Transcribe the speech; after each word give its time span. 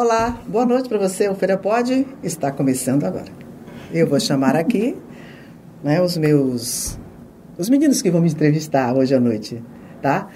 Olá, 0.00 0.40
boa 0.46 0.64
noite 0.64 0.88
para 0.88 0.96
você. 0.96 1.28
O 1.28 1.34
Feira 1.34 1.58
Pode 1.58 2.06
está 2.22 2.52
começando 2.52 3.02
agora. 3.02 3.32
Eu 3.92 4.06
vou 4.06 4.20
chamar 4.20 4.54
aqui 4.54 4.96
né, 5.82 6.00
os 6.00 6.16
meus. 6.16 6.96
os 7.58 7.68
meninos 7.68 8.00
que 8.00 8.08
vão 8.08 8.20
me 8.20 8.30
entrevistar 8.30 8.96
hoje 8.96 9.12
à 9.12 9.18
noite, 9.18 9.60
tá? 10.00 10.28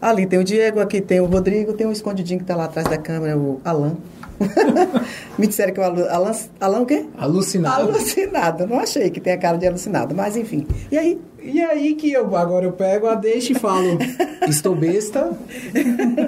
Ali 0.00 0.24
tem 0.24 0.38
o 0.38 0.44
Diego, 0.44 0.80
aqui 0.80 1.02
tem 1.02 1.20
o 1.20 1.26
Rodrigo, 1.26 1.74
tem 1.74 1.86
o 1.86 1.92
escondidinho 1.92 2.38
que 2.38 2.44
está 2.44 2.56
lá 2.56 2.64
atrás 2.64 2.88
da 2.88 2.96
câmera, 2.96 3.36
o 3.36 3.60
Alan. 3.66 3.98
Me 5.36 5.46
disseram 5.46 5.74
que 5.74 5.80
o 5.80 5.82
Alan, 5.82 6.08
Alan, 6.08 6.32
Alan 6.58 6.80
o 6.80 6.86
quê? 6.86 7.04
Alucinado. 7.18 7.82
Alucinado. 7.82 8.66
Não 8.66 8.80
achei 8.80 9.10
que 9.10 9.20
tem 9.20 9.34
a 9.34 9.38
cara 9.38 9.58
de 9.58 9.66
alucinado, 9.66 10.14
mas 10.14 10.38
enfim. 10.38 10.66
E 10.90 10.96
aí? 10.96 11.20
E 11.44 11.60
aí 11.60 11.94
que 11.94 12.12
eu 12.12 12.36
agora 12.36 12.64
eu 12.64 12.72
pego 12.72 13.06
a 13.06 13.14
deixa 13.14 13.52
e 13.52 13.54
falo, 13.54 13.98
estou 14.48 14.74
besta 14.76 15.32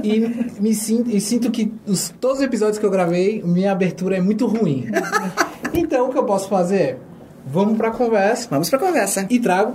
e 0.03 0.61
me 0.61 0.75
sinto, 0.75 1.11
e 1.11 1.21
sinto 1.21 1.51
que 1.51 1.73
os, 1.87 2.13
todos 2.21 2.39
os 2.39 2.45
episódios 2.45 2.79
que 2.79 2.85
eu 2.85 2.91
gravei, 2.91 3.43
minha 3.45 3.73
abertura 3.73 4.17
é 4.17 4.21
muito 4.21 4.47
ruim. 4.47 4.87
Então 5.73 6.09
o 6.09 6.13
que 6.13 6.19
eu 6.19 6.25
posso 6.25 6.49
fazer? 6.49 6.99
Vamos 7.47 7.77
pra 7.77 7.91
conversa. 7.91 8.49
Vamos 8.51 8.71
pra 8.71 8.79
conversa. 8.79 9.27
E 9.29 9.39
trago 9.39 9.75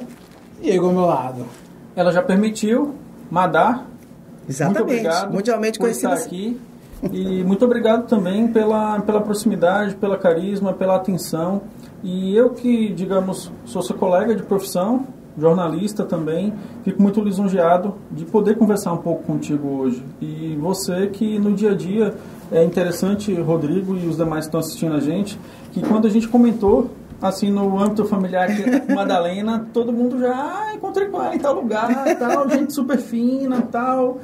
Diego 0.62 0.88
ao 0.88 0.94
meu 0.94 1.06
lado. 1.06 1.46
Ela 1.96 2.12
já 2.12 2.22
permitiu, 2.22 2.96
Madar. 3.30 3.86
Exatamente. 4.48 4.80
Muito 4.80 4.92
obrigado 4.92 5.34
Mundialmente 5.34 5.78
por 5.78 5.84
conhecida. 5.86 6.14
estar 6.14 6.26
aqui. 6.26 6.60
E 7.14 7.44
muito 7.44 7.64
obrigado 7.64 8.08
também 8.08 8.48
pela, 8.48 9.00
pela 9.02 9.22
proximidade, 9.22 9.96
pela 9.96 10.18
carisma, 10.18 10.74
pela 10.74 10.96
atenção. 10.96 11.62
E 12.04 12.36
eu 12.36 12.50
que, 12.52 12.90
digamos, 12.94 13.52
sou 13.66 13.82
seu 13.82 13.96
colega 13.96 14.36
de 14.36 14.44
profissão, 14.44 15.06
jornalista 15.40 16.04
também, 16.04 16.54
fico 16.84 17.02
muito 17.02 17.22
lisonjeado 17.22 17.96
de 18.12 18.26
poder 18.26 18.58
conversar 18.58 18.94
um 18.94 18.98
pouco 18.98 19.24
contigo 19.24 19.68
hoje. 19.80 20.04
E 20.22 20.58
você 20.60 21.08
que 21.08 21.40
no 21.40 21.54
dia 21.54 21.72
a 21.72 21.76
dia 21.76 22.14
é 22.52 22.64
interessante, 22.64 23.34
Rodrigo 23.34 23.96
e 23.96 24.08
os 24.08 24.18
demais 24.18 24.46
que 24.46 24.50
estão 24.50 24.60
assistindo 24.60 24.96
a 24.96 25.00
gente, 25.00 25.40
que 25.72 25.82
quando 25.82 26.08
a 26.08 26.10
gente 26.10 26.28
comentou 26.28 26.90
assim 27.22 27.52
no 27.52 27.78
âmbito 27.78 28.06
familiar 28.06 28.48
que 28.48 28.94
Madalena, 28.94 29.68
todo 29.74 29.92
mundo 29.92 30.20
já 30.20 30.34
ah, 30.34 30.74
encontrei 30.74 31.08
com 31.08 31.22
ela 31.22 31.36
em 31.36 31.40
tal 31.40 31.54
lugar, 31.54 32.16
tal, 32.18 32.50
gente 32.50 32.74
super 32.74 32.98
fina, 32.98 33.62
tal. 33.62 34.20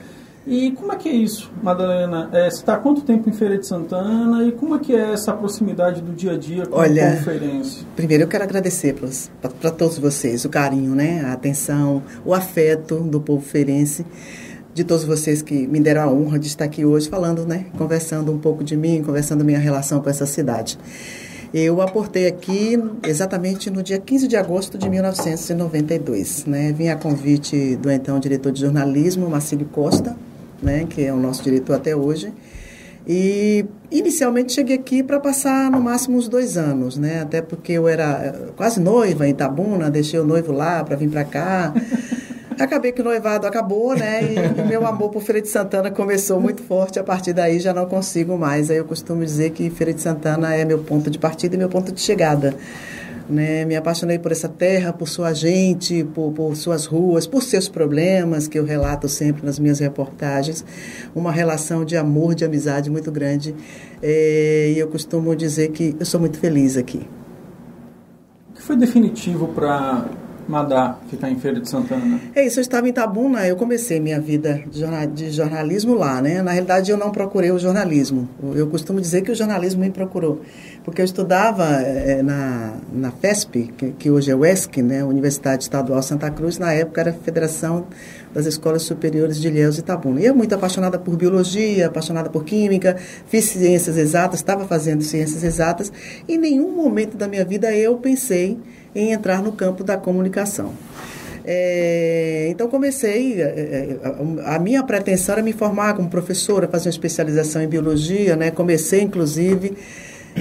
E 0.48 0.72
como 0.72 0.94
é 0.94 0.96
que 0.96 1.10
é 1.10 1.12
isso, 1.12 1.52
Madalena? 1.64 2.30
É, 2.32 2.50
você 2.50 2.58
está 2.58 2.76
há 2.76 2.78
quanto 2.78 3.02
tempo 3.02 3.28
em 3.28 3.34
Feira 3.34 3.58
de 3.58 3.66
Santana 3.66 4.44
e 4.44 4.52
como 4.52 4.76
é 4.76 4.80
que 4.80 4.96
é 4.96 5.14
essa 5.14 5.34
proximidade 5.34 6.02
do 6.02 6.12
dia 6.14 6.34
a 6.34 6.38
dia 6.38 6.68
com 6.68 6.78
Olha, 6.78 7.14
a 7.14 7.16
conferência? 7.18 7.84
Primeiro 7.96 8.24
eu 8.24 8.28
quero 8.28 8.44
agradecer 8.44 8.96
para 9.60 9.72
todos 9.72 9.98
vocês 9.98 10.46
o 10.46 10.50
carinho, 10.50 10.94
né, 10.94 11.22
a 11.26 11.34
atenção, 11.34 12.04
o 12.24 12.32
afeto 12.32 13.00
do 13.00 13.20
povo 13.20 13.44
feirense, 13.44 14.06
de 14.72 14.84
todos 14.84 15.04
vocês 15.04 15.42
que 15.42 15.66
me 15.66 15.80
deram 15.80 16.04
a 16.04 16.12
honra 16.12 16.38
de 16.38 16.48
estar 16.48 16.66
aqui 16.66 16.86
hoje 16.86 17.10
falando, 17.10 17.44
né, 17.48 17.66
conversando 17.76 18.32
um 18.32 18.38
pouco 18.38 18.64
de 18.64 18.78
mim, 18.78 19.02
conversando 19.04 19.44
minha 19.44 19.60
relação 19.60 20.00
com 20.00 20.10
essa 20.12 20.28
cidade. 20.28 20.78
Eu 21.52 21.82
aportei 21.82 22.28
aqui 22.28 22.78
exatamente 23.02 23.72
no 23.72 23.82
dia 23.82 23.98
15 23.98 24.28
de 24.28 24.36
agosto 24.36 24.78
de 24.78 24.90
1992. 24.90 26.46
Né? 26.46 26.74
Vim 26.74 26.90
a 26.90 26.98
convite 26.98 27.78
do 27.78 27.90
então 27.90 28.20
diretor 28.20 28.52
de 28.52 28.60
jornalismo, 28.60 29.30
Marcílio 29.30 29.66
Costa, 29.68 30.18
né? 30.62 30.86
que 30.90 31.04
é 31.04 31.14
o 31.14 31.18
nosso 31.18 31.44
diretor 31.44 31.76
até 31.76 31.96
hoje. 31.96 32.34
E 33.08 33.66
inicialmente 33.92 34.54
cheguei 34.54 34.76
aqui 34.76 35.04
para 35.04 35.20
passar 35.20 35.70
no 35.70 35.80
máximo 35.80 36.18
uns 36.18 36.28
dois 36.28 36.58
anos, 36.58 36.98
né? 36.98 37.22
Até 37.22 37.40
porque 37.40 37.74
eu 37.74 37.88
era 37.88 38.52
quase 38.56 38.80
noiva 38.80 39.28
em 39.28 39.32
Itabuna, 39.32 39.92
deixei 39.92 40.20
o 40.20 40.26
noivo 40.26 40.52
lá 40.52 40.84
para 40.84 40.96
vir 40.96 41.10
para 41.10 41.24
cá. 41.24 41.74
Acabei 42.60 42.94
que 42.94 43.02
o 43.02 43.04
noivado 43.04 43.46
acabou, 43.46 43.96
né? 43.96 44.22
E 44.24 44.64
meu 44.64 44.88
amor 44.88 45.10
por 45.10 45.22
Feira 45.22 45.42
de 45.42 45.50
Santana 45.50 45.92
começou 45.92 46.40
muito 46.40 46.64
forte. 46.64 46.98
A 46.98 47.04
partir 47.04 47.34
daí 47.34 47.60
já 47.60 47.74
não 47.74 47.86
consigo 47.86 48.38
mais. 48.38 48.72
Aí 48.72 48.78
eu 48.78 48.86
costumo 48.86 49.26
dizer 49.26 49.50
que 49.50 49.70
Feira 49.70 49.94
de 49.94 50.02
Santana 50.02 50.56
é 50.56 50.64
meu 50.64 50.80
ponto 50.80 51.10
de 51.10 51.20
partida 51.20 51.56
e 51.56 51.58
meu 51.58 51.68
ponto 51.68 51.92
de 51.92 52.00
chegada. 52.00 52.56
Né? 53.30 53.66
Me 53.66 53.76
apaixonei 53.76 54.20
por 54.20 54.32
essa 54.32 54.48
terra, 54.48 54.94
por 54.94 55.08
sua 55.08 55.34
gente, 55.34 56.04
por, 56.04 56.32
por, 56.32 56.56
suas 56.56 56.86
ruas, 56.86 57.26
por 57.26 57.42
seus 57.42 57.68
problemas, 57.68 58.48
que 58.48 58.58
eu 58.60 58.66
relato 58.66 59.10
sempre 59.10 59.46
nas 59.46 59.58
minhas 59.58 59.80
reportagens. 59.80 60.64
Uma 61.16 61.32
relação 61.32 61.84
de 61.84 61.98
amor, 61.98 62.36
de 62.36 62.46
amizade 62.46 62.90
muito 62.90 63.12
grande. 63.12 63.56
É, 64.02 64.74
e 64.76 64.80
eu 64.80 64.88
costumo 64.88 65.36
dizer 65.36 65.70
que 65.72 65.96
eu 66.00 66.06
sou 66.06 66.20
muito 66.20 66.38
feliz 66.38 66.78
aqui. 66.78 67.08
O 68.52 68.54
que 68.54 68.62
foi 68.62 68.78
definitivo 68.78 69.48
para 69.50 70.06
Madá 70.48 70.98
ficar 71.10 71.30
em 71.30 71.38
Feira 71.38 71.60
de 71.60 71.70
Santana? 71.70 72.20
É 72.36 72.46
isso, 72.46 72.60
eu 72.60 72.62
estava 72.62 72.88
em 72.88 72.94
Tabuna, 72.94 73.48
eu 73.48 73.56
comecei 73.56 74.00
minha 74.00 74.20
vida 74.20 74.64
de, 74.68 74.80
jornal, 74.80 75.08
de, 75.08 75.32
jornalismo 75.32 75.96
lá, 75.96 76.22
né? 76.22 76.42
Na 76.42 76.52
realidade, 76.52 76.92
eu 76.92 76.98
não 76.98 77.12
procurei 77.12 77.52
o 77.52 77.58
jornalismo. 77.58 78.30
Eu 78.54 78.68
costumo 78.68 79.02
dizer 79.02 79.22
que 79.22 79.32
o 79.32 79.36
jornalismo 79.36 79.82
me 79.82 79.90
procurou. 79.90 80.42
Porque 80.84 81.02
eu 81.02 81.06
estudava 81.06 81.66
é, 81.82 82.22
na, 82.22 82.74
na 82.94 83.12
FESP, 83.12 83.74
que, 83.76 83.92
que, 83.92 84.12
hoje 84.12 84.30
é 84.30 84.36
o 84.36 84.46
ESC, 84.46 84.84
né? 84.84 85.04
Universidade 85.04 85.64
Estadual 85.64 86.02
Santa 86.04 86.30
Cruz, 86.30 86.60
na 86.60 86.72
época 86.72 87.02
era 87.02 87.14
Federação 87.14 87.88
das 88.36 88.46
Escolas 88.46 88.82
Superiores 88.82 89.40
de 89.40 89.48
Ilhéus 89.48 89.78
e 89.78 89.80
Itabuna. 89.80 90.20
E 90.20 90.26
eu 90.26 90.36
muito 90.36 90.54
apaixonada 90.54 91.00
por 91.00 91.16
biologia, 91.16 91.88
apaixonada 91.88 92.30
por 92.30 92.44
química, 92.44 92.98
fiz 93.28 93.46
ciências 93.46 93.98
exatas, 93.98 94.42
estava 94.42 94.68
fazendo 94.68 95.02
ciências 95.02 95.42
exatas. 95.42 95.92
Em 96.28 96.38
nenhum 96.38 96.76
momento 96.76 97.16
da 97.16 97.30
minha 97.30 97.46
vida 97.46 97.74
eu 97.74 97.96
pensei 97.96 98.60
em 98.94 99.14
entrar 99.14 99.42
no 99.42 99.54
campo 99.54 99.86
da 99.86 99.96
comunicação. 99.96 100.74
É, 101.48 102.48
então 102.50 102.68
comecei, 102.68 103.42
a, 103.42 103.46
é, 103.46 103.98
é, 104.04 104.46
a, 104.46 104.60
minha 104.60 104.84
pretensão 104.84 105.34
era 105.34 105.44
me 105.44 105.54
formar 105.54 105.94
como 105.94 106.10
professora, 106.10 106.68
fazer 106.68 106.90
uma 106.90 106.92
especialização 106.92 107.62
em 107.62 107.68
biologia, 107.68 108.36
né? 108.36 108.52
Comecei 108.52 109.02
inclusive 109.02 109.78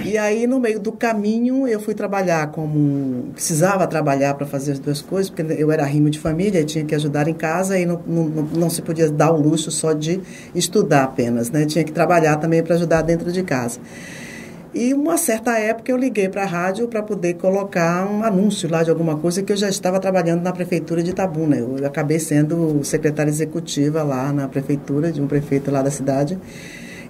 e 0.02 0.18
aí, 0.18 0.46
no 0.46 0.58
meio 0.58 0.80
do 0.80 0.90
caminho, 0.90 1.68
eu 1.68 1.78
fui 1.78 1.94
trabalhar 1.94 2.48
como. 2.48 3.30
Precisava 3.32 3.86
trabalhar 3.86 4.34
para 4.34 4.46
fazer 4.46 4.72
as 4.72 4.78
duas 4.78 5.00
coisas, 5.00 5.30
porque 5.30 5.52
eu 5.52 5.70
era 5.70 5.84
rimo 5.84 6.10
de 6.10 6.18
família 6.18 6.64
tinha 6.64 6.84
que 6.84 6.94
ajudar 6.94 7.28
em 7.28 7.34
casa 7.34 7.78
e 7.78 7.86
não, 7.86 8.00
não, 8.06 8.24
não 8.26 8.70
se 8.70 8.82
podia 8.82 9.08
dar 9.10 9.30
o 9.30 9.40
luxo 9.40 9.70
só 9.70 9.92
de 9.92 10.20
estudar 10.54 11.04
apenas, 11.04 11.50
né? 11.50 11.64
Tinha 11.64 11.84
que 11.84 11.92
trabalhar 11.92 12.36
também 12.36 12.62
para 12.62 12.74
ajudar 12.74 13.02
dentro 13.02 13.30
de 13.30 13.42
casa. 13.42 13.78
E 14.74 14.92
uma 14.92 15.16
certa 15.16 15.56
época 15.56 15.92
eu 15.92 15.96
liguei 15.96 16.28
para 16.28 16.42
a 16.42 16.46
rádio 16.46 16.88
para 16.88 17.00
poder 17.00 17.34
colocar 17.34 18.10
um 18.10 18.24
anúncio 18.24 18.68
lá 18.68 18.82
de 18.82 18.90
alguma 18.90 19.16
coisa 19.16 19.40
que 19.40 19.52
eu 19.52 19.56
já 19.56 19.68
estava 19.68 20.00
trabalhando 20.00 20.42
na 20.42 20.52
prefeitura 20.52 21.00
de 21.00 21.10
Itabuna. 21.10 21.56
Eu 21.56 21.86
acabei 21.86 22.18
sendo 22.18 22.82
secretária 22.82 23.30
executiva 23.30 24.02
lá 24.02 24.32
na 24.32 24.48
prefeitura, 24.48 25.12
de 25.12 25.22
um 25.22 25.28
prefeito 25.28 25.70
lá 25.70 25.80
da 25.80 25.92
cidade. 25.92 26.36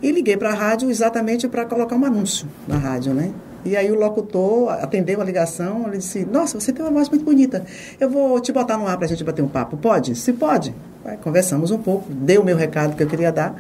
E 0.05 0.13
liguei 0.13 0.37
para 0.37 0.51
a 0.51 0.55
rádio 0.55 0.91
exatamente 0.91 1.49
para 1.49 1.65
colocar 1.65 1.97
um 1.97 2.05
anúncio 2.05 2.47
na 2.69 2.77
rádio, 2.77 3.15
né? 3.15 3.33
E 3.65 3.75
aí 3.75 3.91
o 3.91 3.95
locutor 3.95 4.69
atendeu 4.71 5.19
a 5.19 5.25
ligação, 5.25 5.87
ele 5.89 5.97
disse, 5.97 6.27
nossa, 6.31 6.61
você 6.61 6.75
tem 6.75 6.85
uma 6.85 6.93
voz 6.93 7.09
muito 7.09 7.25
bonita. 7.25 7.65
Eu 7.99 8.11
vou 8.11 8.39
te 8.39 8.53
botar 8.53 8.77
no 8.77 8.87
ar 8.87 8.99
para 8.99 9.07
a 9.07 9.09
gente 9.09 9.25
bater 9.25 9.41
um 9.41 9.49
papo. 9.49 9.79
Pode? 9.79 10.15
Se 10.15 10.35
pode. 10.35 10.75
Aí, 11.07 11.17
conversamos 11.17 11.71
um 11.71 11.79
pouco, 11.79 12.13
dei 12.13 12.37
o 12.37 12.45
meu 12.45 12.55
recado 12.55 12.95
que 12.95 13.03
eu 13.03 13.07
queria 13.07 13.33
dar. 13.33 13.59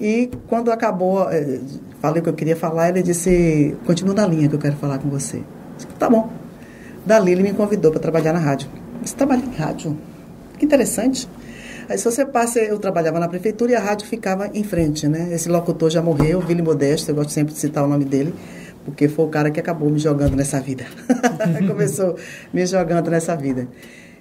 E 0.00 0.30
quando 0.48 0.72
acabou, 0.72 1.30
eh, 1.30 1.60
falei 2.00 2.20
o 2.20 2.22
que 2.22 2.30
eu 2.30 2.34
queria 2.34 2.56
falar, 2.56 2.88
ele 2.88 3.02
disse, 3.02 3.76
continua 3.84 4.14
na 4.14 4.26
linha 4.26 4.48
que 4.48 4.54
eu 4.54 4.58
quero 4.58 4.76
falar 4.76 4.98
com 4.98 5.10
você. 5.10 5.42
Disse, 5.76 5.88
tá 5.98 6.08
bom. 6.08 6.30
Dali 7.04 7.32
ele 7.32 7.42
me 7.42 7.52
convidou 7.52 7.90
para 7.90 8.00
trabalhar 8.00 8.32
na 8.32 8.38
rádio. 8.38 8.66
Disse, 9.02 9.14
trabalhei 9.14 9.44
em 9.44 9.54
rádio. 9.54 9.98
Que 10.58 10.64
interessante. 10.64 11.28
Aí 11.88 11.98
se 11.98 12.04
você 12.04 12.24
passa, 12.24 12.58
eu 12.58 12.78
trabalhava 12.78 13.18
na 13.18 13.28
prefeitura 13.28 13.72
e 13.72 13.74
a 13.74 13.80
rádio 13.80 14.06
ficava 14.06 14.50
em 14.52 14.64
frente, 14.64 15.08
né? 15.08 15.32
Esse 15.32 15.48
locutor 15.48 15.90
já 15.90 16.02
morreu, 16.02 16.40
Vili 16.40 16.62
Modesto, 16.62 17.10
eu 17.10 17.14
gosto 17.14 17.30
sempre 17.30 17.52
de 17.52 17.60
citar 17.60 17.84
o 17.84 17.86
nome 17.86 18.04
dele, 18.04 18.34
porque 18.84 19.08
foi 19.08 19.24
o 19.24 19.28
cara 19.28 19.50
que 19.50 19.60
acabou 19.60 19.90
me 19.90 19.98
jogando 19.98 20.36
nessa 20.36 20.60
vida. 20.60 20.84
Começou 21.66 22.16
me 22.52 22.64
jogando 22.66 23.10
nessa 23.10 23.36
vida. 23.36 23.68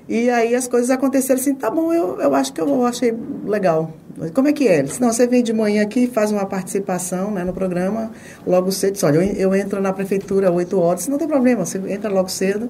E 0.09 0.29
aí 0.29 0.55
as 0.55 0.67
coisas 0.67 0.89
aconteceram 0.89 1.39
assim, 1.39 1.53
tá 1.55 1.69
bom, 1.69 1.94
eu, 1.94 2.19
eu 2.19 2.35
acho 2.35 2.51
que 2.51 2.59
eu 2.59 2.85
achei 2.85 3.13
legal. 3.45 3.94
Como 4.33 4.47
é 4.47 4.53
que 4.53 4.67
é? 4.67 4.79
Ele 4.79 4.88
disse, 4.88 5.00
não, 5.00 5.11
você 5.11 5.25
vem 5.25 5.41
de 5.41 5.53
manhã 5.53 5.83
aqui, 5.83 6.05
faz 6.05 6.31
uma 6.31 6.45
participação 6.45 7.31
né, 7.31 7.44
no 7.44 7.53
programa, 7.53 8.11
logo 8.45 8.71
cedo, 8.71 8.94
diz, 8.94 9.03
olha, 9.03 9.18
eu, 9.18 9.24
eu 9.24 9.56
entro 9.56 9.81
na 9.81 9.94
prefeitura 9.94 10.50
às 10.50 10.56
8 10.56 10.80
horas, 10.80 11.07
não 11.07 11.18
tem 11.18 11.27
problema, 11.27 11.65
você 11.65 11.77
entra 11.88 12.09
logo 12.12 12.30
cedo, 12.30 12.69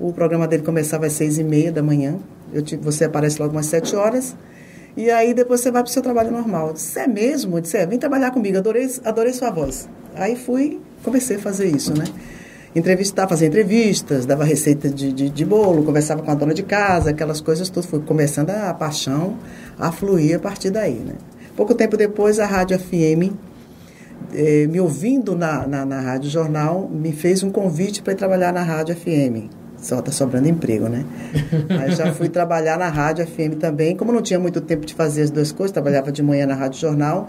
o 0.00 0.12
programa 0.12 0.48
dele 0.48 0.62
começava 0.62 1.06
às 1.06 1.12
seis 1.12 1.38
e 1.38 1.44
meia 1.44 1.70
da 1.70 1.82
manhã, 1.82 2.16
eu 2.16 2.20
te, 2.62 2.76
você 2.76 3.04
aparece 3.04 3.40
logo 3.40 3.52
umas 3.52 3.66
sete 3.66 3.94
horas, 3.96 4.36
e 4.96 5.10
aí 5.10 5.34
depois 5.34 5.60
você 5.60 5.70
vai 5.70 5.82
para 5.82 5.90
o 5.90 5.92
seu 5.92 6.02
trabalho 6.02 6.30
normal. 6.30 6.68
Eu 6.68 6.72
disse, 6.74 6.98
é 6.98 7.06
mesmo? 7.06 7.56
Eu 7.56 7.60
disse, 7.60 7.76
é, 7.76 7.86
vem 7.86 7.98
trabalhar 7.98 8.30
comigo, 8.30 8.58
adorei, 8.58 8.88
adorei 9.04 9.32
sua 9.32 9.50
voz. 9.50 9.88
Aí 10.14 10.36
fui, 10.36 10.80
comecei 11.02 11.36
a 11.36 11.40
fazer 11.40 11.66
isso, 11.66 11.92
né? 11.96 12.04
entrevistar, 12.74 13.28
fazer 13.28 13.46
entrevistas, 13.46 14.26
dava 14.26 14.44
receita 14.44 14.88
de, 14.88 15.12
de, 15.12 15.30
de, 15.30 15.44
bolo, 15.44 15.84
conversava 15.84 16.22
com 16.22 16.30
a 16.30 16.34
dona 16.34 16.52
de 16.52 16.64
casa, 16.64 17.10
aquelas 17.10 17.40
coisas 17.40 17.68
tudo. 17.70 17.86
Foi 17.86 18.00
começando 18.00 18.50
a, 18.50 18.70
a 18.70 18.74
paixão 18.74 19.38
a 19.78 19.92
fluir 19.92 20.36
a 20.36 20.40
partir 20.40 20.70
daí, 20.70 20.94
né? 20.94 21.14
Pouco 21.56 21.74
tempo 21.74 21.96
depois, 21.96 22.40
a 22.40 22.46
Rádio 22.46 22.78
FM, 22.78 23.32
eh, 24.34 24.66
me 24.66 24.80
ouvindo 24.80 25.36
na, 25.36 25.66
na, 25.68 25.84
na 25.84 26.00
Rádio 26.00 26.28
Jornal, 26.28 26.90
me 26.92 27.12
fez 27.12 27.44
um 27.44 27.50
convite 27.50 28.02
para 28.02 28.14
trabalhar 28.14 28.52
na 28.52 28.62
Rádio 28.62 28.96
FM. 28.96 29.63
Só 29.84 29.98
está 29.98 30.10
sobrando 30.10 30.48
emprego, 30.48 30.88
né? 30.88 31.04
Aí 31.68 31.94
já 31.94 32.10
fui 32.14 32.30
trabalhar 32.30 32.78
na 32.78 32.88
Rádio 32.88 33.26
FM 33.26 33.58
também. 33.60 33.94
Como 33.94 34.10
não 34.10 34.22
tinha 34.22 34.40
muito 34.40 34.62
tempo 34.62 34.86
de 34.86 34.94
fazer 34.94 35.20
as 35.20 35.30
duas 35.30 35.52
coisas, 35.52 35.72
trabalhava 35.72 36.10
de 36.10 36.22
manhã 36.22 36.46
na 36.46 36.54
Rádio 36.54 36.80
Jornal, 36.80 37.28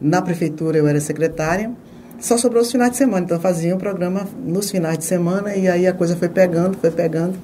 Na 0.00 0.22
prefeitura 0.22 0.78
eu 0.78 0.86
era 0.86 1.00
secretária. 1.00 1.72
Só 2.20 2.38
sobrou 2.38 2.62
os 2.62 2.70
finais 2.70 2.92
de 2.92 2.98
semana, 2.98 3.24
então 3.24 3.40
fazia 3.40 3.74
um 3.74 3.78
programa 3.78 4.28
nos 4.44 4.70
finais 4.70 4.96
de 4.96 5.04
semana 5.04 5.56
e 5.56 5.68
aí 5.68 5.88
a 5.88 5.92
coisa 5.92 6.16
foi 6.16 6.28
pegando, 6.28 6.78
foi 6.78 6.92
pegando. 6.92 7.36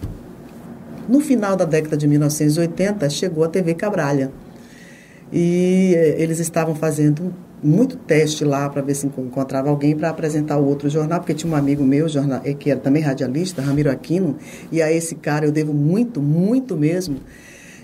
No 1.09 1.19
final 1.19 1.57
da 1.57 1.65
década 1.65 1.97
de 1.97 2.07
1980, 2.07 3.11
chegou 3.11 3.43
a 3.43 3.49
TV 3.49 3.75
Cabralha. 3.75 4.31
E 5.33 5.95
eh, 5.97 6.15
eles 6.23 6.39
estavam 6.39 6.77
fazendo 6.77 7.35
muito 7.65 7.97
teste 7.97 8.45
lá 8.45 8.69
para 8.69 8.83
ver 8.83 8.95
se 8.95 9.07
encontrava 9.07 9.71
alguém 9.71 9.97
para 9.97 10.11
apresentar 10.11 10.59
o 10.59 10.67
outro 10.67 10.89
jornal, 10.89 11.21
porque 11.21 11.35
tinha 11.35 11.53
um 11.53 11.57
amigo 11.57 11.83
meu, 11.83 12.09
jornal, 12.09 12.41
eh, 12.45 12.55
que 12.55 12.71
era 12.71 12.79
também 12.79 13.03
radialista, 13.03 13.63
Ramiro 13.63 13.91
Aquino, 13.91 14.37
e 14.71 14.83
a 14.83 14.93
esse 14.93 15.15
cara 15.15 15.47
eu 15.47 15.53
devo 15.53 15.73
muito, 15.73 16.21
muito 16.21 16.77
mesmo. 16.77 17.17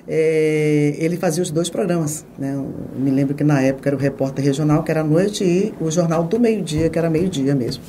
É, 0.07 0.97
ele 0.99 1.17
fazia 1.17 1.43
os 1.43 1.51
dois 1.51 1.71
programas. 1.71 2.27
Né? 2.39 2.55
Eu 2.55 2.69
me 2.99 3.11
lembro 3.11 3.35
que 3.35 3.45
na 3.45 3.61
época 3.63 3.89
era 3.89 3.97
o 3.97 3.99
repórter 3.99 4.45
regional, 4.45 4.83
que 4.83 4.91
era 4.91 5.01
à 5.01 5.05
noite, 5.05 5.45
e 5.45 5.73
o 5.81 5.91
jornal 5.91 6.25
do 6.25 6.39
meio-dia, 6.39 6.91
que 6.91 6.99
era 6.99 7.09
meio-dia 7.09 7.55
mesmo. 7.55 7.83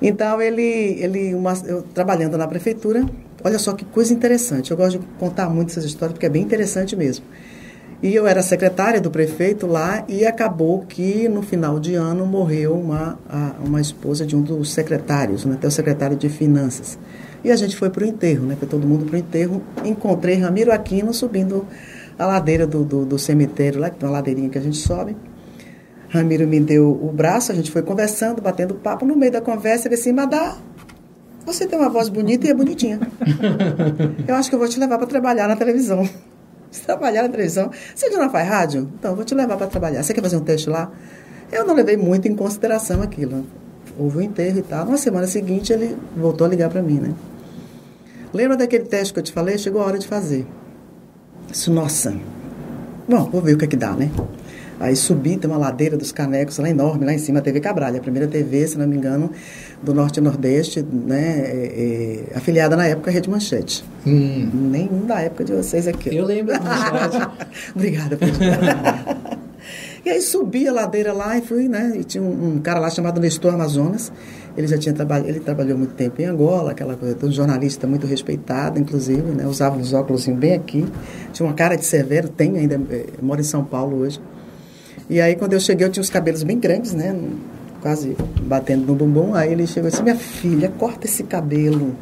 Então, 0.00 0.40
ele, 0.40 0.62
ele 1.00 1.34
uma, 1.34 1.54
eu, 1.66 1.82
trabalhando 1.82 2.36
na 2.36 2.46
prefeitura, 2.46 3.04
olha 3.42 3.58
só 3.58 3.72
que 3.72 3.84
coisa 3.84 4.12
interessante. 4.12 4.70
Eu 4.70 4.76
gosto 4.76 4.98
de 4.98 5.06
contar 5.18 5.48
muito 5.48 5.70
essas 5.70 5.84
histórias, 5.84 6.14
porque 6.14 6.26
é 6.26 6.30
bem 6.30 6.42
interessante 6.42 6.96
mesmo. 6.96 7.24
E 8.02 8.14
eu 8.14 8.26
era 8.26 8.42
secretária 8.42 9.00
do 9.00 9.10
prefeito 9.10 9.66
lá 9.66 10.04
e 10.08 10.26
acabou 10.26 10.80
que 10.80 11.28
no 11.28 11.42
final 11.42 11.80
de 11.80 11.94
ano 11.94 12.26
morreu 12.26 12.74
uma, 12.74 13.18
a, 13.28 13.52
uma 13.64 13.80
esposa 13.80 14.26
de 14.26 14.36
um 14.36 14.42
dos 14.42 14.72
secretários, 14.72 15.44
né, 15.44 15.54
até 15.54 15.66
o 15.66 15.70
secretário 15.70 16.16
de 16.16 16.28
Finanças. 16.28 16.98
E 17.42 17.50
a 17.50 17.56
gente 17.56 17.76
foi 17.76 17.90
para 17.90 18.04
o 18.04 18.06
enterro, 18.06 18.46
né, 18.46 18.56
foi 18.58 18.68
todo 18.68 18.86
mundo 18.86 19.06
para 19.06 19.16
o 19.16 19.18
enterro. 19.18 19.62
Encontrei 19.84 20.36
Ramiro 20.36 20.72
Aquino 20.72 21.14
subindo 21.14 21.66
a 22.18 22.26
ladeira 22.26 22.66
do, 22.66 22.84
do, 22.84 23.04
do, 23.04 23.18
cemitério 23.18 23.80
lá, 23.80 23.90
que 23.90 23.98
tem 23.98 24.08
uma 24.08 24.14
ladeirinha 24.14 24.48
que 24.48 24.58
a 24.58 24.62
gente 24.62 24.76
sobe. 24.76 25.16
Ramiro 26.08 26.46
me 26.46 26.60
deu 26.60 26.90
o 26.90 27.10
braço, 27.12 27.50
a 27.50 27.54
gente 27.54 27.70
foi 27.70 27.82
conversando, 27.82 28.40
batendo 28.40 28.74
papo. 28.74 29.04
No 29.04 29.16
meio 29.16 29.32
da 29.32 29.40
conversa, 29.40 29.88
ele 29.88 29.96
disse, 29.96 30.12
Madá, 30.12 30.56
você 31.44 31.66
tem 31.66 31.78
uma 31.78 31.88
voz 31.88 32.08
bonita 32.08 32.46
e 32.46 32.50
é 32.50 32.54
bonitinha. 32.54 33.00
eu 34.26 34.34
acho 34.36 34.48
que 34.48 34.54
eu 34.54 34.58
vou 34.58 34.68
te 34.68 34.78
levar 34.78 34.96
para 34.96 35.06
trabalhar 35.06 35.48
na 35.48 35.56
televisão. 35.56 36.08
Trabalhar 36.80 37.22
na 37.22 37.28
televisão. 37.28 37.70
Você 37.94 38.10
já 38.10 38.18
não 38.18 38.30
faz 38.30 38.48
rádio? 38.48 38.90
Então, 38.98 39.14
vou 39.14 39.24
te 39.24 39.34
levar 39.34 39.56
para 39.56 39.66
trabalhar. 39.66 40.02
Você 40.02 40.14
quer 40.14 40.22
fazer 40.22 40.36
um 40.36 40.40
teste 40.40 40.68
lá? 40.68 40.90
Eu 41.52 41.64
não 41.64 41.74
levei 41.74 41.96
muito 41.96 42.26
em 42.26 42.34
consideração 42.34 43.02
aquilo. 43.02 43.44
Houve 43.98 44.16
o 44.16 44.20
um 44.20 44.22
enterro 44.22 44.58
e 44.58 44.62
tal. 44.62 44.86
Na 44.86 44.96
semana 44.96 45.26
seguinte, 45.26 45.72
ele 45.72 45.96
voltou 46.16 46.46
a 46.46 46.50
ligar 46.50 46.70
para 46.70 46.82
mim, 46.82 46.98
né? 46.98 47.14
Lembra 48.32 48.56
daquele 48.56 48.84
teste 48.84 49.12
que 49.12 49.20
eu 49.20 49.22
te 49.22 49.32
falei? 49.32 49.56
Chegou 49.56 49.80
a 49.80 49.84
hora 49.84 49.98
de 49.98 50.08
fazer. 50.08 50.46
Isso, 51.52 51.72
nossa. 51.72 52.14
Bom, 53.08 53.30
vou 53.30 53.40
ver 53.40 53.54
o 53.54 53.58
que 53.58 53.66
é 53.66 53.68
que 53.68 53.76
dá, 53.76 53.92
né? 53.92 54.10
Aí 54.84 54.94
subi, 54.94 55.38
tem 55.38 55.50
uma 55.50 55.56
ladeira 55.56 55.96
dos 55.96 56.12
canecos 56.12 56.58
lá 56.58 56.68
enorme, 56.68 57.06
lá 57.06 57.14
em 57.14 57.18
cima, 57.18 57.38
a 57.38 57.42
TV 57.42 57.58
Cabralha, 57.58 57.98
a 57.98 58.02
primeira 58.02 58.28
TV, 58.28 58.66
se 58.68 58.76
não 58.76 58.86
me 58.86 58.94
engano, 58.94 59.30
do 59.82 59.94
Norte 59.94 60.18
e 60.18 60.20
Nordeste, 60.20 60.82
né, 60.82 61.40
é, 61.40 62.26
é, 62.34 62.36
afiliada 62.36 62.76
na 62.76 62.86
época 62.86 63.10
à 63.10 63.14
Rede 63.14 63.30
Manchete. 63.30 63.82
Hum. 64.06 64.50
Nenhum 64.52 65.06
da 65.06 65.22
época 65.22 65.42
de 65.42 65.54
vocês 65.54 65.88
aqui. 65.88 66.14
Eu 66.14 66.26
lembro 66.26 66.54
Obrigada, 67.74 68.18
E 70.04 70.10
aí 70.10 70.20
subi 70.20 70.68
a 70.68 70.72
ladeira 70.72 71.14
lá 71.14 71.38
e 71.38 71.40
fui, 71.40 71.66
né, 71.66 71.94
e 71.96 72.04
tinha 72.04 72.22
um, 72.22 72.56
um 72.56 72.58
cara 72.58 72.78
lá 72.78 72.90
chamado 72.90 73.18
Nestor 73.18 73.54
Amazonas, 73.54 74.12
ele 74.54 74.66
já 74.66 74.76
tinha 74.76 74.94
trabalhado, 74.94 75.30
ele 75.30 75.40
trabalhou 75.40 75.78
muito 75.78 75.94
tempo 75.94 76.20
em 76.20 76.26
Angola, 76.26 76.72
aquela 76.72 76.94
coisa, 76.94 77.16
um 77.22 77.32
jornalista 77.32 77.86
muito 77.86 78.06
respeitado, 78.06 78.78
inclusive, 78.78 79.22
né, 79.22 79.46
usava 79.46 79.78
uns 79.78 79.94
óculos 79.94 80.26
bem 80.26 80.52
aqui, 80.52 80.84
tinha 81.32 81.46
uma 81.46 81.54
cara 81.54 81.74
de 81.74 81.86
severo, 81.86 82.28
tem 82.28 82.58
ainda, 82.58 82.78
é, 82.90 83.06
mora 83.22 83.40
em 83.40 83.44
São 83.44 83.64
Paulo 83.64 84.00
hoje. 84.00 84.20
E 85.08 85.20
aí, 85.20 85.36
quando 85.36 85.52
eu 85.52 85.60
cheguei, 85.60 85.86
eu 85.86 85.90
tinha 85.90 86.02
os 86.02 86.10
cabelos 86.10 86.42
bem 86.42 86.58
grandes, 86.58 86.92
né? 86.92 87.14
Quase 87.80 88.16
batendo 88.42 88.86
no 88.86 88.94
bumbum. 88.94 89.34
Aí 89.34 89.52
ele 89.52 89.66
chegou 89.66 89.88
e 89.88 89.90
disse: 89.90 90.02
Minha 90.02 90.16
filha, 90.16 90.72
corta 90.78 91.06
esse 91.06 91.22
cabelo. 91.24 91.94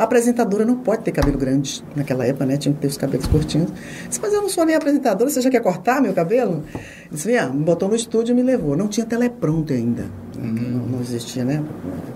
A 0.00 0.04
apresentadora 0.04 0.64
não 0.64 0.76
pode 0.76 1.02
ter 1.02 1.12
cabelo 1.12 1.36
grande. 1.36 1.84
Naquela 1.94 2.26
época, 2.26 2.46
né? 2.46 2.56
Tinha 2.56 2.74
que 2.74 2.80
ter 2.80 2.86
os 2.86 2.96
cabelos 2.96 3.26
curtinhos. 3.26 3.70
disse, 4.08 4.18
mas 4.22 4.32
eu 4.32 4.40
não 4.40 4.48
sou 4.48 4.64
nem 4.64 4.74
apresentadora, 4.74 5.28
você 5.28 5.42
já 5.42 5.50
quer 5.50 5.60
cortar 5.60 6.00
meu 6.00 6.14
cabelo? 6.14 6.64
Ele 6.74 7.10
disse, 7.12 7.36
ah, 7.36 7.50
me 7.50 7.62
botou 7.62 7.86
no 7.86 7.94
estúdio 7.94 8.32
e 8.32 8.34
me 8.34 8.42
levou. 8.42 8.74
Não 8.74 8.88
tinha 8.88 9.04
teleprompter 9.04 9.76
ainda. 9.76 10.06
Uhum. 10.38 10.54
Não, 10.54 10.86
não, 10.86 11.00
existia, 11.02 11.44
né? 11.44 11.62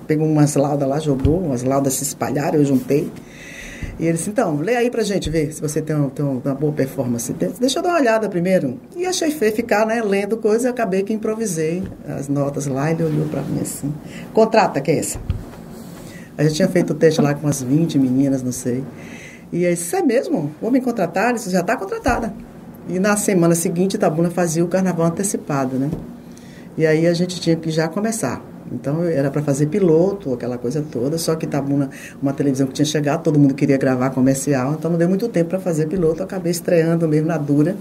Pegou 0.07 0.27
umas 0.27 0.55
laudas 0.55 0.89
lá, 0.89 0.99
jogou, 0.99 1.39
umas 1.41 1.63
laudas 1.63 1.93
se 1.93 2.05
espalharam, 2.05 2.59
eu 2.59 2.65
juntei. 2.65 3.13
E 3.99 4.05
ele 4.07 4.15
disse, 4.15 4.31
então, 4.31 4.57
lê 4.57 4.77
aí 4.77 4.91
pra 4.91 5.03
gente 5.03 5.31
ver 5.31 5.53
se 5.53 5.61
você 5.61 5.81
tem, 5.81 5.95
uma, 5.95 6.11
tem 6.11 6.25
uma 6.25 6.55
boa 6.55 6.73
performance. 6.73 7.33
Deixa 7.33 7.79
eu 7.79 7.83
dar 7.83 7.91
uma 7.91 7.99
olhada 7.99 8.29
primeiro. 8.29 8.79
E 8.97 9.07
achei 9.07 9.31
feio 9.31 9.53
ficar, 9.53 9.87
né, 9.87 10.03
lendo 10.03 10.37
coisa 10.37 10.71
acabei 10.71 11.03
que 11.03 11.13
improvisei 11.13 11.83
as 12.09 12.29
notas 12.29 12.67
lá. 12.67 12.91
Ele 12.91 13.05
olhou 13.05 13.27
pra 13.27 13.43
mim 13.43 13.61
assim, 13.61 13.93
contrata, 14.33 14.81
que 14.81 14.91
é 14.91 14.99
essa? 14.99 15.19
A 16.37 16.43
gente 16.43 16.57
tinha 16.57 16.69
feito 16.69 16.91
o 16.93 16.95
teste 16.95 17.21
lá 17.21 17.33
com 17.35 17.47
umas 17.47 17.63
20 17.63 17.99
meninas, 17.99 18.43
não 18.43 18.53
sei. 18.53 18.85
E 19.53 19.65
aí 19.65 19.75
disse, 19.75 19.95
é 19.95 20.03
mesmo? 20.03 20.51
Vou 20.61 20.71
me 20.71 20.81
contratar? 20.81 21.33
Disse, 21.33 21.51
já 21.51 21.61
está 21.61 21.77
contratada. 21.77 22.35
E 22.89 22.99
na 22.99 23.17
semana 23.17 23.55
seguinte, 23.55 23.97
Tabuna 23.97 24.31
fazia 24.31 24.65
o 24.65 24.69
carnaval 24.69 25.07
antecipado, 25.07 25.77
né? 25.77 25.91
E 26.77 26.85
aí 26.85 27.07
a 27.07 27.15
gente 27.15 27.41
tinha 27.41 27.55
que 27.55 27.71
já 27.71 27.89
começar. 27.89 28.43
Então 28.75 29.05
era 29.05 29.31
para 29.31 29.43
fazer 29.43 29.67
piloto, 29.67 30.33
aquela 30.33 30.59
coisa 30.59 30.85
toda, 30.91 31.17
só 31.19 31.35
que 31.35 31.47
estava 31.47 31.73
uma, 31.73 31.91
uma 32.21 32.33
televisão 32.33 32.67
que 32.67 32.73
tinha 32.73 32.85
chegado, 32.85 33.23
todo 33.23 33.39
mundo 33.39 33.55
queria 33.55 33.77
gravar 33.77 34.11
comercial, 34.11 34.75
então 34.79 34.91
não 34.91 34.99
deu 34.99 35.09
muito 35.09 35.29
tempo 35.29 35.51
para 35.51 35.61
fazer 35.61 35.87
piloto, 35.87 36.23
acabei 36.23 36.51
estreando 36.51 37.09
mesmo 37.09 37.29
na 37.29 37.39
Dura. 37.39 37.77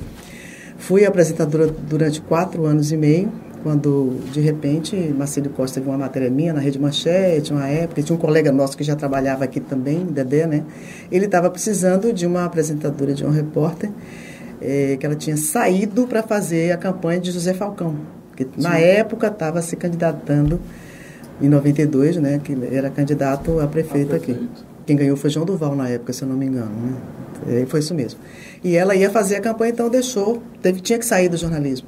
Fui 0.78 1.06
apresentadora 1.06 1.68
durante 1.68 2.22
quatro 2.22 2.66
anos 2.66 2.92
e 2.92 2.98
meio, 2.98 3.32
quando 3.64 4.20
de 4.32 4.42
repente 4.42 4.96
Marcelo 5.18 5.50
Costa 5.50 5.80
teve 5.80 5.90
uma 5.90 5.98
matéria 5.98 6.30
minha 6.30 6.54
na 6.54 6.60
Rede 6.60 6.78
Manchete, 6.78 7.54
uma 7.54 7.68
época, 7.68 8.04
tinha 8.04 8.16
um 8.16 8.20
colega 8.20 8.52
nosso 8.52 8.78
que 8.78 8.84
já 8.84 8.96
trabalhava 8.96 9.46
aqui 9.46 9.60
também, 9.60 10.06
Dedé, 10.06 10.46
né? 10.46 10.64
Ele 11.10 11.26
estava 11.26 11.50
precisando 11.50 12.12
de 12.12 12.26
uma 12.26 12.44
apresentadora, 12.44 13.14
de 13.14 13.26
um 13.26 13.30
repórter, 13.30 13.90
é, 14.62 14.98
que 15.00 15.06
ela 15.06 15.16
tinha 15.16 15.38
saído 15.38 16.06
para 16.06 16.22
fazer 16.22 16.72
a 16.72 16.78
campanha 16.78 17.22
de 17.22 17.32
José 17.32 17.54
Falcão. 17.54 17.96
Sim. 18.38 18.48
na 18.58 18.78
época 18.78 19.28
estava 19.28 19.62
se 19.62 19.76
candidatando, 19.76 20.60
em 21.42 21.50
92, 21.50 22.18
né, 22.18 22.40
que 22.44 22.58
era 22.72 22.90
candidato 22.90 23.60
a 23.60 23.68
prefeito, 23.68 24.16
a 24.16 24.20
prefeito, 24.20 24.42
aqui. 24.42 24.50
Quem 24.86 24.96
ganhou 24.96 25.16
foi 25.16 25.30
João 25.30 25.46
Duval 25.46 25.76
na 25.76 25.90
época, 25.90 26.14
se 26.14 26.24
eu 26.24 26.28
não 26.28 26.36
me 26.36 26.46
engano. 26.46 26.72
Né? 27.46 27.66
Foi 27.68 27.80
isso 27.80 27.94
mesmo. 27.94 28.20
E 28.64 28.76
ela 28.76 28.96
ia 28.96 29.10
fazer 29.10 29.38
a 29.38 29.42
campanha, 29.42 29.72
então 29.72 29.90
deixou, 29.90 30.42
teve, 30.62 30.82
tinha 30.82 31.00
que 31.00 31.06
sair 31.06 31.30
do 31.30 31.38
jornalismo. 31.38 31.88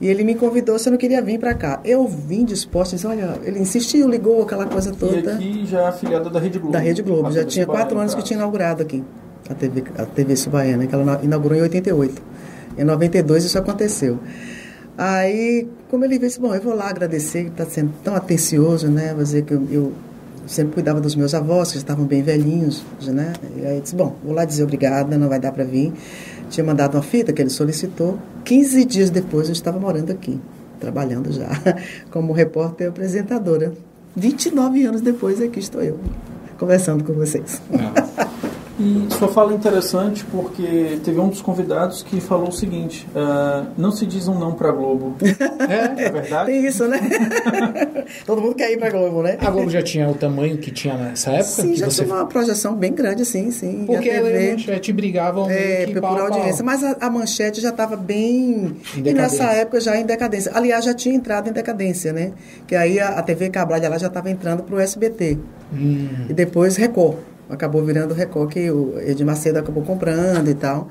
E 0.00 0.08
ele 0.08 0.24
me 0.24 0.34
convidou 0.34 0.76
se 0.80 0.88
eu 0.88 0.90
não 0.90 0.98
queria 0.98 1.22
vir 1.22 1.38
para 1.38 1.54
cá. 1.54 1.80
Eu 1.84 2.08
vim 2.08 2.44
disposto, 2.44 2.92
disse, 2.92 3.06
olha, 3.06 3.38
ele 3.44 3.60
insistiu, 3.60 4.08
ligou 4.08 4.42
aquela 4.42 4.66
coisa 4.66 4.92
toda. 4.92 5.32
E 5.32 5.34
aqui 5.34 5.66
já 5.66 5.88
afiliada 5.88 6.28
da 6.28 6.40
Rede 6.40 6.58
Globo. 6.58 6.72
Da 6.72 6.78
Rede 6.80 7.02
Globo, 7.02 7.30
já 7.30 7.44
tinha 7.44 7.66
quatro 7.66 7.96
anos 7.98 8.14
que 8.14 8.22
tinha 8.22 8.36
inaugurado 8.36 8.82
aqui, 8.82 9.04
a 9.48 9.54
TV, 9.54 9.84
a 9.96 10.04
TV 10.04 10.34
Subaiana, 10.34 10.86
que 10.86 10.94
ela 10.94 11.20
inaugurou 11.22 11.56
em 11.56 11.62
88. 11.62 12.20
Em 12.78 12.84
92 12.84 13.44
isso 13.44 13.58
aconteceu. 13.58 14.18
Aí, 15.04 15.66
como 15.90 16.04
ele 16.04 16.16
disse, 16.16 16.38
bom, 16.38 16.54
eu 16.54 16.62
vou 16.62 16.76
lá 16.76 16.88
agradecer, 16.88 17.48
está 17.48 17.66
sendo 17.66 17.92
tão 18.04 18.14
atencioso, 18.14 18.86
né? 18.86 19.12
Vou 19.12 19.24
dizer 19.24 19.42
que 19.42 19.52
eu, 19.52 19.66
eu, 19.68 19.92
sempre 20.46 20.74
cuidava 20.74 21.00
dos 21.00 21.16
meus 21.16 21.34
avós, 21.34 21.72
que 21.72 21.78
estavam 21.78 22.04
bem 22.04 22.22
velhinhos, 22.22 22.84
né? 23.08 23.32
E 23.56 23.66
aí 23.66 23.80
disse, 23.80 23.96
bom, 23.96 24.14
vou 24.22 24.32
lá 24.32 24.44
dizer 24.44 24.62
obrigada, 24.62 25.18
não 25.18 25.28
vai 25.28 25.40
dar 25.40 25.50
para 25.50 25.64
vir. 25.64 25.92
Tinha 26.50 26.62
mandado 26.62 26.94
uma 26.94 27.02
fita 27.02 27.32
que 27.32 27.42
ele 27.42 27.50
solicitou. 27.50 28.16
15 28.44 28.84
dias 28.84 29.10
depois 29.10 29.48
eu 29.48 29.54
estava 29.54 29.76
morando 29.76 30.12
aqui, 30.12 30.40
trabalhando 30.78 31.32
já, 31.32 31.48
como 32.12 32.32
repórter 32.32 32.86
e 32.86 32.88
apresentadora. 32.88 33.72
29 34.14 34.84
anos 34.84 35.00
depois 35.00 35.42
aqui 35.42 35.58
estou 35.58 35.82
eu, 35.82 35.98
conversando 36.56 37.02
com 37.02 37.12
vocês. 37.12 37.60
É. 37.72 38.41
E 38.82 39.14
sua 39.14 39.28
fala 39.28 39.52
é 39.52 39.54
interessante 39.54 40.24
porque 40.24 40.98
teve 41.04 41.20
um 41.20 41.28
dos 41.28 41.40
convidados 41.40 42.02
que 42.02 42.20
falou 42.20 42.48
o 42.48 42.52
seguinte: 42.52 43.06
uh, 43.14 43.68
não 43.78 43.92
se 43.92 44.04
diz 44.04 44.26
um 44.26 44.36
não 44.36 44.54
para 44.54 44.70
a 44.70 44.72
Globo. 44.72 45.16
É, 45.62 46.06
é 46.06 46.10
verdade? 46.10 46.46
Tem 46.46 46.66
isso, 46.66 46.88
né? 46.88 46.98
Todo 48.26 48.42
mundo 48.42 48.54
quer 48.54 48.72
ir 48.72 48.78
para 48.78 48.88
a 48.88 48.90
Globo, 48.90 49.22
né? 49.22 49.38
A 49.40 49.50
Globo 49.50 49.70
já 49.70 49.82
tinha 49.82 50.08
o 50.08 50.14
tamanho 50.14 50.58
que 50.58 50.70
tinha 50.70 50.94
nessa 50.94 51.30
época? 51.30 51.44
Sim, 51.44 51.76
já 51.76 51.88
você... 51.88 52.04
tinha 52.04 52.14
uma 52.14 52.26
projeção 52.26 52.74
bem 52.74 52.92
grande, 52.92 53.24
sim, 53.24 53.50
sim. 53.50 53.84
Porque 53.86 54.10
a 54.10 54.22
TV, 54.22 54.48
a 54.48 54.52
manchete 54.52 54.92
brigavam 54.92 55.48
é, 55.48 55.86
por 55.86 56.00
pau, 56.00 56.18
audiência. 56.18 56.64
Mas 56.64 56.82
a, 56.82 56.96
a, 57.00 57.10
manchete 57.10 57.60
já 57.60 57.68
estava 57.68 57.96
bem. 57.96 58.76
E 58.96 59.12
nessa 59.12 59.44
época 59.44 59.80
já 59.80 59.96
em 59.96 60.04
decadência. 60.04 60.50
Aliás, 60.54 60.84
já 60.84 60.94
tinha 60.94 61.14
entrado 61.14 61.48
em 61.48 61.52
decadência, 61.52 62.12
né? 62.12 62.32
Que 62.66 62.74
aí 62.74 62.98
a, 62.98 63.10
a 63.10 63.22
TV 63.22 63.48
Cabral 63.50 63.80
já 63.80 64.08
estava 64.08 64.30
entrando 64.30 64.64
para 64.64 64.74
o 64.74 64.80
SBT. 64.80 65.38
Hum. 65.72 66.26
E 66.28 66.34
depois 66.34 66.76
Record 66.76 67.18
acabou 67.52 67.84
virando 67.84 68.14
Record 68.14 68.50
que 68.50 68.70
o 68.70 68.98
Edir 68.98 69.24
Macedo 69.24 69.58
acabou 69.58 69.82
comprando 69.82 70.48
e 70.48 70.54
tal. 70.54 70.88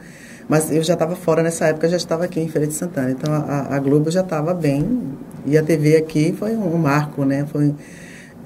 Mas 0.47 0.71
eu 0.71 0.83
já 0.83 0.93
estava 0.93 1.15
fora 1.15 1.41
nessa 1.41 1.67
época, 1.67 1.87
já 1.87 1.97
estava 1.97 2.25
aqui 2.25 2.39
em 2.39 2.47
Feira 2.47 2.67
de 2.67 2.73
Santana. 2.73 3.11
Então 3.11 3.33
a, 3.33 3.75
a 3.75 3.79
Globo 3.79 4.11
já 4.11 4.21
estava 4.21 4.53
bem. 4.53 5.01
E 5.45 5.57
a 5.57 5.63
TV 5.63 5.95
aqui 5.95 6.33
foi 6.37 6.55
um, 6.55 6.75
um 6.75 6.77
marco, 6.77 7.25
né? 7.25 7.45
Foi, 7.51 7.73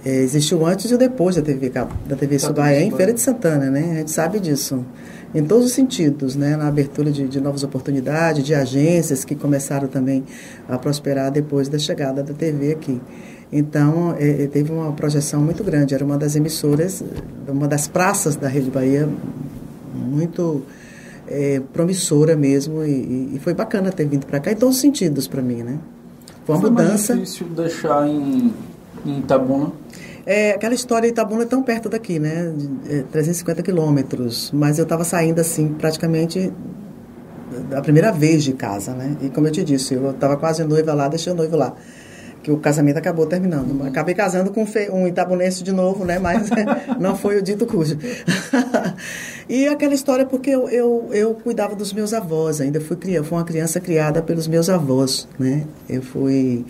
é, 0.06 0.22
existiu 0.22 0.66
antes 0.66 0.92
e 0.92 0.98
depois 0.98 1.36
da 1.36 1.42
TV, 1.42 1.70
da 1.70 2.16
TV 2.16 2.38
Subaia 2.38 2.82
em 2.82 2.92
Feira 2.92 3.12
de 3.12 3.20
Santana, 3.20 3.72
né? 3.72 3.92
A 3.92 3.96
gente 3.96 4.12
sabe 4.12 4.40
disso. 4.40 4.86
em 5.34 5.44
todos 5.44 5.66
os 5.66 5.72
sentidos, 5.74 6.36
né? 6.36 6.56
na 6.56 6.68
abertura 6.68 7.12
de, 7.12 7.28
de 7.28 7.42
novas 7.42 7.64
oportunidades, 7.64 8.44
de 8.44 8.54
agências 8.54 9.26
que 9.26 9.36
começaram 9.36 9.88
também 9.88 10.24
a 10.70 10.78
prosperar 10.78 11.32
depois 11.32 11.68
da 11.68 11.80
chegada 11.80 12.22
da 12.22 12.34
TV 12.34 12.72
aqui. 12.72 13.02
Então, 13.52 14.16
é, 14.20 14.48
teve 14.48 14.72
uma 14.72 14.92
projeção 14.92 15.42
muito 15.42 15.64
grande. 15.64 15.94
Era 15.94 16.04
uma 16.04 16.18
das 16.18 16.36
emissoras, 16.36 17.04
uma 17.48 17.68
das 17.68 17.88
praças 17.88 18.36
da 18.36 18.48
Rede 18.48 18.70
Bahia, 18.70 19.08
muito 19.94 20.64
é, 21.28 21.62
promissora 21.74 22.36
mesmo. 22.36 22.84
E, 22.84 23.36
e, 23.36 23.40
foi 23.44 23.54
bacana 23.54 23.92
ter 23.92 24.06
vindo 24.08 24.26
para 24.26 24.40
cá 24.40 24.52
em 24.52 24.56
todos 24.56 24.76
os 24.76 24.82
sentidos 24.82 25.28
para 25.28 25.42
mim, 25.42 25.64
né? 25.64 25.78
Foi 26.46 26.56
uma 26.56 26.62
foi 26.62 26.70
mudança. 26.70 27.14
Foi 27.14 27.24
difícil 27.24 27.48
deixar 27.48 28.08
em, 28.08 28.54
em 29.06 29.20
Itabuna? 29.20 29.72
É, 30.26 30.52
aquela 30.52 30.74
história 30.74 31.08
de 31.08 31.14
Itabuna 31.14 31.44
é 31.44 31.46
tão 31.46 31.62
perto 31.62 31.88
daqui, 31.88 32.18
né? 32.20 32.54
É, 32.90 33.04
350 33.12 33.62
quilômetros. 33.62 34.52
Mas 34.54 34.80
eu 34.80 34.84
estava 34.84 35.04
saindo 35.04 35.40
assim, 35.40 35.70
praticamente 35.70 36.52
a 37.74 37.80
primeira 37.80 38.12
vez 38.12 38.44
de 38.44 38.54
casa, 38.54 38.94
né? 38.94 39.16
E 39.22 39.30
como 39.30 39.48
eu 39.48 39.52
te 39.52 39.64
disse, 39.64 39.94
eu 39.94 40.10
estava 40.10 40.36
quase 40.36 40.64
noiva 40.64 40.94
lá, 40.96 41.08
deixei 41.08 41.32
o 41.32 41.36
noivo 41.36 41.56
lá 41.56 41.76
que 42.46 42.52
o 42.52 42.58
casamento 42.58 42.98
acabou 42.98 43.26
terminando. 43.26 43.84
Acabei 43.88 44.14
casando 44.14 44.52
com 44.52 44.68
um 44.92 45.08
itabunense 45.08 45.64
de 45.64 45.72
novo, 45.72 46.06
né? 46.06 46.20
Mas 46.20 46.48
não 47.02 47.18
foi 47.18 47.40
o 47.40 47.42
dito 47.42 47.66
cujo. 47.66 47.98
e 49.50 49.68
aquela 49.68 49.96
história 49.96 50.28
porque 50.28 50.52
eu, 50.52 50.70
eu, 50.70 51.10
eu 51.12 51.34
cuidava 51.34 51.76
dos 51.76 51.92
meus 51.92 52.14
avós, 52.14 52.62
ainda 52.62 52.80
fui, 52.80 52.96
fui 52.96 53.38
uma 53.38 53.44
criança 53.44 53.80
criada 53.80 54.22
pelos 54.22 54.48
meus 54.48 54.70
avós, 54.70 55.28
né? 55.40 55.66
Eu 55.90 56.04
fui... 56.04 56.64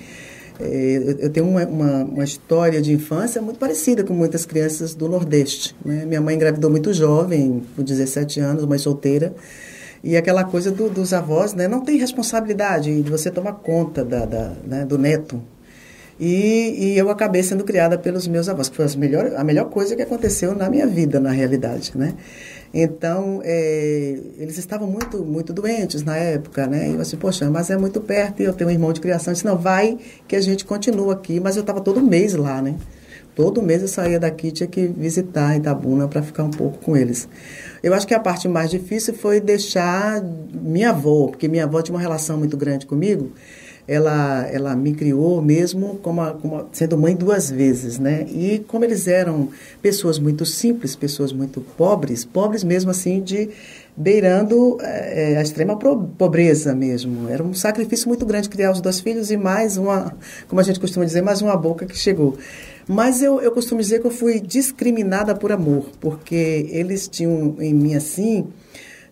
É, 0.57 1.17
eu 1.19 1.29
tenho 1.29 1.45
uma, 1.45 1.65
uma, 1.65 2.05
uma, 2.05 2.23
história 2.23 2.81
de 2.81 2.93
infância 2.93 3.41
muito 3.41 3.59
parecida 3.59 4.05
com 4.05 4.13
muitas 4.13 4.45
crianças 4.45 4.95
do 4.95 5.09
Nordeste. 5.09 5.75
Né? 5.83 6.05
Minha 6.05 6.21
mãe 6.21 6.33
engravidou 6.33 6.71
muito 6.71 6.93
jovem, 6.93 7.61
com 7.75 7.83
17 7.83 8.39
anos, 8.39 8.63
mãe 8.63 8.77
solteira. 8.77 9.35
E 10.01 10.15
aquela 10.15 10.45
coisa 10.45 10.71
do, 10.71 10.89
dos 10.89 11.11
avós, 11.11 11.53
né? 11.53 11.67
Não 11.67 11.81
tem 11.81 11.97
responsabilidade 11.97 13.01
de 13.01 13.11
você 13.11 13.29
tomar 13.29 13.55
conta 13.55 14.05
da, 14.05 14.25
da 14.25 14.53
né? 14.65 14.85
do 14.85 14.97
neto, 14.97 15.43
e, 16.19 16.93
e, 16.93 16.97
eu 16.97 17.09
acabei 17.09 17.43
sendo 17.43 17.63
criada 17.65 17.97
pelos 17.97 18.25
meus 18.27 18.47
avós, 18.47 18.69
que 18.69 18.75
foi 18.75 18.85
a 18.85 18.97
melhor, 18.97 19.33
a 19.35 19.43
melhor 19.43 19.65
coisa 19.65 19.95
que 19.95 20.01
aconteceu 20.01 20.55
na 20.55 20.69
minha 20.69 20.87
vida, 20.87 21.19
na 21.19 21.31
realidade, 21.31 21.91
né? 21.95 22.13
Então, 22.73 23.41
é, 23.43 24.17
eles 24.37 24.57
estavam 24.57 24.87
muito, 24.87 25.23
muito 25.25 25.51
doentes 25.51 26.03
na 26.03 26.15
época, 26.15 26.67
né? 26.67 26.89
E 26.89 26.95
eu 26.95 27.01
assim, 27.01 27.17
poxa, 27.17 27.49
mas 27.49 27.69
é 27.69 27.77
muito 27.77 27.99
perto 27.99 28.41
e 28.41 28.45
eu 28.45 28.53
tenho 28.53 28.69
um 28.69 28.73
irmão 28.73 28.93
de 28.93 29.01
criação. 29.01 29.31
Eu 29.31 29.33
disse, 29.33 29.45
não, 29.45 29.57
vai 29.57 29.97
que 30.27 30.35
a 30.35 30.41
gente 30.41 30.65
continua 30.65 31.13
aqui. 31.13 31.39
Mas 31.39 31.55
eu 31.55 31.61
estava 31.61 31.79
todo 31.81 32.01
mês 32.01 32.33
lá, 32.33 32.61
né? 32.61 32.75
Todo 33.33 33.61
mês 33.61 33.81
eu 33.81 33.87
saía 33.87 34.19
daqui, 34.19 34.51
tinha 34.51 34.67
que 34.67 34.87
visitar 34.87 35.57
Itabuna 35.57 36.07
para 36.07 36.21
ficar 36.21 36.43
um 36.43 36.49
pouco 36.49 36.77
com 36.79 36.95
eles. 36.95 37.27
Eu 37.83 37.93
acho 37.93 38.07
que 38.07 38.13
a 38.13 38.19
parte 38.19 38.47
mais 38.47 38.69
difícil 38.69 39.13
foi 39.13 39.41
deixar 39.41 40.21
minha 40.53 40.91
avó, 40.91 41.27
porque 41.27 41.47
minha 41.47 41.65
avó 41.65 41.81
tinha 41.81 41.93
uma 41.93 42.01
relação 42.01 42.37
muito 42.37 42.55
grande 42.55 42.85
comigo 42.85 43.31
ela, 43.87 44.47
ela 44.51 44.75
me 44.75 44.93
criou 44.93 45.41
mesmo 45.41 45.99
como, 46.01 46.21
a, 46.21 46.33
como 46.33 46.65
sendo 46.71 46.97
mãe 46.97 47.15
duas 47.15 47.51
vezes, 47.51 47.99
né? 47.99 48.25
E 48.29 48.59
como 48.67 48.83
eles 48.83 49.07
eram 49.07 49.49
pessoas 49.81 50.17
muito 50.17 50.45
simples, 50.45 50.95
pessoas 50.95 51.31
muito 51.31 51.61
pobres, 51.61 52.25
pobres 52.25 52.63
mesmo 52.63 52.89
assim 52.91 53.21
de 53.21 53.49
beirando 53.95 54.77
é, 54.81 55.37
a 55.37 55.41
extrema 55.41 55.77
pobreza 55.77 56.73
mesmo. 56.73 57.29
Era 57.29 57.43
um 57.43 57.53
sacrifício 57.53 58.07
muito 58.07 58.25
grande 58.25 58.49
criar 58.49 58.71
os 58.71 58.81
dois 58.81 58.99
filhos 58.99 59.31
e 59.31 59.37
mais 59.37 59.77
uma, 59.77 60.15
como 60.47 60.59
a 60.59 60.63
gente 60.63 60.79
costuma 60.79 61.05
dizer, 61.05 61.21
mais 61.21 61.41
uma 61.41 61.55
boca 61.55 61.85
que 61.85 61.97
chegou. 61.97 62.37
Mas 62.87 63.21
eu, 63.21 63.41
eu 63.41 63.51
costumo 63.51 63.81
dizer 63.81 63.99
que 63.99 64.07
eu 64.07 64.11
fui 64.11 64.39
discriminada 64.39 65.33
por 65.35 65.51
amor, 65.51 65.89
porque 65.99 66.67
eles 66.71 67.07
tinham 67.07 67.55
em 67.59 67.73
mim 67.73 67.95
assim 67.95 68.47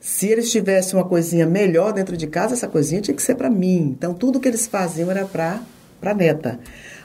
se 0.05 0.27
eles 0.27 0.51
tivessem 0.51 0.99
uma 0.99 1.05
coisinha 1.05 1.45
melhor 1.45 1.93
dentro 1.93 2.17
de 2.17 2.27
casa, 2.27 2.55
essa 2.55 2.67
coisinha 2.67 2.99
tinha 2.99 3.15
que 3.15 3.23
ser 3.23 3.35
para 3.35 3.49
mim. 3.49 3.95
Então, 3.97 4.13
tudo 4.13 4.37
que 4.37 4.49
eles 4.49 4.67
faziam 4.67 5.09
era 5.09 5.23
para 5.23 5.61
a 6.01 6.13
neta. 6.13 6.59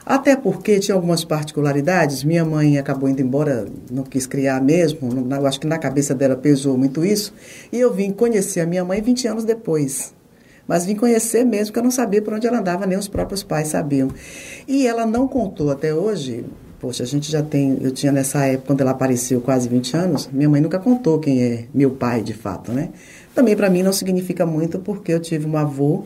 Até 0.05 0.35
porque 0.35 0.79
tinha 0.79 0.95
algumas 0.95 1.23
particularidades. 1.23 2.25
Minha 2.25 2.43
mãe 2.43 2.77
acabou 2.77 3.07
indo 3.07 3.21
embora, 3.21 3.67
não 3.89 4.03
quis 4.03 4.27
criar 4.27 4.61
mesmo. 4.61 5.09
Eu 5.33 5.47
acho 5.47 5.61
que 5.61 5.65
na 5.65 5.77
cabeça 5.77 6.13
dela 6.13 6.35
pesou 6.35 6.77
muito 6.77 7.05
isso. 7.05 7.33
E 7.71 7.79
eu 7.79 7.93
vim 7.93 8.11
conhecer 8.11 8.59
a 8.59 8.65
minha 8.65 8.83
mãe 8.83 9.01
20 9.01 9.29
anos 9.29 9.45
depois. 9.45 10.13
Mas 10.67 10.85
vim 10.85 10.95
conhecer 10.95 11.45
mesmo, 11.45 11.67
porque 11.67 11.79
eu 11.79 11.83
não 11.83 11.91
sabia 11.91 12.21
por 12.21 12.33
onde 12.33 12.47
ela 12.47 12.59
andava, 12.59 12.85
nem 12.85 12.97
os 12.97 13.07
próprios 13.07 13.43
pais 13.43 13.69
sabiam. 13.69 14.09
E 14.67 14.85
ela 14.85 15.05
não 15.05 15.25
contou 15.25 15.71
até 15.71 15.93
hoje 15.93 16.43
Poxa, 16.79 17.03
a 17.03 17.05
gente 17.05 17.29
já 17.29 17.43
tem. 17.43 17.77
Eu 17.81 17.91
tinha 17.91 18.11
nessa 18.11 18.45
época, 18.45 18.67
quando 18.67 18.81
ela 18.81 18.91
apareceu, 18.91 19.41
quase 19.41 19.67
20 19.67 19.97
anos, 19.97 20.29
minha 20.31 20.47
mãe 20.47 20.61
nunca 20.61 20.79
contou 20.79 21.19
quem 21.19 21.41
é 21.43 21.65
meu 21.73 21.91
pai 21.91 22.21
de 22.21 22.33
fato, 22.33 22.71
né? 22.71 22.89
Também 23.35 23.55
para 23.55 23.69
mim 23.69 23.83
não 23.83 23.91
significa 23.91 24.45
muito, 24.45 24.79
porque 24.79 25.11
eu 25.11 25.19
tive 25.19 25.45
um 25.45 25.57
avô 25.57 26.05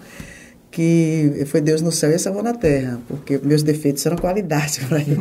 que 0.72 1.44
foi 1.46 1.62
Deus 1.62 1.84
no 1.84 1.92
céu 1.92 2.10
e 2.10 2.16
esse 2.16 2.28
avô 2.28 2.42
na 2.42 2.54
terra, 2.54 3.00
porque 3.08 3.40
meus 3.44 3.62
defeitos 3.62 4.04
eram 4.08 4.18
qualidade 4.18 4.80
para 4.90 5.00
ele. 5.00 5.14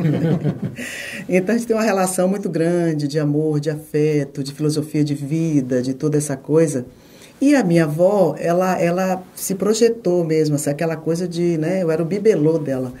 então 1.29 1.53
a 1.53 1.57
gente 1.57 1.67
tem 1.67 1.75
uma 1.75 1.83
relação 1.83 2.27
muito 2.27 2.49
grande 2.49 3.07
de 3.07 3.19
amor, 3.19 3.59
de 3.59 3.69
afeto, 3.69 4.43
de 4.43 4.51
filosofia 4.51 5.03
de 5.03 5.13
vida, 5.13 5.79
de 5.83 5.93
toda 5.93 6.17
essa 6.17 6.35
coisa. 6.35 6.87
E 7.39 7.55
a 7.55 7.63
minha 7.63 7.83
avó, 7.83 8.35
ela, 8.39 8.81
ela 8.81 9.23
se 9.35 9.53
projetou 9.53 10.23
mesmo, 10.23 10.55
assim, 10.55 10.71
aquela 10.71 10.95
coisa 10.95 11.27
de, 11.27 11.57
né, 11.57 11.83
eu 11.83 11.91
era 11.91 12.01
o 12.01 12.05
bibelô 12.05 12.57
dela. 12.57 12.91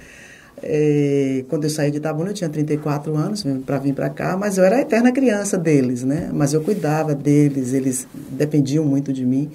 É, 0.63 1.43
quando 1.49 1.65
eu 1.65 1.69
saí 1.69 1.91
de 1.91 1.97
Itabuna, 1.97 2.29
eu 2.29 2.33
tinha 2.33 2.49
34 2.49 3.15
anos 3.15 3.45
para 3.65 3.77
vir 3.77 3.93
para 3.93 4.09
cá, 4.09 4.37
mas 4.37 4.57
eu 4.57 4.63
era 4.63 4.77
a 4.77 4.81
eterna 4.81 5.11
criança 5.11 5.57
deles, 5.57 6.03
né? 6.03 6.29
Mas 6.33 6.53
eu 6.53 6.61
cuidava 6.61 7.13
deles, 7.13 7.73
eles 7.73 8.07
dependiam 8.31 8.85
muito 8.85 9.11
de 9.11 9.25
mim. 9.25 9.51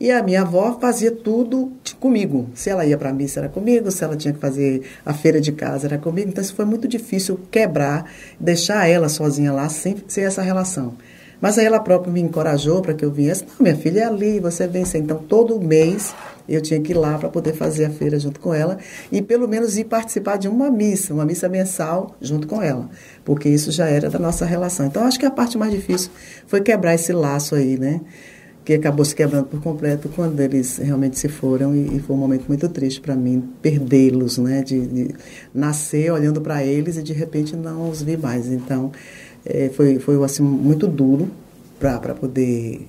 E 0.00 0.12
a 0.12 0.22
minha 0.22 0.42
avó 0.42 0.78
fazia 0.80 1.10
tudo 1.10 1.72
comigo. 1.98 2.48
Se 2.54 2.70
ela 2.70 2.86
ia 2.86 2.96
para 2.96 3.10
a 3.10 3.12
missa, 3.12 3.40
era 3.40 3.48
comigo. 3.48 3.90
Se 3.90 4.04
ela 4.04 4.16
tinha 4.16 4.32
que 4.32 4.38
fazer 4.38 4.82
a 5.04 5.12
feira 5.12 5.40
de 5.40 5.50
casa, 5.50 5.88
era 5.88 5.98
comigo. 5.98 6.28
Então, 6.28 6.42
isso 6.42 6.54
foi 6.54 6.64
muito 6.64 6.86
difícil 6.86 7.38
quebrar, 7.50 8.08
deixar 8.38 8.88
ela 8.88 9.08
sozinha 9.08 9.52
lá, 9.52 9.68
sem, 9.68 9.96
sem 10.06 10.24
essa 10.24 10.40
relação. 10.40 10.94
Mas 11.40 11.58
aí 11.58 11.66
ela 11.66 11.80
própria 11.80 12.12
me 12.12 12.20
encorajou 12.20 12.80
para 12.80 12.94
que 12.94 13.04
eu 13.04 13.10
viesse. 13.10 13.44
Não, 13.44 13.56
minha 13.60 13.76
filha 13.76 14.00
é 14.00 14.04
ali, 14.04 14.38
você 14.38 14.68
vem. 14.68 14.84
Então, 14.94 15.18
todo 15.18 15.60
mês 15.60 16.14
eu 16.48 16.60
tinha 16.62 16.80
que 16.80 16.92
ir 16.92 16.96
lá 16.96 17.18
para 17.18 17.28
poder 17.28 17.52
fazer 17.52 17.84
a 17.84 17.90
feira 17.90 18.18
junto 18.18 18.40
com 18.40 18.54
ela 18.54 18.78
e 19.12 19.20
pelo 19.20 19.46
menos 19.46 19.76
ir 19.76 19.84
participar 19.84 20.38
de 20.38 20.48
uma 20.48 20.70
missa, 20.70 21.12
uma 21.12 21.24
missa 21.24 21.48
mensal 21.48 22.16
junto 22.20 22.46
com 22.48 22.62
ela, 22.62 22.88
porque 23.24 23.48
isso 23.48 23.70
já 23.70 23.86
era 23.86 24.08
da 24.08 24.18
nossa 24.18 24.46
relação. 24.46 24.86
Então 24.86 25.04
acho 25.04 25.18
que 25.18 25.26
a 25.26 25.30
parte 25.30 25.58
mais 25.58 25.72
difícil 25.72 26.10
foi 26.46 26.60
quebrar 26.60 26.94
esse 26.94 27.12
laço 27.12 27.54
aí, 27.54 27.78
né? 27.78 28.00
Que 28.64 28.74
acabou 28.74 29.04
se 29.04 29.14
quebrando 29.14 29.46
por 29.46 29.60
completo 29.62 30.10
quando 30.14 30.38
eles 30.40 30.78
realmente 30.78 31.18
se 31.18 31.28
foram 31.28 31.74
e, 31.74 31.96
e 31.96 32.00
foi 32.00 32.16
um 32.16 32.18
momento 32.18 32.46
muito 32.48 32.68
triste 32.68 33.00
para 33.00 33.14
mim 33.14 33.42
perdê-los, 33.60 34.38
né? 34.38 34.62
De, 34.62 34.86
de, 34.86 35.14
nascer 35.54 36.10
olhando 36.10 36.40
para 36.40 36.64
eles 36.64 36.96
e 36.96 37.02
de 37.02 37.12
repente 37.12 37.54
não 37.56 37.90
os 37.90 38.02
vi 38.02 38.16
mais. 38.16 38.46
Então 38.46 38.90
é, 39.44 39.68
foi 39.68 39.98
foi 39.98 40.22
assim 40.24 40.42
muito 40.42 40.86
duro 40.86 41.30
para 41.78 42.14
poder 42.14 42.86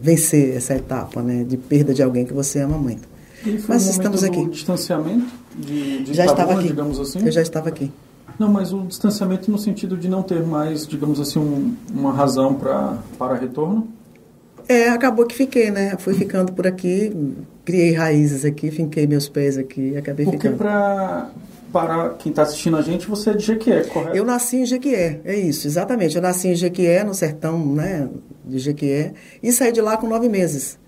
vencer 0.00 0.56
essa 0.56 0.74
etapa, 0.74 1.22
né, 1.22 1.44
de 1.44 1.56
perda 1.56 1.94
de 1.94 2.02
alguém 2.02 2.24
que 2.24 2.32
você 2.32 2.60
ama 2.60 2.78
muito. 2.78 3.08
Mas 3.68 3.86
um 3.86 3.90
estamos 3.90 4.24
aqui. 4.24 4.44
distanciamento 4.46 5.26
de, 5.54 6.04
de 6.04 6.14
já 6.14 6.24
estava 6.24 6.54
aqui. 6.54 6.68
digamos 6.68 6.98
assim. 6.98 7.24
Eu 7.24 7.30
já 7.32 7.42
estava 7.42 7.68
aqui. 7.68 7.92
Não, 8.38 8.50
mas 8.50 8.72
o 8.72 8.82
distanciamento 8.82 9.50
no 9.50 9.58
sentido 9.58 9.96
de 9.96 10.08
não 10.08 10.22
ter 10.22 10.44
mais, 10.44 10.86
digamos 10.86 11.20
assim, 11.20 11.38
um, 11.38 11.74
uma 11.92 12.12
razão 12.12 12.54
para 12.54 12.98
para 13.18 13.34
retorno. 13.34 13.88
É, 14.68 14.88
acabou 14.88 15.24
que 15.26 15.34
fiquei, 15.34 15.70
né? 15.70 15.96
Fui 15.96 16.12
ficando 16.12 16.52
por 16.52 16.66
aqui, 16.66 17.34
criei 17.64 17.94
raízes 17.94 18.44
aqui, 18.44 18.70
finquei 18.70 19.06
meus 19.06 19.28
pés 19.28 19.56
aqui, 19.56 19.96
acabei 19.96 20.26
Porque 20.26 20.38
ficando. 20.38 20.56
Porque 20.56 20.68
para 20.68 21.30
para 21.72 22.10
quem 22.10 22.30
está 22.30 22.42
assistindo 22.42 22.76
a 22.76 22.82
gente, 22.82 23.06
você 23.06 23.30
é 23.30 23.34
de 23.34 23.44
Jequié, 23.44 23.84
correto? 23.84 24.16
Eu 24.16 24.24
nasci 24.24 24.56
em 24.56 24.66
Jequié, 24.66 25.20
é 25.24 25.36
isso, 25.36 25.66
exatamente. 25.66 26.16
Eu 26.16 26.22
nasci 26.22 26.48
em 26.48 26.54
Jequié, 26.54 27.04
no 27.04 27.12
sertão 27.12 27.58
né, 27.74 28.08
de 28.46 28.58
Jequié, 28.58 29.12
e 29.42 29.52
saí 29.52 29.72
de 29.72 29.80
lá 29.80 29.96
com 29.96 30.08
nove 30.08 30.28
meses. 30.28 30.78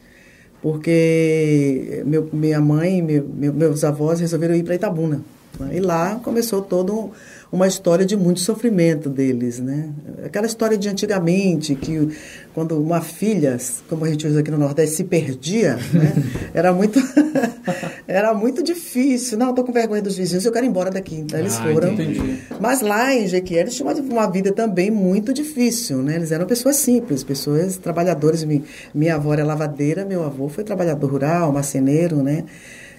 Porque 0.62 2.02
meu, 2.06 2.28
minha 2.32 2.60
mãe 2.60 2.98
e 2.98 3.02
meu, 3.02 3.52
meus 3.52 3.84
avós 3.84 4.20
resolveram 4.20 4.54
ir 4.54 4.64
para 4.64 4.74
Itabuna. 4.74 5.20
Né? 5.58 5.76
E 5.76 5.80
lá 5.80 6.20
começou 6.22 6.62
todo 6.62 6.94
um 6.94 7.10
uma 7.50 7.66
história 7.66 8.04
de 8.04 8.14
muito 8.16 8.40
sofrimento 8.40 9.08
deles, 9.08 9.58
né? 9.58 9.90
Aquela 10.24 10.46
história 10.46 10.76
de 10.76 10.88
antigamente, 10.88 11.74
que 11.74 12.08
quando 12.54 12.78
uma 12.78 13.00
filha, 13.00 13.56
como 13.88 14.04
a 14.04 14.10
gente 14.10 14.26
usa 14.26 14.40
aqui 14.40 14.50
no 14.50 14.58
Nordeste, 14.58 14.96
se 14.96 15.04
perdia, 15.04 15.76
né? 15.76 16.12
era 16.52 16.72
muito 16.72 17.00
era 18.06 18.34
muito 18.34 18.62
difícil. 18.62 19.38
Não, 19.38 19.50
estou 19.50 19.64
com 19.64 19.72
vergonha 19.72 20.02
dos 20.02 20.16
vizinhos, 20.16 20.44
eu 20.44 20.52
quero 20.52 20.66
ir 20.66 20.68
embora 20.68 20.90
daqui. 20.90 21.16
Então, 21.16 21.38
eles 21.38 21.56
ah, 21.58 21.62
foram. 21.62 21.92
Entendi. 21.92 22.38
Mas 22.60 22.82
lá 22.82 23.14
em 23.14 23.26
Jequié, 23.26 23.60
eles 23.60 23.74
tinham 23.74 23.90
uma, 23.94 24.30
vida 24.30 24.52
também 24.52 24.90
muito 24.90 25.32
difícil, 25.32 26.02
né? 26.02 26.16
Eles 26.16 26.30
eram 26.30 26.46
pessoas 26.46 26.76
simples, 26.76 27.24
pessoas 27.24 27.78
trabalhadoras. 27.78 28.46
Minha 28.94 29.14
avó 29.14 29.32
era 29.32 29.44
lavadeira, 29.44 30.04
meu 30.04 30.22
avô 30.22 30.50
foi 30.50 30.64
trabalhador 30.64 31.10
rural, 31.10 31.50
marceneiro, 31.50 32.22
né? 32.22 32.44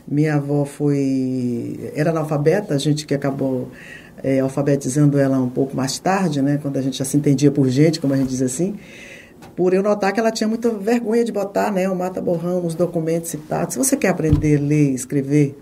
Minha 0.08 0.36
avó 0.36 0.66
foi 0.66 1.92
era 1.96 2.10
analfabeta, 2.10 2.74
a 2.74 2.78
gente 2.80 3.06
que 3.06 3.14
acabou 3.14 3.70
é, 4.24 4.40
alfabetizando 4.40 5.18
ela 5.18 5.40
um 5.40 5.50
pouco 5.50 5.76
mais 5.76 6.00
tarde, 6.00 6.42
né, 6.42 6.60
quando 6.62 6.78
a 6.78 6.82
gente 6.82 6.98
já 6.98 7.06
se 7.06 7.18
entendia 7.18 7.52
por 7.52 7.70
gente, 7.70 8.00
como 8.00 8.14
a 8.14 8.18
gente 8.18 8.30
diz 8.30 8.42
assim. 8.42 8.76
por 9.56 9.74
eu 9.74 9.82
notar 9.82 10.12
que 10.12 10.20
ela 10.20 10.32
tinha 10.32 10.48
muita 10.48 10.70
vergonha 10.70 11.24
de 11.24 11.32
botar 11.32 11.72
né, 11.72 11.90
o 11.90 11.96
mata-borrão 11.96 12.62
nos 12.62 12.76
documentos 12.76 13.30
citados. 13.30 13.74
Se 13.74 13.80
você 13.80 13.96
quer 13.96 14.10
aprender 14.10 14.58
a 14.58 14.62
ler, 14.62 14.92
escrever, 14.94 15.58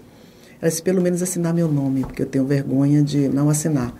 ela 0.61 0.69
disse, 0.69 0.81
pelo 0.81 1.01
menos 1.01 1.21
assinar 1.21 1.53
meu 1.53 1.67
nome, 1.67 2.01
porque 2.01 2.21
eu 2.21 2.25
tenho 2.25 2.45
vergonha 2.45 3.01
de 3.03 3.29
não 3.29 3.49
assinar. 3.49 3.93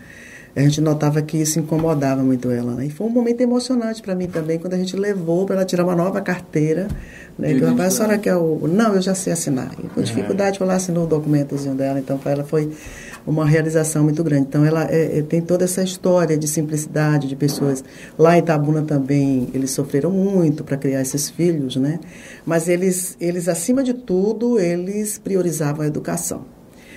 A 0.56 0.62
gente 0.62 0.82
notava 0.82 1.22
que 1.22 1.38
isso 1.38 1.60
incomodava 1.60 2.24
muito 2.24 2.50
ela. 2.50 2.74
Né? 2.74 2.88
E 2.88 2.90
foi 2.90 3.06
um 3.06 3.12
momento 3.12 3.42
emocionante 3.42 4.02
para 4.02 4.16
mim 4.16 4.26
também, 4.26 4.58
quando 4.58 4.74
a 4.74 4.78
gente 4.78 4.96
levou 4.96 5.46
para 5.46 5.58
ela 5.58 5.66
tirar 5.66 5.84
uma 5.84 5.96
nova 5.96 6.20
carteira. 6.20 6.88
Né? 7.38 7.54
Que 7.54 7.60
rapaz, 7.60 7.94
a 7.94 7.98
senhora 7.98 8.18
quer 8.18 8.36
o. 8.36 8.68
Não, 8.68 8.96
eu 8.96 9.02
já 9.02 9.14
sei 9.14 9.34
assinar. 9.34 9.70
E 9.78 9.88
com 9.88 10.02
dificuldade, 10.02 10.58
ela 10.60 10.74
assinou 10.74 11.04
o 11.04 11.08
documentozinho 11.08 11.76
dela. 11.76 12.00
Então, 12.00 12.18
para 12.18 12.32
ela 12.32 12.44
foi 12.44 12.72
uma 13.28 13.46
realização 13.46 14.06
muito 14.06 14.24
grande. 14.24 14.48
Então, 14.48 14.64
ela 14.64 14.86
é, 14.90 15.20
é, 15.20 15.22
tem 15.22 15.42
toda 15.42 15.66
essa 15.66 15.84
história 15.84 16.38
de 16.38 16.48
simplicidade 16.48 17.28
de 17.28 17.36
pessoas. 17.36 17.84
Lá 18.18 18.38
em 18.38 18.40
Itabuna 18.40 18.82
também, 18.82 19.50
eles 19.54 19.72
sofreram 19.72 20.10
muito 20.10 20.64
para 20.64 20.78
criar 20.78 21.02
esses 21.02 21.30
filhos, 21.30 21.76
né? 21.76 22.00
Mas 22.46 22.70
eles, 22.70 23.18
eles, 23.20 23.50
acima 23.50 23.84
de 23.84 23.94
tudo, 23.94 24.58
eles 24.58 25.18
priorizavam 25.18 25.84
a 25.84 25.88
educação. 25.88 26.46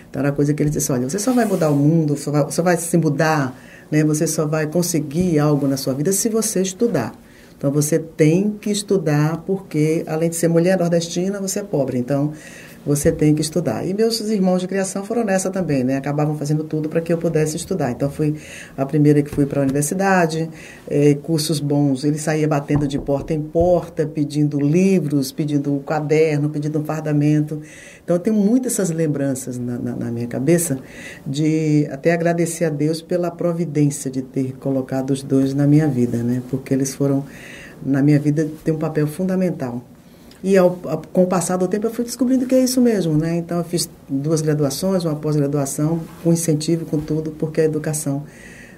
Então 0.09 0.21
era 0.23 0.31
coisa 0.31 0.55
que 0.55 0.63
ele 0.63 0.71
disse, 0.71 0.91
olha, 0.93 1.09
você 1.09 1.19
só 1.19 1.33
vai 1.33 1.45
mudar 1.45 1.71
o 1.71 1.77
mundo, 1.77 2.17
só 2.17 2.31
vai, 2.31 2.51
só 2.51 2.63
vai 2.63 2.77
se 2.77 2.97
mudar, 2.97 3.57
né? 3.91 4.05
você 4.05 4.27
só 4.27 4.47
vai 4.47 4.67
conseguir 4.67 5.39
algo 5.39 5.67
na 5.67 5.77
sua 5.77 5.95
vida 5.95 6.13
se 6.13 6.29
você 6.29 6.63
estudar. 6.63 7.13
Então 7.57 7.71
você 7.71 7.99
tem 7.99 8.57
que 8.61 8.71
estudar 8.71 9.43
porque, 9.47 10.03
além 10.07 10.31
de 10.31 10.37
ser 10.37 10.49
mulher 10.49 10.79
nordestina, 10.79 11.39
você 11.41 11.61
é 11.61 11.63
pobre. 11.63 11.99
Então 11.99 12.33
você 12.85 13.13
tem 13.13 13.35
que 13.35 13.43
estudar. 13.43 13.87
E 13.87 13.93
meus 13.93 14.21
irmãos 14.21 14.61
de 14.61 14.67
criação 14.67 15.05
foram 15.05 15.25
nessa 15.25 15.51
também, 15.51 15.85
né? 15.85 15.97
Acabavam 15.97 16.37
fazendo 16.37 16.65
tudo 16.65 16.89
para 16.89 17.01
que 17.01 17.13
eu 17.13 17.19
pudesse 17.19 17.57
estudar. 17.57 17.91
Então, 17.91 18.11
fui 18.11 18.35
a 18.77 18.87
primeira 18.87 19.23
que 19.23 19.31
fui 19.31 19.45
para 19.47 19.61
a 19.61 19.63
universidade, 19.63 20.49
eh, 20.89 21.17
cursos 21.23 21.61
bons. 21.61 22.05
Ele 22.05 22.19
saía 22.19 22.49
batendo 22.49 22.89
de 22.89 22.99
porta 22.99 23.35
em 23.35 23.43
porta, 23.43 24.07
pedindo 24.07 24.59
livros, 24.59 25.31
pedindo 25.31 25.75
um 25.75 25.81
caderno, 25.81 26.49
pedindo 26.49 26.79
um 26.79 26.85
fardamento. 26.85 27.61
Então, 28.03 28.17
eu 28.17 28.21
tenho 28.21 28.37
muitas 28.37 28.71
essas 28.71 28.91
lembranças 28.91 29.59
na, 29.59 29.79
na, 29.79 29.97
na 29.97 30.11
minha 30.11 30.27
cabeça 30.27 30.79
de 31.27 31.89
até 31.91 32.13
agradecer 32.13 32.65
a 32.65 32.71
Deus 32.71 33.03
pela 33.03 33.31
providência 33.31 34.11
de 34.11 34.23
ter 34.23 34.57
colocado 34.59 35.11
os 35.11 35.23
dois 35.23 35.53
na 35.53 35.67
minha 35.67 35.89
vida, 35.89 36.19
né? 36.19 36.43
Porque 36.49 36.73
eles 36.73 36.95
foram, 36.95 37.25
na 37.85 38.03
minha 38.03 38.19
vida, 38.19 38.49
tem 38.65 38.73
um 38.73 38.79
papel 38.79 39.07
fundamental. 39.07 39.85
E 40.43 40.57
ao, 40.57 40.71
com 41.13 41.25
o 41.25 41.27
passar 41.27 41.57
do 41.57 41.69
tempo 41.69 41.87
eu 41.87 41.91
fui 41.91 42.05
descobrindo 42.05 42.47
que 42.47 42.55
é 42.55 42.63
isso 42.63 42.81
mesmo, 42.81 43.15
né? 43.15 43.37
Então 43.37 43.59
eu 43.59 43.65
fiz 43.65 43.89
duas 44.09 44.41
graduações, 44.41 45.05
uma 45.05 45.15
pós-graduação, 45.15 46.01
com 46.25 46.33
incentivo, 46.33 46.87
com 46.87 46.99
tudo, 46.99 47.31
porque 47.33 47.61
a 47.61 47.65
educação 47.65 48.25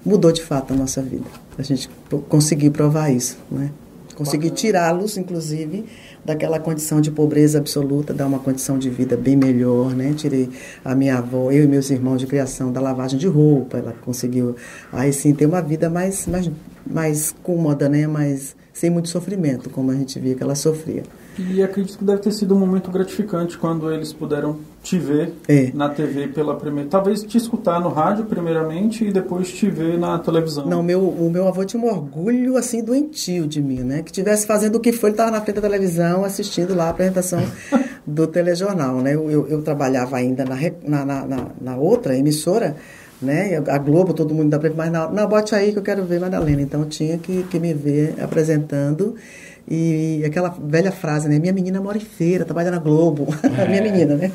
mudou 0.05 0.33
de 0.33 0.43
fato 0.43 0.73
a 0.73 0.77
nossa 0.77 1.01
vida. 1.01 1.25
A 1.57 1.63
gente 1.63 1.89
conseguiu 2.29 2.73
provar 2.73 3.11
isso, 3.11 3.39
né? 3.51 3.71
Consegui 4.15 4.51
tirá-los, 4.51 5.17
inclusive, 5.17 5.87
daquela 6.25 6.61
condição 6.61 7.01
de 7.01 7.11
pobreza 7.11 7.59
absoluta, 7.59 8.13
dar 8.13 8.27
uma 8.27 8.39
condição 8.39 8.79
de 8.79 8.91
vida 8.91 9.17
bem 9.17 9.37
melhor, 9.37 9.95
né? 9.95 10.13
Tirei 10.15 10.51
a 10.85 10.95
minha 10.95 11.19
avó, 11.19 11.51
eu 11.51 11.65
e 11.65 11.67
meus 11.67 11.91
irmãos 11.91 12.19
de 12.19 12.27
criação 12.27 12.71
da 12.71 12.81
lavagem 12.81 13.19
de 13.19 13.27
roupa, 13.27 13.79
ela 13.79 13.95
conseguiu 14.05 14.55
aí 14.93 15.13
sim 15.13 15.33
ter 15.33 15.47
uma 15.47 15.63
vida 15.63 15.89
mais 15.89 16.27
mais 16.27 16.51
mais 16.87 17.35
cômoda, 17.43 17.89
né? 17.89 18.07
Mais 18.07 18.55
sem 18.73 18.91
muito 18.91 19.09
sofrimento, 19.09 19.71
como 19.71 19.91
a 19.91 19.95
gente 19.95 20.19
via 20.19 20.35
que 20.35 20.43
ela 20.43 20.55
sofria. 20.55 21.03
E 21.39 21.63
acredito 21.63 21.99
que 21.99 22.05
deve 22.05 22.21
ter 22.21 22.33
sido 22.33 22.55
um 22.55 22.59
momento 22.59 22.91
gratificante 22.91 23.57
quando 23.57 23.91
eles 23.91 24.13
puderam 24.13 24.59
te 24.83 24.99
ver 24.99 25.33
é. 25.49 25.71
na 25.73 25.89
TV 25.89 26.29
pela 26.29 26.57
primeira. 26.57 26.89
Talvez 26.91 27.23
te 27.23 27.39
escutar 27.39 27.81
no 27.81 27.89
rádio 27.89 28.25
primeiramente 28.25 29.05
e 29.05 29.13
depois 29.13 29.53
te 29.53 29.71
ver 29.71 29.99
na 29.99 30.19
televisão. 30.19 30.67
Não, 30.67 30.83
meu, 30.83 31.01
o 31.01 31.31
meu 31.31 31.49
avô 31.49 31.65
tinha 31.65 31.83
um 31.83 31.87
orgulho 31.87 32.57
assim 32.57 32.83
doentio 32.83 33.47
de 33.47 33.63
mim, 33.63 33.81
né? 33.81 34.03
Que 34.03 34.13
tivesse 34.13 34.47
fazendo 34.47 34.77
o 34.77 34.81
que 34.81 34.93
foi, 34.93 35.11
ele 35.11 35.15
estava 35.15 35.31
na 35.31 35.41
frente 35.41 35.57
da 35.57 35.63
televisão 35.63 36.25
assistindo 36.25 36.75
lá 36.75 36.87
a 36.87 36.91
apresentação 36.91 37.41
do 38.07 38.27
telejornal, 38.27 38.97
né? 38.97 39.15
Eu, 39.15 39.31
eu, 39.31 39.49
eu 39.49 39.63
trabalhava 39.63 40.17
ainda 40.17 40.45
na, 40.45 40.57
na, 41.05 41.27
na, 41.27 41.47
na 41.61 41.77
outra 41.77 42.17
emissora 42.17 42.77
né? 43.23 43.63
A 43.69 43.79
Globo, 43.79 44.13
todo 44.13 44.35
mundo 44.35 44.51
dá 44.51 44.59
para 44.59 44.73
mas 44.75 44.91
não, 44.91 45.13
não, 45.13 45.29
bote 45.29 45.55
aí 45.55 45.73
que 45.73 45.79
eu 45.79 45.83
quero 45.83 46.05
ver 46.05 46.21
Madalena. 46.21 46.61
Então 46.61 46.85
tinha 46.85 47.17
que, 47.17 47.45
que 47.45 47.59
me 47.59 47.73
ver 47.73 48.17
apresentando. 48.21 49.15
E 49.69 50.23
aquela 50.25 50.49
velha 50.49 50.91
frase, 50.93 51.29
né? 51.29 51.39
Minha 51.39 51.53
menina 51.53 51.81
mora 51.81 51.97
em 51.97 52.01
feira, 52.01 52.45
trabalha 52.45 52.71
na 52.71 52.79
Globo. 52.79 53.29
É. 53.43 53.69
Minha 53.69 53.83
menina, 53.83 54.17
né? 54.17 54.33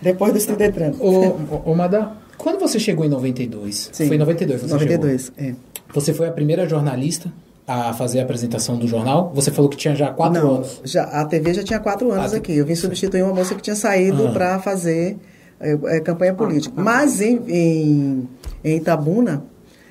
Depois 0.00 0.32
do 0.32 0.38
estudo 0.38 0.62
entrando. 0.62 0.96
Ô, 1.02 1.70
ô, 1.70 1.74
Madá, 1.74 2.16
quando 2.38 2.58
você 2.58 2.78
chegou 2.78 3.04
em 3.04 3.08
92? 3.08 3.90
Sim. 3.92 4.06
Foi 4.06 4.16
em 4.16 4.18
92 4.18 4.62
você 4.62 4.72
92, 4.72 5.32
chegou. 5.36 5.52
é. 5.52 5.54
Você 5.92 6.14
foi 6.14 6.28
a 6.28 6.32
primeira 6.32 6.68
jornalista 6.68 7.32
a 7.66 7.92
fazer 7.92 8.20
a 8.20 8.22
apresentação 8.22 8.76
do 8.76 8.86
jornal? 8.86 9.32
Você 9.34 9.50
falou 9.50 9.68
que 9.68 9.76
tinha 9.76 9.94
já 9.94 10.10
quatro 10.10 10.42
Não, 10.42 10.54
anos. 10.56 10.80
Já, 10.84 11.04
a 11.04 11.24
TV 11.24 11.54
já 11.54 11.62
tinha 11.62 11.78
quatro 11.80 12.10
anos 12.12 12.32
aqui. 12.32 12.56
Eu 12.56 12.64
vim 12.66 12.74
substituir 12.74 13.22
uma 13.22 13.34
moça 13.34 13.54
que 13.54 13.62
tinha 13.62 13.76
saído 13.76 14.28
ah. 14.28 14.32
para 14.32 14.58
fazer 14.58 15.16
é, 15.60 16.00
campanha 16.00 16.34
política. 16.34 16.74
Ah, 16.76 16.82
Mas 16.82 17.20
em, 17.20 17.40
em, 17.46 18.28
em, 18.64 18.76
Itabuna, 18.76 19.44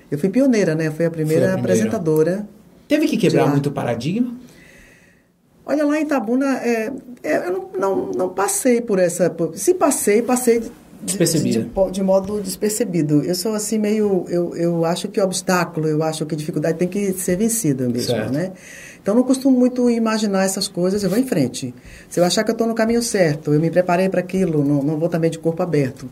eu 0.09 0.17
fui 0.17 0.29
pioneira, 0.29 0.73
né? 0.73 0.89
Fui 0.89 1.05
a 1.05 1.11
primeira, 1.11 1.45
a 1.45 1.53
primeira. 1.53 1.73
apresentadora. 1.73 2.47
Teve 2.87 3.07
que 3.07 3.17
quebrar 3.17 3.47
muito 3.47 3.71
paradigma? 3.71 4.33
Olha, 5.69 5.85
lá 5.85 5.99
em 5.99 6.01
Itabuna, 6.01 6.57
é, 6.63 6.91
é, 7.21 7.47
eu 7.47 7.53
não, 7.53 7.69
não, 7.77 8.11
não, 8.11 8.29
passei 8.29 8.81
por 8.81 8.97
essa. 8.97 9.29
Por, 9.29 9.55
se 9.55 9.75
passei, 9.75 10.19
passei 10.19 10.61
de, 11.03 11.15
de, 11.15 11.39
de, 11.43 11.91
de, 11.91 12.03
modo 12.03 12.41
despercebido. 12.41 13.23
Eu 13.23 13.35
sou 13.35 13.53
assim 13.53 13.77
meio. 13.77 14.25
Eu, 14.29 14.55
eu 14.55 14.83
acho 14.83 15.07
que 15.09 15.21
obstáculo, 15.21 15.87
eu 15.87 16.01
acho 16.01 16.25
que 16.25 16.35
dificuldade 16.35 16.79
tem 16.79 16.87
que 16.87 17.11
ser 17.11 17.37
vencida 17.37 17.87
mesmo, 17.87 18.15
certo. 18.15 18.33
né? 18.33 18.51
Então, 19.01 19.15
não 19.15 19.23
costumo 19.23 19.57
muito 19.57 19.89
imaginar 19.89 20.43
essas 20.43 20.67
coisas, 20.67 21.03
eu 21.03 21.09
vou 21.09 21.17
em 21.17 21.25
frente. 21.25 21.73
Se 22.09 22.19
eu 22.19 22.23
achar 22.23 22.43
que 22.43 22.51
eu 22.51 22.53
estou 22.53 22.67
no 22.67 22.75
caminho 22.75 23.01
certo, 23.01 23.53
eu 23.53 23.59
me 23.59 23.71
preparei 23.71 24.09
para 24.09 24.19
aquilo, 24.19 24.63
não, 24.63 24.83
não 24.83 24.99
vou 24.99 25.09
também 25.09 25.31
de 25.31 25.39
corpo 25.39 25.63
aberto. 25.63 26.09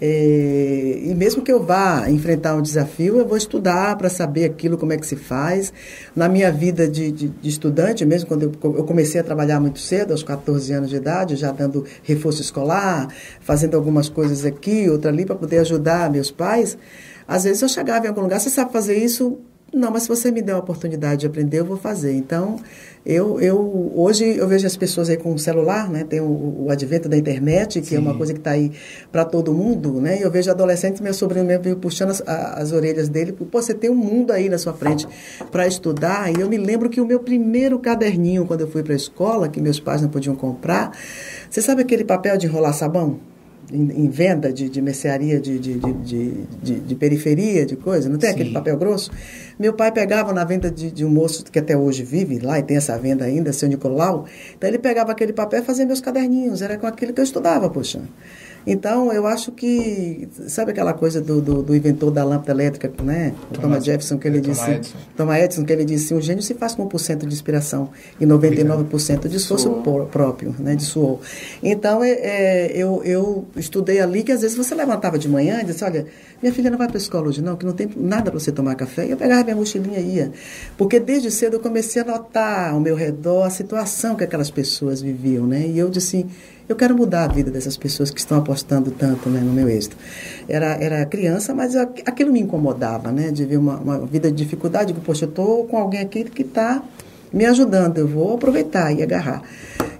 É, 0.00 1.00
e 1.02 1.14
mesmo 1.14 1.42
que 1.42 1.50
eu 1.50 1.62
vá 1.62 2.08
enfrentar 2.08 2.54
um 2.54 2.62
desafio, 2.62 3.18
eu 3.18 3.26
vou 3.26 3.36
estudar 3.36 3.96
para 3.96 4.08
saber 4.08 4.44
aquilo, 4.44 4.78
como 4.78 4.92
é 4.92 4.96
que 4.96 5.06
se 5.06 5.16
faz. 5.16 5.72
Na 6.14 6.28
minha 6.28 6.52
vida 6.52 6.86
de, 6.86 7.10
de, 7.10 7.28
de 7.28 7.48
estudante, 7.48 8.04
mesmo 8.04 8.28
quando 8.28 8.44
eu, 8.44 8.52
eu, 8.62 8.84
comecei 8.84 9.20
a 9.20 9.24
trabalhar 9.24 9.58
muito 9.58 9.80
cedo, 9.80 10.12
aos 10.12 10.22
14 10.22 10.72
anos 10.72 10.90
de 10.90 10.96
idade, 10.96 11.34
já 11.34 11.50
dando 11.50 11.84
reforço 12.04 12.40
escolar, 12.40 13.08
fazendo 13.40 13.76
algumas 13.76 14.08
coisas 14.08 14.44
aqui, 14.44 14.88
outra 14.88 15.10
ali, 15.10 15.26
para 15.26 15.34
poder 15.34 15.58
ajudar 15.58 16.10
meus 16.10 16.30
pais, 16.30 16.78
às 17.26 17.44
vezes 17.44 17.60
eu 17.60 17.68
chegava 17.68 18.06
em 18.06 18.08
algum 18.08 18.22
lugar, 18.22 18.40
você 18.40 18.48
sabe 18.48 18.72
fazer 18.72 18.96
isso? 18.96 19.38
Não, 19.72 19.90
mas 19.90 20.04
se 20.04 20.08
você 20.08 20.30
me 20.30 20.40
der 20.40 20.52
a 20.52 20.58
oportunidade 20.58 21.20
de 21.20 21.26
aprender, 21.26 21.60
eu 21.60 21.64
vou 21.64 21.76
fazer. 21.76 22.14
Então, 22.14 22.56
eu, 23.04 23.38
eu 23.38 23.92
hoje 23.94 24.24
eu 24.24 24.48
vejo 24.48 24.66
as 24.66 24.76
pessoas 24.76 25.10
aí 25.10 25.18
com 25.18 25.34
o 25.34 25.38
celular, 25.38 25.90
né? 25.90 26.04
Tem 26.04 26.20
o, 26.20 26.64
o 26.64 26.70
advento 26.70 27.06
da 27.06 27.18
internet, 27.18 27.80
que 27.82 27.88
Sim. 27.88 27.96
é 27.96 27.98
uma 27.98 28.14
coisa 28.14 28.32
que 28.32 28.38
está 28.38 28.52
aí 28.52 28.72
para 29.12 29.26
todo 29.26 29.52
mundo, 29.52 30.00
né? 30.00 30.18
E 30.18 30.22
eu 30.22 30.30
vejo 30.30 30.50
adolescentes, 30.50 31.02
meu 31.02 31.12
sobrinho 31.12 31.44
mesmo 31.44 31.76
puxando 31.76 32.10
as, 32.10 32.22
as 32.26 32.72
orelhas 32.72 33.10
dele, 33.10 33.32
pô, 33.32 33.60
você 33.60 33.74
tem 33.74 33.90
um 33.90 33.94
mundo 33.94 34.32
aí 34.32 34.48
na 34.48 34.56
sua 34.56 34.72
frente 34.72 35.06
para 35.52 35.66
estudar. 35.66 36.32
E 36.34 36.40
eu 36.40 36.48
me 36.48 36.56
lembro 36.56 36.88
que 36.88 37.00
o 37.00 37.06
meu 37.06 37.20
primeiro 37.20 37.78
caderninho, 37.78 38.46
quando 38.46 38.62
eu 38.62 38.68
fui 38.68 38.82
para 38.82 38.94
a 38.94 38.96
escola, 38.96 39.48
que 39.50 39.60
meus 39.60 39.78
pais 39.78 40.00
não 40.00 40.08
podiam 40.08 40.34
comprar, 40.34 40.92
você 41.50 41.60
sabe 41.60 41.82
aquele 41.82 42.04
papel 42.04 42.38
de 42.38 42.46
enrolar 42.46 42.72
sabão? 42.72 43.20
Em, 43.72 44.04
em 44.04 44.08
venda 44.08 44.52
de, 44.52 44.68
de 44.68 44.80
mercearia 44.80 45.40
de, 45.40 45.58
de, 45.58 45.78
de, 45.78 46.80
de, 46.80 46.94
periferia, 46.94 47.66
de 47.66 47.76
coisa, 47.76 48.08
não 48.08 48.18
tem 48.18 48.30
Sim. 48.30 48.34
aquele 48.34 48.50
papel 48.52 48.76
grosso? 48.76 49.10
Meu 49.58 49.72
pai 49.72 49.92
pegava 49.92 50.32
na 50.32 50.44
venda 50.44 50.70
de, 50.70 50.90
de 50.90 51.04
um 51.04 51.10
moço 51.10 51.44
que 51.44 51.58
até 51.58 51.76
hoje 51.76 52.02
vive 52.02 52.38
lá 52.38 52.58
e 52.58 52.62
tem 52.62 52.76
essa 52.76 52.96
venda 52.98 53.24
ainda, 53.24 53.52
seu 53.52 53.68
Nicolau. 53.68 54.26
Então 54.56 54.68
ele 54.68 54.78
pegava 54.78 55.12
aquele 55.12 55.32
papel 55.32 55.60
e 55.60 55.64
fazia 55.64 55.84
meus 55.84 56.00
caderninhos, 56.00 56.62
era 56.62 56.78
com 56.78 56.86
aquilo 56.86 57.12
que 57.12 57.20
eu 57.20 57.24
estudava, 57.24 57.68
poxa. 57.68 58.00
Então, 58.66 59.12
eu 59.12 59.26
acho 59.26 59.52
que, 59.52 60.28
sabe 60.46 60.72
aquela 60.72 60.92
coisa 60.92 61.20
do, 61.20 61.40
do, 61.40 61.62
do 61.62 61.74
inventor 61.74 62.10
da 62.10 62.24
lâmpada 62.24 62.52
elétrica, 62.52 62.92
né? 63.02 63.32
O 63.50 63.54
Thomas, 63.54 63.60
Thomas 63.60 63.84
Jefferson, 63.84 64.18
que 64.18 64.28
ele 64.28 64.40
Thomas 64.40 64.58
disse... 64.58 64.70
Edison. 64.70 64.96
Thomas 65.16 65.42
Edison, 65.42 65.64
que 65.64 65.72
ele 65.72 65.84
disse, 65.84 66.14
um 66.14 66.20
gênio 66.20 66.42
se 66.42 66.54
faz 66.54 66.74
com 66.74 66.88
1% 66.88 67.26
de 67.26 67.34
inspiração 67.34 67.90
e 68.20 68.26
99% 68.26 69.28
de 69.28 69.36
esforço 69.36 69.70
próprio, 70.12 70.54
né? 70.58 70.74
De 70.74 70.84
suor. 70.84 71.20
Então, 71.62 72.02
é, 72.02 72.10
é, 72.10 72.72
eu, 72.74 73.02
eu 73.04 73.46
estudei 73.56 74.00
ali 74.00 74.22
que 74.22 74.32
às 74.32 74.42
vezes 74.42 74.56
você 74.56 74.74
levantava 74.74 75.18
de 75.18 75.28
manhã 75.28 75.60
e 75.62 75.64
disse, 75.64 75.84
olha, 75.84 76.06
minha 76.42 76.52
filha 76.52 76.70
não 76.70 76.78
vai 76.78 76.86
para 76.86 76.96
a 76.96 77.00
escola 77.00 77.28
hoje 77.28 77.42
não, 77.42 77.56
que 77.56 77.64
não 77.64 77.72
tem 77.72 77.88
nada 77.96 78.30
para 78.30 78.38
você 78.38 78.52
tomar 78.52 78.74
café. 78.74 79.06
E 79.06 79.10
eu 79.10 79.16
pegava 79.16 79.42
minha 79.44 79.56
mochilinha 79.56 79.98
e 79.98 80.16
ia. 80.16 80.32
Porque 80.76 81.00
desde 81.00 81.30
cedo 81.30 81.54
eu 81.54 81.60
comecei 81.60 82.02
a 82.02 82.04
notar 82.04 82.70
ao 82.70 82.80
meu 82.80 82.94
redor 82.94 83.44
a 83.44 83.50
situação 83.50 84.14
que 84.14 84.24
aquelas 84.24 84.50
pessoas 84.50 85.00
viviam, 85.00 85.46
né? 85.46 85.66
E 85.66 85.78
eu 85.78 85.88
disse 85.88 86.18
assim 86.18 86.30
eu 86.68 86.76
quero 86.76 86.94
mudar 86.94 87.24
a 87.24 87.28
vida 87.28 87.50
dessas 87.50 87.76
pessoas 87.76 88.10
que 88.10 88.20
estão 88.20 88.38
apostando 88.38 88.90
tanto 88.90 89.30
né, 89.30 89.40
no 89.40 89.52
meu 89.52 89.68
êxito. 89.68 89.96
Era, 90.48 90.74
era 90.74 91.06
criança, 91.06 91.54
mas 91.54 91.74
eu, 91.74 91.82
aquilo 91.82 92.32
me 92.32 92.40
incomodava, 92.40 93.10
né? 93.10 93.30
De 93.30 93.44
ver 93.44 93.56
uma, 93.56 93.76
uma 93.76 94.06
vida 94.06 94.30
de 94.30 94.36
dificuldade, 94.36 94.92
que, 94.92 95.00
poxa, 95.00 95.24
eu 95.24 95.28
estou 95.30 95.64
com 95.66 95.78
alguém 95.78 96.00
aqui 96.00 96.24
que 96.24 96.42
está 96.42 96.82
me 97.32 97.46
ajudando, 97.46 97.98
eu 97.98 98.06
vou 98.06 98.34
aproveitar 98.34 98.92
e 98.92 99.02
agarrar. 99.02 99.42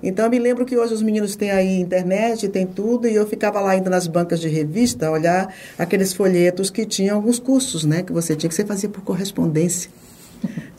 Então, 0.02 0.26
eu 0.26 0.30
me 0.30 0.38
lembro 0.38 0.64
que 0.64 0.76
hoje 0.76 0.94
os 0.94 1.02
meninos 1.02 1.34
têm 1.34 1.50
aí 1.50 1.80
internet, 1.80 2.48
tem 2.48 2.66
tudo, 2.66 3.08
e 3.08 3.14
eu 3.14 3.26
ficava 3.26 3.60
lá 3.60 3.76
indo 3.76 3.90
nas 3.90 4.06
bancas 4.06 4.38
de 4.40 4.48
revista, 4.48 5.10
olhar 5.10 5.52
aqueles 5.78 6.12
folhetos 6.12 6.70
que 6.70 6.86
tinham 6.86 7.16
alguns 7.16 7.38
cursos, 7.38 7.84
né? 7.84 8.02
Que 8.02 8.12
você 8.12 8.36
tinha 8.36 8.48
que 8.48 8.54
você 8.54 8.64
fazia 8.64 8.88
por 8.88 9.02
correspondência. 9.02 9.90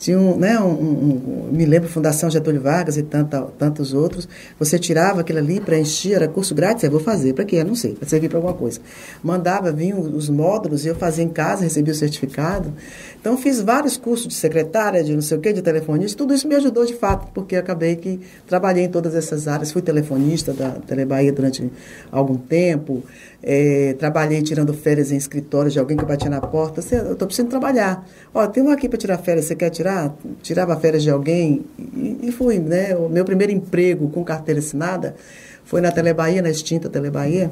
Tinha 0.00 0.18
um, 0.18 0.34
né, 0.34 0.58
um, 0.58 0.70
um, 0.70 1.48
me 1.52 1.66
lembro 1.66 1.86
Fundação 1.86 2.30
Getúlio 2.30 2.62
Vargas 2.62 2.96
e 2.96 3.02
tanta, 3.02 3.42
tantos 3.58 3.92
outros, 3.92 4.26
você 4.58 4.78
tirava 4.78 5.20
aquilo 5.20 5.38
ali, 5.38 5.60
preenchia, 5.60 6.16
era 6.16 6.26
curso 6.26 6.54
grátis, 6.54 6.82
eu 6.82 6.90
vou 6.90 7.00
fazer, 7.00 7.34
para 7.34 7.44
quê? 7.44 7.56
Eu 7.56 7.66
não 7.66 7.74
sei, 7.74 7.92
para 7.92 8.08
servir 8.08 8.30
para 8.30 8.38
alguma 8.38 8.54
coisa. 8.54 8.80
Mandava, 9.22 9.70
vinham 9.70 10.00
os 10.00 10.30
módulos, 10.30 10.86
e 10.86 10.88
eu 10.88 10.94
fazia 10.94 11.22
em 11.22 11.28
casa, 11.28 11.64
recebia 11.64 11.92
o 11.92 11.96
certificado. 11.96 12.72
Então, 13.20 13.36
fiz 13.36 13.60
vários 13.60 13.98
cursos 13.98 14.26
de 14.26 14.32
secretária, 14.32 15.04
de 15.04 15.12
não 15.14 15.20
sei 15.20 15.36
o 15.36 15.40
quê, 15.40 15.52
de 15.52 15.60
telefonista, 15.60 16.16
tudo 16.16 16.32
isso 16.32 16.48
me 16.48 16.54
ajudou 16.54 16.86
de 16.86 16.94
fato, 16.94 17.30
porque 17.34 17.54
acabei 17.54 17.94
que 17.96 18.18
trabalhei 18.48 18.84
em 18.84 18.88
todas 18.88 19.14
essas 19.14 19.46
áreas, 19.46 19.70
fui 19.70 19.82
telefonista 19.82 20.54
da 20.54 20.70
Telebahia 20.70 21.30
durante 21.30 21.70
algum 22.10 22.38
tempo, 22.38 23.02
é, 23.42 23.94
trabalhei 23.98 24.40
tirando 24.40 24.72
férias 24.72 25.12
em 25.12 25.16
escritórios 25.16 25.74
de 25.74 25.78
alguém 25.78 25.96
que 25.96 26.06
batia 26.06 26.30
na 26.30 26.40
porta, 26.40 26.80
eu 26.94 27.12
estou 27.12 27.26
precisando 27.26 27.50
trabalhar. 27.50 28.06
Ó, 28.32 28.46
tem 28.46 28.62
um 28.62 28.70
aqui 28.70 28.88
para 28.88 28.96
tirar 28.96 29.18
férias, 29.18 29.44
você 29.44 29.54
quer 29.54 29.68
tirar? 29.68 29.89
Tirava 30.42 30.76
férias 30.76 31.02
de 31.02 31.10
alguém 31.10 31.64
e, 31.78 32.18
e 32.22 32.32
fui, 32.32 32.58
né? 32.58 32.96
O 32.96 33.08
meu 33.08 33.24
primeiro 33.24 33.52
emprego 33.52 34.08
com 34.08 34.24
carteira 34.24 34.60
assinada 34.60 35.14
foi 35.64 35.80
na 35.80 35.92
Telebahia, 35.92 36.42
na 36.42 36.50
extinta 36.50 36.88
Telebahia, 36.88 37.50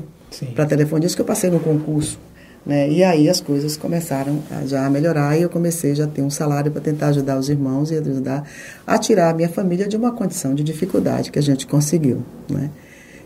para 0.55 0.67
telefonista, 0.67 1.17
que 1.17 1.23
eu 1.23 1.27
passei 1.27 1.51
no 1.51 1.61
concurso. 1.61 2.19
Né? 2.67 2.91
E 2.91 3.05
aí 3.05 3.29
as 3.29 3.41
coisas 3.41 3.77
começaram 3.77 4.43
a 4.51 4.67
já 4.67 4.85
a 4.85 4.91
melhorar 4.91 5.39
e 5.39 5.43
eu 5.43 5.49
comecei 5.49 5.95
já 5.95 6.05
a 6.05 6.07
ter 6.07 6.23
um 6.23 6.29
salário 6.29 6.71
para 6.71 6.81
tentar 6.81 7.09
ajudar 7.09 7.39
os 7.39 7.49
irmãos 7.49 7.91
e 7.91 7.97
ajudar 7.97 8.45
a 8.87 8.99
tirar 8.99 9.31
a 9.31 9.35
minha 9.35 9.49
família 9.49 9.89
de 9.89 9.97
uma 9.97 10.13
condição 10.13 10.55
de 10.55 10.63
dificuldade 10.63 11.31
que 11.31 11.39
a 11.39 11.43
gente 11.43 11.67
conseguiu. 11.67 12.23
Né? 12.51 12.71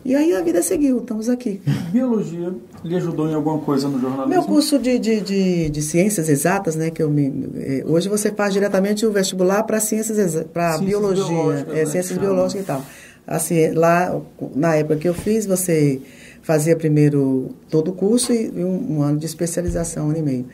E 0.05 0.17
aí 0.17 0.35
a 0.35 0.43
vida 0.43 0.61
seguiu, 0.63 0.99
estamos 0.99 1.29
aqui. 1.29 1.61
Biologia 1.93 2.53
lhe 2.85 2.97
ajudou 2.97 3.29
em 3.29 3.35
alguma 3.35 3.59
coisa 3.59 3.89
no 3.89 4.01
jornalismo? 4.01 4.29
Meu 4.29 4.43
curso 4.43 4.79
de, 4.79 4.99
de, 4.99 5.21
de, 5.21 5.71
de 5.71 5.83
ciências 5.83 6.29
exatas, 6.29 6.75
né, 6.75 6.91
que 6.91 7.03
eu 7.03 7.09
me, 7.09 7.49
eh, 7.55 7.85
hoje 7.87 8.09
você 8.09 8.33
faz 8.33 8.53
diretamente 8.53 9.07
o 9.07 9.13
vestibular 9.13 9.63
para 9.63 9.79
ciências 9.79 10.45
para 10.53 10.79
biologia, 10.79 11.67
é, 11.69 11.75
né? 11.75 11.87
ciências 11.87 12.19
biológicas 12.19 12.65
e 12.65 12.67
tal. 12.67 12.85
Assim, 13.25 13.71
lá 13.71 14.21
na 14.57 14.75
época 14.75 14.97
que 14.97 15.09
eu 15.09 15.15
fiz, 15.15 15.47
você 15.47 16.01
fazia 16.43 16.75
primeiro 16.75 17.51
todo 17.71 17.93
o 17.93 17.95
curso 17.95 18.33
e 18.33 18.51
um, 18.65 18.97
um 18.99 19.03
ano 19.03 19.19
de 19.19 19.27
especialização, 19.27 20.07
um 20.07 20.11
ano 20.11 20.19
e 20.19 20.23
meio. 20.23 20.47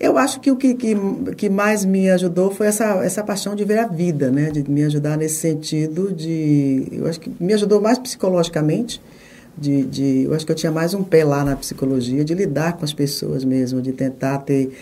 Eu 0.00 0.16
acho 0.16 0.40
que 0.40 0.50
o 0.50 0.56
que, 0.56 0.72
que, 0.72 0.96
que, 1.36 1.50
mais 1.50 1.84
me 1.84 2.08
ajudou 2.08 2.50
foi 2.50 2.68
essa, 2.68 3.04
essa 3.04 3.22
paixão 3.22 3.54
de 3.54 3.64
ver 3.66 3.80
a 3.80 3.86
vida, 3.86 4.30
né? 4.30 4.50
De 4.50 4.68
me 4.68 4.82
ajudar 4.84 5.18
nesse 5.18 5.36
sentido 5.36 6.10
de... 6.10 6.88
Eu 6.90 7.06
acho 7.06 7.20
que 7.20 7.30
me 7.38 7.52
ajudou 7.52 7.82
mais 7.82 7.98
psicologicamente, 7.98 8.98
de, 9.58 9.82
de, 9.82 10.22
eu 10.24 10.32
acho 10.32 10.46
que 10.46 10.52
eu 10.52 10.56
tinha 10.56 10.72
mais 10.72 10.94
um 10.94 11.02
pé 11.02 11.22
lá 11.22 11.44
na 11.44 11.54
psicologia, 11.54 12.24
de 12.24 12.32
lidar 12.32 12.78
com 12.78 12.84
as 12.84 12.94
pessoas 12.94 13.44
mesmo, 13.44 13.82
de 13.82 13.92
tentar 13.92 14.38
ter 14.38 14.72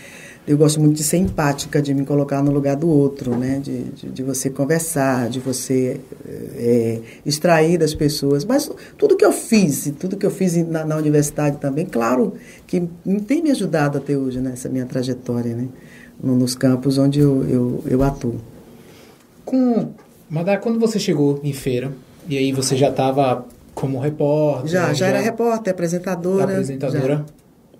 eu 0.49 0.57
gosto 0.57 0.79
muito 0.79 0.95
de 0.95 1.03
ser 1.03 1.17
empática, 1.17 1.79
de 1.79 1.93
me 1.93 2.03
colocar 2.03 2.41
no 2.41 2.51
lugar 2.51 2.75
do 2.75 2.89
outro, 2.89 3.37
né? 3.37 3.59
de, 3.59 3.83
de, 3.83 4.09
de 4.09 4.23
você 4.23 4.49
conversar, 4.49 5.29
de 5.29 5.39
você 5.39 6.01
é, 6.55 6.99
extrair 7.23 7.77
das 7.77 7.93
pessoas. 7.93 8.43
Mas 8.43 8.67
tudo 8.97 9.15
que 9.15 9.23
eu 9.23 9.31
fiz, 9.31 9.93
tudo 9.99 10.17
que 10.17 10.25
eu 10.25 10.31
fiz 10.31 10.57
na, 10.67 10.83
na, 10.83 10.95
universidade 10.97 11.57
também, 11.57 11.85
claro 11.85 12.33
que 12.65 12.81
tem 13.27 13.43
me 13.43 13.51
ajudado 13.51 13.99
até 13.99 14.17
hoje 14.17 14.39
nessa 14.39 14.67
minha 14.67 14.87
trajetória, 14.87 15.55
né? 15.55 15.67
nos 16.19 16.55
campos 16.55 16.97
onde 16.97 17.19
eu, 17.19 17.47
eu, 17.47 17.83
eu 17.85 18.01
atuo. 18.01 18.37
Com, 19.45 19.89
Madar, 20.27 20.61
quando 20.61 20.79
você 20.79 20.97
chegou 20.97 21.39
em 21.43 21.53
feira, 21.53 21.91
e 22.27 22.35
aí 22.35 22.51
você 22.51 22.75
já 22.75 22.89
estava 22.89 23.45
como 23.75 23.99
repórter? 23.99 24.71
Já, 24.71 24.87
já, 24.87 24.93
já 24.93 25.07
era 25.09 25.19
repórter, 25.19 25.71
apresentadora. 25.71 26.45
Apresentadora. 26.45 27.17
Já. 27.17 27.25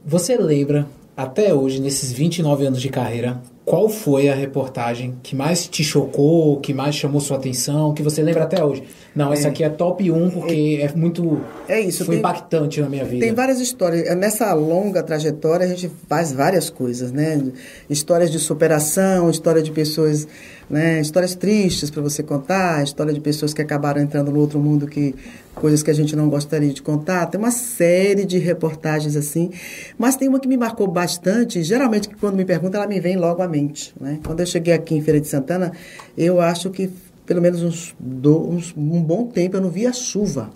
Você 0.05 0.37
lembra 0.37 0.87
até 1.19 1.53
hoje, 1.53 1.81
nesses 1.81 2.13
29 2.13 2.65
anos 2.65 2.81
de 2.81 2.87
carreira, 2.87 3.41
qual 3.65 3.89
foi 3.89 4.29
a 4.29 4.33
reportagem 4.33 5.17
que 5.21 5.35
mais 5.35 5.67
te 5.67 5.83
chocou, 5.83 6.61
que 6.61 6.73
mais 6.73 6.95
chamou 6.95 7.19
sua 7.19 7.35
atenção, 7.35 7.93
que 7.93 8.01
você 8.01 8.23
lembra 8.23 8.43
até 8.43 8.63
hoje? 8.63 8.83
Não, 9.13 9.33
essa 9.33 9.47
é. 9.47 9.51
aqui 9.51 9.61
é 9.61 9.67
top 9.67 10.09
1 10.09 10.29
porque 10.29 10.79
é, 10.81 10.85
é 10.85 10.93
muito. 10.95 11.41
É 11.67 11.77
isso. 11.77 12.05
Foi 12.05 12.15
tem, 12.15 12.19
impactante 12.19 12.79
na 12.79 12.87
minha 12.87 13.03
vida. 13.03 13.25
Tem 13.25 13.35
várias 13.35 13.59
histórias. 13.59 14.15
Nessa 14.15 14.53
longa 14.53 15.03
trajetória, 15.03 15.65
a 15.65 15.69
gente 15.69 15.91
faz 16.07 16.31
várias 16.31 16.69
coisas, 16.69 17.11
né? 17.11 17.43
Histórias 17.89 18.31
de 18.31 18.39
superação, 18.39 19.29
história 19.29 19.61
de 19.61 19.71
pessoas 19.71 20.25
né? 20.69 21.01
Histórias 21.01 21.33
tristes 21.33 21.89
para 21.89 22.01
você 22.01 22.21
contar, 22.21 22.83
história 22.83 23.11
de 23.11 23.19
pessoas 23.19 23.53
que 23.53 23.61
acabaram 23.61 24.01
entrando 24.01 24.31
no 24.31 24.39
outro 24.39 24.59
mundo 24.59 24.85
que 24.85 25.15
coisas 25.55 25.81
que 25.81 25.89
a 25.89 25.93
gente 25.93 26.15
não 26.15 26.29
gostaria 26.29 26.71
de 26.71 26.81
contar. 26.81 27.25
Tem 27.25 27.39
uma 27.39 27.51
série 27.51 28.23
de 28.23 28.37
reportagens 28.37 29.15
assim, 29.15 29.51
mas 29.97 30.15
tem 30.15 30.27
uma 30.27 30.39
que 30.39 30.47
me 30.47 30.57
marcou 30.57 30.87
bastante. 30.87 31.63
Geralmente 31.63 32.09
quando 32.19 32.35
me 32.35 32.45
perguntam, 32.45 32.81
ela 32.81 32.89
me 32.89 32.99
vem 32.99 33.17
logo 33.17 33.41
à 33.41 33.47
mente, 33.47 33.93
né? 33.99 34.19
Quando 34.23 34.41
eu 34.41 34.45
cheguei 34.45 34.73
aqui 34.73 34.95
em 34.95 35.01
Feira 35.01 35.19
de 35.19 35.27
Santana, 35.27 35.71
eu 36.17 36.39
acho 36.39 36.69
que 36.69 36.89
pelo 37.25 37.41
menos 37.41 37.61
uns, 37.61 37.95
uns 37.99 38.73
um 38.75 39.01
bom 39.01 39.27
tempo 39.27 39.57
eu 39.57 39.61
não 39.61 39.69
via 39.69 39.91
chuva, 39.93 40.49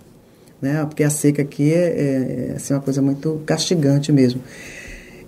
né? 0.60 0.84
Porque 0.84 1.02
a 1.02 1.10
seca 1.10 1.42
aqui 1.42 1.72
é, 1.72 1.76
é, 1.76 2.48
é 2.50 2.52
assim, 2.56 2.72
uma 2.72 2.80
coisa 2.80 3.02
muito 3.02 3.42
castigante 3.44 4.12
mesmo. 4.12 4.40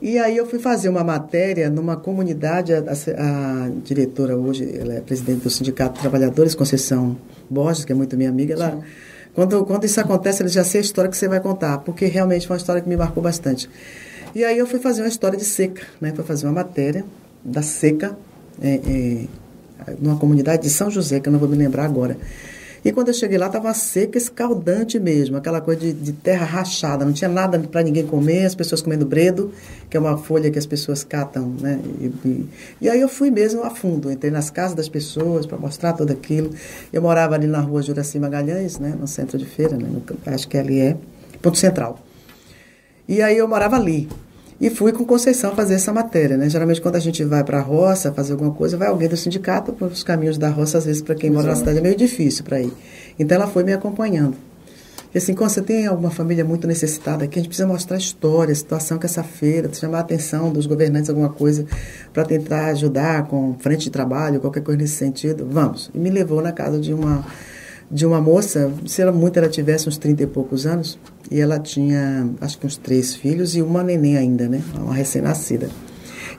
E 0.06 0.20
aí 0.20 0.36
eu 0.36 0.46
fui 0.46 0.60
fazer 0.60 0.88
uma 0.88 1.02
matéria 1.02 1.68
numa 1.68 1.96
comunidade, 1.96 2.72
a, 2.72 2.78
a, 2.78 3.64
a, 3.64 3.68
diretora 3.82 4.36
hoje, 4.36 4.72
ela 4.78 4.94
é 4.94 5.00
presidente 5.00 5.42
do 5.42 5.50
Sindicato 5.50 5.94
de 5.94 6.00
Trabalhadores, 6.00 6.54
Conceição 6.54 7.16
Borges, 7.50 7.84
que 7.84 7.90
é 7.90 7.94
muito 7.96 8.16
minha 8.16 8.30
amiga, 8.30 8.54
ela, 8.54 8.78
quando, 9.34 9.66
quando 9.66 9.82
isso 9.82 10.00
acontece, 10.00 10.42
ela 10.42 10.48
já 10.48 10.62
sei 10.62 10.80
a 10.80 10.84
história 10.84 11.10
que 11.10 11.16
você 11.16 11.26
vai 11.26 11.40
contar, 11.40 11.78
porque 11.78 12.06
realmente 12.06 12.46
foi 12.46 12.54
uma 12.54 12.60
história 12.60 12.80
que 12.80 12.88
me 12.88 12.96
marcou 12.96 13.20
bastante. 13.20 13.68
E 14.32 14.44
aí 14.44 14.56
eu 14.56 14.66
fui 14.68 14.78
fazer 14.78 15.02
uma 15.02 15.08
história 15.08 15.36
de 15.36 15.44
seca, 15.44 15.82
né? 16.00 16.12
Fui 16.14 16.24
fazer 16.24 16.46
uma 16.46 16.52
matéria 16.52 17.04
da 17.44 17.62
seca 17.62 18.16
é, 18.62 18.74
é, 19.88 19.94
numa 19.98 20.16
comunidade 20.16 20.62
de 20.62 20.70
São 20.70 20.88
José, 20.88 21.18
que 21.18 21.28
eu 21.28 21.32
não 21.32 21.40
vou 21.40 21.48
me 21.48 21.56
lembrar 21.56 21.84
agora. 21.84 22.16
E 22.86 22.92
quando 22.92 23.08
eu 23.08 23.14
cheguei 23.14 23.36
lá, 23.36 23.46
estava 23.46 23.74
seca, 23.74 24.16
escaldante 24.16 24.96
mesmo, 25.00 25.36
aquela 25.36 25.60
coisa 25.60 25.80
de, 25.80 25.92
de 25.92 26.12
terra 26.12 26.46
rachada, 26.46 27.04
não 27.04 27.12
tinha 27.12 27.28
nada 27.28 27.58
para 27.58 27.82
ninguém 27.82 28.06
comer, 28.06 28.44
as 28.44 28.54
pessoas 28.54 28.80
comendo 28.80 29.04
bredo, 29.04 29.52
que 29.90 29.96
é 29.96 30.00
uma 30.00 30.16
folha 30.16 30.52
que 30.52 30.58
as 30.58 30.66
pessoas 30.66 31.02
catam, 31.02 31.52
né? 31.60 31.80
E, 32.00 32.04
e, 32.24 32.48
e 32.82 32.88
aí 32.88 33.00
eu 33.00 33.08
fui 33.08 33.28
mesmo 33.28 33.64
a 33.64 33.70
fundo, 33.70 34.08
entrei 34.08 34.30
nas 34.30 34.50
casas 34.50 34.76
das 34.76 34.88
pessoas 34.88 35.46
para 35.46 35.58
mostrar 35.58 35.94
tudo 35.94 36.12
aquilo. 36.12 36.52
Eu 36.92 37.02
morava 37.02 37.34
ali 37.34 37.48
na 37.48 37.58
rua 37.58 37.82
Juraci 37.82 38.20
Magalhães, 38.20 38.78
né? 38.78 38.94
No 38.96 39.08
centro 39.08 39.36
de 39.36 39.46
feira, 39.46 39.76
né? 39.76 39.88
No, 39.90 40.00
acho 40.32 40.46
que 40.46 40.56
ali 40.56 40.78
é, 40.78 40.96
ponto 41.42 41.58
central. 41.58 41.98
E 43.08 43.20
aí 43.20 43.36
eu 43.36 43.48
morava 43.48 43.74
ali. 43.74 44.08
E 44.60 44.70
fui 44.70 44.92
com 44.92 45.04
Conceição 45.04 45.54
fazer 45.54 45.74
essa 45.74 45.92
matéria, 45.92 46.36
né? 46.36 46.48
Geralmente 46.48 46.80
quando 46.80 46.96
a 46.96 47.00
gente 47.00 47.22
vai 47.24 47.44
para 47.44 47.58
a 47.58 47.62
roça 47.62 48.12
fazer 48.12 48.32
alguma 48.32 48.52
coisa, 48.52 48.76
vai 48.76 48.88
alguém 48.88 49.08
do 49.08 49.16
sindicato 49.16 49.72
para 49.72 49.86
os 49.88 50.02
caminhos 50.02 50.38
da 50.38 50.48
roça, 50.48 50.78
às 50.78 50.86
vezes 50.86 51.02
para 51.02 51.14
quem 51.14 51.30
mora 51.30 51.48
na 51.48 51.56
cidade 51.56 51.78
é 51.78 51.80
meio 51.82 51.96
difícil 51.96 52.42
para 52.44 52.60
ir. 52.60 52.72
Então 53.18 53.36
ela 53.36 53.46
foi 53.46 53.64
me 53.64 53.72
acompanhando. 53.72 54.36
E 55.14 55.18
assim, 55.18 55.34
quando 55.34 55.48
você 55.50 55.62
tem 55.62 55.86
alguma 55.86 56.10
família 56.10 56.44
muito 56.44 56.66
necessitada 56.66 57.24
aqui, 57.24 57.38
a 57.38 57.42
gente 57.42 57.48
precisa 57.48 57.66
mostrar 57.66 57.96
a 57.96 57.98
história, 57.98 58.52
a 58.52 58.54
situação 58.54 58.98
que 58.98 59.06
essa 59.06 59.22
feira, 59.22 59.72
chamar 59.72 59.98
a 59.98 60.00
atenção 60.00 60.52
dos 60.52 60.66
governantes, 60.66 61.08
alguma 61.08 61.30
coisa, 61.30 61.64
para 62.12 62.24
tentar 62.24 62.66
ajudar 62.66 63.26
com 63.26 63.54
frente 63.58 63.84
de 63.84 63.90
trabalho, 63.90 64.40
qualquer 64.40 64.62
coisa 64.62 64.78
nesse 64.80 64.96
sentido. 64.96 65.46
Vamos. 65.50 65.90
E 65.94 65.98
me 65.98 66.10
levou 66.10 66.42
na 66.42 66.52
casa 66.52 66.78
de 66.78 66.92
uma 66.92 67.24
de 67.90 68.04
uma 68.04 68.20
moça, 68.20 68.72
se 68.86 69.00
ela 69.00 69.12
muito 69.12 69.38
ela 69.38 69.48
tivesse 69.48 69.88
uns 69.88 69.98
30 69.98 70.24
e 70.24 70.26
poucos 70.26 70.66
anos, 70.66 70.98
e 71.30 71.40
ela 71.40 71.58
tinha 71.58 72.28
acho 72.40 72.58
que 72.58 72.66
uns 72.66 72.76
três 72.76 73.14
filhos 73.14 73.56
e 73.56 73.62
uma 73.62 73.82
neném 73.82 74.16
ainda, 74.16 74.48
né? 74.48 74.62
Uma 74.74 74.94
recém-nascida. 74.94 75.68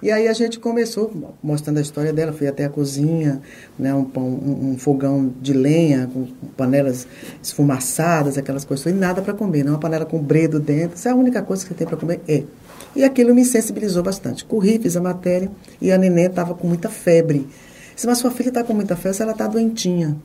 E 0.01 0.11
aí 0.11 0.27
a 0.27 0.33
gente 0.33 0.59
começou 0.59 1.11
mostrando 1.41 1.77
a 1.77 1.81
história 1.81 2.13
dela, 2.13 2.31
fui 2.31 2.47
até 2.47 2.65
a 2.65 2.69
cozinha, 2.69 3.41
né, 3.79 3.93
um, 3.95 4.07
um, 4.15 4.77
fogão 4.77 5.33
de 5.41 5.53
lenha, 5.53 6.07
com 6.13 6.27
panelas 6.55 7.07
esfumaçadas, 7.41 8.37
aquelas 8.37 8.63
coisas, 8.63 8.85
e 8.85 8.91
nada 8.91 9.23
para 9.23 9.33
comer, 9.33 9.63
né, 9.63 9.71
uma 9.71 9.79
panela 9.79 10.05
com 10.05 10.19
bredo 10.19 10.59
dentro, 10.59 10.97
isso 10.97 11.07
é 11.07 11.11
a 11.11 11.15
única 11.15 11.41
coisa 11.41 11.65
que 11.65 11.73
tem 11.73 11.87
para 11.87 11.97
comer, 11.97 12.21
é. 12.27 12.43
E 12.95 13.03
aquilo 13.03 13.33
me 13.33 13.43
sensibilizou 13.43 14.03
bastante. 14.03 14.45
Corri, 14.45 14.79
fiz 14.79 14.95
a 14.95 15.01
matéria, 15.01 15.49
e 15.81 15.91
a 15.91 15.97
neném 15.97 16.25
estava 16.25 16.53
com 16.53 16.67
muita 16.67 16.89
febre. 16.89 17.47
Disse, 17.93 18.05
mas 18.05 18.19
sua 18.19 18.31
filha 18.31 18.49
está 18.49 18.63
com 18.63 18.73
muita 18.73 18.95
febre, 18.95 19.21
ela 19.21 19.31
está 19.31 19.47
doentinha. 19.47 20.15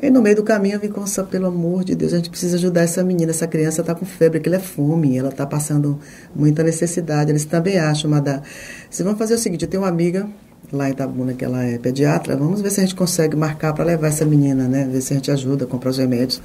E 0.00 0.10
no 0.10 0.22
meio 0.22 0.36
do 0.36 0.44
caminho 0.44 0.76
eu 0.76 0.80
vim 0.80 0.92
pensar, 0.92 1.24
pelo 1.24 1.46
amor 1.46 1.82
de 1.82 1.96
Deus, 1.96 2.12
a 2.12 2.16
gente 2.16 2.30
precisa 2.30 2.56
ajudar 2.56 2.82
essa 2.82 3.02
menina, 3.02 3.32
essa 3.32 3.48
criança 3.48 3.80
está 3.80 3.96
com 3.96 4.06
febre, 4.06 4.40
ela 4.46 4.56
é 4.56 4.60
fome, 4.60 5.18
ela 5.18 5.30
está 5.30 5.44
passando 5.44 5.98
muita 6.34 6.62
necessidade. 6.62 7.32
Eles 7.32 7.44
também 7.44 7.78
acham, 7.78 8.08
Madá. 8.08 8.40
Vocês 8.88 9.04
vão 9.04 9.16
fazer 9.16 9.34
o 9.34 9.38
seguinte, 9.38 9.64
eu 9.64 9.68
tenho 9.68 9.82
uma 9.82 9.88
amiga 9.88 10.28
lá 10.72 10.88
em 10.88 10.92
Itabuna, 10.92 11.34
que 11.34 11.44
ela 11.44 11.64
é 11.64 11.78
pediatra, 11.78 12.36
vamos 12.36 12.60
ver 12.60 12.70
se 12.70 12.78
a 12.78 12.82
gente 12.84 12.94
consegue 12.94 13.34
marcar 13.36 13.72
para 13.72 13.84
levar 13.84 14.08
essa 14.08 14.24
menina, 14.24 14.68
né? 14.68 14.88
Ver 14.90 15.00
se 15.00 15.14
a 15.14 15.16
gente 15.16 15.32
ajuda, 15.32 15.66
comprar 15.66 15.90
os 15.90 15.98
remédios, 15.98 16.40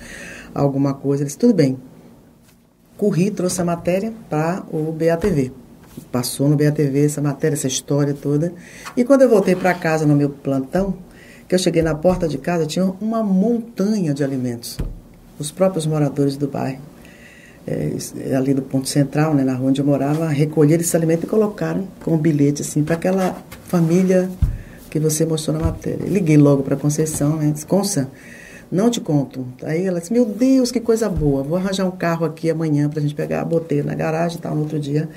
alguma 0.54 0.96
coisa. 0.96 1.22
Eles, 1.22 1.36
tudo 1.36 1.54
bem. 1.54 1.78
Corri, 2.98 3.30
trouxe 3.30 3.62
a 3.62 3.66
matéria 3.66 4.14
para 4.30 4.64
o 4.72 4.92
BATV. 4.92 5.52
Passou 6.12 6.50
no 6.50 6.56
BATV 6.56 7.06
essa 7.06 7.22
matéria, 7.22 7.56
essa 7.56 7.68
história 7.68 8.16
toda. 8.20 8.52
E 8.98 9.04
quando 9.04 9.22
eu 9.22 9.30
voltei 9.30 9.56
para 9.56 9.76
casa 9.76 10.08
no 10.08 10.16
meu 10.16 10.30
plantão, 10.30 10.96
que 11.54 11.56
eu 11.56 11.60
cheguei 11.60 11.84
na 11.84 11.94
porta 11.94 12.28
de 12.28 12.40
casa, 12.40 12.66
tinha 12.66 12.84
uma 13.00 13.22
montanha 13.22 14.12
de 14.12 14.24
alimentos. 14.24 14.80
Os 15.38 15.52
próprios 15.52 15.86
moradores 15.86 16.36
do 16.36 16.48
bairro, 16.48 16.82
é, 17.68 18.36
ali 18.36 18.56
do 18.56 18.64
ponto 18.64 18.90
central, 18.90 19.36
né, 19.36 19.44
na 19.44 19.54
rua 19.54 19.70
onde 19.70 19.80
eu 19.80 19.86
morava, 19.86 20.28
recolheram 20.30 20.82
esse 20.82 20.98
alimento 20.98 21.26
e 21.26 21.28
colocaram 21.28 21.88
com 22.04 22.16
um 22.16 22.18
bilhete 22.18 22.64
assim 22.64 22.84
para 22.84 22.96
aquela 22.96 23.38
família 23.66 24.32
que 24.90 25.00
você 25.00 25.28
mostrou 25.28 25.56
na 25.56 25.64
matéria. 25.64 26.04
Liguei 26.08 26.38
logo 26.38 26.64
para 26.64 26.76
Conceição, 26.76 27.38
né? 27.38 27.52
Disse, 27.52 27.68
Consa, 27.68 28.10
não 28.72 28.90
te 28.90 29.00
conto. 29.00 29.46
Aí 29.62 29.86
ela 29.86 30.00
disse, 30.00 30.12
meu 30.12 30.26
Deus, 30.26 30.72
que 30.72 30.80
coisa 30.80 31.08
boa. 31.08 31.44
Vou 31.44 31.60
arranjar 31.60 31.86
um 31.86 31.92
carro 31.92 32.26
aqui 32.26 32.50
amanhã 32.50 32.90
para 32.90 32.98
a 32.98 33.02
gente 33.04 33.14
pegar. 33.14 33.46
Botei 33.46 33.84
na 33.84 33.94
garagem 33.94 34.40
e 34.40 34.42
tal, 34.42 34.56
no 34.56 34.62
outro 34.62 34.80
dia. 34.80 35.08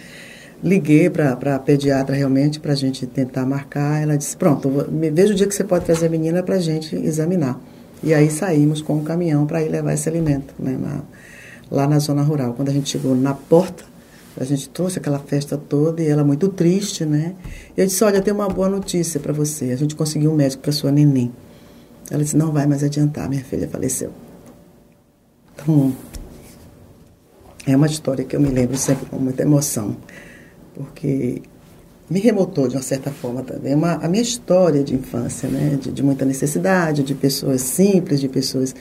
Liguei 0.63 1.11
para 1.11 1.33
a 1.33 1.59
pediatra 1.59 2.17
realmente 2.17 2.59
para 2.59 2.73
a 2.73 2.77
gente 2.77 3.07
tentar 3.07 3.45
marcar. 3.45 4.03
Ela 4.03 4.17
disse, 4.17 4.37
pronto, 4.37 4.71
veja 5.13 5.33
o 5.33 5.37
dia 5.37 5.47
que 5.47 5.55
você 5.55 5.65
pode 5.65 5.85
trazer 5.85 6.07
a 6.07 6.09
menina 6.09 6.43
para 6.43 6.57
a 6.57 6.61
gente 6.61 6.97
examinar. 6.97 7.61
E 8.03 8.15
aí 8.15 8.31
saímos 8.31 8.81
com 8.83 8.95
um 8.95 9.05
caminhão 9.05 9.47
para 9.47 9.63
ir 9.63 9.69
levar 9.69 9.93
esse 9.93 10.09
alimento 10.09 10.55
né, 10.59 10.77
na, 10.79 11.03
lá 11.71 11.87
na 11.87 11.99
zona 11.99 12.23
rural. 12.23 12.55
Quando 12.55 12.69
a 12.69 12.73
gente 12.73 12.89
chegou 12.89 13.15
na 13.15 13.35
porta, 13.35 13.85
a 14.39 14.45
gente 14.45 14.69
trouxe 14.69 14.99
aquela 14.99 15.19
festa 15.19 15.57
toda 15.57 16.03
e 16.03 16.09
ela 16.09 16.23
muito 16.23 16.49
triste, 16.49 17.05
né? 17.05 17.35
E 17.77 17.81
eu 17.81 17.87
disse, 17.87 18.05
olha, 18.05 18.21
tem 18.21 18.33
uma 18.33 18.49
boa 18.49 18.69
notícia 18.69 19.19
para 19.19 19.33
você. 19.33 19.73
A 19.73 19.77
gente 19.77 19.97
conseguiu 19.97 20.31
um 20.31 20.35
médico 20.35 20.63
para 20.63 20.73
sua 20.73 20.93
neném. 20.93 21.33
Ela 22.11 22.23
disse, 22.23 22.37
não 22.37 22.53
vai 22.53 22.67
mais 22.67 22.85
adiantar, 22.85 23.29
minha 23.29 23.43
filha 23.43 23.67
faleceu. 23.67 24.13
Então, 25.55 25.93
é 27.67 27.75
uma 27.75 27.87
história 27.87 28.25
que 28.25 28.37
eu 28.37 28.41
me 28.41 28.49
lembro 28.49 28.77
sempre 28.77 29.07
com 29.07 29.17
muita 29.17 29.43
emoção, 29.43 29.97
porque 30.77 31.43
me 32.09 32.21
remotou 32.21 32.69
de 32.69 32.77
uma 32.77 32.83
certa 32.83 33.11
forma 33.11 33.43
também. 33.43 33.75
Uma, 33.75 33.95
a 33.95 34.09
minha 34.09 34.23
história 34.23 34.85
de 34.85 34.95
infância, 34.95 35.49
né? 35.49 35.79
De, 35.81 35.91
de 35.91 36.03
muita 36.03 36.25
necessidade, 36.25 37.03
de 37.03 37.15
pessoas 37.15 37.63
simples, 37.63 38.21
de 38.21 38.29
pessoas 38.29 38.75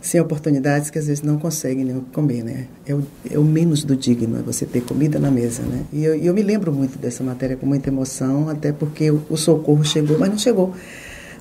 sem 0.00 0.20
oportunidades 0.20 0.90
que 0.90 0.98
às 0.98 1.06
vezes 1.06 1.22
não 1.22 1.38
conseguem 1.38 1.84
nem 1.84 2.00
comer, 2.12 2.42
né? 2.42 2.66
É 2.84 2.94
o, 2.94 3.04
é 3.30 3.38
o 3.38 3.44
menos 3.44 3.84
do 3.84 3.94
digno, 3.94 4.38
é 4.38 4.42
você 4.42 4.66
ter 4.66 4.82
comida 4.82 5.18
na 5.18 5.30
mesa, 5.30 5.62
né? 5.62 5.84
E 5.92 6.04
eu, 6.04 6.16
eu 6.16 6.34
me 6.34 6.42
lembro 6.42 6.72
muito 6.72 6.98
dessa 6.98 7.22
matéria 7.22 7.56
com 7.56 7.66
muita 7.66 7.88
emoção, 7.88 8.48
até 8.48 8.72
porque 8.72 9.10
o, 9.10 9.22
o 9.30 9.36
socorro 9.36 9.84
chegou, 9.84 10.18
mas 10.18 10.28
não 10.28 10.38
chegou 10.38 10.74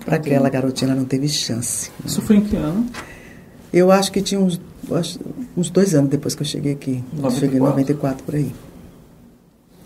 para 0.06 0.18
aquela 0.18 0.50
garotinha, 0.50 0.92
ela 0.92 1.00
não 1.00 1.08
teve 1.08 1.28
chance. 1.28 1.90
Né? 2.00 2.06
Isso 2.06 2.22
foi 2.22 2.36
em 2.36 2.42
que 2.42 2.56
ano? 2.56 2.86
Eu 3.74 3.92
acho 3.92 4.12
que 4.12 4.22
tinha 4.22 4.40
uns, 4.40 4.62
uns 5.58 5.70
dois 5.70 5.96
anos 5.96 6.10
depois 6.10 6.36
que 6.36 6.42
eu 6.42 6.46
cheguei 6.46 6.74
aqui. 6.74 7.04
94. 7.14 7.26
Eu 7.26 7.40
cheguei 7.40 7.58
em 7.58 7.62
94 7.62 8.24
por 8.24 8.36
aí. 8.36 8.52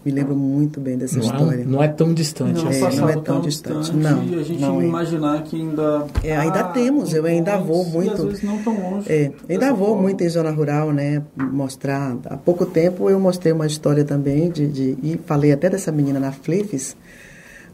Me 0.06 0.12
lembro 0.12 0.36
muito 0.36 0.80
bem 0.80 1.00
dessa 1.00 1.18
não 1.18 1.26
história. 1.26 1.62
É, 1.64 1.66
não 1.66 1.82
é 1.82 1.88
tão 1.88 2.14
distante. 2.14 2.64
Não, 2.64 2.72
é, 2.72 2.96
não 2.96 3.10
é 3.10 3.14
tão, 3.14 3.24
tão 3.24 3.42
distante. 3.42 3.92
distante. 3.92 3.98
Não, 3.98 4.24
e 4.24 4.40
a 4.40 4.44
gente 4.44 4.62
não 4.62 4.80
é. 4.80 4.86
imaginar 4.86 5.42
que 5.42 5.56
ainda... 5.56 6.06
É, 6.24 6.38
ainda 6.38 6.60
ah, 6.60 6.64
temos. 6.66 7.12
Eu 7.12 7.26
ainda 7.26 7.58
vou 7.58 7.84
muito... 7.84 8.12
E 8.12 8.14
às 8.14 8.24
vezes 8.24 8.44
não 8.44 8.62
tão 8.62 8.80
longe. 8.80 9.12
É, 9.12 9.32
ainda 9.50 9.74
vou 9.74 9.88
forma. 9.88 10.04
muito 10.04 10.24
em 10.24 10.30
zona 10.30 10.52
rural, 10.52 10.94
né? 10.94 11.24
Mostrar... 11.36 12.16
Há 12.26 12.38
pouco 12.38 12.68
tempo 12.68 13.10
eu 13.10 13.20
mostrei 13.20 13.52
uma 13.52 13.66
história 13.66 14.06
também 14.06 14.52
de... 14.52 14.68
de 14.68 14.98
e 15.02 15.20
falei 15.26 15.52
até 15.52 15.72
dessa 15.72 15.92
menina 15.92 16.20
na 16.20 16.32
Flifes, 16.32 16.96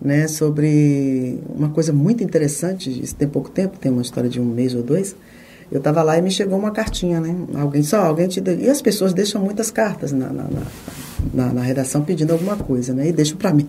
né? 0.02 0.26
Sobre 0.30 1.38
uma 1.54 1.68
coisa 1.68 1.92
muito 1.92 2.24
interessante. 2.24 2.90
Isso 3.04 3.14
tem 3.14 3.28
pouco 3.28 3.50
tempo, 3.50 3.78
tem 3.78 3.92
uma 3.92 4.02
história 4.02 4.30
de 4.30 4.40
um 4.40 4.46
mês 4.46 4.74
ou 4.74 4.82
dois 4.82 5.18
eu 5.72 5.78
estava 5.78 6.04
lá 6.04 6.18
e 6.18 6.22
me 6.22 6.30
chegou 6.30 6.60
uma 6.60 6.72
cartinha, 6.72 7.22
né? 7.22 7.34
Alguém 7.56 7.82
só, 7.82 8.02
alguém 8.02 8.28
te 8.28 8.42
deu. 8.42 8.60
E 8.60 8.70
as 8.70 8.82
pessoas 8.82 9.14
deixam 9.14 9.42
muitas 9.42 9.72
cartas 9.72 10.12
na, 10.12 10.28
na, 10.28 10.44
na, 10.44 10.62
na 11.34 11.62
redação 11.62 12.04
pedindo 12.04 12.32
alguma 12.34 12.56
coisa, 12.58 12.94
né? 12.94 13.08
E 13.08 13.12
deixam 13.12 13.38
para 13.38 13.54
mim. 13.54 13.68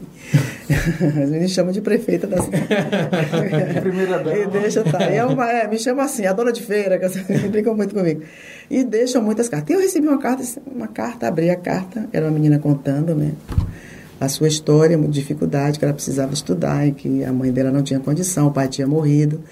As 1.23 1.31
me 1.31 1.49
chamam 1.49 1.73
de 1.73 1.81
prefeita 1.81 2.27
da 2.27 2.41
cidade. 2.41 2.67
Primeira 3.81 4.19
dama. 4.19 4.37
E 4.37 4.47
deixa, 4.47 4.83
tá. 4.83 5.11
E 5.11 5.17
é 5.17 5.25
uma, 5.25 5.51
é, 5.51 5.69
me 5.69 5.79
chama 5.79 6.03
assim, 6.03 6.27
a 6.27 6.33
dona 6.33 6.53
de 6.53 6.63
feira, 6.63 6.99
que 6.99 7.09
brincam 7.49 7.77
muito 7.77 7.95
comigo. 7.95 8.23
E 8.71 8.85
deixam 8.85 9.23
muitas 9.23 9.49
cartas. 9.49 9.71
E 9.71 9.73
eu 9.75 9.81
recebi 9.81 10.07
uma 10.07 10.19
carta, 10.19 10.43
uma 10.67 10.89
carta, 10.89 11.29
abri 11.29 11.51
a 11.51 11.57
carta, 11.57 12.09
era 12.13 12.27
uma 12.27 12.33
menina 12.33 12.59
contando, 12.59 13.15
né? 13.15 13.33
A 14.21 14.29
sua 14.29 14.49
história, 14.49 14.97
dificuldade, 14.97 15.79
que 15.79 15.85
ela 15.85 15.95
precisava 15.95 16.33
estudar 16.33 16.87
e 16.87 16.93
que 16.93 17.25
a 17.25 17.33
mãe 17.33 17.51
dela 17.53 17.71
não 17.71 17.83
tinha 17.83 17.99
condição, 17.99 18.47
o 18.47 18.53
pai 18.53 18.69
tinha 18.69 18.87
morrido 18.87 19.43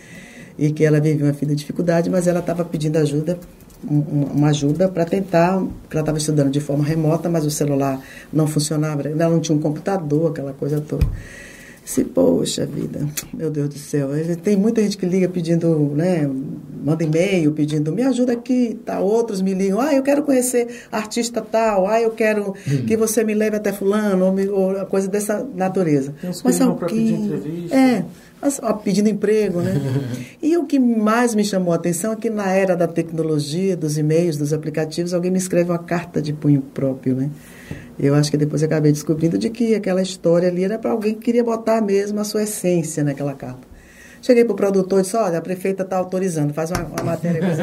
e 0.56 0.70
que 0.70 0.84
ela 0.84 1.00
vivia 1.00 1.24
uma 1.24 1.32
vida 1.32 1.52
de 1.52 1.60
dificuldade, 1.60 2.10
mas 2.10 2.26
ela 2.26 2.40
estava 2.40 2.64
pedindo 2.64 2.98
ajuda, 2.98 3.38
uma 3.88 4.48
ajuda 4.48 4.88
para 4.88 5.04
tentar, 5.04 5.58
porque 5.58 5.96
ela 5.96 6.02
estava 6.02 6.18
estudando 6.18 6.50
de 6.50 6.60
forma 6.60 6.84
remota, 6.84 7.28
mas 7.28 7.44
o 7.46 7.50
celular 7.50 8.00
não 8.32 8.46
funcionava, 8.46 9.08
ela 9.08 9.30
não 9.30 9.40
tinha 9.40 9.56
um 9.56 9.60
computador, 9.60 10.30
aquela 10.30 10.52
coisa 10.52 10.80
toda. 10.80 11.06
Se, 11.84 12.04
poxa 12.04 12.66
vida, 12.66 13.08
meu 13.32 13.50
Deus 13.50 13.70
do 13.70 13.78
céu, 13.78 14.10
tem 14.44 14.56
muita 14.56 14.82
gente 14.82 14.96
que 14.96 15.06
liga 15.06 15.28
pedindo, 15.28 15.92
né, 15.96 16.30
manda 16.84 17.02
e-mail 17.02 17.52
pedindo, 17.52 17.90
me 17.90 18.02
ajuda 18.02 18.32
aqui, 18.32 18.78
tá, 18.84 19.00
outros 19.00 19.42
me 19.42 19.54
ligam, 19.54 19.80
ah, 19.80 19.92
eu 19.92 20.02
quero 20.02 20.22
conhecer 20.22 20.68
artista 20.92 21.40
tal, 21.40 21.88
ah, 21.88 22.00
eu 22.00 22.10
quero 22.10 22.50
hum. 22.50 22.84
que 22.86 22.96
você 22.96 23.24
me 23.24 23.34
leve 23.34 23.56
até 23.56 23.72
fulano, 23.72 24.26
ou, 24.26 24.78
ou 24.78 24.86
coisa 24.86 25.08
dessa 25.08 25.44
natureza. 25.54 26.14
Tem 26.20 26.30
uns 26.30 26.42
Mas 26.42 26.60
alguém, 26.60 26.86
pedir 26.86 27.12
entrevista. 27.14 27.76
É, 27.76 28.04
pedindo 28.83 29.09
emprego, 29.09 29.61
né? 29.61 29.74
e 30.42 30.57
o 30.57 30.64
que 30.64 30.79
mais 30.79 31.35
me 31.35 31.44
chamou 31.44 31.72
a 31.72 31.76
atenção 31.76 32.12
é 32.12 32.16
que 32.16 32.31
na 32.31 32.50
era 32.50 32.76
da 32.76 32.88
tecnologia, 32.88 33.76
dos 33.76 33.98
e-mails, 33.98 34.37
dos 34.37 34.53
aplicativos, 34.53 35.12
alguém 35.12 35.31
me 35.31 35.38
escreve 35.38 35.70
uma 35.70 35.79
carta 35.79 36.22
de 36.22 36.33
punho 36.33 36.61
próprio, 36.61 37.14
né? 37.14 37.31
Eu 37.98 38.14
acho 38.14 38.31
que 38.31 38.37
depois 38.37 38.62
acabei 38.62 38.92
descobrindo 38.92 39.37
de 39.37 39.50
que 39.50 39.74
aquela 39.74 40.00
história 40.00 40.48
ali 40.48 40.64
era 40.64 40.79
para 40.79 40.90
alguém 40.90 41.14
que 41.14 41.20
queria 41.20 41.44
botar 41.44 41.83
mesmo 41.83 42.18
a 42.18 42.24
sua 42.24 42.44
essência 42.44 43.05
naquela 43.05 43.35
carta. 43.35 43.69
Cheguei 44.22 44.44
para 44.44 44.52
o 44.52 44.56
produtor 44.56 44.98
e 44.98 45.02
disse, 45.02 45.16
olha, 45.16 45.38
a 45.38 45.40
prefeita 45.40 45.83
está 45.83 45.96
autorizando, 45.96 46.52
faz 46.52 46.70
uma, 46.70 46.83
uma 46.85 47.02
matéria 47.02 47.40
com 47.40 47.48
você. 47.48 47.62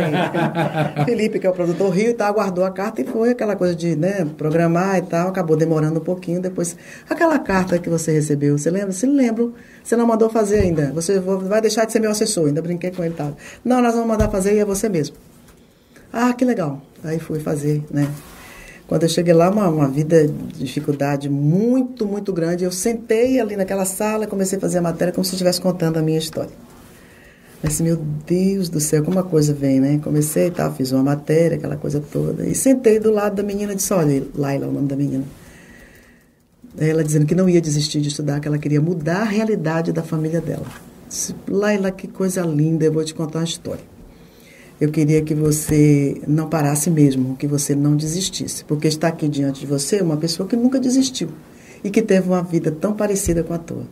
Felipe, 1.06 1.40
que 1.40 1.46
é 1.46 1.50
o 1.50 1.54
produtor 1.54 1.90
Rio, 1.92 2.14
tá, 2.16 2.28
aguardou 2.28 2.66
a 2.66 2.72
carta 2.72 3.02
e 3.02 3.06
foi 3.06 3.30
aquela 3.30 3.56
coisa 3.56 3.76
de 3.76 3.96
né, 3.96 4.26
programar 4.38 4.98
e 4.98 5.04
tal, 5.04 5.28
acabou 5.30 5.56
demorando 5.56 6.00
um 6.00 6.04
pouquinho. 6.04 6.42
Depois, 6.42 6.76
aquela 7.08 7.38
carta 7.38 7.78
que 7.78 7.90
você 7.90 8.12
recebeu, 8.12 8.58
você 8.58 8.72
lembra? 8.72 8.92
Se 8.92 9.06
lembro, 9.06 9.54
você 9.84 9.96
não 9.96 10.08
mandou 10.08 10.30
fazer 10.30 10.60
ainda. 10.60 10.92
Você 10.94 11.20
vai 11.20 11.62
deixar 11.62 11.86
de 11.86 11.92
ser 11.92 12.00
meu 12.00 12.12
assessor, 12.12 12.48
ainda 12.48 12.62
brinquei 12.62 12.92
com 12.92 13.04
ele. 13.04 13.14
Tal. 13.14 13.38
Não, 13.64 13.82
nós 13.82 13.94
vamos 13.94 14.08
mandar 14.08 14.30
fazer 14.30 14.56
e 14.56 14.60
é 14.60 14.66
você 14.66 14.90
mesmo. 14.90 15.16
Ah, 16.12 16.34
que 16.34 16.44
legal. 16.44 16.82
Aí 17.04 17.20
fui 17.20 17.40
fazer, 17.40 17.84
né? 17.92 18.08
Quando 18.88 19.04
eu 19.04 19.10
cheguei 19.10 19.34
lá, 19.34 19.50
uma, 19.50 19.68
uma 19.68 19.88
vida 19.90 20.26
de 20.26 20.64
dificuldade 20.64 21.30
muito, 21.30 22.08
muito 22.08 22.32
grande. 22.32 22.64
Eu 22.64 22.72
sentei 22.72 23.38
ali 23.38 23.58
naquela 23.58 23.84
sala 23.84 24.24
e 24.24 24.28
comecei 24.28 24.58
a 24.58 24.62
fazer 24.62 24.78
a 24.78 24.82
matéria 24.82 25.14
como 25.14 25.26
se 25.26 25.34
estivesse 25.34 25.60
contando 25.60 25.98
a 25.98 26.02
minha 26.02 26.18
história. 26.18 26.52
Mas, 27.62 27.82
meu 27.82 27.98
Deus 27.98 28.70
do 28.70 28.80
céu, 28.80 29.04
como 29.04 29.20
a 29.20 29.24
coisa 29.24 29.54
vem, 29.54 29.82
né? 29.82 30.00
Comecei 30.02 30.48
e 30.48 30.52
tal, 30.52 30.74
fiz 30.74 30.94
uma 30.94 31.04
matéria, 31.04 31.58
aquela 31.58 31.76
coisa 31.76 32.00
toda. 32.00 32.48
E 32.48 32.56
sentei 32.56 32.98
do 32.98 33.12
lado 33.12 33.36
da 33.36 33.44
menina 33.44 33.76
disse, 33.76 33.94
olha, 33.94 34.24
Laila 34.34 34.66
é 34.66 34.70
o 34.70 34.72
nome 34.72 34.88
da 34.88 34.96
menina. 34.96 35.26
Ela 36.78 37.04
dizendo 37.04 37.26
que 37.26 37.36
não 37.36 37.50
ia 37.50 37.60
desistir 37.60 38.00
de 38.00 38.08
estudar, 38.08 38.40
que 38.40 38.48
ela 38.48 38.58
queria 38.58 38.80
mudar 38.80 39.24
a 39.24 39.26
realidade 39.26 39.92
da 39.92 40.04
família 40.04 40.40
dela. 40.40 40.68
Disse, 41.10 41.36
Laila, 41.50 41.92
que 41.92 42.08
coisa 42.08 42.42
linda, 42.42 42.86
eu 42.86 42.94
vou 42.94 43.04
te 43.04 43.14
contar 43.14 43.40
uma 43.40 43.46
história 43.46 43.97
eu 44.80 44.92
queria 44.92 45.22
que 45.24 45.34
você 45.34 46.22
não 46.28 46.48
parasse 46.48 46.92
mesmo, 46.92 47.36
que 47.36 47.48
você 47.48 47.76
não 47.76 47.96
desistisse, 47.96 48.64
porque 48.64 48.88
está 48.88 49.08
aqui 49.08 49.28
diante 49.28 49.62
de 49.62 49.66
você 49.66 50.02
uma 50.02 50.18
pessoa 50.18 50.48
que 50.48 50.56
nunca 50.56 50.80
desistiu 50.80 51.30
e 51.84 51.90
que 51.90 52.02
teve 52.02 52.28
uma 52.28 52.44
vida 52.44 52.72
tão 52.72 52.94
parecida 52.94 53.44
com 53.44 53.54
a 53.54 53.58
tua. 53.58 53.86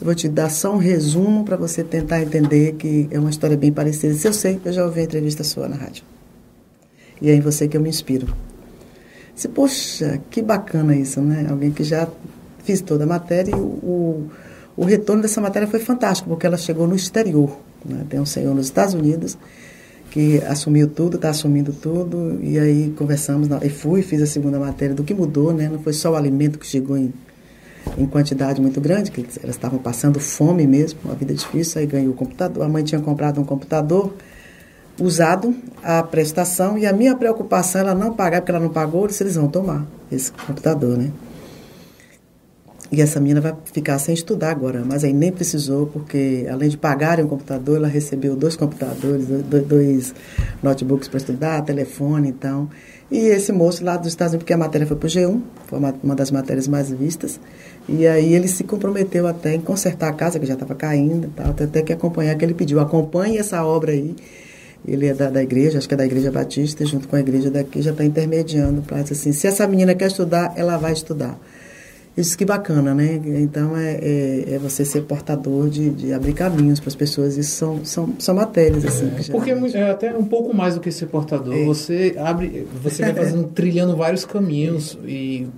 Eu 0.00 0.06
vou 0.06 0.14
te 0.14 0.28
dar 0.28 0.50
só 0.50 0.74
um 0.74 0.78
resumo 0.78 1.44
para 1.44 1.56
você 1.56 1.84
tentar 1.84 2.20
entender 2.20 2.74
que 2.74 3.08
é 3.12 3.18
uma 3.18 3.30
história 3.30 3.56
bem 3.56 3.72
parecida. 3.72 4.12
Se 4.14 4.26
eu 4.26 4.32
sei, 4.32 4.60
eu 4.64 4.72
já 4.72 4.84
ouvi 4.84 5.00
a 5.00 5.04
entrevista 5.04 5.44
sua 5.44 5.68
na 5.68 5.76
rádio. 5.76 6.04
E 7.22 7.30
é 7.30 7.34
em 7.34 7.40
você 7.40 7.68
que 7.68 7.76
eu 7.76 7.80
me 7.80 7.88
inspiro. 7.88 8.26
Se, 9.36 9.48
poxa, 9.48 10.20
que 10.30 10.42
bacana 10.42 10.96
isso, 10.96 11.20
né? 11.20 11.46
Alguém 11.48 11.70
que 11.70 11.84
já 11.84 12.08
fiz 12.64 12.80
toda 12.80 13.04
a 13.04 13.06
matéria 13.06 13.52
e 13.52 13.54
o, 13.54 13.58
o, 13.58 14.30
o 14.76 14.84
retorno 14.84 15.22
dessa 15.22 15.40
matéria 15.40 15.68
foi 15.68 15.78
fantástico, 15.78 16.28
porque 16.28 16.46
ela 16.46 16.56
chegou 16.56 16.88
no 16.88 16.96
exterior. 16.96 17.56
Né? 17.84 18.04
Tem 18.08 18.18
um 18.18 18.26
senhor 18.26 18.54
nos 18.54 18.66
Estados 18.66 18.94
Unidos 18.94 19.38
que 20.14 20.40
assumiu 20.44 20.86
tudo, 20.86 21.16
está 21.16 21.30
assumindo 21.30 21.72
tudo, 21.72 22.38
e 22.40 22.56
aí 22.56 22.94
conversamos, 22.96 23.48
e 23.60 23.68
fui, 23.68 24.00
fiz 24.00 24.22
a 24.22 24.26
segunda 24.26 24.60
matéria 24.60 24.94
do 24.94 25.02
que 25.02 25.12
mudou, 25.12 25.52
né? 25.52 25.68
Não 25.68 25.80
foi 25.80 25.92
só 25.92 26.12
o 26.12 26.14
alimento 26.14 26.56
que 26.56 26.64
chegou 26.64 26.96
em, 26.96 27.12
em 27.98 28.06
quantidade 28.06 28.60
muito 28.60 28.80
grande, 28.80 29.10
que 29.10 29.26
elas 29.42 29.56
estavam 29.56 29.76
passando 29.80 30.20
fome 30.20 30.68
mesmo, 30.68 31.00
uma 31.04 31.16
vida 31.16 31.34
difícil, 31.34 31.80
aí 31.80 31.86
ganhou 31.88 32.12
o 32.12 32.14
computador, 32.14 32.62
a 32.62 32.68
mãe 32.68 32.84
tinha 32.84 33.00
comprado 33.00 33.40
um 33.40 33.44
computador 33.44 34.14
usado, 35.00 35.52
a 35.82 36.00
prestação, 36.04 36.78
e 36.78 36.86
a 36.86 36.92
minha 36.92 37.16
preocupação 37.16 37.80
ela 37.80 37.92
não 37.92 38.14
pagar, 38.14 38.40
porque 38.40 38.52
ela 38.52 38.60
não 38.60 38.70
pagou, 38.70 39.10
se 39.10 39.20
eles 39.20 39.34
vão 39.34 39.48
tomar 39.48 39.84
esse 40.12 40.30
computador, 40.30 40.96
né? 40.96 41.10
E 42.92 43.00
essa 43.00 43.18
menina 43.18 43.40
vai 43.40 43.54
ficar 43.72 43.98
sem 43.98 44.14
estudar 44.14 44.50
agora, 44.50 44.84
mas 44.86 45.04
aí 45.04 45.12
nem 45.12 45.32
precisou, 45.32 45.86
porque 45.86 46.46
além 46.50 46.68
de 46.68 46.76
pagarem 46.76 47.24
um 47.24 47.28
computador, 47.28 47.76
ela 47.78 47.88
recebeu 47.88 48.36
dois 48.36 48.56
computadores, 48.56 49.26
dois 49.66 50.14
notebooks 50.62 51.08
para 51.08 51.16
estudar, 51.16 51.62
telefone 51.62 52.28
então. 52.28 52.68
E 53.10 53.18
esse 53.18 53.52
moço 53.52 53.84
lá 53.84 53.96
dos 53.96 54.08
Estados 54.08 54.32
Unidos, 54.32 54.44
porque 54.44 54.52
a 54.52 54.58
matéria 54.58 54.86
foi 54.86 54.96
para 54.96 55.06
o 55.06 55.10
G1, 55.10 55.40
foi 55.66 55.78
uma, 55.78 55.94
uma 56.02 56.14
das 56.14 56.30
matérias 56.30 56.68
mais 56.68 56.90
vistas, 56.90 57.40
e 57.88 58.06
aí 58.06 58.34
ele 58.34 58.48
se 58.48 58.64
comprometeu 58.64 59.26
até 59.26 59.54
em 59.54 59.60
consertar 59.60 60.08
a 60.08 60.12
casa, 60.12 60.38
que 60.38 60.46
já 60.46 60.54
estava 60.54 60.74
caindo, 60.74 61.30
tal, 61.34 61.50
até 61.50 61.82
que 61.82 61.92
acompanhar, 61.92 62.34
que 62.36 62.44
ele 62.44 62.54
pediu, 62.54 62.80
acompanhe 62.80 63.38
essa 63.38 63.64
obra 63.64 63.92
aí. 63.92 64.14
Ele 64.86 65.06
é 65.06 65.14
da, 65.14 65.30
da 65.30 65.42
igreja, 65.42 65.78
acho 65.78 65.88
que 65.88 65.94
é 65.94 65.96
da 65.96 66.04
igreja 66.04 66.30
batista, 66.30 66.84
junto 66.84 67.08
com 67.08 67.16
a 67.16 67.20
igreja 67.20 67.50
daqui, 67.50 67.80
já 67.80 67.90
está 67.90 68.04
intermediando 68.04 68.82
para 68.82 68.98
assim, 68.98 69.32
se 69.32 69.46
essa 69.46 69.66
menina 69.66 69.94
quer 69.94 70.08
estudar, 70.08 70.52
ela 70.56 70.76
vai 70.76 70.92
estudar. 70.92 71.38
Isso 72.16 72.38
que 72.38 72.44
bacana, 72.44 72.94
né? 72.94 73.20
Então 73.24 73.76
é, 73.76 73.94
é, 73.94 74.54
é 74.54 74.58
você 74.58 74.84
ser 74.84 75.02
portador 75.02 75.68
de, 75.68 75.90
de 75.90 76.12
abrir 76.12 76.32
caminhos 76.32 76.78
para 76.78 76.88
as 76.88 76.94
pessoas. 76.94 77.36
Isso 77.36 77.56
são, 77.56 77.84
são, 77.84 78.14
são 78.20 78.34
matérias, 78.36 78.84
assim. 78.84 79.10
É, 79.18 79.32
porque 79.32 79.50
é 79.50 79.90
até 79.90 80.16
um 80.16 80.24
pouco 80.24 80.54
mais 80.54 80.74
do 80.74 80.80
que 80.80 80.92
ser 80.92 81.06
portador. 81.06 81.54
É. 81.54 81.64
Você 81.64 82.14
abre, 82.16 82.68
você 82.80 83.02
vai 83.02 83.14
fazendo, 83.14 83.48
trilhando 83.48 83.96
vários 83.96 84.24
caminhos 84.24 84.96
e 85.04 85.48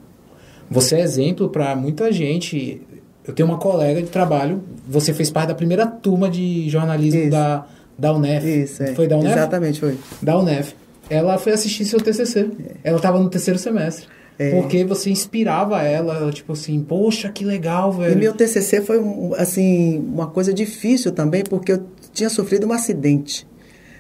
você 0.71 0.97
é 0.97 1.01
exemplo 1.01 1.51
para 1.51 1.77
muita 1.77 2.11
gente. 2.11 2.81
Eu 3.27 3.35
tenho 3.35 3.49
uma 3.49 3.59
colega 3.59 4.01
de 4.01 4.09
trabalho, 4.09 4.63
você 4.89 5.13
fez 5.13 5.31
parte 5.31 5.49
da 5.49 5.55
primeira 5.55 5.87
turma 5.87 6.31
de 6.31 6.71
jornalismo 6.71 7.21
Isso. 7.21 7.31
da, 7.31 7.67
da 7.99 8.13
UNEF. 8.15 8.63
Isso, 8.63 8.83
é. 8.83 8.95
Foi 8.95 9.07
da 9.07 9.19
UNEF? 9.19 9.37
Exatamente, 9.37 9.81
foi. 9.81 9.99
Da 10.23 10.39
UNEF. 10.39 10.75
Ela 11.11 11.37
foi 11.37 11.53
assistir 11.53 11.85
seu 11.85 12.01
TCC. 12.01 12.49
É. 12.59 12.89
Ela 12.89 12.97
estava 12.97 13.19
no 13.19 13.29
terceiro 13.29 13.59
semestre. 13.59 14.07
É. 14.39 14.51
Porque 14.51 14.85
você 14.85 15.11
inspirava 15.11 15.83
ela, 15.83 16.31
tipo 16.31 16.53
assim, 16.53 16.81
poxa, 16.83 17.31
que 17.31 17.45
legal, 17.45 17.93
velho. 17.93 18.13
E 18.13 18.17
meu 18.17 18.35
TCC 18.35 18.83
foi, 18.83 19.01
assim, 19.39 19.99
uma 19.99 20.27
coisa 20.27 20.53
difícil 20.53 21.11
também, 21.13 21.43
porque 21.43 21.73
eu 21.73 21.85
tinha 22.13 22.29
sofrido 22.29 22.67
um 22.67 22.73
acidente. 22.73 23.47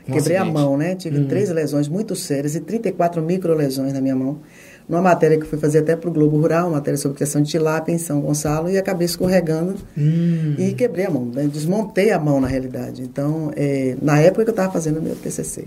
Um 0.06 0.12
Quebrei 0.12 0.36
acidente. 0.36 0.56
a 0.56 0.60
mão, 0.60 0.76
né? 0.76 0.94
Tive 0.94 1.20
hum. 1.20 1.26
três 1.26 1.50
lesões 1.50 1.88
muito 1.88 2.14
sérias 2.14 2.54
e 2.54 2.60
34 2.60 3.22
micro-lesões 3.22 3.92
na 3.92 4.00
minha 4.00 4.14
mão. 4.14 4.40
Numa 4.88 5.02
matéria 5.02 5.36
que 5.36 5.42
eu 5.42 5.48
fui 5.48 5.58
fazer 5.58 5.78
até 5.78 5.96
para 5.96 6.08
o 6.08 6.12
Globo 6.12 6.38
Rural, 6.38 6.68
uma 6.68 6.76
matéria 6.76 6.96
sobre 6.96 7.16
criação 7.16 7.42
de 7.42 7.50
tilápia 7.50 7.92
em 7.92 7.98
São 7.98 8.20
Gonçalo, 8.20 8.70
e 8.70 8.78
acabei 8.78 9.06
escorregando 9.06 9.74
hum. 9.98 10.54
e 10.58 10.74
quebrei 10.74 11.06
a 11.06 11.10
mão. 11.10 11.24
Né? 11.24 11.48
Desmontei 11.50 12.12
a 12.12 12.20
mão, 12.20 12.40
na 12.40 12.46
realidade. 12.46 13.02
Então, 13.02 13.50
é, 13.56 13.96
na 14.00 14.20
época 14.20 14.44
que 14.44 14.50
eu 14.50 14.52
estava 14.52 14.70
fazendo 14.70 14.98
o 14.98 15.02
meu 15.02 15.16
TCC. 15.16 15.66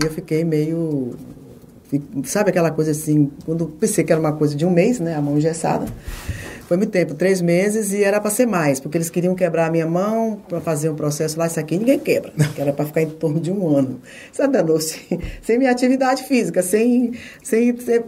E 0.00 0.04
eu 0.04 0.10
fiquei 0.10 0.44
meio 0.44 1.16
Sabe 2.24 2.50
aquela 2.50 2.70
coisa 2.70 2.92
assim, 2.92 3.30
quando 3.44 3.66
pensei 3.66 4.04
que 4.04 4.12
era 4.12 4.20
uma 4.20 4.32
coisa 4.32 4.54
de 4.54 4.64
um 4.64 4.70
mês, 4.70 5.00
né? 5.00 5.14
A 5.14 5.20
mão 5.20 5.36
engessada. 5.36 5.86
Foi 6.70 6.76
muito 6.76 6.90
tempo, 6.90 7.14
três 7.14 7.42
meses, 7.42 7.92
e 7.92 8.04
era 8.04 8.20
para 8.20 8.30
ser 8.30 8.46
mais, 8.46 8.78
porque 8.78 8.96
eles 8.96 9.10
queriam 9.10 9.34
quebrar 9.34 9.66
a 9.66 9.70
minha 9.72 9.88
mão 9.88 10.40
para 10.48 10.60
fazer 10.60 10.88
um 10.88 10.94
processo 10.94 11.36
lá. 11.36 11.48
Isso 11.48 11.58
aqui 11.58 11.76
ninguém 11.76 11.98
quebra, 11.98 12.32
que 12.54 12.60
era 12.60 12.72
para 12.72 12.84
ficar 12.84 13.02
em 13.02 13.10
torno 13.10 13.40
de 13.40 13.50
um 13.50 13.76
ano. 13.76 14.00
Isso 14.32 14.46
danou-se. 14.46 15.00
Sem 15.42 15.58
minha 15.58 15.72
atividade 15.72 16.22
física, 16.22 16.62
sem. 16.62 17.12
sem, 17.42 17.76
sem 17.76 18.04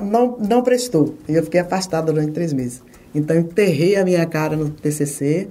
não, 0.00 0.38
não 0.38 0.62
prestou. 0.62 1.14
E 1.28 1.34
eu 1.34 1.42
fiquei 1.42 1.60
afastada 1.60 2.10
durante 2.10 2.32
três 2.32 2.54
meses. 2.54 2.82
Então, 3.14 3.36
enterrei 3.36 3.96
a 3.96 4.04
minha 4.04 4.24
cara 4.24 4.56
no 4.56 4.70
TCC. 4.70 5.48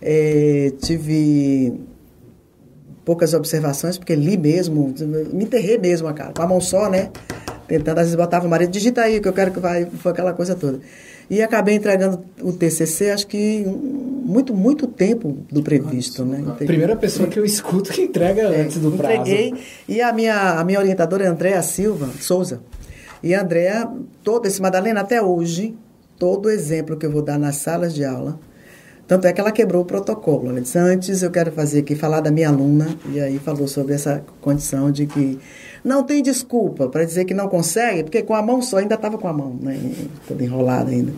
Eh, 0.00 0.72
tive 0.80 1.78
poucas 3.04 3.34
observações, 3.34 3.98
porque 3.98 4.14
li 4.14 4.36
mesmo, 4.36 4.94
me 5.32 5.44
enterrei 5.44 5.78
mesmo 5.78 6.08
a 6.08 6.12
cara, 6.12 6.32
com 6.32 6.42
a 6.42 6.46
mão 6.46 6.60
só, 6.60 6.88
né? 6.88 7.10
Tentando, 7.66 7.98
às 7.98 8.04
vezes 8.04 8.14
botava 8.14 8.46
o 8.46 8.50
marido, 8.50 8.70
digita 8.70 9.02
aí, 9.02 9.20
que 9.20 9.28
eu 9.28 9.32
quero 9.32 9.50
que 9.50 9.60
vai, 9.60 9.86
foi 9.86 10.12
aquela 10.12 10.32
coisa 10.32 10.54
toda. 10.54 10.80
E 11.30 11.40
acabei 11.40 11.76
entregando 11.76 12.22
o 12.42 12.52
TCC, 12.52 13.10
acho 13.10 13.26
que 13.26 13.64
muito, 13.64 14.54
muito 14.54 14.86
tempo 14.86 15.38
do 15.50 15.62
previsto, 15.62 16.24
né? 16.24 16.40
Entreguei. 16.40 16.66
Primeira 16.66 16.96
pessoa 16.96 17.28
que 17.28 17.38
eu 17.38 17.44
escuto 17.44 17.90
que 17.90 18.02
entrega 18.02 18.42
é, 18.42 18.62
antes 18.62 18.78
do 18.78 18.92
prazo. 18.92 19.14
Entreguei, 19.14 19.54
e 19.88 20.02
a 20.02 20.12
minha, 20.12 20.60
a 20.60 20.64
minha 20.64 20.78
orientadora 20.78 21.24
é 21.24 21.28
Andréa 21.28 21.62
Silva 21.62 22.08
Souza. 22.20 22.60
E 23.22 23.34
a 23.34 23.42
Andréa, 23.42 23.88
todo 24.22 24.46
esse 24.46 24.60
Madalena, 24.60 25.00
até 25.00 25.22
hoje, 25.22 25.74
todo 26.18 26.50
exemplo 26.50 26.96
que 26.96 27.06
eu 27.06 27.10
vou 27.10 27.22
dar 27.22 27.38
nas 27.38 27.56
salas 27.56 27.94
de 27.94 28.04
aula, 28.04 28.38
tanto 29.12 29.26
é 29.26 29.32
que 29.34 29.40
ela 29.42 29.52
quebrou 29.52 29.82
o 29.82 29.84
protocolo. 29.84 30.48
Ela 30.48 30.60
disse: 30.62 30.78
Antes 30.78 31.22
eu 31.22 31.30
quero 31.30 31.52
fazer 31.52 31.80
aqui, 31.80 31.94
falar 31.94 32.20
da 32.20 32.30
minha 32.30 32.48
aluna, 32.48 32.96
e 33.12 33.20
aí 33.20 33.38
falou 33.38 33.68
sobre 33.68 33.92
essa 33.92 34.24
condição 34.40 34.90
de 34.90 35.04
que 35.04 35.38
não 35.84 36.02
tem 36.02 36.22
desculpa 36.22 36.88
para 36.88 37.04
dizer 37.04 37.26
que 37.26 37.34
não 37.34 37.46
consegue, 37.46 38.04
porque 38.04 38.22
com 38.22 38.34
a 38.34 38.40
mão 38.40 38.62
só, 38.62 38.78
ainda 38.78 38.94
estava 38.94 39.18
com 39.18 39.28
a 39.28 39.32
mão, 39.32 39.54
né? 39.60 39.78
Toda 40.26 40.42
enrolada 40.42 40.90
ainda. 40.90 41.12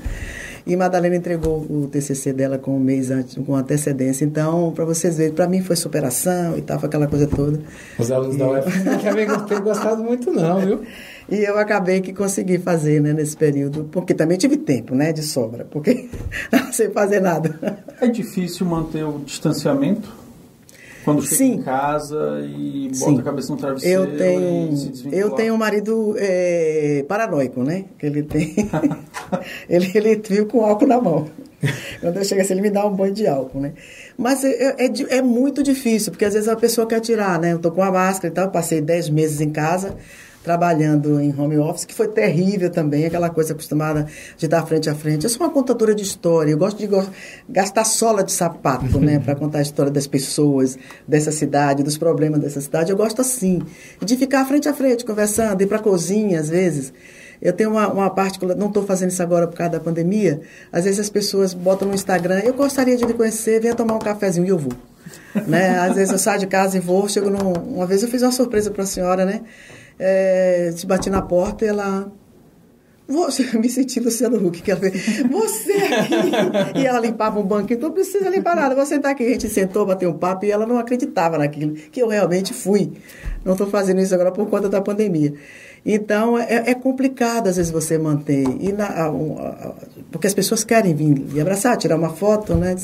E 0.66 0.74
Madalena 0.74 1.14
entregou 1.14 1.58
o 1.58 1.86
TCC 1.86 2.32
dela 2.32 2.58
com 2.58 2.74
um 2.74 2.80
mês 2.80 3.12
antes, 3.12 3.36
com 3.44 3.54
antecedência. 3.54 4.24
Então, 4.24 4.72
para 4.74 4.84
vocês 4.84 5.16
verem, 5.16 5.32
para 5.32 5.46
mim 5.46 5.62
foi 5.62 5.76
superação 5.76 6.58
e 6.58 6.62
tal, 6.62 6.80
foi 6.80 6.88
aquela 6.88 7.06
coisa 7.06 7.28
toda. 7.28 7.60
Os 7.96 8.10
alunos 8.10 8.34
e... 8.34 8.38
da 8.38 8.50
UF 8.50 8.78
não 8.82 8.96
devem 8.96 9.26
ter 9.46 9.60
gostado 9.60 10.02
muito, 10.02 10.32
não, 10.32 10.60
viu? 10.60 10.80
E 11.28 11.36
eu 11.36 11.58
acabei 11.58 12.00
que 12.00 12.12
consegui 12.12 12.58
fazer, 12.58 13.00
né, 13.00 13.12
nesse 13.12 13.36
período, 13.36 13.88
porque 13.90 14.12
também 14.12 14.36
tive 14.36 14.56
tempo, 14.56 14.94
né, 14.94 15.12
de 15.12 15.22
sobra, 15.22 15.64
porque 15.64 16.08
não 16.52 16.72
sei 16.72 16.90
fazer 16.90 17.20
nada. 17.20 17.78
É 18.00 18.06
difícil 18.06 18.66
manter 18.66 19.04
o 19.04 19.18
distanciamento? 19.20 20.24
Quando 21.04 21.22
chega 21.22 21.36
Sim. 21.36 21.52
em 21.52 21.62
casa 21.62 22.40
e 22.42 22.88
bota 22.98 23.12
Sim. 23.12 23.18
a 23.18 23.22
cabeça 23.22 23.52
no 23.52 23.58
travesseiro 23.58 24.04
eu 24.04 24.16
tenho, 24.16 24.92
Eu 25.12 25.30
tenho 25.32 25.54
um 25.54 25.58
marido 25.58 26.14
é, 26.16 27.04
paranoico, 27.06 27.62
né? 27.62 27.84
Que 27.98 28.06
ele 28.06 28.22
tem... 28.22 28.54
ele, 29.68 29.90
ele 29.94 30.22
viu 30.26 30.46
com 30.46 30.64
álcool 30.64 30.86
na 30.86 30.98
mão. 30.98 31.26
Quando 32.00 32.16
eu 32.16 32.24
chego 32.24 32.40
assim, 32.40 32.54
ele 32.54 32.62
me 32.62 32.70
dá 32.70 32.86
um 32.86 32.94
banho 32.94 33.12
de 33.12 33.26
álcool, 33.26 33.60
né? 33.60 33.72
Mas 34.16 34.44
é, 34.44 34.76
é, 34.78 35.16
é, 35.16 35.22
muito 35.22 35.62
difícil, 35.62 36.10
porque 36.10 36.24
às 36.24 36.34
vezes 36.34 36.48
a 36.48 36.56
pessoa 36.56 36.86
quer 36.86 37.00
tirar, 37.00 37.38
né? 37.38 37.52
Eu 37.52 37.58
tô 37.58 37.70
com 37.70 37.82
a 37.82 37.90
máscara 37.90 38.28
e 38.28 38.34
tal, 38.34 38.50
passei 38.50 38.80
10 38.80 39.10
meses 39.10 39.40
em 39.40 39.50
casa, 39.50 39.96
trabalhando 40.44 41.18
em 41.18 41.34
home 41.36 41.56
office, 41.56 41.86
que 41.86 41.94
foi 41.94 42.06
terrível 42.06 42.68
também, 42.68 43.06
aquela 43.06 43.30
coisa 43.30 43.54
acostumada 43.54 44.06
de 44.36 44.44
estar 44.44 44.64
frente 44.66 44.90
a 44.90 44.94
frente. 44.94 45.24
Eu 45.24 45.30
sou 45.30 45.40
uma 45.40 45.50
contadora 45.50 45.94
de 45.94 46.02
história, 46.02 46.50
eu 46.50 46.58
gosto 46.58 46.76
de 46.76 46.88
gastar 47.48 47.84
sola 47.84 48.22
de 48.22 48.30
sapato, 48.30 49.00
né, 49.00 49.18
para 49.18 49.34
contar 49.34 49.60
a 49.60 49.62
história 49.62 49.90
das 49.90 50.06
pessoas, 50.06 50.78
dessa 51.08 51.32
cidade, 51.32 51.82
dos 51.82 51.96
problemas 51.96 52.40
dessa 52.40 52.60
cidade. 52.60 52.92
Eu 52.92 52.96
gosto 52.96 53.22
assim, 53.22 53.62
de 54.04 54.16
ficar 54.18 54.44
frente 54.44 54.68
a 54.68 54.74
frente, 54.74 55.02
conversando, 55.02 55.62
ir 55.62 55.66
para 55.66 55.78
a 55.78 55.82
cozinha 55.82 56.38
às 56.38 56.50
vezes. 56.50 56.92
Eu 57.40 57.52
tenho 57.54 57.70
uma, 57.70 57.88
uma 57.88 58.10
particular, 58.10 58.54
não 58.54 58.68
estou 58.68 58.84
fazendo 58.84 59.10
isso 59.10 59.22
agora 59.22 59.46
por 59.46 59.56
causa 59.56 59.72
da 59.72 59.80
pandemia. 59.80 60.42
Às 60.70 60.84
vezes 60.84 61.00
as 61.00 61.10
pessoas 61.10 61.54
botam 61.54 61.88
no 61.88 61.94
Instagram, 61.94 62.40
eu 62.40 62.52
gostaria 62.52 62.96
de 62.96 63.04
lhe 63.04 63.14
conhecer, 63.14 63.60
venha 63.60 63.74
tomar 63.74 63.94
um 63.94 63.98
cafezinho 63.98 64.46
e 64.46 64.50
eu 64.50 64.58
vou. 64.58 64.72
né? 65.46 65.78
Às 65.78 65.94
vezes 65.94 66.12
eu 66.12 66.18
saio 66.18 66.40
de 66.40 66.46
casa 66.46 66.76
e 66.76 66.80
vou, 66.80 67.08
chego 67.08 67.30
num, 67.30 67.52
uma 67.52 67.86
vez 67.86 68.02
eu 68.02 68.08
fiz 68.08 68.22
uma 68.22 68.32
surpresa 68.32 68.70
para 68.70 68.84
a 68.84 68.86
senhora, 68.86 69.24
né? 69.24 69.40
É, 69.98 70.72
te 70.74 70.86
bati 70.86 71.10
na 71.10 71.22
porta 71.22 71.64
e 71.64 71.68
ela. 71.68 72.10
Você, 73.06 73.58
me 73.58 73.68
senti 73.68 74.00
Luciano 74.00 74.38
Huck, 74.46 74.62
que 74.62 74.70
ela 74.70 74.80
fez, 74.80 75.22
você 75.30 75.72
aqui! 75.72 76.78
e 76.80 76.86
ela 76.86 76.98
limpava 76.98 77.38
um 77.38 77.42
banquinho, 77.42 77.76
então 77.76 77.90
não 77.90 77.94
precisa 77.94 78.30
limpar 78.30 78.56
nada, 78.56 78.74
vou 78.74 78.86
sentar 78.86 79.12
aqui. 79.12 79.24
A 79.24 79.28
gente 79.28 79.46
sentou, 79.50 79.84
bateu 79.84 80.08
um 80.08 80.16
papo 80.16 80.46
e 80.46 80.50
ela 80.50 80.64
não 80.64 80.78
acreditava 80.78 81.36
naquilo, 81.36 81.74
que 81.74 82.00
eu 82.00 82.08
realmente 82.08 82.54
fui. 82.54 82.92
Não 83.44 83.52
estou 83.52 83.66
fazendo 83.66 84.00
isso 84.00 84.14
agora 84.14 84.32
por 84.32 84.48
conta 84.48 84.70
da 84.70 84.80
pandemia. 84.80 85.34
Então, 85.84 86.38
é, 86.38 86.70
é 86.70 86.74
complicado 86.74 87.48
às 87.48 87.56
vezes 87.56 87.70
você 87.70 87.98
manter. 87.98 88.46
E 88.58 88.72
na, 88.72 88.86
a, 88.86 89.06
a, 89.08 89.74
porque 90.10 90.26
as 90.26 90.32
pessoas 90.32 90.64
querem 90.64 90.94
vir 90.94 91.26
e 91.34 91.40
abraçar, 91.40 91.76
tirar 91.76 91.96
uma 91.96 92.08
foto, 92.08 92.54
né? 92.54 92.74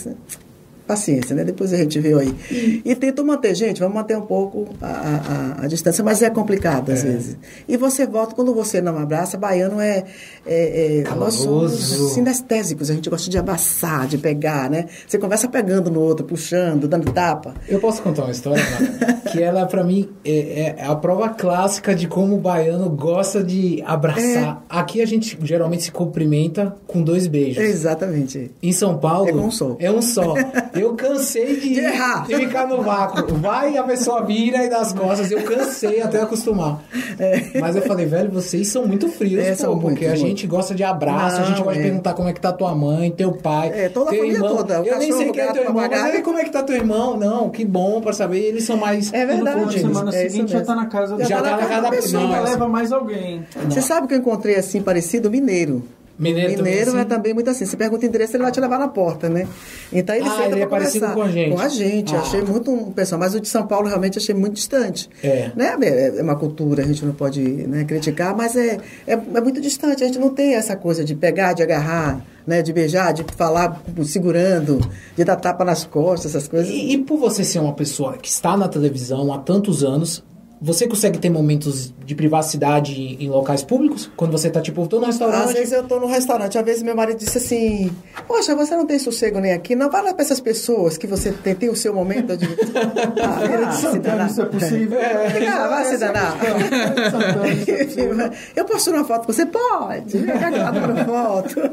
Paciência, 0.90 1.36
né? 1.36 1.44
Depois 1.44 1.72
a 1.72 1.76
gente 1.76 2.00
vê 2.00 2.12
aí. 2.14 2.82
E 2.84 2.96
tento 2.96 3.24
manter, 3.24 3.54
gente, 3.54 3.78
vamos 3.78 3.94
manter 3.94 4.16
um 4.16 4.22
pouco 4.22 4.66
a, 4.82 5.56
a, 5.60 5.64
a 5.64 5.66
distância, 5.68 6.02
mas 6.02 6.20
é 6.20 6.28
complicado 6.28 6.90
às 6.90 7.04
é. 7.04 7.08
vezes. 7.08 7.36
E 7.68 7.76
você 7.76 8.06
volta, 8.06 8.34
quando 8.34 8.52
você 8.52 8.80
não 8.80 8.98
abraça, 8.98 9.38
baiano 9.38 9.80
é. 9.80 10.04
é, 10.44 11.04
é 11.04 11.14
nós 11.14 11.34
somos 11.34 12.12
sinestésicos, 12.12 12.90
a 12.90 12.94
gente 12.94 13.08
gosta 13.08 13.30
de 13.30 13.38
abraçar, 13.38 14.08
de 14.08 14.18
pegar, 14.18 14.68
né? 14.68 14.86
Você 15.06 15.16
conversa 15.16 15.46
pegando 15.46 15.90
no 15.90 16.00
outro, 16.00 16.26
puxando, 16.26 16.88
dando 16.88 17.12
tapa. 17.12 17.54
Eu 17.68 17.78
posso 17.78 18.02
contar 18.02 18.24
uma 18.24 18.32
história, 18.32 18.62
que 19.30 19.40
ela, 19.40 19.66
para 19.66 19.84
mim, 19.84 20.08
é, 20.24 20.74
é, 20.76 20.84
a 20.84 20.96
prova 20.96 21.28
clássica 21.28 21.94
de 21.94 22.08
como 22.08 22.34
o 22.34 22.38
baiano 22.38 22.90
gosta 22.90 23.44
de 23.44 23.80
abraçar. 23.86 24.64
É. 24.68 24.78
Aqui 24.80 25.00
a 25.00 25.06
gente 25.06 25.38
geralmente 25.42 25.84
se 25.84 25.92
cumprimenta 25.92 26.74
com 26.88 27.00
dois 27.00 27.28
beijos. 27.28 27.62
Exatamente. 27.62 28.50
Em 28.60 28.72
São 28.72 28.98
Paulo. 28.98 29.28
É 29.28 29.34
um 29.34 29.50
só. 29.52 29.76
É 29.78 29.90
um 29.90 30.02
só. 30.02 30.34
Eu 30.74 30.94
cansei 30.94 31.56
de, 31.56 31.74
de, 31.74 31.80
errar. 31.80 32.26
de 32.26 32.36
ficar 32.36 32.66
no 32.66 32.82
vácuo. 32.82 33.34
Vai 33.36 33.76
a 33.76 33.82
pessoa 33.82 34.22
vira 34.24 34.64
e 34.64 34.68
dá 34.68 34.78
as 34.78 34.92
costas. 34.92 35.30
Eu 35.30 35.42
cansei 35.42 36.00
até 36.00 36.22
acostumar. 36.22 36.82
É. 37.18 37.58
Mas 37.60 37.76
eu 37.76 37.82
falei, 37.82 38.06
velho, 38.06 38.30
vocês 38.30 38.68
são 38.68 38.86
muito 38.86 39.08
frios, 39.08 39.44
é, 39.44 39.54
pô, 39.54 39.76
porque 39.76 40.06
muito, 40.06 40.12
a 40.12 40.16
gente 40.16 40.46
gosta 40.46 40.74
de 40.74 40.84
abraço, 40.84 41.36
Não, 41.36 41.44
a 41.44 41.46
gente 41.46 41.62
gosta 41.62 41.78
é. 41.78 41.82
de 41.82 41.88
perguntar 41.88 42.14
como 42.14 42.28
é 42.28 42.32
que 42.32 42.40
tá 42.40 42.52
tua 42.52 42.74
mãe, 42.74 43.10
teu 43.10 43.32
pai. 43.32 43.70
É, 43.74 43.88
toda 43.88 44.10
teu 44.10 44.22
a 44.22 44.26
irmão. 44.26 44.56
toda. 44.56 44.80
O 44.80 44.84
eu 44.84 44.98
nem 44.98 45.12
sei 45.12 45.30
quem 45.30 45.42
é 45.42 45.52
teu 45.52 45.62
irmão, 45.62 45.88
mas 45.88 46.04
aí, 46.04 46.22
como 46.22 46.38
é 46.38 46.44
que 46.44 46.50
tá 46.50 46.62
teu 46.62 46.76
irmão? 46.76 47.16
Não, 47.16 47.50
que 47.50 47.64
bom 47.64 48.00
pra 48.00 48.12
saber. 48.12 48.38
Eles 48.40 48.64
são 48.64 48.76
mais. 48.76 49.12
É 49.12 49.26
verdade. 49.26 49.60
Na 49.60 49.70
semana 49.70 50.16
é 50.16 50.28
seguinte 50.28 50.52
já 50.52 50.64
tá 50.64 50.74
na 50.74 50.86
casa 50.86 51.18
Já, 51.18 51.24
já 51.24 51.42
tá, 51.42 51.50
tá 51.50 51.56
na 51.56 51.66
casa 51.66 51.82
da 51.82 51.90
pessoa. 51.90 52.22
Não, 52.22 52.42
leva 52.42 52.68
mais 52.68 52.92
alguém. 52.92 53.44
Você 53.68 53.82
sabe 53.82 54.06
que 54.06 54.14
eu 54.14 54.18
encontrei 54.18 54.56
assim 54.56 54.82
parecido? 54.82 55.30
Mineiro. 55.30 55.82
Mineiro, 56.20 56.62
Mineiro 56.62 56.90
também, 56.90 57.00
é 57.00 57.04
também 57.06 57.34
muito 57.34 57.48
assim. 57.48 57.64
Você 57.64 57.78
pergunta 57.78 58.04
o 58.04 58.08
endereço, 58.08 58.36
ele 58.36 58.42
vai 58.42 58.52
te 58.52 58.60
levar 58.60 58.78
na 58.78 58.88
porta, 58.88 59.26
né? 59.26 59.48
Então 59.90 60.14
ele 60.14 60.28
ah, 60.28 60.46
ele 60.46 60.60
é 60.60 60.66
parecido 60.66 61.06
com 61.08 61.22
a 61.22 61.30
gente. 61.30 61.54
Com 61.54 61.60
a 61.60 61.68
gente. 61.68 62.14
Ah. 62.14 62.20
Achei 62.20 62.42
muito 62.42 62.70
um 62.70 62.92
pessoal. 62.92 63.18
Mas 63.18 63.34
o 63.34 63.40
de 63.40 63.48
São 63.48 63.66
Paulo 63.66 63.88
realmente 63.88 64.18
achei 64.18 64.34
muito 64.34 64.52
distante. 64.52 65.08
É. 65.24 65.50
Né? 65.56 65.74
É, 65.80 66.18
é 66.18 66.22
uma 66.22 66.36
cultura, 66.36 66.82
a 66.82 66.86
gente 66.86 67.06
não 67.06 67.14
pode 67.14 67.40
né, 67.40 67.84
criticar, 67.84 68.36
mas 68.36 68.54
é, 68.54 68.76
é, 69.06 69.12
é 69.12 69.40
muito 69.40 69.62
distante. 69.62 70.04
A 70.04 70.06
gente 70.06 70.18
não 70.18 70.28
tem 70.28 70.54
essa 70.54 70.76
coisa 70.76 71.02
de 71.02 71.14
pegar, 71.14 71.54
de 71.54 71.62
agarrar. 71.62 72.22
Né, 72.46 72.62
de 72.62 72.72
beijar, 72.72 73.12
de 73.12 73.22
falar 73.36 73.80
segurando, 74.02 74.80
de 75.14 75.22
dar 75.22 75.36
tapa 75.36 75.62
nas 75.62 75.84
costas, 75.84 76.34
essas 76.34 76.48
coisas. 76.48 76.68
E, 76.68 76.94
e 76.94 76.98
por 76.98 77.18
você 77.18 77.44
ser 77.44 77.60
uma 77.60 77.74
pessoa 77.74 78.16
que 78.16 78.28
está 78.28 78.56
na 78.56 78.66
televisão 78.66 79.32
há 79.32 79.38
tantos 79.38 79.84
anos, 79.84 80.24
você 80.60 80.86
consegue 80.86 81.18
ter 81.18 81.30
momentos 81.30 81.92
de 82.04 82.14
privacidade 82.14 82.92
em, 82.92 83.24
em 83.24 83.30
locais 83.30 83.62
públicos? 83.62 84.10
Quando 84.14 84.32
você 84.32 84.50
tá, 84.50 84.60
tipo, 84.60 84.86
tô 84.86 85.00
no 85.00 85.06
restaurante... 85.06 85.44
Às 85.44 85.52
vezes 85.54 85.72
eu 85.72 85.84
tô 85.84 85.98
no 85.98 86.06
restaurante, 86.06 86.58
às 86.58 86.64
vezes 86.64 86.82
meu 86.82 86.94
marido 86.94 87.18
disse 87.18 87.38
assim, 87.38 87.90
poxa, 88.26 88.54
você 88.54 88.76
não 88.76 88.86
tem 88.86 88.98
sossego 88.98 89.40
nem 89.40 89.52
aqui, 89.52 89.74
não 89.74 89.90
vai 89.90 90.02
lá 90.02 90.12
pra 90.12 90.22
essas 90.22 90.38
pessoas 90.38 90.98
que 90.98 91.06
você 91.06 91.32
tem, 91.32 91.54
tem 91.54 91.70
o 91.70 91.76
seu 91.76 91.94
momento 91.94 92.36
de... 92.36 92.44
ah, 93.22 93.68
ah, 93.68 93.72
se 93.72 93.98
danar. 93.98 94.30
Isso 94.30 94.42
é 94.42 94.46
possível. 94.46 94.98
É, 94.98 95.46
ah, 95.46 95.68
vai 95.68 95.84
se 95.86 95.96
danar. 95.96 96.36
Eu 98.54 98.64
posto 98.66 98.90
uma 98.90 99.04
foto, 99.04 99.26
você 99.26 99.46
pode, 99.46 100.18
uma 100.18 101.04
foto. 101.04 101.60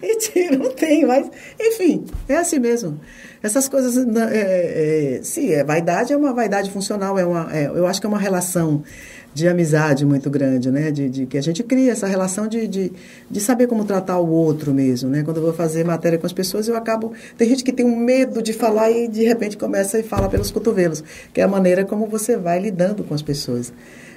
E 0.00 0.18
tiro, 0.18 0.58
não 0.58 0.70
tem, 0.70 1.04
mas, 1.04 1.28
enfim, 1.60 2.04
é 2.28 2.36
assim 2.36 2.58
mesmo. 2.58 3.00
Essas 3.42 3.68
coisas, 3.68 3.96
né, 4.06 4.28
é, 4.30 5.16
é, 5.16 5.20
sim, 5.22 5.50
é, 5.50 5.64
vaidade 5.64 6.12
é 6.12 6.16
uma 6.16 6.32
vaidade 6.32 6.70
funcional, 6.70 7.18
é 7.18 7.24
uma, 7.24 7.48
é, 7.52 7.66
eu 7.66 7.86
acho 7.86 8.00
que 8.00 8.06
é 8.06 8.08
uma 8.08 8.18
relação 8.18 8.82
de 9.34 9.48
amizade 9.48 10.04
muito 10.04 10.28
grande, 10.28 10.70
né? 10.70 10.90
De, 10.90 11.08
de, 11.08 11.26
que 11.26 11.38
a 11.38 11.40
gente 11.40 11.62
cria 11.62 11.92
essa 11.92 12.06
relação 12.06 12.46
de, 12.46 12.68
de, 12.68 12.92
de 13.30 13.40
saber 13.40 13.66
como 13.66 13.84
tratar 13.84 14.18
o 14.18 14.28
outro 14.28 14.74
mesmo, 14.74 15.08
né? 15.08 15.22
Quando 15.22 15.38
eu 15.38 15.42
vou 15.42 15.52
fazer 15.52 15.84
matéria 15.84 16.18
com 16.18 16.26
as 16.26 16.32
pessoas, 16.32 16.68
eu 16.68 16.76
acabo... 16.76 17.12
Tem 17.36 17.48
gente 17.48 17.64
que 17.64 17.72
tem 17.72 17.84
um 17.84 17.96
medo 17.96 18.42
de 18.42 18.52
falar 18.52 18.90
e, 18.90 19.08
de 19.08 19.24
repente, 19.24 19.56
começa 19.56 19.98
e 19.98 20.02
fala 20.02 20.28
pelos 20.28 20.50
cotovelos, 20.50 21.02
que 21.32 21.40
é 21.40 21.44
a 21.44 21.48
maneira 21.48 21.84
como 21.84 22.06
você 22.06 22.36
vai 22.36 22.60
lidando 22.60 23.02
com 23.04 23.14
as 23.14 23.22
pessoas. 23.22 23.72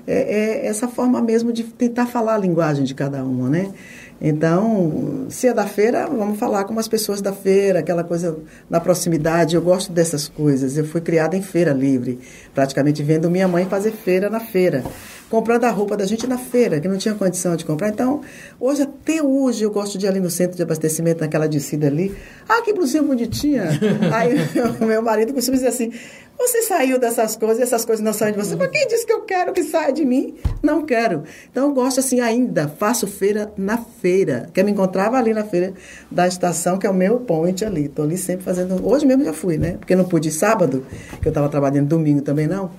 É, 0.05 0.63
é 0.63 0.67
essa 0.67 0.88
forma 0.88 1.21
mesmo 1.21 1.51
de 1.51 1.63
tentar 1.63 2.05
falar 2.07 2.36
a 2.36 2.38
linguagem 2.38 2.84
de 2.84 2.93
cada 2.93 3.23
uma, 3.23 3.49
né? 3.49 3.71
Então, 4.20 5.26
se 5.30 5.47
é 5.47 5.53
da 5.53 5.68
feira, 5.68 6.07
vamos 6.07 6.39
falar 6.39 6.63
com 6.63 6.80
as 6.80 6.88
pessoas 6.88 7.22
da 7.22 7.34
feira, 7.34 7.80
aquela 7.80 8.03
coisa 8.03 8.38
na 8.70 8.80
proximidade. 8.80 9.55
Eu 9.55 9.61
gosto 9.61 9.91
dessas 9.91 10.28
coisas. 10.28 10.78
Eu 10.78 10.86
fui 10.86 11.01
criada 11.01 11.36
em 11.36 11.41
feira 11.41 11.74
livre, 11.74 12.20
praticamente 12.53 13.03
vendo 13.03 13.30
minha 13.30 13.47
mãe 13.47 13.66
fazer 13.66 13.91
feira 13.91 14.30
na 14.30 14.39
feira, 14.39 14.84
comprando 15.30 15.65
a 15.65 15.71
roupa 15.71 15.97
da 15.97 16.05
gente 16.05 16.28
na 16.28 16.38
feira, 16.38 16.80
que 16.80 16.88
não 16.88 16.97
tinha 16.97 17.13
condição 17.15 17.55
de 17.55 17.65
comprar. 17.65 17.89
Então, 17.89 18.21
hoje, 18.59 18.84
até 18.84 19.21
hoje, 19.21 19.63
eu 19.63 19.71
gosto 19.71 19.97
de 19.97 20.05
ir 20.05 20.09
ali 20.09 20.19
no 20.19 20.30
centro 20.30 20.55
de 20.55 20.63
abastecimento, 20.63 21.21
naquela 21.21 21.47
descida 21.47 21.88
ali. 21.88 22.15
Ah, 22.47 22.61
que 22.61 22.73
blusinha 22.73 23.03
bonitinha! 23.03 23.69
Aí, 24.13 24.36
meu 24.86 25.01
marido 25.01 25.34
costuma 25.34 25.57
dizer 25.57 25.69
assim: 25.69 25.91
você 26.38 26.61
saiu 26.63 26.99
dessas 26.99 27.36
coisas 27.36 27.59
e 27.59 27.63
essas 27.63 27.86
coisas 27.86 28.03
não 28.03 28.11
saem 28.13 28.34
de 28.34 28.39
você. 28.39 28.55
Mas 28.55 28.69
quem 28.69 28.88
disse 28.88 29.05
que 29.05 29.13
eu 29.13 29.21
quero 29.21 29.53
que 29.53 29.63
saia 29.63 29.91
de 29.91 30.03
mim? 30.03 30.36
Não 30.61 30.86
quero. 30.86 31.23
Então 31.49 31.69
eu 31.69 31.73
gosto 31.73 32.01
assim 32.01 32.19
ainda, 32.19 32.67
faço 32.67 33.07
feira 33.07 33.51
na 33.57 33.78
feira. 33.78 34.49
Que 34.53 34.59
eu 34.59 34.65
me 34.65 34.71
encontrava 34.71 35.17
ali 35.17 35.34
na 35.34 35.43
feira 35.43 35.73
da 36.11 36.28
estação, 36.28 36.78
que 36.78 36.86
é 36.86 36.89
o 36.89 36.93
meu 36.93 37.19
point 37.19 37.63
ali. 37.63 37.86
Estou 37.86 38.03
ali 38.03 38.17
sempre 38.17 38.43
fazendo. 38.43 38.86
Hoje 38.86 39.05
mesmo 39.05 39.23
já 39.23 39.34
fui, 39.34 39.57
né? 39.57 39.78
Porque 39.80 39.95
não 39.95 40.03
pude 40.03 40.28
ir 40.28 40.32
sábado, 40.32 40.86
que 41.21 41.28
eu 41.28 41.32
estava 41.32 41.47
trabalhando 41.47 41.88
domingo 41.88 42.21
também 42.21 42.47
não. 42.47 42.69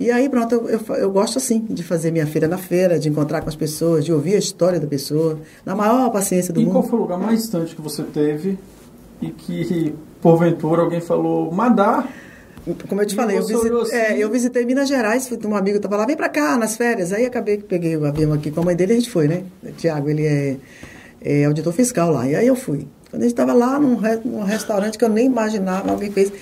E 0.00 0.10
aí, 0.10 0.28
pronto, 0.28 0.54
eu, 0.54 0.68
eu, 0.68 0.96
eu, 0.96 1.10
gosto 1.10 1.38
assim 1.38 1.64
de 1.70 1.82
fazer 1.82 2.10
minha 2.10 2.26
feira 2.26 2.48
na 2.48 2.58
feira, 2.58 2.98
de 2.98 3.08
encontrar 3.08 3.40
com 3.40 3.48
as 3.48 3.54
pessoas, 3.54 4.04
de 4.04 4.12
ouvir 4.12 4.34
a 4.34 4.38
história 4.38 4.80
da 4.80 4.86
pessoa, 4.86 5.38
na 5.64 5.76
maior 5.76 6.10
paciência 6.10 6.52
do 6.52 6.60
e 6.60 6.64
mundo. 6.64 6.72
E 6.72 6.74
qual 6.74 6.82
foi 6.82 6.98
o 6.98 7.02
lugar 7.02 7.18
mais 7.18 7.40
distante 7.40 7.76
que 7.76 7.80
você 7.80 8.02
teve 8.02 8.58
e 9.20 9.30
que, 9.30 9.94
porventura, 10.20 10.82
alguém 10.82 11.00
falou, 11.00 11.52
Madá, 11.52 12.08
como 12.88 13.02
eu 13.02 13.06
te 13.06 13.12
e 13.12 13.16
falei, 13.16 13.38
eu, 13.38 13.44
visit, 13.44 13.72
assim... 13.72 13.96
é, 13.96 14.18
eu 14.18 14.30
visitei 14.30 14.64
Minas 14.64 14.88
Gerais, 14.88 15.28
um 15.44 15.56
amigo 15.56 15.76
estava 15.76 15.96
lá, 15.96 16.06
vem 16.06 16.16
para 16.16 16.28
cá 16.28 16.56
nas 16.56 16.76
férias. 16.76 17.12
Aí 17.12 17.26
acabei 17.26 17.56
que 17.56 17.64
peguei 17.64 17.96
o 17.96 18.04
avião 18.04 18.32
aqui 18.32 18.50
com 18.50 18.60
a 18.60 18.64
mãe 18.64 18.76
dele 18.76 18.92
e 18.92 18.96
a 18.96 18.98
gente 19.00 19.10
foi, 19.10 19.26
né? 19.26 19.42
Tiago, 19.76 20.08
ele 20.08 20.24
é, 20.24 20.56
é, 21.20 21.44
auditor 21.44 21.72
fiscal 21.72 22.12
lá. 22.12 22.26
E 22.28 22.36
aí 22.36 22.46
eu 22.46 22.54
fui. 22.54 22.86
Quando 23.10 23.22
a 23.22 23.24
gente 23.24 23.32
estava 23.32 23.52
lá 23.52 23.80
num, 23.80 23.98
num 24.24 24.44
restaurante 24.44 24.96
que 24.96 25.04
eu 25.04 25.08
nem 25.08 25.26
imaginava, 25.26 25.90
alguém 25.90 26.10
fez. 26.12 26.32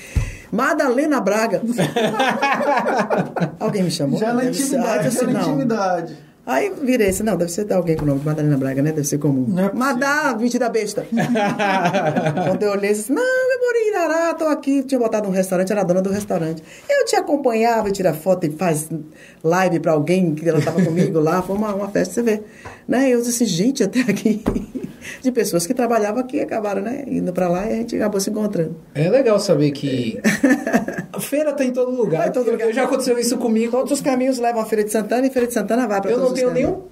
Madalena 0.50 1.20
Braga. 1.20 1.62
alguém 3.60 3.82
me 3.82 3.90
chamou? 3.90 4.18
Já 4.18 4.32
na 4.32 4.44
intimidade, 4.44 5.10
já 5.10 5.22
na 5.22 5.40
intimidade. 5.40 6.30
Aí 6.46 6.72
virei 6.82 7.10
assim, 7.10 7.22
não, 7.22 7.36
deve 7.36 7.52
ser 7.52 7.70
alguém 7.72 7.96
com 7.96 8.02
o 8.02 8.06
nome 8.06 8.20
de 8.20 8.26
Madalena 8.26 8.56
Braga, 8.56 8.82
né? 8.82 8.90
Deve 8.90 9.06
ser 9.06 9.18
comum. 9.18 9.44
Não 9.46 9.66
é 9.66 9.72
Madá, 9.72 10.32
da 10.32 10.68
besta. 10.68 11.06
Quando 12.48 12.62
eu 12.62 12.72
olhei, 12.72 12.90
disse, 12.90 13.12
não, 13.12 13.22
eu 13.22 13.60
moro 13.60 13.76
em 13.76 13.88
Irará, 13.90 14.34
tô 14.34 14.46
aqui. 14.46 14.82
Tinha 14.82 14.98
botado 14.98 15.28
um 15.28 15.30
restaurante, 15.30 15.70
era 15.70 15.82
a 15.82 15.84
dona 15.84 16.02
do 16.02 16.10
restaurante. 16.10 16.62
Eu 16.88 17.04
te 17.04 17.14
acompanhava, 17.14 17.90
tira 17.92 18.12
foto 18.14 18.46
e 18.46 18.50
faz 18.50 18.88
live 19.44 19.78
pra 19.78 19.92
alguém 19.92 20.34
que 20.34 20.48
ela 20.48 20.60
tava 20.60 20.82
comigo 20.82 21.20
lá. 21.20 21.40
Foi 21.40 21.54
uma, 21.54 21.72
uma 21.72 21.88
festa, 21.88 22.14
você 22.14 22.22
vê. 22.22 22.42
Né? 22.88 23.10
Eu 23.10 23.22
disse, 23.22 23.44
gente, 23.44 23.84
até 23.84 24.00
aqui 24.00 24.42
de 25.22 25.32
pessoas 25.32 25.66
que 25.66 25.74
trabalhavam 25.74 26.20
aqui 26.20 26.40
acabaram, 26.40 26.82
né? 26.82 27.04
Indo 27.06 27.32
para 27.32 27.48
lá 27.48 27.66
e 27.66 27.72
a 27.72 27.76
gente 27.76 27.96
acabou 27.96 28.20
se 28.20 28.30
encontrando. 28.30 28.76
É 28.94 29.08
legal 29.08 29.38
saber 29.38 29.70
que 29.72 30.20
a 31.12 31.20
feira 31.20 31.52
tá 31.52 31.64
em 31.64 31.72
todo 31.72 31.90
lugar. 31.90 32.28
Em 32.28 32.32
todo 32.32 32.50
lugar. 32.50 32.72
Já 32.72 32.84
aconteceu 32.84 33.18
isso 33.18 33.36
comigo. 33.38 33.72
Todos 33.72 33.92
os 33.92 34.00
caminhos 34.00 34.38
levam 34.38 34.60
a 34.62 34.66
Feira 34.66 34.84
de 34.84 34.90
Santana 34.90 35.26
e 35.26 35.30
Feira 35.30 35.48
de 35.48 35.54
Santana 35.54 35.86
vai 35.86 36.00
para 36.00 36.10
Eu 36.10 36.18
não 36.18 36.32
tenho 36.32 36.50
nenhum 36.50 36.82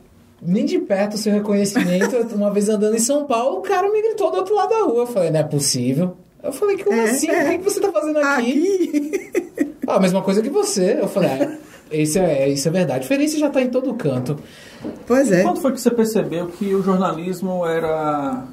nem 0.40 0.64
de 0.64 0.78
perto 0.78 1.14
o 1.14 1.18
seu 1.18 1.32
reconhecimento. 1.32 2.16
Uma 2.34 2.50
vez 2.50 2.68
andando 2.68 2.94
em 2.94 3.00
São 3.00 3.26
Paulo, 3.26 3.58
o 3.58 3.62
cara 3.62 3.90
me 3.90 4.00
gritou 4.00 4.30
do 4.30 4.38
outro 4.38 4.54
lado 4.54 4.70
da 4.70 4.82
rua. 4.82 5.02
Eu 5.02 5.06
falei, 5.06 5.30
não 5.30 5.40
é 5.40 5.44
possível. 5.44 6.16
Eu 6.42 6.52
falei, 6.52 6.78
como 6.78 6.96
é, 6.96 7.04
assim? 7.04 7.28
É. 7.28 7.54
O 7.54 7.58
que 7.58 7.64
você 7.64 7.80
tá 7.80 7.90
fazendo 7.90 8.18
aqui? 8.18 8.88
aqui? 8.94 9.74
ah, 9.86 9.96
a 9.96 10.00
mesma 10.00 10.22
coisa 10.22 10.40
que 10.40 10.50
você. 10.50 10.98
Eu 11.00 11.08
falei, 11.08 11.30
ah, 11.30 11.58
isso 11.90 12.18
é, 12.18 12.48
isso 12.48 12.68
é 12.68 12.70
verdade. 12.70 12.98
A 12.98 13.02
diferença 13.02 13.38
já 13.38 13.50
tá 13.50 13.60
em 13.60 13.68
todo 13.68 13.92
canto. 13.94 14.38
Pois 15.06 15.30
é. 15.32 15.42
Quando 15.42 15.60
foi 15.60 15.72
que 15.72 15.80
você 15.80 15.90
percebeu 15.90 16.46
que 16.46 16.74
o 16.74 16.82
jornalismo 16.82 17.66
era 17.66 18.46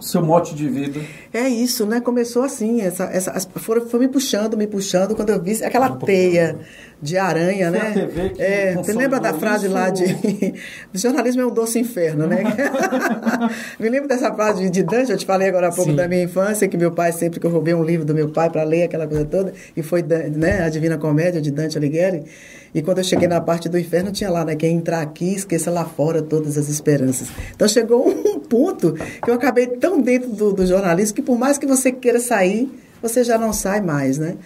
seu 0.00 0.22
mote 0.22 0.54
de 0.54 0.68
vida? 0.68 1.00
É 1.32 1.48
isso, 1.48 1.84
né? 1.86 2.00
Começou 2.00 2.42
assim, 2.42 2.80
essa, 2.80 3.04
essa, 3.04 3.38
foi, 3.56 3.80
foi 3.80 4.00
me 4.00 4.08
puxando, 4.08 4.56
me 4.56 4.66
puxando, 4.66 5.14
quando 5.14 5.30
eu 5.30 5.42
vi 5.42 5.62
aquela 5.64 5.90
teia 5.90 6.56
de 7.00 7.16
aranha, 7.16 7.70
foi 7.70 7.78
né? 7.78 7.88
A 7.88 7.92
TV 7.92 8.30
que 8.30 8.42
é, 8.42 8.74
você 8.74 8.92
lembra 8.92 9.20
da 9.20 9.34
frase 9.34 9.66
isso... 9.66 9.74
lá 9.74 9.90
de 9.90 10.04
o 10.94 10.98
jornalismo 10.98 11.42
é 11.42 11.46
um 11.46 11.50
doce 11.50 11.78
inferno, 11.78 12.26
né? 12.26 12.42
me 13.78 13.88
lembro 13.88 14.08
dessa 14.08 14.32
frase 14.32 14.68
de 14.70 14.82
Dante, 14.82 15.12
eu 15.12 15.18
te 15.18 15.26
falei 15.26 15.48
agora 15.48 15.68
há 15.68 15.72
pouco 15.72 15.90
Sim. 15.90 15.96
da 15.96 16.08
minha 16.08 16.22
infância, 16.22 16.68
que 16.68 16.76
meu 16.76 16.92
pai, 16.92 17.12
sempre 17.12 17.40
que 17.40 17.46
eu 17.46 17.50
roubei 17.50 17.74
um 17.74 17.84
livro 17.84 18.04
do 18.04 18.14
meu 18.14 18.30
pai 18.30 18.50
para 18.50 18.62
ler 18.62 18.84
aquela 18.84 19.06
coisa 19.06 19.24
toda, 19.24 19.52
e 19.76 19.82
foi 19.82 20.02
né, 20.02 20.62
a 20.62 20.68
Divina 20.68 20.98
Comédia 20.98 21.40
de 21.40 21.50
Dante 21.50 21.76
Alighieri, 21.76 22.24
e 22.74 22.82
quando 22.82 22.98
eu 22.98 23.04
cheguei 23.04 23.26
na 23.26 23.40
parte 23.40 23.68
do 23.68 23.78
inferno, 23.78 24.12
tinha 24.12 24.30
lá, 24.30 24.44
né? 24.44 24.54
Quem 24.54 24.76
entrar 24.76 25.00
aqui, 25.00 25.34
esqueça 25.34 25.70
lá 25.70 25.84
fora 25.84 26.22
todas 26.22 26.58
as 26.58 26.68
esperanças. 26.68 27.28
Então 27.54 27.66
chegou 27.66 28.06
um 28.08 28.38
ponto 28.40 28.92
que 28.92 29.30
eu 29.30 29.34
acabei 29.34 29.66
tão 29.66 30.00
dentro 30.00 30.30
do, 30.30 30.52
do 30.52 30.66
jornalismo 30.66 31.14
que 31.14 31.22
por 31.22 31.38
mais 31.38 31.58
que 31.58 31.66
você 31.66 31.90
queira 31.90 32.20
sair, 32.20 32.70
você 33.02 33.24
já 33.24 33.38
não 33.38 33.52
sai 33.52 33.80
mais, 33.80 34.18
né? 34.18 34.36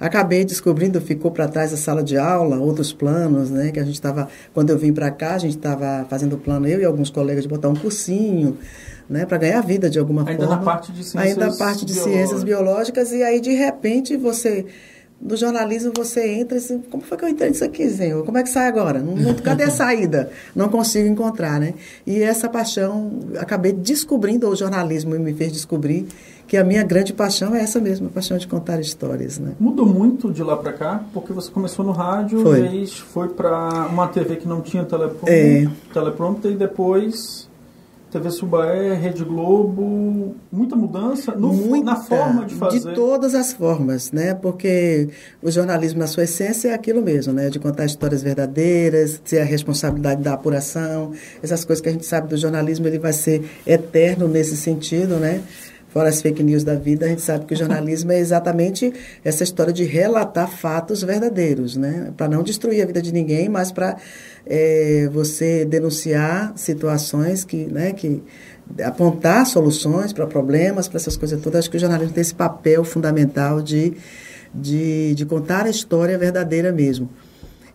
Acabei 0.00 0.44
descobrindo, 0.44 1.00
ficou 1.00 1.30
para 1.30 1.48
trás 1.48 1.72
da 1.72 1.76
sala 1.76 2.04
de 2.04 2.16
aula, 2.16 2.56
outros 2.56 2.92
planos, 2.92 3.50
né? 3.50 3.72
Que 3.72 3.80
a 3.80 3.84
gente 3.84 3.94
estava, 3.94 4.28
quando 4.54 4.70
eu 4.70 4.78
vim 4.78 4.92
para 4.92 5.10
cá, 5.10 5.34
a 5.34 5.38
gente 5.38 5.56
estava 5.56 6.06
fazendo 6.08 6.38
plano, 6.38 6.68
eu 6.68 6.80
e 6.80 6.84
alguns 6.84 7.10
colegas, 7.10 7.42
de 7.42 7.48
botar 7.48 7.68
um 7.68 7.74
cursinho, 7.74 8.56
né? 9.10 9.26
Para 9.26 9.38
ganhar 9.38 9.60
vida 9.60 9.90
de 9.90 9.98
alguma 9.98 10.20
Ainda 10.20 10.46
forma. 10.46 10.54
Ainda 10.54 10.56
na 10.56 10.62
parte 10.64 10.92
de 10.92 11.02
ciências 11.02 11.32
Ainda 11.32 11.46
na 11.46 11.56
parte 11.56 11.84
de 11.84 11.92
biológicas. 11.92 12.16
ciências 12.16 12.44
biológicas, 12.44 13.12
e 13.12 13.22
aí, 13.24 13.40
de 13.40 13.52
repente, 13.54 14.16
você 14.16 14.66
no 15.20 15.36
jornalismo 15.36 15.92
você 15.94 16.34
entra 16.34 16.56
e 16.56 16.58
assim, 16.58 16.78
como 16.78 17.02
foi 17.02 17.18
que 17.18 17.24
eu 17.24 17.28
entrei 17.28 17.50
nisso 17.50 17.64
aqui, 17.64 17.88
Senhor? 17.90 18.24
Como 18.24 18.38
é 18.38 18.42
que 18.42 18.48
sai 18.48 18.68
agora? 18.68 19.00
Não, 19.00 19.34
cadê 19.34 19.64
a 19.64 19.70
saída? 19.70 20.30
Não 20.54 20.68
consigo 20.68 21.08
encontrar, 21.08 21.58
né? 21.58 21.74
E 22.06 22.22
essa 22.22 22.48
paixão, 22.48 23.20
acabei 23.36 23.72
descobrindo, 23.72 24.48
o 24.48 24.54
jornalismo 24.54 25.18
me 25.18 25.34
fez 25.34 25.52
descobrir 25.52 26.06
que 26.46 26.56
a 26.56 26.64
minha 26.64 26.82
grande 26.82 27.12
paixão 27.12 27.54
é 27.54 27.60
essa 27.60 27.78
mesma, 27.80 28.06
a 28.06 28.10
paixão 28.10 28.38
de 28.38 28.46
contar 28.46 28.80
histórias, 28.80 29.38
né? 29.38 29.52
Mudou 29.58 29.84
muito 29.84 30.32
de 30.32 30.42
lá 30.42 30.56
para 30.56 30.72
cá, 30.72 31.04
porque 31.12 31.32
você 31.32 31.50
começou 31.50 31.84
no 31.84 31.92
rádio, 31.92 32.40
foi, 32.42 32.86
foi 32.86 33.28
para 33.28 33.86
uma 33.86 34.06
TV 34.06 34.36
que 34.36 34.48
não 34.48 34.62
tinha 34.62 34.84
teleprompter, 34.84 35.68
é. 35.68 35.70
teleprompter 35.92 36.52
e 36.52 36.56
depois 36.56 37.47
TV 38.10 38.30
Subaé, 38.30 38.94
Rede 38.94 39.22
Globo, 39.22 40.34
muita 40.50 40.74
mudança 40.74 41.34
no, 41.34 41.52
muita, 41.52 41.84
na 41.84 41.96
forma 41.96 42.46
de 42.46 42.54
fazer. 42.54 42.88
De 42.88 42.94
todas 42.94 43.34
as 43.34 43.52
formas, 43.52 44.12
né? 44.12 44.34
Porque 44.34 45.10
o 45.42 45.50
jornalismo, 45.50 45.98
na 45.98 46.06
sua 46.06 46.24
essência, 46.24 46.68
é 46.68 46.74
aquilo 46.74 47.02
mesmo, 47.02 47.34
né? 47.34 47.50
De 47.50 47.58
contar 47.58 47.84
histórias 47.84 48.22
verdadeiras, 48.22 49.18
ter 49.18 49.40
a 49.40 49.44
responsabilidade 49.44 50.22
da 50.22 50.32
apuração, 50.32 51.12
essas 51.42 51.64
coisas 51.64 51.82
que 51.82 51.88
a 51.88 51.92
gente 51.92 52.06
sabe 52.06 52.28
do 52.28 52.36
jornalismo, 52.36 52.86
ele 52.86 52.98
vai 52.98 53.12
ser 53.12 53.44
eterno 53.66 54.26
nesse 54.26 54.56
sentido, 54.56 55.16
né? 55.16 55.42
Fora 55.88 56.10
as 56.10 56.20
fake 56.20 56.42
news 56.42 56.64
da 56.64 56.74
vida, 56.74 57.06
a 57.06 57.08
gente 57.08 57.22
sabe 57.22 57.46
que 57.46 57.54
o 57.54 57.56
jornalismo 57.56 58.12
é 58.12 58.18
exatamente 58.18 58.92
essa 59.24 59.42
história 59.42 59.72
de 59.72 59.84
relatar 59.84 60.50
fatos 60.50 61.02
verdadeiros, 61.02 61.76
né? 61.76 62.12
Para 62.16 62.28
não 62.28 62.42
destruir 62.42 62.82
a 62.82 62.86
vida 62.86 63.00
de 63.00 63.12
ninguém, 63.12 63.48
mas 63.48 63.72
para 63.72 63.96
é, 64.46 65.08
você 65.10 65.64
denunciar 65.64 66.52
situações 66.56 67.42
que, 67.42 67.64
né, 67.66 67.92
que 67.92 68.22
apontar 68.84 69.46
soluções 69.46 70.12
para 70.12 70.26
problemas, 70.26 70.88
para 70.88 70.98
essas 70.98 71.16
coisas 71.16 71.40
todas. 71.40 71.60
Acho 71.60 71.70
que 71.70 71.78
o 71.78 71.80
jornalismo 71.80 72.12
tem 72.12 72.20
esse 72.20 72.34
papel 72.34 72.84
fundamental 72.84 73.62
de, 73.62 73.94
de, 74.54 75.14
de 75.14 75.24
contar 75.24 75.64
a 75.64 75.70
história 75.70 76.18
verdadeira 76.18 76.70
mesmo. 76.70 77.08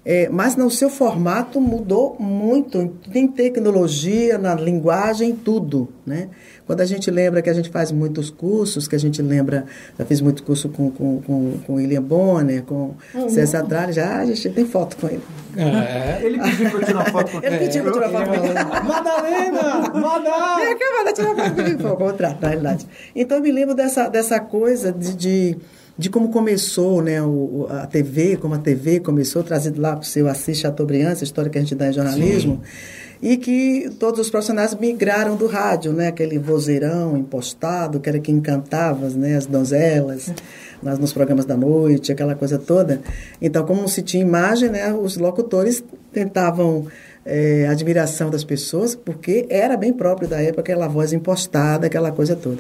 É, 0.06 0.28
mas 0.28 0.58
no 0.58 0.70
seu 0.70 0.90
formato 0.90 1.62
mudou 1.62 2.18
muito, 2.20 2.94
em 3.14 3.28
tecnologia, 3.28 4.38
na 4.38 4.54
linguagem, 4.54 5.34
tudo, 5.34 5.88
né? 6.06 6.30
Quando 6.66 6.82
a 6.82 6.86
gente 6.86 7.10
lembra 7.10 7.42
que 7.42 7.50
a 7.50 7.54
gente 7.54 7.70
faz 7.70 7.92
muitos 7.92 8.30
cursos, 8.30 8.86
que 8.88 8.96
a 8.96 9.00
gente 9.00 9.22
lembra, 9.22 9.66
já 9.98 10.06
fiz 10.06 10.20
muito 10.20 10.44
curso 10.44 10.68
com, 10.70 10.92
com, 10.92 11.22
com, 11.22 11.58
com 11.66 11.74
William 11.76 12.02
Bonner, 12.02 12.64
com 12.64 12.96
uhum. 13.14 13.30
César 13.30 13.64
Tralli, 13.64 13.94
já 13.94 14.18
a 14.20 14.26
gente 14.26 14.50
tem 14.50 14.66
foto 14.66 14.98
com 14.98 15.08
ele. 15.08 15.24
É. 15.56 16.20
Ele 16.22 16.40
pediu 16.40 16.70
para 16.70 16.84
tirar 16.86 17.12
foto 17.12 17.32
com 17.32 17.46
ele. 17.46 17.58
pediu 17.58 17.84
para 17.84 17.94
tirar 17.94 18.10
foto 18.10 18.26
com 18.26 18.46
ele. 18.46 18.54
Madalena! 18.54 19.64
Madalena! 19.94 20.56
Vem 20.58 20.78
cá, 20.78 20.86
Madalena, 20.98 21.14
tirar 21.14 21.36
foto 21.36 21.56
comigo. 21.56 21.88
O 21.88 21.96
contrário, 21.98 22.38
na 22.42 22.48
realidade. 22.48 22.88
Então 23.16 23.38
eu 23.38 23.44
me 23.44 23.52
lembro 23.52 23.76
dessa, 23.76 24.10
dessa 24.10 24.40
coisa 24.40 24.92
de, 24.92 25.16
de 25.16 25.58
de 25.98 26.10
como 26.10 26.30
começou 26.30 27.02
né, 27.02 27.22
o, 27.22 27.68
a 27.70 27.86
TV, 27.86 28.38
como 28.38 28.56
a 28.56 28.58
TV 28.58 29.00
começou, 29.00 29.44
trazido 29.44 29.80
lá 29.80 29.92
para 29.92 30.02
o 30.02 30.06
seu 30.06 30.28
Assis 30.28 30.58
Chateaubriand, 30.58 31.12
essa 31.12 31.24
história 31.24 31.52
que 31.52 31.58
a 31.58 31.62
gente 31.62 31.76
dá 31.76 31.88
em 31.88 31.94
jornalismo, 31.94 32.62
Sim. 32.64 33.30
e 33.30 33.38
que 33.38 33.92
todos 34.00 34.20
os 34.20 34.30
profissionais 34.30 34.74
migraram 34.76 35.36
do 35.36 35.46
rádio, 35.46 35.94
né, 35.94 36.08
aquele 36.08 36.40
vozeirão 36.40 37.16
impostado, 37.16 38.00
que 38.00 38.10
era 38.10 38.20
que 38.20 38.32
encantava 38.32 39.08
né, 39.10 39.36
as 39.36 39.46
donzelas, 39.46 40.34
nas, 40.82 40.98
nos 40.98 41.14
programas 41.14 41.46
da 41.46 41.56
noite, 41.56 42.12
aquela 42.12 42.34
coisa 42.34 42.58
toda. 42.58 43.00
Então, 43.40 43.64
como 43.64 43.88
se 43.88 44.02
tinha 44.02 44.22
imagem, 44.22 44.70
né, 44.70 44.92
os 44.94 45.16
locutores 45.18 45.84
tentavam 46.12 46.88
é, 47.24 47.68
admiração 47.68 48.32
das 48.32 48.44
pessoas, 48.44 48.96
porque 48.96 49.46
era 49.48 49.78
bem 49.78 49.94
próprio 49.94 50.28
da 50.28 50.42
época 50.42 50.62
aquela 50.62 50.88
voz 50.88 51.14
impostada, 51.14 51.86
aquela 51.86 52.12
coisa 52.12 52.36
toda. 52.36 52.60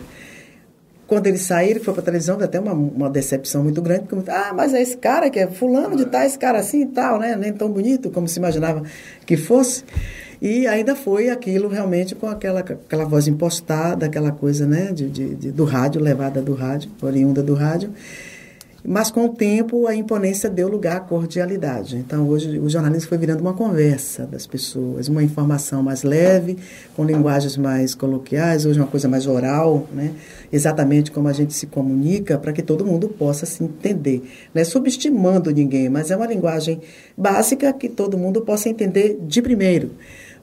Quando 1.14 1.28
ele 1.28 1.38
saiu, 1.38 1.70
ele 1.70 1.80
foi 1.80 1.94
para 1.94 2.02
televisão, 2.02 2.40
até 2.42 2.60
uma, 2.60 2.74
uma 2.74 3.08
decepção 3.08 3.62
muito 3.62 3.84
grande. 3.84 4.06
Porque, 4.06 4.32
ah, 4.32 4.52
mas 4.52 4.74
é 4.74 4.82
esse 4.82 4.98
cara 4.98 5.30
que 5.30 5.38
é 5.38 5.46
fulano 5.46 5.96
de 5.96 6.06
tal, 6.06 6.24
esse 6.24 6.40
cara 6.40 6.58
assim 6.58 6.82
e 6.82 6.88
tal, 6.88 7.20
né? 7.20 7.36
Nem 7.36 7.54
tão 7.54 7.70
bonito 7.70 8.10
como 8.10 8.28
se 8.28 8.40
imaginava 8.40 8.82
que 9.24 9.38
fosse. 9.38 9.84
E 10.42 10.66
ainda 10.66 10.96
foi 10.96 11.30
aquilo 11.30 11.70
realmente 11.70 12.16
com 12.16 12.26
aquela, 12.26 12.62
aquela 12.62 13.06
voz 13.06 13.28
impostada, 13.28 14.08
aquela 14.08 14.32
coisa, 14.32 14.66
né? 14.66 14.92
De, 14.92 15.08
de, 15.08 15.36
de 15.36 15.52
do 15.52 15.66
rádio, 15.66 16.02
levada 16.02 16.42
do 16.42 16.56
rádio, 16.56 16.90
oriunda 17.00 17.44
do 17.44 17.54
rádio. 17.54 17.92
Mas 18.86 19.10
com 19.10 19.26
o 19.26 19.30
tempo 19.30 19.88
a 19.88 19.96
imponência 19.96 20.50
deu 20.50 20.68
lugar 20.68 20.98
à 20.98 21.00
cordialidade. 21.00 21.96
Então 21.96 22.28
hoje 22.28 22.60
o 22.60 22.70
jornalismo 22.70 23.08
foi 23.08 23.18
virando 23.18 23.40
uma 23.40 23.54
conversa 23.54 24.26
das 24.26 24.46
pessoas, 24.46 25.08
uma 25.08 25.24
informação 25.24 25.82
mais 25.82 26.04
leve, 26.04 26.58
com 26.94 27.06
linguagens 27.06 27.56
mais 27.56 27.96
coloquiais, 27.96 28.66
hoje 28.66 28.80
uma 28.80 28.88
coisa 28.88 29.08
mais 29.08 29.26
oral, 29.26 29.88
né? 29.94 30.12
exatamente 30.52 31.12
como 31.12 31.30
a 31.30 31.34
gente 31.34 31.54
se 31.54 31.66
comunica 31.66 32.38
para 32.38 32.52
que 32.52 32.62
todo 32.62 32.86
mundo 32.86 33.08
possa 33.08 33.46
se 33.46 33.64
entender. 33.64 34.22
Não 34.54 34.62
é 34.62 34.66
subestimando 34.66 35.50
ninguém, 35.50 35.88
mas 35.88 36.12
é 36.12 36.18
uma 36.18 36.28
linguagem 36.28 36.82
básica 37.18 37.72
que 37.72 37.88
todo 37.88 38.18
mundo 38.18 38.42
possa 38.42 38.68
entender 38.68 39.18
de 39.26 39.42
primeiro. 39.42 39.92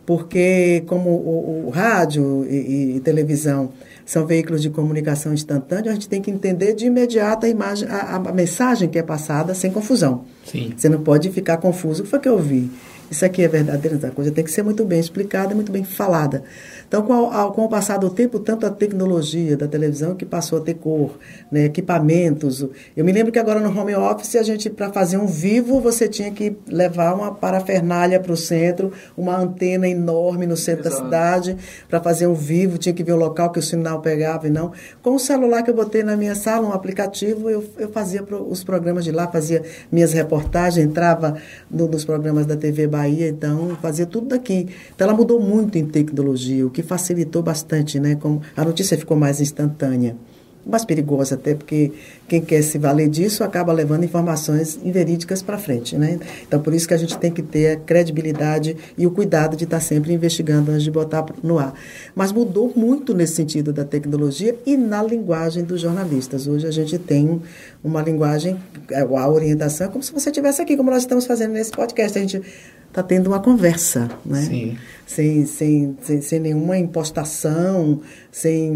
Porque 0.07 0.83
como 0.87 1.11
o, 1.11 1.67
o 1.67 1.71
rádio 1.71 2.47
e, 2.49 2.97
e 2.97 3.01
televisão 3.01 3.71
são 4.11 4.27
veículos 4.27 4.61
de 4.61 4.69
comunicação 4.69 5.33
instantânea, 5.33 5.93
a 5.93 5.95
gente 5.95 6.09
tem 6.09 6.21
que 6.21 6.33
entender 6.33 6.75
de 6.75 6.85
imediato 6.85 7.47
a, 7.47 7.49
imagem, 7.49 7.89
a, 7.89 8.17
a 8.17 8.33
mensagem 8.33 8.89
que 8.89 8.99
é 8.99 9.05
passada 9.05 9.55
sem 9.55 9.71
confusão. 9.71 10.25
Sim. 10.45 10.75
Você 10.77 10.89
não 10.89 11.01
pode 11.01 11.31
ficar 11.31 11.59
confuso. 11.59 12.01
O 12.01 12.05
que 12.05 12.11
foi 12.11 12.19
que 12.19 12.29
eu 12.29 12.37
vi? 12.37 12.69
Isso 13.09 13.25
aqui 13.25 13.45
é 13.45 13.47
verdadeiro, 13.47 14.05
a 14.05 14.11
coisa 14.11 14.33
tem 14.33 14.43
que 14.43 14.51
ser 14.51 14.65
muito 14.65 14.85
bem 14.85 14.99
explicada 14.99 15.55
muito 15.55 15.71
bem 15.71 15.85
falada. 15.85 16.43
Então, 16.91 17.03
com, 17.03 17.13
ao, 17.13 17.53
com 17.53 17.65
o 17.65 17.69
passar 17.69 17.99
do 17.99 18.11
tempo, 18.11 18.41
tanto 18.41 18.67
a 18.67 18.71
tecnologia 18.71 19.57
da 19.57 19.69
televisão 19.69 20.17
que 20.17 20.27
passou 20.27 20.59
a 20.59 20.61
ter 20.61 20.75
cor, 20.75 21.17
né, 21.51 21.67
equipamentos. 21.67 22.67
Eu 22.97 23.05
me 23.05 23.13
lembro 23.13 23.31
que 23.31 23.39
agora 23.39 23.61
no 23.61 23.79
home 23.79 23.95
office, 23.95 24.35
a 24.35 24.43
gente, 24.43 24.69
para 24.69 24.91
fazer 24.91 25.17
um 25.17 25.27
vivo, 25.27 25.81
você 25.81 26.09
tinha 26.09 26.33
que 26.33 26.57
levar 26.67 27.15
uma 27.15 27.33
parafernália 27.33 28.19
para 28.19 28.33
o 28.33 28.37
centro, 28.37 28.93
uma 29.17 29.37
antena 29.37 29.89
enorme 29.89 30.47
no 30.47 30.57
centro 30.57 30.89
Exato. 30.89 31.05
da 31.05 31.05
cidade, 31.05 31.57
para 31.89 32.01
fazer 32.01 32.27
um 32.27 32.35
vivo, 32.35 32.77
tinha 32.77 32.93
que 32.93 33.05
ver 33.05 33.13
o 33.13 33.17
local 33.17 33.53
que 33.53 33.61
o 33.61 33.63
sinal 33.63 34.01
pegava 34.01 34.49
e 34.49 34.51
não. 34.51 34.73
Com 35.01 35.15
o 35.15 35.19
celular 35.19 35.63
que 35.63 35.71
eu 35.71 35.75
botei 35.75 36.03
na 36.03 36.17
minha 36.17 36.35
sala, 36.35 36.67
um 36.67 36.73
aplicativo, 36.73 37.49
eu, 37.49 37.65
eu 37.79 37.89
fazia 37.91 38.23
pro, 38.25 38.43
os 38.43 38.65
programas 38.65 39.05
de 39.05 39.13
lá, 39.13 39.29
fazia 39.29 39.63
minhas 39.93 40.13
reportagens, 40.13 40.85
entrava 40.85 41.37
no, 41.71 41.87
nos 41.87 42.05
programas 42.05 42.47
da 42.47 42.57
TV 42.57 42.87
Bahia 42.87 43.21
então 43.29 43.77
fazia 43.81 44.07
tudo 44.07 44.29
daqui. 44.29 44.69
Então 44.95 45.07
ela 45.07 45.17
mudou 45.17 45.41
muito 45.41 45.79
em 45.79 45.87
tecnologia, 45.87 46.67
o 46.67 46.71
que 46.71 46.80
facilitou 46.83 47.43
bastante, 47.43 47.99
né? 47.99 48.17
Como 48.17 48.43
a 48.57 48.65
notícia 48.65 48.97
ficou 48.97 49.17
mais 49.17 49.41
instantânea 49.41 50.17
mais 50.65 50.85
perigosa 50.85 51.35
até, 51.35 51.55
porque 51.55 51.93
quem 52.29 52.41
quer 52.41 52.63
se 52.63 52.79
valer 52.79 53.09
disso 53.09 53.43
acaba 53.43 53.73
levando 53.73 54.05
informações 54.05 54.79
inverídicas 54.85 55.43
para 55.43 55.59
frente, 55.59 55.97
né? 55.97 56.19
Então, 56.47 56.61
por 56.61 56.75
isso 56.75 56.87
que 56.87 56.95
a 56.95 56.97
gente 56.97 57.17
tem 57.19 57.31
que 57.31 57.43
ter 57.43 57.73
a 57.73 57.77
credibilidade 57.77 58.77
e 58.97 59.07
o 59.07 59.11
cuidado 59.11 59.57
de 59.57 59.65
estar 59.65 59.81
sempre 59.81 60.13
investigando 60.13 60.71
antes 60.71 60.85
de 60.85 60.91
botar 60.91 61.25
no 61.43 61.59
ar. 61.59 61.75
Mas 62.15 62.31
mudou 62.33 62.73
muito 62.77 63.15
nesse 63.15 63.35
sentido 63.35 63.73
da 63.73 63.85
tecnologia 63.85 64.55
e 64.67 64.77
na 64.77 65.03
linguagem 65.03 65.65
dos 65.65 65.81
jornalistas. 65.81 66.47
Hoje 66.47 66.67
a 66.67 66.71
gente 66.71 66.99
tem 66.99 67.41
uma 67.83 68.03
linguagem, 68.03 68.57
a 68.95 69.29
orientação 69.29 69.87
é 69.87 69.91
como 69.91 70.05
se 70.05 70.13
você 70.13 70.31
estivesse 70.31 70.61
aqui, 70.61 70.77
como 70.77 70.91
nós 70.91 71.03
estamos 71.03 71.27
fazendo 71.27 71.53
nesse 71.53 71.71
podcast. 71.71 72.19
A 72.19 72.21
gente 72.21 72.43
está 72.91 73.03
tendo 73.03 73.29
uma 73.29 73.41
conversa, 73.41 74.09
né? 74.25 74.43
Sim. 74.43 74.79
Sem, 75.07 75.47
sem, 75.47 75.97
sem, 76.03 76.21
sem, 76.21 76.39
nenhuma 76.39 76.77
impostação, 76.77 78.01
sem 78.31 78.71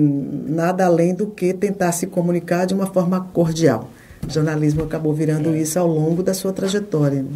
nada 0.49 0.87
além 0.87 1.15
do 1.15 1.27
que 1.27 1.53
tentar 1.53 1.93
se 1.93 2.07
comunicar 2.07 2.65
de 2.65 2.75
uma 2.75 2.87
forma 2.87 3.21
cordial. 3.33 3.91
O 4.27 4.31
jornalismo 4.31 4.83
acabou 4.83 5.13
virando 5.13 5.51
é. 5.51 5.59
isso 5.59 5.79
ao 5.79 5.87
longo 5.87 6.23
da 6.23 6.35
sua 6.35 6.53
trajetória. 6.53 7.23
Né? 7.23 7.31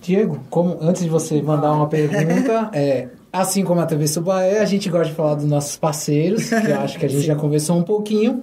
Diego, 0.00 0.38
como, 0.48 0.78
antes 0.80 1.02
de 1.02 1.08
você 1.08 1.42
mandar 1.42 1.72
uma 1.72 1.88
pergunta, 1.88 2.70
é, 2.74 3.08
assim 3.32 3.64
como 3.64 3.80
a 3.80 3.86
TV 3.86 4.06
Subaé, 4.06 4.60
a 4.60 4.64
gente 4.64 4.88
gosta 4.88 5.08
de 5.08 5.14
falar 5.14 5.34
dos 5.34 5.46
nossos 5.46 5.76
parceiros, 5.76 6.48
que 6.48 6.70
eu 6.70 6.80
acho 6.80 6.98
que 6.98 7.06
a 7.06 7.08
gente 7.08 7.24
já 7.24 7.34
conversou 7.34 7.76
um 7.76 7.82
pouquinho 7.82 8.42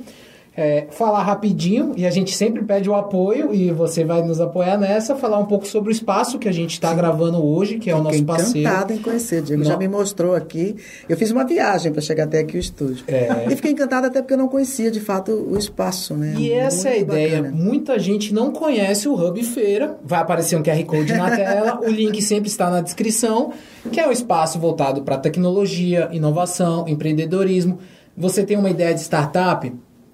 é, 0.55 0.85
falar 0.91 1.23
rapidinho 1.23 1.93
e 1.97 2.05
a 2.05 2.11
gente 2.11 2.35
sempre 2.35 2.63
pede 2.63 2.87
o 2.87 2.93
apoio 2.93 3.53
e 3.53 3.71
você 3.71 4.03
vai 4.03 4.21
nos 4.21 4.39
apoiar 4.39 4.77
nessa, 4.77 5.15
falar 5.15 5.39
um 5.39 5.45
pouco 5.45 5.67
sobre 5.67 5.89
o 5.89 5.91
espaço 5.91 6.37
que 6.37 6.47
a 6.47 6.51
gente 6.51 6.73
está 6.73 6.93
gravando 6.93 7.43
hoje, 7.43 7.79
que 7.79 7.89
é 7.89 7.95
o 7.95 8.03
nosso 8.03 8.23
parceiro. 8.23 8.59
encantado 8.59 8.93
em 8.93 8.99
conhecer, 8.99 9.41
Diego. 9.41 9.63
Não. 9.63 9.71
Já 9.71 9.77
me 9.77 9.87
mostrou 9.87 10.35
aqui. 10.35 10.75
Eu 11.09 11.17
fiz 11.17 11.31
uma 11.31 11.43
viagem 11.43 11.91
para 11.91 12.01
chegar 12.01 12.25
até 12.25 12.39
aqui 12.39 12.57
o 12.57 12.59
estúdio. 12.59 13.03
É. 13.07 13.43
E 13.53 13.55
fiquei 13.55 13.71
encantada 13.71 14.07
até 14.07 14.21
porque 14.21 14.33
eu 14.33 14.37
não 14.37 14.47
conhecia 14.47 14.89
de 14.89 14.99
fato 14.99 15.31
o 15.31 15.57
espaço, 15.57 16.13
né? 16.15 16.33
E 16.37 16.51
essa 16.51 16.89
é 16.89 16.93
a 16.93 16.97
ideia. 16.97 17.41
Bacana. 17.43 17.55
Muita 17.55 17.99
gente 17.99 18.33
não 18.33 18.51
conhece 18.51 19.07
o 19.07 19.13
Hub 19.13 19.41
Feira. 19.43 19.97
Vai 20.03 20.21
aparecer 20.21 20.55
um 20.55 20.63
QR 20.63 20.83
Code 20.85 21.13
na 21.13 21.29
tela. 21.35 21.79
o 21.81 21.89
link 21.89 22.21
sempre 22.21 22.49
está 22.49 22.69
na 22.69 22.81
descrição, 22.81 23.51
que 23.91 23.99
é 23.99 24.07
um 24.07 24.11
espaço 24.11 24.59
voltado 24.59 25.01
para 25.03 25.17
tecnologia, 25.17 26.09
inovação, 26.11 26.87
empreendedorismo. 26.87 27.79
Você 28.15 28.43
tem 28.43 28.57
uma 28.57 28.69
ideia 28.69 28.93
de 28.93 29.01
startup? 29.01 29.71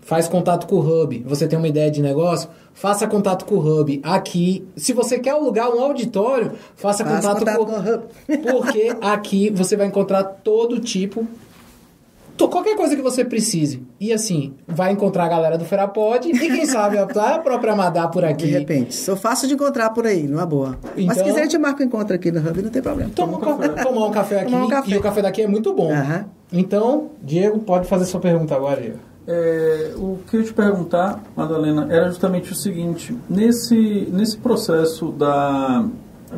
Faz 0.10 0.28
contato 0.28 0.66
com 0.66 0.78
o 0.78 0.80
Hub. 0.80 1.24
Você 1.28 1.48
tem 1.48 1.60
uma 1.60 1.68
ideia 1.68 1.92
de 1.92 2.02
negócio? 2.02 2.50
Faça 2.74 3.06
contato 3.06 3.46
com 3.46 3.54
o 3.54 3.60
Hub. 3.60 4.02
Aqui, 4.04 4.68
se 4.76 4.92
você 4.92 5.20
quer 5.20 5.32
alugar 5.32 5.70
um 5.70 5.80
auditório, 5.80 6.54
faça 6.76 7.04
contato, 7.04 7.38
contato, 7.38 7.58
com, 7.60 7.66
com 7.66 7.72
o 7.74 7.80
Hub. 7.80 8.04
Porque 8.52 8.92
aqui 9.00 9.52
você 9.52 9.78
vai 9.78 9.86
encontrar 9.86 10.24
todo 10.24 10.80
tipo 10.80 11.28
qualquer 12.50 12.76
coisa 12.76 12.96
que 12.96 13.02
você 13.04 13.24
precise. 13.24 13.84
E 14.00 14.12
assim, 14.12 14.56
vai 14.68 14.94
encontrar 14.94 15.26
a 15.26 15.28
galera 15.28 15.58
do 15.60 15.66
Ferapod 15.66 16.28
e 16.28 16.32
quem 16.40 16.66
sabe 16.66 16.98
a 16.98 17.06
própria 17.38 17.76
Madá 17.76 18.08
por 18.08 18.26
aqui. 18.26 18.48
De 18.48 18.52
repente. 18.52 18.96
Sou 18.96 19.16
fácil 19.16 19.48
de 19.48 19.54
encontrar 19.54 19.92
por 19.92 20.08
aí, 20.08 20.24
numa 20.24 20.46
boa. 20.46 20.80
Então, 20.96 21.06
Mas 21.06 21.18
se 21.18 21.24
quiser, 21.24 21.42
a 21.42 21.44
gente 21.44 21.58
marca 21.60 21.82
o 21.82 21.84
um 21.84 21.88
encontro 21.88 22.16
aqui 22.16 22.32
no 22.32 22.40
Hub, 22.40 22.62
não 22.64 22.72
tem 22.72 22.82
problema. 22.82 23.12
Toma 23.14 23.38
um 23.38 23.42
café. 23.42 23.68
Tomar 23.84 24.06
um 24.08 24.12
café 24.12 24.40
aqui. 24.40 24.56
Um 24.56 24.68
café. 24.68 24.92
E 24.92 24.98
o 24.98 25.02
café 25.02 25.22
daqui 25.22 25.42
é 25.44 25.48
muito 25.48 25.72
bom. 25.74 25.92
Uhum. 25.92 26.26
Então, 26.52 27.10
Diego, 27.22 27.60
pode 27.60 27.88
fazer 27.88 28.06
sua 28.06 28.20
pergunta 28.20 28.56
agora, 28.56 28.82
Diego. 28.82 29.09
É, 29.32 29.94
o 29.96 30.18
que 30.28 30.38
eu 30.38 30.44
te 30.44 30.52
perguntar, 30.52 31.22
Madalena, 31.36 31.86
era 31.94 32.08
justamente 32.08 32.52
o 32.52 32.56
seguinte: 32.56 33.16
nesse, 33.30 34.10
nesse 34.12 34.36
processo 34.36 35.12
da, 35.12 35.86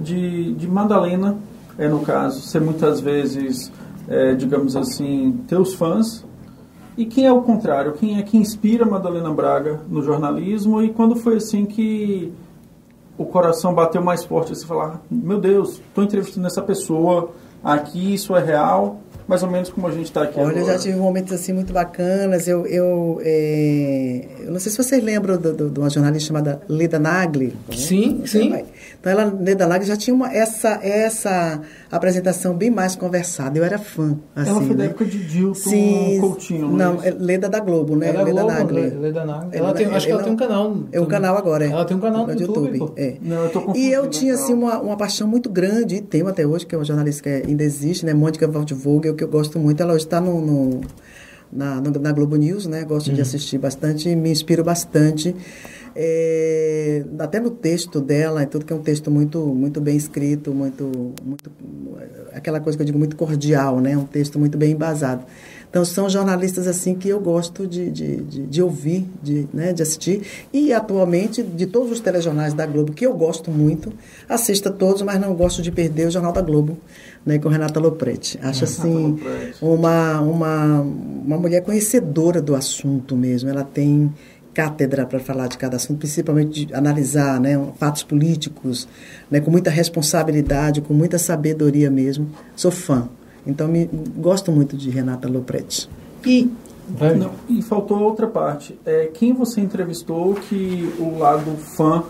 de, 0.01 0.53
de 0.55 0.67
Madalena, 0.67 1.37
é 1.77 1.87
no 1.87 2.01
caso, 2.01 2.41
ser 2.41 2.59
muitas 2.59 2.99
vezes, 2.99 3.71
é, 4.09 4.33
digamos 4.33 4.75
assim, 4.75 5.39
teus 5.47 5.73
fãs, 5.73 6.25
e 6.97 7.05
quem 7.05 7.25
é 7.25 7.31
o 7.31 7.41
contrário? 7.41 7.93
Quem 7.93 8.19
é 8.19 8.23
que 8.23 8.35
inspira 8.35 8.85
Madalena 8.85 9.31
Braga 9.31 9.79
no 9.87 10.03
jornalismo? 10.03 10.83
E 10.83 10.89
quando 10.89 11.15
foi 11.15 11.37
assim 11.37 11.65
que 11.65 12.33
o 13.17 13.23
coração 13.23 13.73
bateu 13.73 14.03
mais 14.03 14.25
forte? 14.25 14.49
Você 14.49 14.65
falar: 14.65 15.01
Meu 15.09 15.39
Deus, 15.39 15.79
estou 15.79 16.03
entrevistando 16.03 16.45
essa 16.45 16.61
pessoa, 16.61 17.31
aqui 17.63 18.15
isso 18.15 18.35
é 18.35 18.43
real 18.43 19.00
mais 19.27 19.43
ou 19.43 19.49
menos 19.49 19.69
como 19.69 19.87
a 19.87 19.91
gente 19.91 20.05
está 20.05 20.23
aqui 20.23 20.39
Olha, 20.39 20.49
agora. 20.49 20.59
eu 20.59 20.65
já 20.65 20.77
tive 20.77 20.97
momentos 20.97 21.31
assim 21.33 21.53
muito 21.53 21.71
bacanas. 21.71 22.47
Eu, 22.47 22.65
eu, 22.65 23.21
é, 23.23 24.25
eu 24.45 24.51
não 24.51 24.59
sei 24.59 24.71
se 24.71 24.77
vocês 24.77 25.03
lembram 25.03 25.37
de, 25.37 25.79
uma 25.79 25.89
jornalista 25.89 26.27
chamada 26.27 26.61
Leda 26.67 26.99
Nagli. 26.99 27.53
Sim, 27.75 28.21
sim. 28.25 28.53
Então, 28.99 29.11
ela, 29.11 29.25
Leda 29.39 29.65
Nagli 29.67 29.85
já 29.87 29.95
tinha 29.97 30.13
uma, 30.13 30.31
essa, 30.33 30.79
essa 30.83 31.61
apresentação 31.91 32.55
bem 32.55 32.69
mais 32.69 32.95
conversada. 32.95 33.57
Eu 33.57 33.63
era 33.63 33.77
fã. 33.77 34.17
Assim, 34.35 34.49
ela 34.49 34.59
foi 34.61 34.69
né? 34.69 34.75
da 34.75 34.83
época 34.85 35.05
de 35.05 35.17
Dilton 35.23 35.53
Sim, 35.69 36.17
Coutinho, 36.21 36.67
não, 36.71 36.93
não 36.95 37.03
é 37.03 37.11
Leda 37.11 37.49
da 37.49 37.59
Globo, 37.59 37.95
né? 37.95 38.09
É 38.09 38.13
da 38.13 38.23
Leda 38.23 38.41
Globo, 38.41 38.47
Nagli. 38.53 38.81
Leda 38.89 39.25
Nagli. 39.25 39.49
Ela- 39.57 39.67
Ela 39.67 39.73
tem, 39.73 39.85
acho 39.87 40.05
que 40.05 40.11
ela 40.11 40.21
ela- 40.21 40.23
tem 40.23 40.33
um 40.33 40.37
canal. 40.37 40.77
É 40.91 40.99
o 40.99 41.05
canal 41.05 41.37
agora, 41.37 41.65
é. 41.65 41.69
Ela 41.71 41.85
tem 41.85 41.97
um 41.97 41.99
canal 41.99 42.25
no 42.27 42.33
YouTube, 42.33 42.77
pô. 42.77 42.91
é. 42.97 43.15
Não, 43.21 43.43
eu 43.45 43.49
tô 43.49 43.73
E 43.75 43.91
eu 43.91 44.07
tinha, 44.09 44.33
assim, 44.35 44.53
uma, 44.53 44.79
uma 44.79 44.97
paixão 44.97 45.27
muito 45.27 45.49
grande, 45.49 45.95
e 45.95 46.01
tenho 46.01 46.27
até 46.27 46.45
hoje, 46.45 46.65
que 46.65 46.75
é 46.75 46.77
uma 46.77 46.85
jornalista 46.85 47.23
que 47.23 47.29
ainda 47.47 47.63
existe, 47.63 48.05
né? 48.05 48.13
Mônica 48.13 48.47
Waldvogel, 48.47 49.15
que 49.15 49.23
eu 49.23 49.27
gosto 49.27 49.57
muito. 49.59 49.81
Ela 49.81 49.93
hoje 49.93 50.05
está 50.05 50.19
no, 50.21 50.39
no- 50.41 50.81
na, 51.51 51.81
na 51.81 52.11
Globo 52.11 52.35
News, 52.35 52.65
né? 52.65 52.83
Gosto 52.83 53.09
Uhum. 53.09 53.15
de 53.15 53.21
assistir 53.21 53.57
bastante, 53.57 54.15
me 54.15 54.29
inspiro 54.31 54.63
bastante. 54.63 55.35
É, 55.93 57.03
até 57.19 57.39
no 57.39 57.49
texto 57.49 57.99
dela, 57.99 58.43
e 58.43 58.45
tudo 58.45 58.63
que 58.65 58.71
é 58.71 58.75
um 58.75 58.81
texto 58.81 59.11
muito, 59.11 59.39
muito 59.47 59.81
bem 59.81 59.97
escrito, 59.97 60.53
muito, 60.53 60.89
muito... 61.23 61.51
Aquela 62.33 62.61
coisa 62.61 62.77
que 62.77 62.81
eu 62.81 62.85
digo, 62.85 62.97
muito 62.97 63.15
cordial, 63.17 63.81
né? 63.81 63.97
Um 63.97 64.05
texto 64.05 64.39
muito 64.39 64.57
bem 64.57 64.71
embasado. 64.71 65.25
Então, 65.69 65.85
são 65.85 66.09
jornalistas 66.09 66.67
assim 66.67 66.95
que 66.95 67.07
eu 67.07 67.19
gosto 67.19 67.65
de, 67.65 67.89
de, 67.89 68.17
de, 68.17 68.45
de 68.45 68.61
ouvir, 68.61 69.05
de, 69.23 69.47
né, 69.53 69.71
de 69.71 69.81
assistir. 69.81 70.21
E, 70.51 70.73
atualmente, 70.73 71.41
de 71.41 71.65
todos 71.65 71.91
os 71.91 71.99
telejornais 72.01 72.53
da 72.53 72.65
Globo, 72.65 72.91
que 72.91 73.05
eu 73.05 73.13
gosto 73.13 73.49
muito, 73.49 73.91
assisto 74.27 74.67
a 74.67 74.71
todos, 74.71 75.01
mas 75.01 75.19
não 75.19 75.33
gosto 75.33 75.61
de 75.61 75.71
perder 75.71 76.07
o 76.07 76.11
Jornal 76.11 76.33
da 76.33 76.41
Globo, 76.41 76.77
né, 77.25 77.37
com 77.39 77.49
Renata 77.49 77.79
Lopretti. 77.79 78.39
Acho, 78.41 78.63
assim, 78.63 79.11
Lopretti. 79.11 79.57
uma, 79.61 80.21
uma, 80.21 80.81
uma 80.81 81.37
mulher 81.37 81.61
conhecedora 81.61 82.41
do 82.41 82.55
assunto 82.55 83.15
mesmo. 83.15 83.49
Ela 83.49 83.63
tem 83.63 84.11
cátedra 84.53 85.05
para 85.05 85.19
falar 85.19 85.47
de 85.47 85.57
cada 85.57 85.77
assunto, 85.77 85.99
principalmente 85.99 86.65
de 86.65 86.73
analisar 86.73 87.39
né, 87.39 87.59
fatos 87.77 88.03
políticos, 88.03 88.87
né, 89.29 89.39
com 89.39 89.49
muita 89.49 89.69
responsabilidade, 89.69 90.81
com 90.81 90.93
muita 90.93 91.17
sabedoria 91.17 91.89
mesmo. 91.89 92.29
Sou 92.55 92.71
fã. 92.71 93.07
Então, 93.45 93.67
me, 93.67 93.89
gosto 94.17 94.51
muito 94.51 94.75
de 94.77 94.89
Renata 94.89 95.27
Lopretti. 95.27 95.89
E. 96.25 96.49
Não, 97.17 97.31
e 97.47 97.61
faltou 97.61 97.99
outra 97.99 98.27
parte. 98.27 98.77
É, 98.85 99.09
quem 99.13 99.33
você 99.33 99.61
entrevistou 99.61 100.33
que 100.33 100.93
o 100.99 101.17
lado 101.19 101.55
fã 101.55 102.03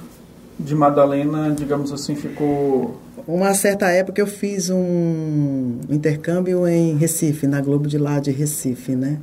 de 0.59 0.75
Madalena, 0.75 1.51
digamos 1.51 1.91
assim, 1.91 2.15
ficou. 2.15 2.97
Uma 3.27 3.53
certa 3.53 3.89
época 3.91 4.19
eu 4.21 4.27
fiz 4.27 4.69
um 4.69 5.79
intercâmbio 5.89 6.67
em 6.67 6.95
Recife, 6.97 7.47
na 7.47 7.61
Globo 7.61 7.87
de 7.87 7.97
lá 7.97 8.19
de 8.19 8.31
Recife, 8.31 8.95
né? 8.95 9.19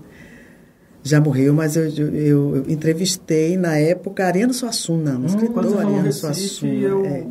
Já 1.02 1.20
morreu, 1.20 1.54
mas 1.54 1.76
eu, 1.76 1.84
eu, 1.88 2.56
eu 2.56 2.64
entrevistei 2.68 3.56
na 3.56 3.76
época 3.78 4.26
Ariano 4.26 4.52
Suassuna, 4.52 5.12
um 5.16 5.22
você 5.22 5.36
escritor 5.36 5.78
Ariano 5.78 6.02
Recife, 6.02 6.20
Suassuna. 6.20 6.72
eu- 6.72 7.04
é. 7.06 7.24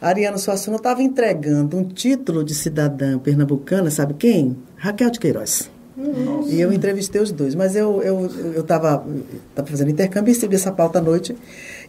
Ariano 0.00 0.38
Suassuna 0.38 0.76
estava 0.76 1.02
entregando 1.02 1.76
um 1.76 1.84
título 1.84 2.44
de 2.44 2.54
cidadã 2.54 3.18
pernambucana, 3.18 3.90
sabe 3.90 4.14
quem? 4.14 4.56
Raquel 4.76 5.10
de 5.10 5.18
Queiroz. 5.18 5.70
Nossa. 5.96 6.50
E 6.50 6.60
eu 6.60 6.72
entrevistei 6.72 7.20
os 7.22 7.32
dois, 7.32 7.54
mas 7.54 7.74
eu 7.76 8.02
eu 8.02 8.28
eu 8.54 8.60
estava 8.60 9.04
tava 9.54 9.68
fazendo 9.68 9.90
intercâmbio 9.90 10.30
e 10.30 10.34
recebi 10.34 10.56
essa 10.56 10.70
pauta 10.72 10.98
à 10.98 11.02
noite. 11.02 11.34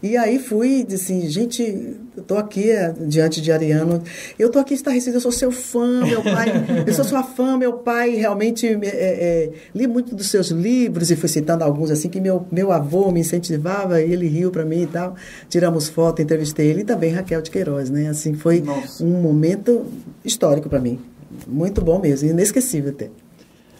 E 0.06 0.16
aí 0.16 0.38
fui 0.38 0.82
e 0.82 0.84
disse 0.84 1.12
assim, 1.14 1.28
gente, 1.28 1.97
eu 2.16 2.22
tô 2.22 2.38
aqui 2.38 2.70
é, 2.70 2.93
diante 3.08 3.41
de 3.41 3.51
Ariano, 3.51 4.03
eu 4.38 4.51
tô 4.51 4.60
aqui 4.60 4.74
em 4.74 4.78
Estarrecido, 4.78 5.18
eu 5.18 5.22
sou 5.22 5.32
seu 5.32 5.51
fã, 5.51 6.06
meu 6.06 6.22
pai, 6.22 6.45
eu 6.86 6.93
sou 6.93 7.03
sua 7.03 7.24
fã, 7.24 7.58
meu 7.58 7.74
pai 7.74 8.12
realmente 8.12 8.68
é, 8.68 8.78
é, 8.84 9.51
li 9.74 9.88
muito 9.88 10.14
dos 10.14 10.28
seus 10.28 10.49
livros 10.49 11.10
e 11.10 11.16
fui 11.16 11.28
citando 11.28 11.64
alguns 11.64 11.89
assim 11.89 12.08
que 12.08 12.22
meu, 12.22 12.45
meu 12.51 12.72
avô 12.72 13.10
me 13.12 13.22
incentivava 13.22 13.99
e 13.99 14.14
ele 14.14 14.28
riu 14.28 14.51
para 14.51 14.64
mim 14.64 14.84
e 14.84 14.88
tal. 14.88 15.16
Tiramos 15.49 15.89
foto, 15.89 16.22
entrevistei 16.22 16.68
ele 16.68 16.82
e 16.82 16.86
também 16.86 17.12
Raquel 17.12 17.41
de 17.41 17.49
Queiroz, 17.49 17.89
né? 17.89 18.08
Assim, 18.08 18.36
foi 18.36 18.62
Nossa. 18.62 19.03
um 19.03 19.20
momento 19.24 19.86
histórico 20.24 20.70
para 20.70 20.80
mim. 20.80 20.99
Muito 21.47 21.82
bom 21.82 21.97
mesmo, 21.99 22.30
inesquecível 22.30 22.91
até. 22.91 23.10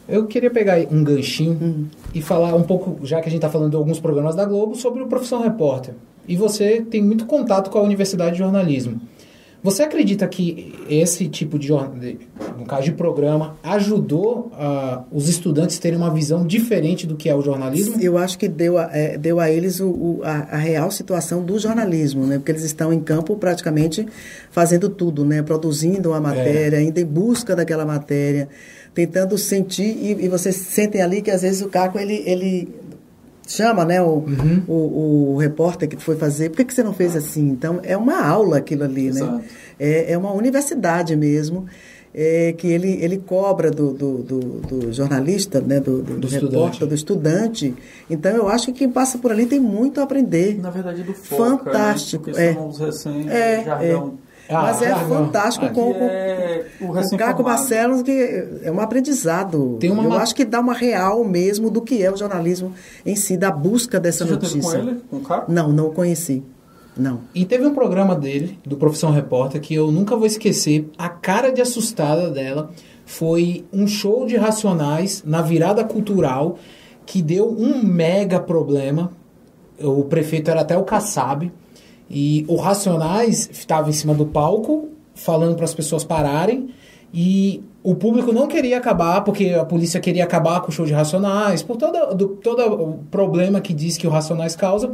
Eu 0.10 0.26
queria 0.26 0.50
pegar 0.50 0.80
um 0.92 1.04
ganchinho 1.04 1.58
Hum. 1.62 1.86
e 2.16 2.22
falar 2.22 2.56
um 2.56 2.64
pouco, 2.64 3.06
já 3.06 3.22
que 3.22 3.28
a 3.28 3.32
gente 3.32 3.40
está 3.40 3.50
falando 3.50 3.70
de 3.70 3.76
alguns 3.76 4.00
programas 4.00 4.36
da 4.36 4.44
Globo, 4.44 4.76
sobre 4.76 5.04
o 5.04 5.08
Profissão 5.08 5.42
Repórter. 5.44 5.94
E 6.28 6.36
você 6.36 6.82
tem 6.82 7.02
muito 7.04 7.26
contato 7.26 7.70
com 7.70 7.78
a 7.78 7.82
Universidade 7.82 8.34
de 8.34 8.40
Jornalismo. 8.40 9.00
Você 9.64 9.82
acredita 9.82 10.28
que 10.28 10.76
esse 10.88 11.28
tipo 11.28 11.58
de, 11.58 11.70
no 11.72 12.66
caso 12.68 12.84
de 12.84 12.92
programa, 12.92 13.56
ajudou 13.64 14.52
ah, 14.54 15.02
os 15.12 15.28
estudantes 15.28 15.80
a 15.80 15.82
terem 15.82 15.98
uma 15.98 16.14
visão 16.14 16.46
diferente 16.46 17.08
do 17.08 17.16
que 17.16 17.28
é 17.30 17.36
o 17.36 17.42
jornalismo? 17.42 17.96
Eu 18.00 18.16
acho 18.16 18.38
que 18.38 18.48
deu 18.48 18.78
a, 18.78 18.92
é, 18.94 19.18
deu 19.18 19.40
a 19.40 19.50
eles 19.50 19.80
o, 19.80 19.88
o- 19.90 20.20
a, 20.24 20.50
a 20.52 20.58
real 20.58 20.92
situação 20.92 21.42
do 21.44 21.58
jornalismo, 21.58 22.28
né? 22.28 22.38
Porque 22.38 22.52
eles 22.52 22.64
estão 22.64 22.94
em 22.94 23.00
campo 23.00 23.36
praticamente 23.38 24.06
fazendo 24.52 24.88
tudo, 24.88 25.26
né? 25.26 25.42
Produzindo 25.42 26.10
uma 26.10 26.22
matéria, 26.22 26.80
indo 26.80 27.00
em 27.00 27.06
busca 27.06 27.56
daquela 27.56 27.88
matéria, 27.88 28.48
tentando 28.94 29.36
sentir 29.36 29.98
e, 30.00 30.26
e 30.26 30.30
vocês 30.30 30.56
sentem 30.58 31.02
ali 31.02 31.24
que 31.24 31.32
às 31.32 31.42
vezes 31.42 31.64
o 31.64 31.70
Caco 31.70 31.98
ele, 31.98 32.22
ele 32.28 32.70
chama, 33.48 33.86
né? 33.86 34.02
O, 34.02 34.24
o, 34.68 35.34
o 35.34 35.38
repórter 35.38 35.88
que 35.90 35.98
foi 35.98 36.16
fazer. 36.16 36.50
Por 36.50 36.58
que, 36.58 36.66
que 36.66 36.74
você 36.74 36.84
não 36.84 36.94
fez 36.94 37.16
assim? 37.16 37.48
Então 37.50 37.80
é 37.84 37.96
uma 37.98 38.26
aula 38.26 38.58
aquilo 38.58 38.84
ali, 38.84 39.08
Exato. 39.08 39.32
né? 39.38 39.44
É, 39.80 40.14
é 40.14 40.18
uma 40.18 40.32
universidade 40.34 41.16
mesmo. 41.16 41.66
é, 42.18 42.54
que 42.58 42.68
ele, 42.68 42.98
ele 43.04 43.18
cobra 43.18 43.70
do, 43.70 43.92
do, 43.92 44.18
do, 44.24 44.40
do 44.62 44.94
jornalista, 44.94 45.60
né, 45.60 45.82
do, 45.82 46.02
do, 46.02 46.18
Do 46.18 46.28
repórter, 46.30 46.44
estudante. 46.46 46.86
do 46.86 46.96
estudante. 46.96 47.76
Então, 48.10 48.32
eu 48.32 48.48
acho 48.48 48.68
que 48.68 48.72
quem 48.72 48.90
passa 48.90 49.18
por 49.18 49.32
ali 49.34 49.46
tem 49.46 49.60
muito 49.60 50.00
a 50.00 50.04
aprender. 50.04 50.58
Na 50.62 50.70
verdade, 50.70 51.04
do 51.04 51.14
foca, 51.14 51.66
Fantástico, 51.66 52.28
Né? 52.32 52.34
Porque 52.34 52.42
é. 52.42 52.54
são 52.54 52.70
os 52.70 52.80
recém 52.80 53.30
É, 53.30 53.64
jargão. 53.66 54.14
Ah, 54.48 54.62
Mas 54.64 54.82
é 54.82 54.94
fantástico 54.96 55.66
Ah, 55.66 55.70
com, 55.70 55.92
é 55.96 56.66
o 56.80 56.88
com 56.88 57.16
o 57.16 57.18
Caco 57.18 57.42
Barcelos, 57.44 58.04
que 58.04 58.12
é 58.62 58.72
um 58.72 58.80
aprendizado. 58.80 59.78
Tem 59.80 59.90
uma 59.92 60.04
eu 60.04 60.10
ma- 60.10 60.18
acho 60.22 60.36
que 60.36 60.46
dá 60.46 60.60
uma 60.60 60.74
real 60.74 61.24
mesmo 61.24 61.70
do 61.72 61.82
que 61.82 62.04
é 62.04 62.12
o 62.12 62.16
jornalismo 62.18 62.72
em 63.06 63.16
si, 63.16 63.38
da 63.38 63.50
busca 63.52 64.00
dessa 64.00 64.24
Você 64.24 64.32
já 64.34 64.38
teve 64.38 64.56
notícia. 64.58 64.80
com 64.80 64.88
ele, 64.88 65.02
com 65.10 65.16
o 65.18 65.22
Caco? 65.22 65.52
Não, 65.52 65.72
não 65.72 65.88
o 65.88 65.92
conheci. 65.92 66.44
Não. 66.96 67.22
E 67.34 67.44
teve 67.44 67.66
um 67.66 67.74
programa 67.74 68.16
dele, 68.16 68.58
do 68.66 68.78
Profissão 68.78 69.12
Repórter, 69.12 69.60
que 69.60 69.74
eu 69.76 69.92
nunca 69.92 70.16
vou 70.16 70.26
esquecer. 70.28 70.90
A 70.98 71.10
cara 71.10 71.52
de 71.52 71.62
assustada 71.62 72.30
dela 72.30 72.70
foi 73.06 73.66
um 73.74 73.86
show 73.88 74.26
de 74.26 74.38
racionais 74.38 75.22
na 75.26 75.42
virada 75.42 75.84
cultural 75.84 76.58
que 77.06 77.22
deu 77.22 77.50
um 77.50 77.84
mega 77.84 78.40
problema. 78.40 79.12
O 79.78 80.04
prefeito 80.06 80.50
era 80.50 80.62
até 80.62 80.78
o 80.78 80.84
Kassab. 80.84 81.52
E 82.10 82.46
o 82.48 82.56
Racionais 82.56 83.50
estava 83.52 83.90
em 83.90 83.94
cima 83.94 84.14
do 84.14 84.26
palco, 84.26 84.90
falando 85.14 85.56
para 85.56 85.66
as 85.66 85.74
pessoas 85.74 86.04
pararem. 86.04 86.70
E 87.14 87.64
o 87.82 87.96
público 87.96 88.32
não 88.32 88.48
queria 88.48 88.78
acabar, 88.78 89.22
porque 89.22 89.52
a 89.52 89.64
polícia 89.64 90.00
queria 90.00 90.24
acabar 90.24 90.60
com 90.62 90.70
o 90.70 90.72
show 90.72 90.86
de 90.86 90.94
Racionais, 90.94 91.64
por 91.64 91.78
todo, 91.78 92.16
do, 92.16 92.28
todo 92.30 92.62
o 92.74 92.94
problema 93.10 93.62
que 93.62 93.74
diz 93.74 93.98
que 93.98 94.08
o 94.08 94.10
Racionais 94.10 94.56
causa. 94.56 94.92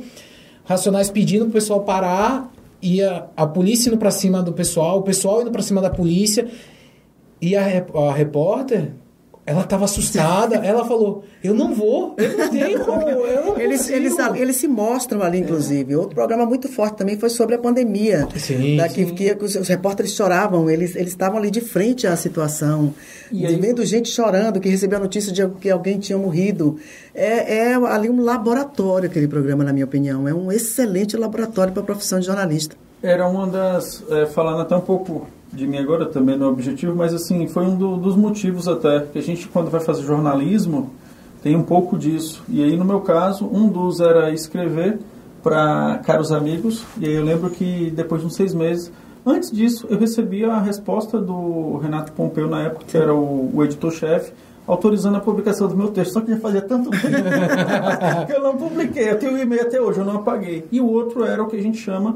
Racionais 0.63 1.09
pedindo 1.09 1.45
pro 1.45 1.53
pessoal 1.53 1.81
parar, 1.81 2.51
ia 2.81 3.25
a 3.35 3.47
polícia 3.47 3.89
indo 3.89 3.97
pra 3.97 4.11
cima 4.11 4.41
do 4.41 4.53
pessoal, 4.53 4.99
o 4.99 5.01
pessoal 5.01 5.41
indo 5.41 5.51
pra 5.51 5.61
cima 5.61 5.81
da 5.81 5.89
polícia. 5.89 6.47
E 7.41 7.55
a, 7.55 7.63
a 7.63 8.13
repórter, 8.13 8.91
ela 9.45 9.63
tava 9.63 9.85
assustada, 9.85 10.55
ela 10.57 10.85
falou: 10.85 11.23
Eu 11.43 11.53
não 11.53 11.73
vou, 11.73 12.15
eu 12.17 12.37
não 12.37 12.49
tenho 12.49 12.79
como, 12.85 13.01
eu 13.09 13.45
não 13.45 13.57
Eles, 13.59 13.81
consigo." 13.81 13.97
eles, 13.97 14.17
eles 14.35 14.55
se 14.57 14.67
mostram 14.67 15.21
ali, 15.23 15.39
inclusive. 15.39 15.95
Outro 15.95 16.15
programa 16.15 16.45
muito 16.45 16.67
forte 16.69 16.97
também 16.97 17.17
foi 17.17 17.29
sobre 17.29 17.55
a 17.55 17.57
pandemia. 17.57 18.27
Sim, 18.37 18.77
Da 18.77 18.87
que, 18.87 19.05
sim. 19.05 19.15
que 19.15 19.35
os, 19.41 19.55
os 19.55 19.67
repórteres 19.67 20.13
choravam, 20.13 20.69
eles, 20.69 20.95
eles 20.95 21.09
estavam 21.09 21.37
ali 21.39 21.49
de 21.49 21.61
frente 21.61 22.05
à 22.05 22.15
situação. 22.15 22.93
E 23.31 23.41
E 23.43 23.45
aí- 23.47 23.55
vendo 23.55 23.83
gente 23.85 24.09
chorando, 24.09 24.59
que 24.59 24.69
recebeu 24.69 24.97
a 24.99 25.01
notícia 25.01 25.31
de 25.31 25.47
que 25.59 25.69
alguém 25.69 25.97
tinha 25.99 26.17
morrido. 26.17 26.77
É, 27.15 27.69
é 27.71 27.73
ali 27.73 28.09
um 28.09 28.21
laboratório 28.21 29.09
aquele 29.09 29.27
programa, 29.27 29.63
na 29.63 29.73
minha 29.73 29.85
opinião. 29.85 30.27
É 30.27 30.33
um 30.33 30.51
excelente 30.51 31.17
laboratório 31.17 31.73
para 31.73 31.81
a 31.81 31.85
profissão 31.85 32.19
de 32.19 32.25
jornalista. 32.27 32.75
Era 33.03 33.27
uma 33.27 33.47
das. 33.47 34.03
é, 34.11 34.27
falando 34.27 34.61
até 34.61 34.75
um 34.75 34.81
pouco 34.81 35.25
de 35.51 35.67
mim 35.67 35.77
agora, 35.77 36.05
também 36.05 36.37
no 36.37 36.47
objetivo, 36.47 36.95
mas 36.95 37.13
assim, 37.13 37.47
foi 37.47 37.65
um 37.65 37.75
do- 37.75 37.97
dos 37.97 38.15
motivos 38.15 38.67
até. 38.67 39.01
Que 39.01 39.19
a 39.19 39.21
gente, 39.21 39.47
quando 39.47 39.69
vai 39.69 39.81
fazer 39.81 40.03
jornalismo, 40.03 40.91
tem 41.43 41.55
um 41.55 41.63
pouco 41.63 41.97
disso. 41.97 42.43
E 42.47 42.63
aí, 42.63 42.77
no 42.77 42.85
meu 42.85 43.01
caso, 43.01 43.45
um 43.51 43.67
dos 43.67 43.99
era 43.99 44.31
escrever 44.31 44.99
para 45.43 45.99
caros 46.05 46.31
amigos. 46.31 46.85
E 46.99 47.05
aí 47.05 47.13
eu 47.15 47.23
lembro 47.25 47.49
que 47.49 47.91
depois 47.95 48.21
de 48.21 48.27
uns 48.27 48.35
seis 48.35 48.53
meses. 48.53 48.91
Antes 49.25 49.51
disso, 49.51 49.85
eu 49.89 49.99
recebi 49.99 50.43
a 50.45 50.59
resposta 50.59 51.19
do 51.19 51.77
Renato 51.77 52.11
Pompeu, 52.13 52.47
na 52.49 52.61
época, 52.63 52.85
que 52.87 52.97
era 52.97 53.13
o, 53.13 53.51
o 53.53 53.63
editor-chefe, 53.63 54.31
autorizando 54.65 55.17
a 55.17 55.19
publicação 55.19 55.67
do 55.67 55.75
meu 55.77 55.89
texto. 55.89 56.13
Só 56.13 56.21
que 56.21 56.31
já 56.31 56.37
fazia 56.39 56.61
tanto 56.61 56.89
tempo 56.89 57.05
que 58.25 58.33
eu 58.33 58.41
não 58.41 58.55
publiquei. 58.57 59.09
Eu 59.11 59.19
tenho 59.19 59.33
o 59.33 59.37
e-mail 59.37 59.61
até 59.63 59.79
hoje, 59.81 59.99
eu 59.99 60.05
não 60.05 60.15
apaguei. 60.15 60.65
E 60.71 60.79
o 60.81 60.87
outro 60.89 61.23
era 61.23 61.43
o 61.43 61.47
que 61.47 61.55
a 61.55 61.61
gente 61.61 61.77
chama, 61.77 62.15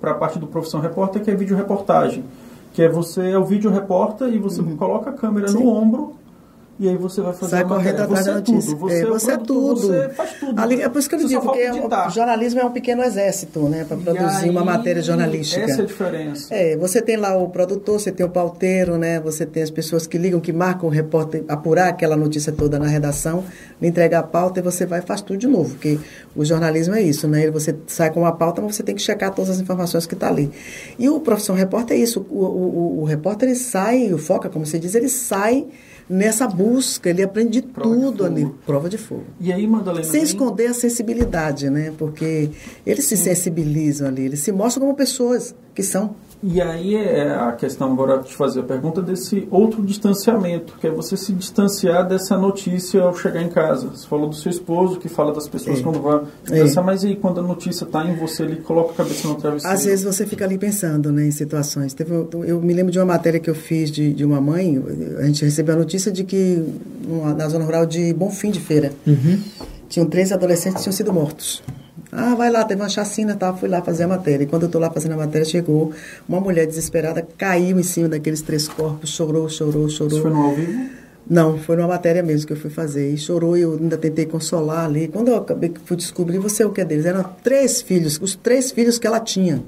para 0.00 0.12
a 0.12 0.14
parte 0.14 0.38
do 0.38 0.46
profissão 0.46 0.80
repórter, 0.80 1.22
que 1.22 1.30
é 1.30 1.34
vídeo 1.34 1.56
reportagem. 1.56 2.24
Que 2.72 2.82
é 2.82 2.88
você, 2.88 3.30
é 3.30 3.38
o 3.38 3.44
vídeo 3.44 3.70
repórter 3.70 4.28
e 4.28 4.38
você 4.38 4.62
coloca 4.76 5.10
a 5.10 5.12
câmera 5.12 5.50
no 5.50 5.68
ombro 5.68 6.14
e 6.78 6.88
aí 6.88 6.96
você 6.96 7.22
vai 7.22 7.32
fazer 7.32 7.50
Sai 7.50 7.64
correndo 7.64 8.02
atrás 8.02 8.24
você 8.24 8.24
da 8.24 8.30
é 8.30 8.34
notícia. 8.34 8.76
você 8.76 8.94
é, 8.94 9.00
é, 9.00 9.06
você 9.06 9.30
é 9.30 9.36
tudo. 9.38 9.80
Você 9.80 10.08
faz 10.10 10.32
tudo. 10.38 10.60
Ali, 10.60 10.82
é 10.82 10.88
por 10.90 10.98
isso 10.98 11.08
que 11.08 11.14
eu 11.14 11.20
Você 11.20 11.28
digo, 11.28 11.40
porque 11.40 11.70
o 11.70 12.10
jornalismo 12.10 12.60
é 12.60 12.64
um 12.66 12.70
pequeno 12.70 13.02
exército, 13.02 13.60
né? 13.68 13.84
Para 13.84 13.96
produzir 13.96 14.50
uma 14.50 14.60
aí, 14.60 14.66
matéria 14.66 15.02
jornalística. 15.02 15.62
Essa 15.62 15.80
é 15.80 15.84
a 15.84 15.86
diferença. 15.86 16.54
É, 16.54 16.76
você 16.76 17.00
tem 17.00 17.16
lá 17.16 17.34
o 17.34 17.48
produtor, 17.48 17.98
você 17.98 18.12
tem 18.12 18.26
o 18.26 18.28
pauteiro, 18.28 18.98
né? 18.98 19.18
Você 19.20 19.46
tem 19.46 19.62
as 19.62 19.70
pessoas 19.70 20.06
que 20.06 20.18
ligam, 20.18 20.38
que 20.38 20.52
marcam 20.52 20.88
o 20.88 20.92
repórter, 20.92 21.44
apurar 21.48 21.88
aquela 21.88 22.16
notícia 22.16 22.52
toda 22.52 22.78
na 22.78 22.86
redação, 22.86 23.42
lhe 23.80 23.88
entregar 23.88 24.18
a 24.18 24.22
pauta 24.22 24.60
e 24.60 24.62
você 24.62 24.84
vai 24.84 24.98
e 24.98 25.02
faz 25.02 25.22
tudo 25.22 25.38
de 25.38 25.46
novo. 25.46 25.70
Porque 25.70 25.98
o 26.34 26.44
jornalismo 26.44 26.94
é 26.94 27.00
isso, 27.00 27.26
né? 27.26 27.50
Você 27.50 27.74
sai 27.86 28.10
com 28.10 28.20
uma 28.20 28.32
pauta, 28.32 28.60
mas 28.60 28.76
você 28.76 28.82
tem 28.82 28.94
que 28.94 29.02
checar 29.02 29.32
todas 29.34 29.50
as 29.52 29.60
informações 29.60 30.06
que 30.06 30.12
está 30.12 30.28
ali. 30.28 30.50
E 30.98 31.08
o 31.08 31.20
profissão 31.20 31.54
repórter 31.54 31.96
é 31.96 32.00
isso. 32.00 32.26
O, 32.28 32.34
o, 32.34 32.98
o, 32.98 33.00
o 33.00 33.04
repórter, 33.04 33.48
ele 33.48 33.56
sai, 33.56 34.12
o 34.12 34.18
foca, 34.18 34.50
como 34.50 34.66
você 34.66 34.78
diz, 34.78 34.94
ele 34.94 35.08
sai 35.08 35.66
nessa 36.08 36.46
busca, 36.46 37.10
ele 37.10 37.22
aprende 37.22 37.60
de 37.60 37.62
Prova 37.68 37.94
tudo 37.94 38.24
ali. 38.24 38.46
Prova 38.64 38.88
de 38.88 38.98
fogo. 38.98 39.24
E 39.40 39.52
aí, 39.52 39.66
Madalena, 39.66 40.04
Sem 40.04 40.12
vem- 40.20 40.22
esconder 40.24 40.66
a 40.68 40.74
sensibilidade, 40.74 41.68
né? 41.70 41.92
Porque 41.98 42.50
eles 42.84 43.04
se 43.06 43.16
sensibilizam 43.16 44.08
ali, 44.08 44.22
eles 44.24 44.40
se 44.40 44.52
mostram 44.52 44.84
como 44.86 44.96
pessoas 44.96 45.54
que 45.74 45.82
são. 45.82 46.14
E 46.42 46.60
aí 46.60 46.94
é 46.94 47.34
a 47.34 47.52
questão 47.52 47.92
agora 47.92 48.18
de 48.18 48.34
fazer 48.34 48.60
a 48.60 48.62
pergunta 48.62 49.00
desse 49.00 49.48
outro 49.50 49.82
distanciamento, 49.82 50.74
que 50.80 50.86
é 50.86 50.90
você 50.90 51.16
se 51.16 51.32
distanciar 51.32 52.06
dessa 52.06 52.36
notícia 52.36 53.02
ao 53.02 53.16
chegar 53.16 53.42
em 53.42 53.48
casa. 53.48 53.88
Você 53.88 54.06
falou 54.06 54.28
do 54.28 54.36
seu 54.36 54.50
esposo, 54.50 54.98
que 54.98 55.08
fala 55.08 55.32
das 55.32 55.48
pessoas 55.48 55.80
É. 55.80 55.82
quando 55.82 56.00
vai 56.00 56.20
pensar, 56.48 56.82
mas 56.82 57.04
e 57.04 57.08
aí 57.08 57.16
quando 57.16 57.40
a 57.40 57.42
notícia 57.42 57.84
está 57.84 58.04
em 58.04 58.14
você, 58.16 58.42
ele 58.42 58.56
coloca 58.56 58.92
a 58.92 58.94
cabeça 58.94 59.26
no 59.26 59.34
travesseiro? 59.36 59.74
Às 59.74 59.84
vezes 59.84 60.04
você 60.04 60.26
fica 60.26 60.44
ali 60.44 60.58
pensando 60.58 61.10
né, 61.10 61.26
em 61.26 61.30
situações. 61.30 61.94
Teve, 61.94 62.12
eu 62.46 62.60
me 62.60 62.72
lembro 62.74 62.92
de 62.92 62.98
uma 62.98 63.06
matéria 63.06 63.40
que 63.40 63.48
eu 63.48 63.54
fiz 63.54 63.90
de, 63.90 64.12
de 64.12 64.24
uma 64.24 64.40
mãe, 64.40 64.82
a 65.18 65.26
gente 65.26 65.44
recebeu 65.44 65.74
a 65.74 65.78
notícia 65.78 66.12
de 66.12 66.22
que 66.22 66.62
na 67.36 67.48
zona 67.48 67.64
rural 67.64 67.86
de 67.86 68.12
Bonfim 68.12 68.50
de 68.50 68.60
Feira, 68.60 68.92
tinham 69.88 70.06
três 70.08 70.32
adolescentes 70.32 70.78
que 70.78 70.82
tinham 70.82 70.92
sido 70.92 71.12
mortos. 71.12 71.62
Ah, 72.12 72.34
vai 72.34 72.50
lá, 72.50 72.64
teve 72.64 72.80
uma 72.80 72.88
chacina 72.88 73.32
e 73.32 73.36
tal, 73.36 73.56
fui 73.56 73.68
lá 73.68 73.82
fazer 73.82 74.04
a 74.04 74.08
matéria. 74.08 74.44
E 74.44 74.46
quando 74.46 74.62
eu 74.62 74.66
estou 74.66 74.80
lá 74.80 74.90
fazendo 74.90 75.12
a 75.12 75.16
matéria, 75.16 75.44
chegou 75.44 75.92
uma 76.28 76.40
mulher 76.40 76.66
desesperada, 76.66 77.26
caiu 77.36 77.78
em 77.78 77.82
cima 77.82 78.08
daqueles 78.08 78.42
três 78.42 78.68
corpos, 78.68 79.10
chorou, 79.10 79.48
chorou, 79.48 79.88
chorou. 79.88 80.12
Isso 80.12 80.22
foi 80.22 80.30
no 80.30 80.42
ao 80.42 80.54
vivo? 80.54 80.90
Não, 81.28 81.58
foi 81.58 81.74
numa 81.74 81.88
matéria 81.88 82.22
mesmo 82.22 82.46
que 82.46 82.52
eu 82.52 82.56
fui 82.56 82.70
fazer. 82.70 83.12
E 83.12 83.18
chorou 83.18 83.56
e 83.56 83.62
eu 83.62 83.72
ainda 83.72 83.98
tentei 83.98 84.26
consolar 84.26 84.84
ali. 84.84 85.08
Quando 85.08 85.28
eu 85.28 85.36
acabei 85.36 85.70
que 85.70 85.80
fui 85.80 85.96
descobrir, 85.96 86.38
você 86.38 86.62
é 86.62 86.66
o 86.66 86.70
que 86.70 86.80
é 86.80 86.84
deles? 86.84 87.04
Eram 87.04 87.24
três 87.42 87.82
filhos, 87.82 88.20
os 88.22 88.36
três 88.36 88.70
filhos 88.70 88.98
que 88.98 89.06
ela 89.06 89.18
tinha. 89.18 89.62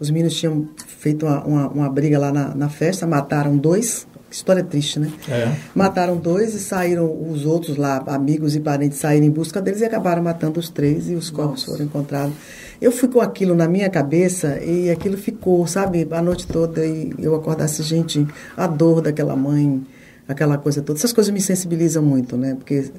Os 0.00 0.10
meninos 0.10 0.34
tinham 0.34 0.68
feito 0.86 1.26
uma, 1.26 1.44
uma, 1.44 1.68
uma 1.68 1.90
briga 1.90 2.18
lá 2.18 2.32
na, 2.32 2.54
na 2.54 2.68
festa, 2.68 3.06
mataram 3.06 3.56
dois. 3.56 4.06
História 4.34 4.64
triste, 4.64 4.98
né? 4.98 5.12
É. 5.28 5.54
Mataram 5.72 6.16
dois 6.16 6.54
e 6.54 6.58
saíram 6.58 7.06
os 7.30 7.46
outros 7.46 7.76
lá, 7.76 8.02
amigos 8.08 8.56
e 8.56 8.60
parentes, 8.60 8.98
saíram 8.98 9.24
em 9.24 9.30
busca 9.30 9.62
deles 9.62 9.80
e 9.80 9.84
acabaram 9.84 10.20
matando 10.20 10.58
os 10.58 10.68
três 10.68 11.08
e 11.08 11.14
os 11.14 11.30
corpos 11.30 11.62
foram 11.62 11.84
encontrados. 11.84 12.34
Eu 12.80 12.90
fui 12.90 13.08
com 13.08 13.20
aquilo 13.20 13.54
na 13.54 13.68
minha 13.68 13.88
cabeça 13.88 14.58
e 14.60 14.90
aquilo 14.90 15.16
ficou, 15.16 15.64
sabe, 15.68 16.08
a 16.10 16.20
noite 16.20 16.48
toda 16.48 16.84
e 16.84 17.14
eu 17.16 17.36
acordasse, 17.36 17.80
gente, 17.84 18.26
a 18.56 18.66
dor 18.66 19.00
daquela 19.02 19.36
mãe, 19.36 19.86
aquela 20.26 20.58
coisa 20.58 20.82
toda. 20.82 20.98
Essas 20.98 21.12
coisas 21.12 21.32
me 21.32 21.40
sensibilizam 21.40 22.02
muito, 22.02 22.36
né? 22.36 22.56
Porque 22.56 22.90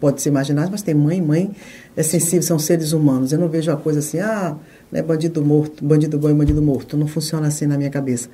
pode 0.00 0.22
se 0.22 0.30
imaginar, 0.30 0.70
mas 0.70 0.80
tem 0.80 0.94
mãe, 0.94 1.20
mãe 1.20 1.50
é 1.94 2.02
sensível, 2.02 2.42
são 2.42 2.58
seres 2.58 2.94
humanos. 2.94 3.30
Eu 3.30 3.38
não 3.38 3.48
vejo 3.50 3.70
a 3.70 3.76
coisa 3.76 3.98
assim, 3.98 4.20
ah, 4.20 4.56
né, 4.90 5.02
bandido 5.02 5.44
morto, 5.44 5.84
bandido 5.84 6.18
bom 6.18 6.30
e 6.30 6.34
bandido 6.34 6.62
morto. 6.62 6.96
Não 6.96 7.06
funciona 7.06 7.46
assim 7.46 7.66
na 7.66 7.76
minha 7.76 7.90
cabeça. 7.90 8.30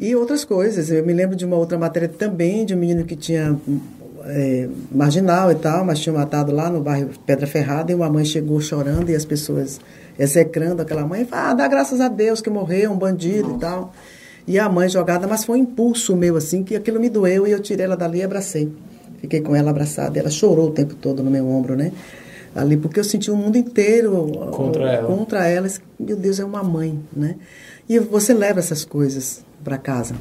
E 0.00 0.16
outras 0.16 0.44
coisas. 0.46 0.90
Eu 0.90 1.04
me 1.04 1.12
lembro 1.12 1.36
de 1.36 1.44
uma 1.44 1.56
outra 1.56 1.76
matéria 1.76 2.08
também, 2.08 2.64
de 2.64 2.74
um 2.74 2.78
menino 2.78 3.04
que 3.04 3.14
tinha 3.14 3.54
é, 4.24 4.66
marginal 4.90 5.52
e 5.52 5.54
tal, 5.54 5.84
mas 5.84 6.00
tinha 6.00 6.14
matado 6.14 6.50
lá 6.52 6.70
no 6.70 6.80
bairro 6.80 7.10
Pedra 7.26 7.46
Ferrada, 7.46 7.92
e 7.92 7.94
uma 7.94 8.08
mãe 8.08 8.24
chegou 8.24 8.58
chorando 8.62 9.10
e 9.10 9.14
as 9.14 9.26
pessoas 9.26 9.78
execrando 10.18 10.80
aquela 10.80 11.06
mãe, 11.06 11.28
ah, 11.30 11.52
dá 11.54 11.68
graças 11.68 12.00
a 12.00 12.08
Deus 12.08 12.40
que 12.40 12.48
morreu 12.48 12.92
um 12.92 12.96
bandido 12.96 13.56
e 13.56 13.58
tal. 13.58 13.92
E 14.46 14.58
a 14.58 14.68
mãe 14.68 14.88
jogada, 14.88 15.26
mas 15.26 15.44
foi 15.44 15.58
um 15.58 15.62
impulso 15.62 16.16
meu, 16.16 16.34
assim, 16.34 16.62
que 16.64 16.74
aquilo 16.74 16.98
me 16.98 17.10
doeu 17.10 17.46
e 17.46 17.50
eu 17.50 17.60
tirei 17.60 17.84
ela 17.84 17.96
dali 17.96 18.18
e 18.18 18.22
abracei. 18.22 18.72
Fiquei 19.20 19.42
com 19.42 19.54
ela 19.54 19.70
abraçada, 19.70 20.18
ela 20.18 20.30
chorou 20.30 20.68
o 20.68 20.72
tempo 20.72 20.94
todo 20.94 21.22
no 21.22 21.30
meu 21.30 21.46
ombro, 21.46 21.76
né? 21.76 21.92
Ali, 22.54 22.76
porque 22.76 22.98
eu 22.98 23.04
senti 23.04 23.30
o 23.30 23.36
mundo 23.36 23.56
inteiro 23.56 24.26
Contra 24.50 24.90
ela. 24.90 25.06
contra 25.06 25.46
ela. 25.46 25.68
Meu 25.98 26.16
Deus, 26.16 26.40
é 26.40 26.44
uma 26.44 26.64
mãe, 26.64 26.98
né? 27.14 27.36
E 27.88 27.98
você 27.98 28.32
leva 28.34 28.58
essas 28.58 28.84
coisas 28.84 29.44
para 29.62 29.78
casa. 29.78 30.14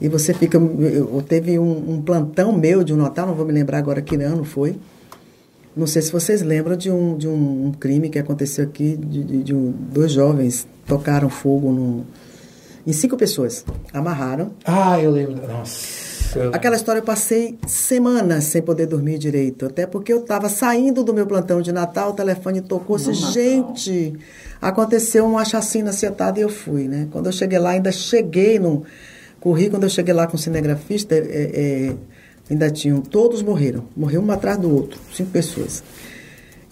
E 0.00 0.08
você 0.08 0.34
fica. 0.34 0.58
Eu, 0.58 1.22
teve 1.26 1.58
um, 1.58 1.92
um 1.94 2.02
plantão 2.02 2.52
meu 2.56 2.82
de 2.82 2.92
um 2.92 2.96
Natal, 2.96 3.26
não 3.26 3.34
vou 3.34 3.46
me 3.46 3.52
lembrar 3.52 3.78
agora 3.78 4.02
que 4.02 4.16
ano 4.16 4.44
foi. 4.44 4.76
Não 5.76 5.86
sei 5.86 6.02
se 6.02 6.12
vocês 6.12 6.42
lembram 6.42 6.76
de 6.76 6.90
um, 6.90 7.16
de 7.16 7.26
um, 7.26 7.66
um 7.68 7.72
crime 7.72 8.10
que 8.10 8.18
aconteceu 8.18 8.64
aqui, 8.64 8.94
de, 8.96 9.24
de- 9.24 9.42
de 9.42 9.54
um- 9.54 9.72
dois 9.92 10.12
jovens 10.12 10.66
tocaram 10.86 11.30
fogo 11.30 11.72
no, 11.72 12.04
em 12.86 12.92
cinco 12.92 13.16
pessoas. 13.16 13.64
Amarraram. 13.92 14.50
Ah, 14.66 15.00
eu 15.00 15.10
lembro. 15.10 15.46
Nossa. 15.48 16.11
Aquela 16.52 16.76
história 16.76 17.00
eu 17.00 17.04
passei 17.04 17.58
semanas 17.66 18.44
sem 18.44 18.62
poder 18.62 18.86
dormir 18.86 19.18
direito, 19.18 19.66
até 19.66 19.86
porque 19.86 20.12
eu 20.12 20.20
estava 20.20 20.48
saindo 20.48 21.02
do 21.04 21.12
meu 21.12 21.26
plantão 21.26 21.60
de 21.60 21.72
Natal, 21.72 22.10
o 22.10 22.12
telefone 22.14 22.60
tocou, 22.60 22.98
No 22.98 23.04
disse, 23.04 23.22
Natal. 23.22 23.32
gente, 23.32 24.14
aconteceu 24.60 25.26
uma 25.26 25.44
chacina 25.44 25.90
acertada 25.90 26.38
e 26.38 26.42
eu 26.42 26.48
fui, 26.48 26.88
né? 26.88 27.08
Quando 27.10 27.26
eu 27.26 27.32
cheguei 27.32 27.58
lá, 27.58 27.70
ainda 27.70 27.92
cheguei 27.92 28.58
no 28.58 28.84
corri, 29.40 29.68
quando 29.68 29.82
eu 29.82 29.90
cheguei 29.90 30.14
lá 30.14 30.26
com 30.26 30.36
o 30.36 30.38
cinegrafista, 30.38 31.14
é, 31.14 31.18
é, 31.18 31.92
ainda 32.48 32.70
tinham, 32.70 33.00
todos 33.00 33.42
morreram, 33.42 33.84
morreu 33.96 34.22
um 34.22 34.30
atrás 34.30 34.56
do 34.56 34.72
outro, 34.72 34.98
cinco 35.12 35.30
pessoas. 35.30 35.82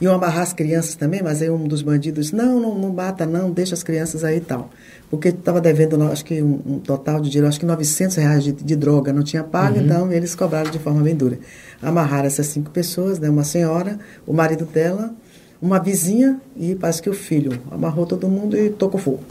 Iam 0.00 0.14
amarrar 0.14 0.42
as 0.42 0.54
crianças 0.54 0.94
também, 0.94 1.22
mas 1.22 1.42
aí 1.42 1.50
um 1.50 1.68
dos 1.68 1.82
bandidos 1.82 2.26
disse, 2.26 2.36
não, 2.36 2.58
não, 2.58 2.78
não 2.78 2.90
mata 2.90 3.26
não, 3.26 3.50
deixa 3.50 3.74
as 3.74 3.82
crianças 3.82 4.24
aí 4.24 4.38
e 4.38 4.40
tal. 4.40 4.70
Porque 5.10 5.28
estava 5.28 5.60
devendo, 5.60 6.00
acho 6.04 6.24
que 6.24 6.40
um, 6.40 6.60
um 6.64 6.78
total 6.78 7.20
de 7.20 7.28
dinheiro, 7.28 7.48
acho 7.48 7.58
que 7.58 7.66
900 7.66 8.16
reais 8.16 8.44
de, 8.44 8.52
de 8.52 8.76
droga, 8.76 9.12
não 9.12 9.24
tinha 9.24 9.42
pago, 9.42 9.76
então 9.78 10.12
eles 10.12 10.36
cobraram 10.36 10.70
de 10.70 10.78
forma 10.78 11.02
bem 11.02 11.16
dura. 11.16 11.38
Amarraram 11.82 12.26
essas 12.26 12.46
cinco 12.46 12.70
pessoas, 12.70 13.18
né, 13.18 13.28
uma 13.28 13.42
senhora, 13.42 13.98
o 14.24 14.32
marido 14.32 14.64
dela, 14.64 15.12
uma 15.60 15.80
vizinha 15.80 16.40
e 16.56 16.76
parece 16.76 17.02
que 17.02 17.10
o 17.10 17.12
filho. 17.14 17.60
Amarrou 17.72 18.06
todo 18.06 18.28
mundo 18.28 18.56
e 18.56 18.70
tocou 18.70 19.00
fogo. 19.00 19.24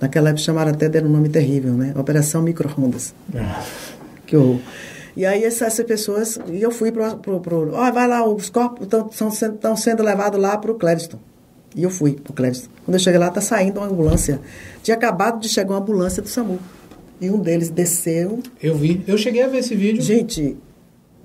Naquela 0.00 0.30
época 0.30 0.42
chamaram 0.42 0.70
até, 0.70 0.88
deram 0.88 1.08
um 1.08 1.12
nome 1.12 1.28
terrível, 1.28 1.74
né? 1.74 1.92
Operação 1.96 2.40
Micro-Ondas. 2.40 3.14
Ah, 3.34 3.62
Que 4.26 4.36
horror. 4.36 4.60
E 5.16 5.26
aí 5.26 5.44
essas, 5.44 5.62
essas 5.62 5.84
pessoas, 5.84 6.38
e 6.48 6.62
eu 6.62 6.70
fui 6.70 6.90
pro, 6.90 7.16
pro, 7.16 7.40
pro 7.40 7.74
ó, 7.74 7.90
vai 7.90 8.08
lá, 8.08 8.26
os 8.26 8.48
corpos 8.48 8.84
estão 8.86 9.30
sendo, 9.30 9.56
tão 9.58 9.76
sendo 9.76 10.02
levados 10.02 10.40
lá 10.40 10.56
pro 10.56 10.76
Clériston. 10.76 11.18
E 11.74 11.82
eu 11.82 11.90
fui 11.90 12.12
pro 12.12 12.32
Clériston. 12.32 12.68
Quando 12.84 12.94
eu 12.94 13.00
cheguei 13.00 13.18
lá, 13.18 13.30
tá 13.30 13.40
saindo 13.40 13.78
uma 13.78 13.86
ambulância. 13.86 14.40
Tinha 14.82 14.96
acabado 14.96 15.40
de 15.40 15.48
chegar 15.48 15.70
uma 15.70 15.80
ambulância 15.80 16.22
do 16.22 16.28
SAMU. 16.28 16.58
E 17.20 17.30
um 17.30 17.38
deles 17.38 17.70
desceu. 17.70 18.40
eu 18.62 18.74
vi. 18.74 19.02
Eu 19.06 19.18
cheguei 19.18 19.42
a 19.42 19.48
ver 19.48 19.58
esse 19.58 19.74
vídeo. 19.74 20.02
Gente, 20.02 20.56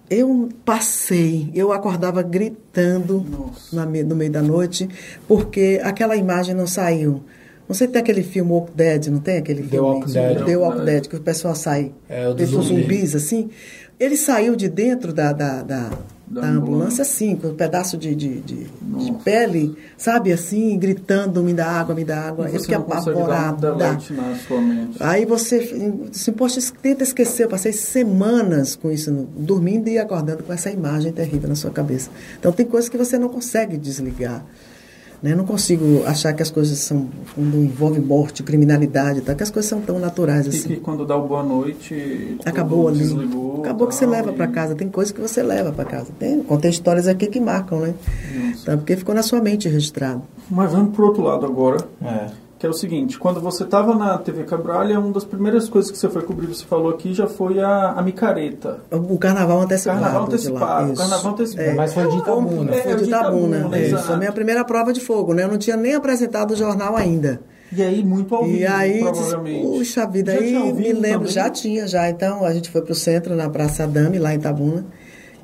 eu 0.09 0.49
passei, 0.63 1.49
eu 1.55 1.71
acordava 1.71 2.21
gritando 2.21 3.25
na 3.71 3.85
no 3.85 4.15
meio 4.15 4.31
da 4.31 4.41
noite, 4.41 4.87
porque 5.27 5.79
aquela 5.83 6.15
imagem 6.15 6.53
não 6.53 6.67
saiu. 6.67 7.23
Não 7.67 7.73
sei 7.73 7.87
se 7.87 7.93
tem 7.93 8.01
aquele 8.01 8.21
filme 8.21 8.51
Walk 8.51 8.71
Dead, 8.75 9.07
não 9.07 9.19
tem 9.19 9.37
aquele 9.37 9.63
The 9.63 9.69
filme? 9.69 9.87
Walking 9.87 10.11
Dead. 10.11 10.45
The 10.45 10.57
Walking 10.57 10.85
Dead, 10.85 11.07
que 11.07 11.15
o 11.15 11.21
pessoal 11.21 11.55
sai. 11.55 11.91
É, 12.07 12.27
o 12.27 12.33
do 12.33 12.45
feito 12.45 12.61
zumbi. 12.61 12.81
zumbis, 12.81 13.15
assim. 13.15 13.49
Ele 13.99 14.15
saiu 14.15 14.55
de 14.55 14.69
dentro 14.69 15.11
da, 15.11 15.33
da, 15.33 15.63
da, 15.63 15.89
Da 16.27 16.41
da 16.41 16.47
ambulância. 16.47 17.03
assim, 17.03 17.35
com 17.35 17.49
um 17.49 17.55
pedaço 17.55 17.97
de, 17.97 18.15
de, 18.15 18.41
de, 18.41 18.65
de 18.65 19.11
pele, 19.23 19.75
sabe, 19.95 20.33
assim, 20.33 20.77
gritando, 20.77 21.43
me 21.43 21.53
dá 21.53 21.67
água, 21.67 21.93
me 21.93 22.03
dá 22.03 22.19
água. 22.19 22.49
Eu 22.49 22.59
fiquei 22.59 22.75
apavorada. 22.75 23.75
Aí 24.99 25.25
você, 25.25 25.99
assim, 26.11 26.31
poxa, 26.31 26.59
tenta 26.81 27.03
esquecer. 27.03 27.43
Eu 27.43 27.49
passei 27.49 27.71
semanas 27.71 28.75
com 28.75 28.91
isso, 28.91 29.11
dormindo 29.37 29.87
e 29.87 29.97
acordando 29.99 30.43
com 30.43 30.51
essa 30.51 30.71
imagem 30.71 31.11
terrível 31.11 31.49
na 31.49 31.55
sua 31.55 31.71
cabeça. 31.71 32.09
Então 32.39 32.51
tem 32.51 32.65
coisas 32.65 32.89
que 32.89 32.97
você 32.97 33.17
não 33.17 33.29
consegue 33.29 33.77
desligar. 33.77 34.43
Né? 35.23 35.31
Eu 35.33 35.37
não 35.37 35.45
consigo 35.45 36.03
achar 36.05 36.33
que 36.33 36.41
as 36.43 36.51
coisas 36.51 36.77
são, 36.79 37.07
quando 37.33 37.57
envolve 37.57 37.99
morte, 37.99 38.43
criminalidade, 38.43 39.21
tá? 39.21 39.33
que 39.33 39.43
as 39.43 39.49
coisas 39.49 39.69
são 39.69 39.81
tão 39.81 39.97
naturais 39.99 40.45
E 40.45 40.49
assim. 40.49 40.67
que 40.69 40.75
quando 40.77 41.05
dá 41.05 41.15
o 41.15 41.27
boa 41.27 41.41
noite, 41.43 42.37
Acabou 42.45 42.87
ali. 42.87 42.99
desligou, 42.99 43.61
Acabou 43.61 43.87
que 43.87 43.95
você 43.95 44.05
leva 44.05 44.31
para 44.33 44.45
e- 44.45 44.51
casa. 44.51 44.75
Tem 44.75 44.87
coisas 44.89 45.11
que 45.11 45.19
você 45.21 45.41
leva 45.41 45.71
para 45.71 45.85
casa. 45.85 46.09
Tem, 46.19 46.41
contei 46.43 46.69
histórias 46.69 47.07
aqui 47.07 47.27
que 47.27 47.39
marcam, 47.39 47.79
né? 47.79 47.93
Tá? 48.63 48.77
Porque 48.77 48.95
ficou 48.95 49.15
na 49.15 49.23
sua 49.23 49.41
mente 49.41 49.67
registrado. 49.69 50.21
Mas 50.49 50.71
vamos 50.71 50.93
pro 50.95 51.05
outro 51.07 51.23
lado 51.23 51.45
agora, 51.45 51.77
É. 52.03 52.27
que 52.65 52.67
é 52.67 52.69
o 52.71 52.73
seguinte, 52.73 53.19
quando 53.19 53.39
você 53.39 53.63
estava 53.63 53.93
na 53.93 54.17
TV 54.17 54.43
Cabralha, 54.43 54.99
uma 54.99 55.11
das 55.11 55.23
primeiras 55.23 55.69
coisas 55.69 55.91
que 55.91 55.97
você 55.99 56.09
foi 56.09 56.23
cobrir, 56.23 56.47
você 56.47 56.65
falou 56.65 56.89
aqui, 56.89 57.13
já 57.13 57.27
foi 57.27 57.59
a, 57.61 57.91
a 57.91 58.01
micareta. 58.01 58.79
O 58.91 59.19
carnaval 59.19 59.61
antecipado. 59.61 59.99
Carnaval 60.01 60.25
antecipado, 60.25 60.91
Isso. 60.93 61.01
carnaval 61.01 61.31
antecipado. 61.33 61.69
É. 61.69 61.73
Mas 61.75 61.93
foi 61.93 62.07
de 62.09 62.17
Itabuna. 62.17 62.75
É, 62.75 62.81
Foi 62.81 62.93
o 62.93 62.97
de 62.97 63.03
Itabuna. 63.03 63.57
Itabuna, 63.57 63.77
é, 63.77 63.85
exato. 63.85 64.03
Isso, 64.03 64.13
a 64.13 64.17
minha 64.17 64.31
primeira 64.31 64.65
prova 64.65 64.91
de 64.91 64.99
fogo, 64.99 65.35
né? 65.35 65.43
Eu 65.43 65.47
não 65.47 65.59
tinha 65.59 65.77
nem 65.77 65.93
apresentado 65.93 66.51
o 66.51 66.55
jornal 66.55 66.95
ainda. 66.95 67.39
E 67.71 67.83
aí, 67.83 68.03
muito 68.03 68.33
ao 68.33 68.43
vivo, 68.45 68.57
E 68.57 68.65
aí, 68.65 68.99
provavelmente. 68.99 69.61
puxa 69.67 70.07
vida, 70.07 70.31
Já 70.33 70.39
aí 70.39 70.73
me 70.73 70.91
lembro, 70.93 71.19
também? 71.19 71.27
já 71.33 71.49
tinha, 71.51 71.87
já. 71.87 72.09
Então 72.09 72.43
a 72.43 72.51
gente 72.51 72.71
foi 72.71 72.81
pro 72.81 72.95
centro, 72.95 73.35
na 73.35 73.47
Praça 73.47 73.85
Dame, 73.85 74.17
lá 74.17 74.33
em 74.33 74.37
Itabuna. 74.37 74.85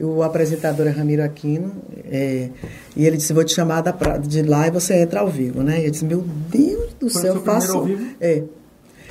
O 0.01 0.23
apresentador 0.23 0.87
é 0.87 0.89
Ramiro 0.89 1.23
Aquino. 1.23 1.71
é, 2.09 2.49
e 2.95 3.05
ele 3.05 3.17
disse: 3.17 3.33
Vou 3.33 3.43
te 3.43 3.53
chamar 3.53 3.81
da 3.81 3.93
pra- 3.93 4.17
de 4.17 4.41
lá 4.41 4.67
e 4.67 4.71
você 4.71 4.95
entra 4.95 5.19
ao 5.19 5.27
vivo, 5.27 5.61
né? 5.63 5.81
E 5.81 5.85
eu 5.85 5.91
disse: 5.91 6.05
Meu 6.05 6.21
Deus 6.49 6.93
do 6.99 7.09
Foi 7.09 7.21
céu, 7.21 7.35
eu 7.35 7.41
faço. 7.43 7.77
ao 7.77 7.85
vivo? 7.85 8.05
É. 8.19 8.43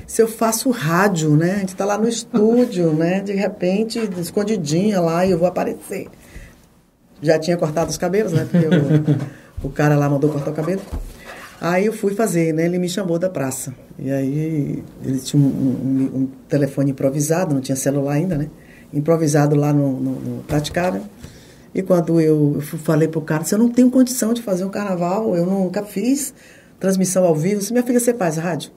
Se 0.07 0.21
eu 0.23 0.27
faço 0.29 0.71
rádio, 0.71 1.37
né? 1.37 1.53
A 1.57 1.59
gente 1.59 1.77
tá 1.77 1.85
lá 1.85 1.97
no 1.97 2.09
estúdio, 2.09 2.93
né? 2.97 3.21
De 3.21 3.33
repente, 3.33 3.99
escondidinha 4.19 5.01
lá 5.01 5.25
e 5.25 5.31
eu 5.31 5.39
vou 5.39 5.47
aparecer. 5.47 6.09
Já 7.23 7.39
tinha 7.39 7.57
cortado 7.57 7.91
os 7.91 7.99
cabelos, 7.99 8.33
né? 8.33 8.49
Porque 8.51 8.67
o, 8.67 9.67
o 9.69 9.71
cara 9.71 9.97
lá 9.97 10.09
mandou 10.09 10.31
cortar 10.31 10.51
o 10.51 10.55
cabelo. 10.55 10.81
Aí 11.61 11.85
eu 11.87 11.93
fui 11.93 12.15
fazer, 12.15 12.55
né? 12.55 12.65
Ele 12.65 12.79
me 12.79 12.89
chamou 12.89 13.19
da 13.19 13.29
praça. 13.29 13.75
E 13.99 14.11
aí 14.11 14.83
ele 15.05 15.19
tinha 15.21 15.41
um, 15.41 15.47
um- 15.47 16.11
um 16.23 16.29
telefone 16.49 16.91
improvisado, 16.93 17.55
não 17.55 17.61
tinha 17.61 17.77
celular 17.77 18.15
ainda, 18.15 18.37
né? 18.39 18.49
Improvisado 18.93 19.57
lá 19.57 19.73
no, 19.73 19.93
no, 20.01 20.13
no 20.13 20.43
praticável. 20.43 21.03
E 21.75 21.83
quando 21.83 22.21
eu, 22.21 22.61
falei 22.61 23.07
pro 23.07 23.21
cara, 23.21 23.43
disse, 23.43 23.55
eu 23.55 23.59
não 23.59 23.69
tenho 23.69 23.91
condição 23.91 24.35
de 24.35 24.43
fazer 24.43 24.65
um 24.65 24.69
carnaval, 24.71 25.37
eu 25.37 25.47
nunca 25.47 25.83
fiz 25.85 26.35
transmissão 26.81 27.25
ao 27.25 27.35
vivo. 27.35 27.61
Se 27.61 27.73
minha 27.73 27.85
filha, 27.85 28.01
você 28.01 28.13
faz 28.13 28.37
rádio? 28.37 28.73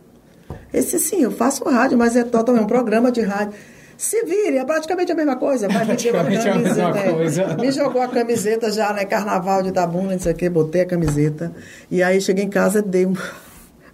Esse 0.72 1.00
sim, 1.00 1.24
eu 1.24 1.32
faço 1.32 1.64
rádio, 1.64 1.98
mas 1.98 2.16
é 2.16 2.24
totalmente 2.24 2.64
um 2.66 2.68
programa 2.68 3.12
de 3.12 3.22
rádio. 3.22 3.54
Se 3.98 4.24
vire, 4.26 4.58
é 4.58 4.66
praticamente 4.66 5.12
a 5.12 5.16
mesma 5.16 5.36
coisa. 5.36 5.68
Vai 5.68 5.86
me 5.86 5.96
deu 5.96 6.20
a 6.20 6.24
Praticamente 6.24 6.50
a 6.50 6.54
camiseta, 6.54 7.00
é. 7.00 7.14
coisa. 7.14 7.58
Me 7.58 7.72
jogou 7.72 8.02
a 8.02 8.08
camiseta 8.08 8.72
já, 8.72 8.92
né? 8.92 9.06
Carnaval 9.06 9.64
de 9.64 9.70
Itabuna, 9.70 10.12
não 10.14 10.20
sei 10.20 10.34
o 10.34 10.36
quê, 10.36 10.50
botei 10.50 10.82
a 10.82 10.86
camiseta. 10.86 11.52
E 11.90 12.04
aí 12.04 12.20
cheguei 12.20 12.44
em 12.44 12.50
casa, 12.50 12.82
dei 12.82 13.06
um. 13.06 13.14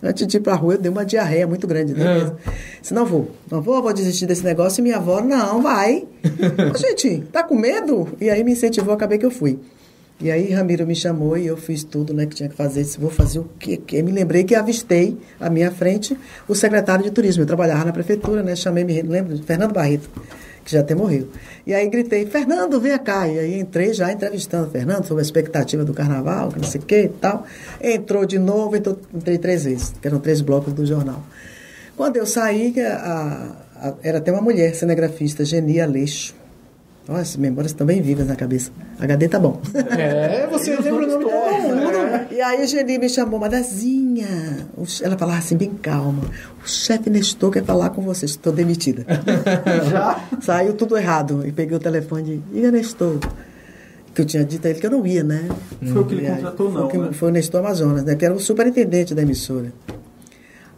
Antes 0.02 0.26
de 0.26 0.38
ir 0.38 0.40
pra 0.40 0.56
rua, 0.56 0.76
eu 0.76 0.78
dei 0.78 0.90
uma 0.90 1.06
diarreia 1.06 1.46
muito 1.46 1.68
grande. 1.68 1.94
Né? 1.94 2.32
Disse, 2.80 2.94
não 2.94 3.06
vou, 3.06 3.32
não 3.52 3.62
vou, 3.62 3.82
vou 3.82 3.94
desistir 3.94 4.26
desse 4.26 4.44
negócio. 4.44 4.80
E 4.80 4.84
minha 4.84 4.96
avó, 4.96 5.22
não, 5.22 5.62
vai. 5.62 6.08
Gente, 6.78 7.24
tá 7.32 7.44
com 7.44 7.56
medo? 7.56 8.08
E 8.20 8.30
aí 8.30 8.44
me 8.44 8.54
incentivou, 8.54 8.94
acabei 8.94 9.18
que 9.18 9.26
eu 9.26 9.32
fui. 9.32 9.60
E 10.22 10.30
aí 10.30 10.52
Ramiro 10.52 10.86
me 10.86 10.96
chamou 10.96 11.38
e 11.38 11.48
eu 11.48 11.56
fiz 11.56 11.82
tudo 11.82 12.14
né, 12.14 12.26
que 12.26 12.36
tinha 12.36 12.50
que 12.50 12.56
fazer. 12.56 12.84
Disse, 12.84 13.00
vou 13.00 13.10
fazer 13.10 13.40
o 13.40 13.50
quê? 13.58 13.78
Que 13.78 14.02
me 14.02 14.12
lembrei 14.12 14.44
que 14.44 14.54
avistei 14.54 15.18
à 15.40 15.50
minha 15.50 15.72
frente 15.72 16.18
o 16.48 16.56
secretário 16.56 17.04
de 17.04 17.12
turismo. 17.12 17.44
Eu 17.44 17.48
trabalhava 17.48 17.86
na 17.86 17.94
prefeitura, 17.94 18.44
né? 18.44 18.56
Chamei, 18.56 18.84
me 18.84 19.02
lembro, 19.02 19.38
Fernando 19.44 19.74
Barreto, 19.74 20.10
que 20.70 20.76
já 20.76 20.82
até 20.82 20.94
morreu. 20.94 21.28
E 21.66 21.74
aí 21.74 21.90
gritei, 21.90 22.26
Fernando, 22.28 22.80
vem 22.80 22.98
cá. 23.00 23.28
E 23.28 23.40
aí 23.40 23.60
entrei 23.60 23.94
já 23.94 24.12
entrevistando 24.12 24.68
o 24.68 24.70
Fernando 24.70 25.06
sobre 25.06 25.22
a 25.22 25.26
expectativa 25.26 25.84
do 25.84 25.94
carnaval, 25.94 26.50
que 26.50 26.58
não 26.60 26.64
sei 26.68 26.80
o 26.80 26.84
quê 26.84 27.04
e 27.06 27.10
tal. 27.10 27.44
Entrou 27.82 28.26
de 28.26 28.38
novo, 28.38 28.76
entrou, 28.76 29.00
entrei 29.14 29.38
três 29.38 29.64
vezes, 29.66 29.94
que 30.02 30.08
eram 30.08 30.20
três 30.20 30.42
blocos 30.42 30.72
do 30.74 30.86
jornal. 30.86 31.24
Quando 31.98 32.18
eu 32.18 32.26
saí, 32.26 32.72
que 32.72 32.80
a- 32.82 33.56
a- 33.76 33.94
era 34.04 34.20
até 34.20 34.32
uma 34.32 34.42
mulher 34.42 34.74
cinegrafista, 34.76 35.44
Geni 35.44 35.82
Aleixo. 35.82 36.34
Olha, 37.08 37.22
as 37.22 37.36
memórias 37.36 37.72
estão 37.72 37.88
bem 37.88 38.02
vivas 38.04 38.28
na 38.28 38.36
cabeça. 38.36 38.72
HD 39.00 39.28
tá 39.28 39.40
bom. 39.40 39.60
É, 39.98 40.46
você 40.48 40.76
lembra 40.78 40.94
o 40.94 41.08
nome 41.08 41.08
de 41.08 41.12
todo 41.14 41.24
mundo. 41.24 41.39
E 42.32 42.42
aí 42.42 42.62
a 42.62 42.66
Geni 42.66 42.98
me 42.98 43.10
chamou, 43.10 43.40
Madazinha. 43.40 44.68
Ela 45.02 45.18
falava 45.18 45.38
assim, 45.40 45.56
bem 45.58 45.72
calma. 45.82 46.24
O 46.64 46.68
chefe 46.68 47.10
Nestor 47.10 47.52
quer 47.52 47.64
falar 47.64 47.90
com 47.92 48.02
você. 48.02 48.26
Estou 48.26 48.52
demitida. 48.54 49.06
Já? 49.92 50.24
Saiu 50.42 50.74
tudo 50.74 50.98
errado. 50.98 51.44
E 51.46 51.52
peguei 51.52 51.76
o 51.76 51.80
telefone 51.80 52.42
e 52.52 52.56
diga 52.56 52.72
Nestor. 52.72 53.20
Que 54.14 54.22
eu 54.22 54.26
tinha 54.26 54.44
dito 54.44 54.66
a 54.66 54.70
ele 54.72 54.80
que 54.80 54.86
eu 54.86 54.92
não 54.92 55.06
ia, 55.06 55.24
né? 55.24 55.48
Foi 55.94 56.02
o 56.02 56.06
que 56.06 56.16
ele 56.16 56.28
aí, 56.28 56.36
contratou, 56.36 56.72
foi 56.72 56.80
o 56.80 56.84
não, 56.84 56.88
que- 56.90 56.98
né? 56.98 57.10
Foi 57.14 57.30
o 57.30 57.32
Nestor 57.32 57.60
Amazonas, 57.60 58.04
né? 58.04 58.16
Que 58.16 58.26
era 58.26 58.34
o 58.34 58.40
superintendente 58.40 59.14
da 59.14 59.22
emissora. 59.22 59.72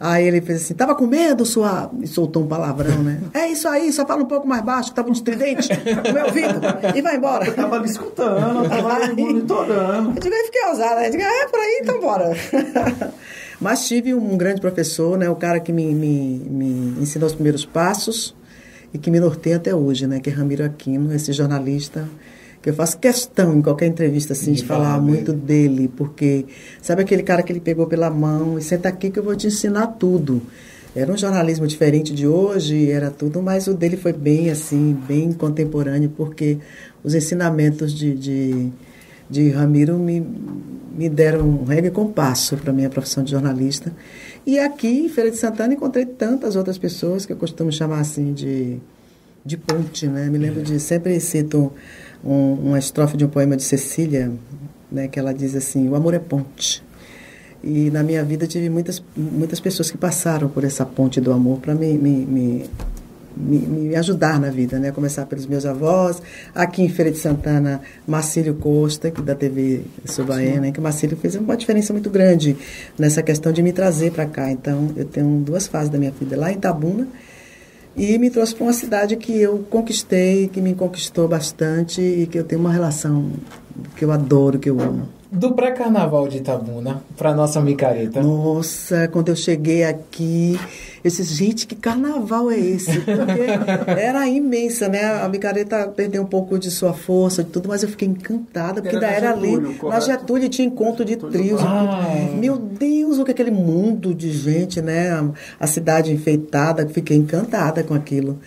Aí 0.03 0.27
ele 0.27 0.41
fez 0.41 0.63
assim, 0.63 0.73
tava 0.73 0.95
com 0.95 1.05
medo, 1.05 1.45
sua... 1.45 1.91
E 2.01 2.07
soltou 2.07 2.41
um 2.41 2.47
palavrão, 2.47 3.03
né? 3.03 3.21
É 3.35 3.47
isso 3.49 3.67
aí, 3.67 3.93
só 3.93 4.03
fala 4.03 4.23
um 4.23 4.25
pouco 4.25 4.47
mais 4.47 4.63
baixo, 4.63 4.89
que 4.89 4.95
tá 4.95 5.03
muito 5.03 5.17
estridente 5.17 5.69
no 5.69 6.13
meu 6.13 6.25
ouvido. 6.25 6.59
E 6.95 7.01
vai 7.03 7.17
embora. 7.17 7.45
Eu 7.45 7.53
tava 7.53 7.75
ali 7.75 7.85
escutando, 7.87 8.63
eu 8.63 8.69
tava 8.69 8.93
ali 8.95 9.21
monitorando. 9.21 10.09
Eu 10.09 10.19
digo, 10.19 10.33
aí 10.33 10.45
fiquei 10.45 10.65
ousada, 10.69 11.01
né? 11.01 11.07
Eu 11.07 11.11
digo, 11.11 11.23
é 11.23 11.47
por 11.47 11.59
aí, 11.59 11.79
então 11.83 11.99
bora. 11.99 12.31
Mas 13.61 13.87
tive 13.87 14.15
um 14.15 14.35
grande 14.35 14.59
professor, 14.59 15.19
né? 15.19 15.29
O 15.29 15.35
cara 15.35 15.59
que 15.59 15.71
me, 15.71 15.93
me, 15.93 16.39
me 16.49 17.01
ensinou 17.01 17.27
os 17.27 17.35
primeiros 17.35 17.63
passos 17.63 18.35
e 18.91 18.97
que 18.97 19.11
me 19.11 19.19
norteia 19.19 19.57
até 19.57 19.75
hoje, 19.75 20.07
né? 20.07 20.19
Que 20.19 20.31
é 20.31 20.33
Ramiro 20.33 20.65
Aquino, 20.65 21.13
esse 21.13 21.31
jornalista 21.31 22.09
que 22.61 22.69
eu 22.69 22.73
faço 22.73 22.97
questão 22.99 23.57
em 23.57 23.61
qualquer 23.61 23.87
entrevista 23.87 24.33
assim 24.33 24.53
de, 24.53 24.61
De 24.61 24.67
falar 24.67 24.85
falar 24.85 25.01
muito 25.01 25.33
dele, 25.33 25.89
porque 25.95 26.45
sabe 26.81 27.01
aquele 27.01 27.23
cara 27.23 27.41
que 27.41 27.51
ele 27.51 27.59
pegou 27.59 27.87
pela 27.87 28.09
mão 28.09 28.57
e 28.57 28.61
senta 28.61 28.89
aqui 28.89 29.09
que 29.09 29.17
eu 29.17 29.23
vou 29.23 29.35
te 29.35 29.47
ensinar 29.47 29.87
tudo. 29.87 30.41
Era 30.95 31.11
um 31.11 31.17
jornalismo 31.17 31.65
diferente 31.65 32.13
de 32.13 32.27
hoje, 32.27 32.91
era 32.91 33.09
tudo, 33.09 33.41
mas 33.41 33.65
o 33.67 33.73
dele 33.73 33.95
foi 33.95 34.11
bem 34.11 34.49
assim, 34.49 34.93
bem 35.07 35.31
contemporâneo, 35.31 36.11
porque 36.15 36.57
os 37.01 37.15
ensinamentos 37.15 37.93
de, 37.93 38.13
de, 38.13 38.69
de 39.29 39.49
Ramiro 39.51 39.97
me, 39.97 40.19
me 40.93 41.09
deram 41.09 41.47
um 41.47 41.63
regra 41.63 41.87
e 41.87 41.91
compasso 41.91 42.57
para 42.57 42.71
a 42.71 42.73
minha 42.73 42.89
profissão 42.89 43.23
de 43.23 43.31
jornalista. 43.31 43.93
E 44.45 44.59
aqui, 44.59 45.05
em 45.05 45.07
Feira 45.07 45.31
de 45.31 45.37
Santana, 45.37 45.73
encontrei 45.73 46.05
tantas 46.05 46.57
outras 46.57 46.77
pessoas 46.77 47.25
que 47.25 47.31
eu 47.31 47.37
costumo 47.37 47.71
chamar 47.71 48.01
assim 48.01 48.33
de, 48.33 48.77
de 49.45 49.55
ponte, 49.55 50.07
né? 50.07 50.29
Me 50.29 50.37
lembro 50.37 50.61
de, 50.61 50.77
sempre 50.77 51.17
cito 51.21 51.71
um, 52.23 52.53
uma 52.53 52.79
estrofe 52.79 53.17
de 53.17 53.25
um 53.25 53.29
poema 53.29 53.55
de 53.57 53.63
Cecília, 53.63 54.31
né? 54.91 55.07
Que 55.07 55.19
ela 55.19 55.33
diz 55.33 55.55
assim, 55.55 55.87
o 55.89 55.95
amor 55.95 56.13
é 56.13 56.19
ponte. 56.19 56.83
E 57.63 57.91
na 57.91 58.01
minha 58.01 58.23
vida 58.23 58.47
tive 58.47 58.69
muitas, 58.69 59.03
muitas 59.15 59.59
pessoas 59.59 59.91
que 59.91 59.97
passaram 59.97 60.49
por 60.49 60.63
essa 60.63 60.85
ponte 60.85 61.21
do 61.21 61.31
amor 61.31 61.59
para 61.59 61.75
me, 61.75 61.93
me, 61.93 62.25
me, 62.25 62.65
me, 63.37 63.57
me 63.59 63.95
ajudar 63.95 64.39
na 64.39 64.49
vida, 64.49 64.79
né? 64.79 64.91
Começar 64.91 65.27
pelos 65.27 65.45
meus 65.45 65.63
avós. 65.65 66.21
Aqui 66.55 66.81
em 66.81 66.89
Feira 66.89 67.11
de 67.11 67.19
Santana, 67.19 67.81
Marcílio 68.07 68.55
Costa, 68.55 69.11
que 69.11 69.21
da 69.21 69.35
TV 69.35 69.81
Subaena, 70.05 70.61
né? 70.61 70.71
que 70.71 70.79
o 70.79 70.83
Marcílio 70.83 71.15
fez 71.17 71.35
uma 71.35 71.55
diferença 71.55 71.93
muito 71.93 72.09
grande 72.09 72.57
nessa 72.97 73.21
questão 73.21 73.51
de 73.51 73.61
me 73.61 73.71
trazer 73.71 74.11
para 74.11 74.25
cá. 74.25 74.51
Então, 74.51 74.89
eu 74.95 75.05
tenho 75.05 75.27
duas 75.45 75.67
fases 75.67 75.89
da 75.89 75.99
minha 75.99 76.11
vida. 76.11 76.35
Lá 76.35 76.51
em 76.51 76.55
Itabuna, 76.55 77.07
e 77.95 78.17
me 78.17 78.29
trouxe 78.29 78.55
para 78.55 78.63
uma 78.63 78.73
cidade 78.73 79.15
que 79.15 79.39
eu 79.39 79.65
conquistei, 79.69 80.47
que 80.47 80.61
me 80.61 80.73
conquistou 80.73 81.27
bastante 81.27 82.01
e 82.01 82.27
que 82.27 82.37
eu 82.37 82.43
tenho 82.43 82.61
uma 82.61 82.71
relação 82.71 83.31
que 83.95 84.05
eu 84.05 84.11
adoro, 84.11 84.59
que 84.59 84.69
eu 84.69 84.79
amo. 84.79 85.09
Do 85.31 85.53
pré-carnaval 85.53 86.27
de 86.27 86.37
Itabuna 86.37 87.01
pra 87.17 87.33
nossa 87.33 87.61
micareta. 87.61 88.21
Nossa, 88.21 89.07
quando 89.07 89.29
eu 89.29 89.35
cheguei 89.35 89.83
aqui, 89.83 90.59
eu 91.03 91.09
disse, 91.09 91.23
gente, 91.23 91.65
que 91.65 91.75
carnaval 91.75 92.51
é 92.51 92.59
esse? 92.59 92.99
Porque 93.01 93.91
era 93.99 94.27
imensa, 94.27 94.87
né? 94.87 95.21
A 95.21 95.27
micareta 95.27 95.87
perdeu 95.87 96.21
um 96.21 96.25
pouco 96.25 96.59
de 96.59 96.69
sua 96.69 96.93
força, 96.93 97.43
de 97.43 97.49
tudo, 97.49 97.69
mas 97.69 97.83
eu 97.83 97.89
fiquei 97.89 98.07
encantada, 98.07 98.81
porque 98.81 98.95
Era 98.95 99.07
ainda 99.07 99.17
era 99.17 99.31
ali. 99.31 99.49
Getúlio, 99.49 99.71
Na 99.71 99.77
correto? 99.77 100.05
Getúlio 100.05 100.49
tinha 100.49 100.67
encontro 100.67 101.03
de 101.03 101.15
trios. 101.15 101.61
Ah. 101.61 102.29
Meu 102.35 102.57
Deus, 102.57 103.17
o 103.17 103.23
que 103.25 103.31
é 103.31 103.33
aquele 103.33 103.51
mundo 103.51 104.13
de 104.13 104.31
gente, 104.31 104.81
né? 104.81 105.11
A, 105.11 105.29
a 105.59 105.67
cidade 105.67 106.11
enfeitada, 106.11 106.87
fiquei 106.87 107.17
encantada 107.17 107.83
com 107.83 107.93
aquilo. 107.93 108.39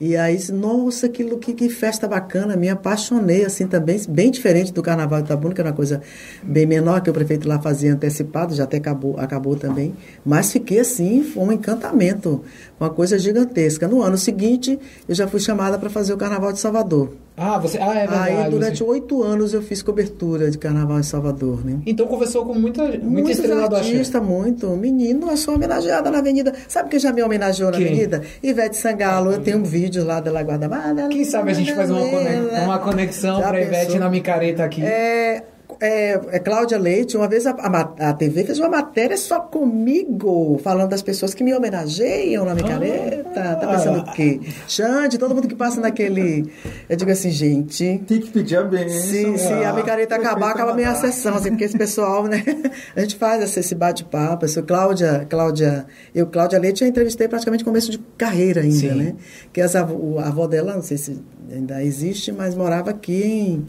E 0.00 0.16
aí, 0.16 0.38
nossa, 0.50 1.04
aquilo, 1.04 1.36
que, 1.36 1.52
que 1.52 1.68
festa 1.68 2.08
bacana, 2.08 2.56
me 2.56 2.70
apaixonei, 2.70 3.44
assim, 3.44 3.66
também, 3.66 4.00
bem 4.08 4.30
diferente 4.30 4.72
do 4.72 4.82
Carnaval 4.82 5.20
de 5.20 5.26
Itabuna, 5.26 5.54
que 5.54 5.60
era 5.60 5.68
uma 5.68 5.76
coisa 5.76 6.00
bem 6.42 6.64
menor, 6.64 7.02
que 7.02 7.10
o 7.10 7.12
prefeito 7.12 7.46
lá 7.46 7.60
fazia 7.60 7.92
antecipado, 7.92 8.54
já 8.54 8.64
até 8.64 8.78
acabou, 8.78 9.20
acabou 9.20 9.56
também, 9.56 9.94
mas 10.24 10.50
fiquei 10.50 10.80
assim, 10.80 11.22
foi 11.22 11.42
um 11.42 11.52
encantamento, 11.52 12.42
uma 12.80 12.88
coisa 12.88 13.18
gigantesca. 13.18 13.86
No 13.86 14.00
ano 14.00 14.16
seguinte, 14.16 14.78
eu 15.06 15.14
já 15.14 15.28
fui 15.28 15.38
chamada 15.38 15.78
para 15.78 15.90
fazer 15.90 16.14
o 16.14 16.16
Carnaval 16.16 16.54
de 16.54 16.60
Salvador. 16.60 17.12
Ah, 17.36 17.58
você. 17.58 17.78
Ah, 17.78 17.94
é 17.94 18.06
verdade. 18.06 18.32
aí, 18.36 18.50
durante 18.50 18.84
oito 18.84 19.22
anos, 19.22 19.54
eu 19.54 19.62
fiz 19.62 19.82
cobertura 19.82 20.50
de 20.50 20.58
Carnaval 20.58 20.98
em 21.00 21.02
Salvador, 21.02 21.64
né? 21.64 21.78
Então 21.86 22.06
conversou 22.06 22.44
com 22.44 22.52
muita, 22.54 22.82
muita 22.84 23.04
Muitos 23.06 23.30
estrela 23.30 23.66
do 23.68 23.76
axé. 23.76 23.90
artistas, 23.92 24.22
muito. 24.22 24.66
Menino, 24.70 25.30
eu 25.30 25.36
sou 25.38 25.54
homenageada 25.54 26.10
na 26.10 26.18
Avenida. 26.18 26.52
Sabe 26.68 26.90
quem 26.90 27.00
já 27.00 27.12
me 27.12 27.22
homenageou 27.22 27.70
na 27.70 27.78
Quem? 27.78 27.86
Avenida? 27.86 28.22
Ivete 28.42 28.76
Sangalo. 28.76 29.32
Eu 29.32 29.40
tenho 29.40 29.58
um 29.58 29.62
vídeo 29.64 30.04
lá 30.04 30.20
dela 30.20 30.42
guardada. 30.42 31.08
Quem 31.08 31.24
sabe 31.24 31.50
a 31.52 31.54
gente 31.54 31.72
faz 31.74 31.90
uma, 31.90 32.00
conex- 32.06 32.62
uma 32.64 32.78
conexão 32.78 33.38
Já 33.40 33.48
pra 33.48 33.60
Ivete 33.62 33.84
pensou? 33.86 34.00
na 34.00 34.10
micareta 34.10 34.64
aqui. 34.64 34.82
É, 34.84 35.42
é, 35.80 36.20
é 36.32 36.38
Cláudia 36.38 36.78
Leite, 36.78 37.16
uma 37.16 37.26
vez 37.28 37.46
a, 37.46 37.50
a 37.52 38.10
a 38.10 38.12
TV 38.12 38.44
fez 38.44 38.58
uma 38.58 38.68
matéria 38.68 39.16
só 39.16 39.40
comigo, 39.40 40.58
falando 40.62 40.90
das 40.90 41.02
pessoas 41.02 41.32
que 41.34 41.42
me 41.42 41.54
homenageiam 41.54 42.44
na 42.44 42.54
micareta. 42.54 43.56
tá 43.60 43.66
pensando 43.66 44.00
o 44.00 44.12
quê? 44.12 44.40
Xande, 44.68 45.18
todo 45.18 45.34
mundo 45.34 45.48
que 45.48 45.54
passa 45.54 45.80
naquele. 45.80 46.50
Eu 46.88 46.96
digo 46.96 47.10
assim, 47.10 47.30
gente. 47.30 48.02
Tem 48.06 48.20
que 48.20 48.30
pedir 48.30 48.56
a 48.56 48.62
benção. 48.62 49.00
Se, 49.00 49.38
se 49.38 49.52
a 49.52 49.70
Ah, 49.70 49.72
micareta 49.72 50.16
acabar, 50.16 50.50
acaba 50.50 50.72
a 50.72 50.74
minha 50.74 50.94
sessão, 50.94 51.34
assim, 51.34 51.50
porque 51.50 51.64
esse 51.64 51.78
pessoal, 51.78 52.24
né? 52.26 52.44
A 52.94 53.00
gente 53.00 53.16
faz 53.16 53.42
esse, 53.42 53.60
esse 53.60 53.74
bate-papo. 53.74 54.44
Essa 54.44 54.62
Cláudia, 54.62 55.26
Cláudia, 55.28 55.86
eu, 56.14 56.26
Cláudia 56.26 56.58
Leite, 56.58 56.82
eu 56.82 56.88
entrevistei 56.88 57.28
praticamente 57.28 57.64
começo 57.64 57.90
de 57.90 57.98
carreira 58.18 58.60
ainda, 58.60 58.74
Sim. 58.76 58.94
né? 58.94 59.14
Que 59.52 59.60
o- 59.62 60.18
a 60.18 60.26
avó 60.28 60.46
dela, 60.46 60.74
não 60.74 60.82
sei 60.82 60.98
se 60.98 61.18
ainda 61.50 61.82
existe, 61.82 62.32
mas 62.32 62.54
morava 62.54 62.90
aqui 62.90 63.22
em, 63.22 63.66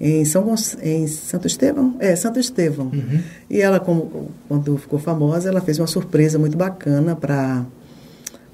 em 0.00 0.24
São 0.24 0.42
Gonç- 0.42 0.78
em 0.82 1.06
Santo 1.06 1.46
Estevão, 1.46 1.94
é 2.00 2.16
Santo 2.16 2.38
Estevão. 2.40 2.86
Uhum. 2.86 3.20
E 3.50 3.60
ela 3.60 3.78
como 3.78 4.30
quando 4.48 4.76
ficou 4.78 4.98
famosa, 4.98 5.48
ela 5.48 5.60
fez 5.60 5.78
uma 5.78 5.86
surpresa 5.86 6.38
muito 6.38 6.56
bacana 6.56 7.14
para 7.14 7.64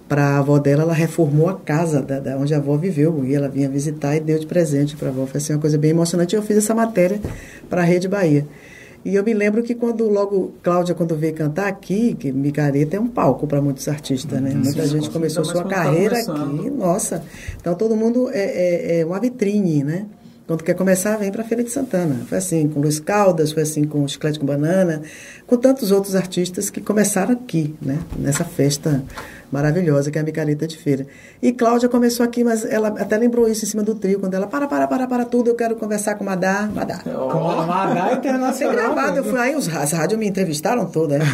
para 0.09 0.23
a 0.25 0.39
avó 0.39 0.57
dela, 0.61 0.83
ela 0.85 0.95
reformou 0.95 1.49
a 1.49 1.55
casa 1.55 2.01
da, 2.01 2.21
da 2.21 2.37
onde 2.37 2.55
a 2.55 2.59
avó 2.59 2.77
viveu 2.77 3.25
e 3.25 3.35
ela 3.35 3.49
vinha 3.49 3.69
visitar 3.69 4.15
e 4.17 4.21
deu 4.21 4.39
de 4.39 4.47
presente 4.47 4.95
para 4.97 5.09
a 5.09 5.11
avó. 5.11 5.27
Foi 5.27 5.39
assim, 5.39 5.53
uma 5.53 5.59
coisa 5.59 5.77
bem 5.77 5.91
emocionante. 5.91 6.37
Eu 6.37 6.43
fiz 6.43 6.57
essa 6.59 6.73
matéria 6.75 7.21
para 7.69 7.83
a 7.83 7.85
Rede 7.85 8.07
Bahia. 8.07 8.47
E 9.05 9.15
eu 9.17 9.25
me 9.25 9.35
lembro 9.35 9.65
que 9.65 9.75
quando 9.75 10.09
logo 10.09 10.53
Cláudia 10.63 10.95
quando 10.95 11.17
veio 11.17 11.35
cantar 11.35 11.67
aqui, 11.67 12.15
que 12.15 12.31
Micareta 12.31 12.97
é 12.97 13.01
um 13.01 13.09
palco 13.09 13.47
para 13.49 13.61
muitos 13.61 13.87
artistas, 13.89 14.41
né? 14.41 14.53
Muita 14.55 14.83
sim, 14.85 14.91
gente 14.91 15.09
com 15.09 15.15
começou 15.15 15.45
sua 15.45 15.63
tá 15.65 15.71
carreira 15.71 16.19
aqui, 16.19 16.71
nossa. 16.71 17.23
Então 17.61 17.75
todo 17.75 17.97
mundo 17.97 18.31
é, 18.33 18.41
é, 18.41 19.01
é 19.01 19.05
uma 19.07 19.19
vitrine, 19.19 19.83
né? 19.83 20.07
Quando 20.47 20.63
quer 20.63 20.75
começar, 20.75 21.17
vem 21.17 21.33
para 21.33 21.43
a 21.43 21.45
Feira 21.45 21.65
de 21.65 21.71
Santana. 21.71 22.25
Foi 22.29 22.39
assim 22.39 22.69
com 22.69 22.81
Luiz 22.81 23.01
Caldas, 23.01 23.51
foi 23.51 23.65
assim 23.65 23.83
com 23.83 24.07
Chiclete 24.07 24.39
com 24.39 24.47
Banana, 24.47 25.03
com 25.45 25.57
tantos 25.57 25.91
outros 25.91 26.15
artistas 26.15 26.71
que 26.71 26.81
começaram 26.81 27.33
aqui, 27.33 27.75
né? 27.83 27.99
Nessa 28.17 28.45
festa 28.45 29.03
maravilhosa 29.51 30.11
que 30.11 30.19
é 30.19 30.21
a 30.21 30.25
Micareta 30.25 30.67
de 30.67 30.77
Feira. 30.77 31.07
E 31.43 31.53
Cláudia 31.53 31.89
começou 31.89 32.25
aqui, 32.25 32.43
mas 32.45 32.65
ela 32.65 32.89
até 32.89 33.17
lembrou 33.17 33.49
isso 33.49 33.65
em 33.65 33.69
cima 33.69 33.83
do 33.83 33.95
trio, 33.95 34.19
quando 34.21 34.35
ela, 34.35 34.47
para, 34.47 34.67
para, 34.67 34.87
para, 34.87 35.07
para 35.07 35.25
tudo, 35.25 35.51
eu 35.51 35.55
quero 35.55 35.77
conversar 35.77 36.15
com 36.17 36.25
Madá, 36.25 36.69
Madá. 36.75 36.99
Com 37.05 37.51
a 37.51 37.67
Madá 37.67 38.07
Foi 38.09 38.15
Internacional. 38.17 38.75
gravado, 38.77 39.19
eu 39.19 39.25
né? 39.25 39.31
fui 39.31 39.39
aí, 39.41 39.55
os, 39.55 39.69
as 39.75 39.93
rádios 39.93 40.19
me 40.19 40.27
entrevistaram 40.27 40.87
toda. 40.87 41.19
Né? 41.19 41.25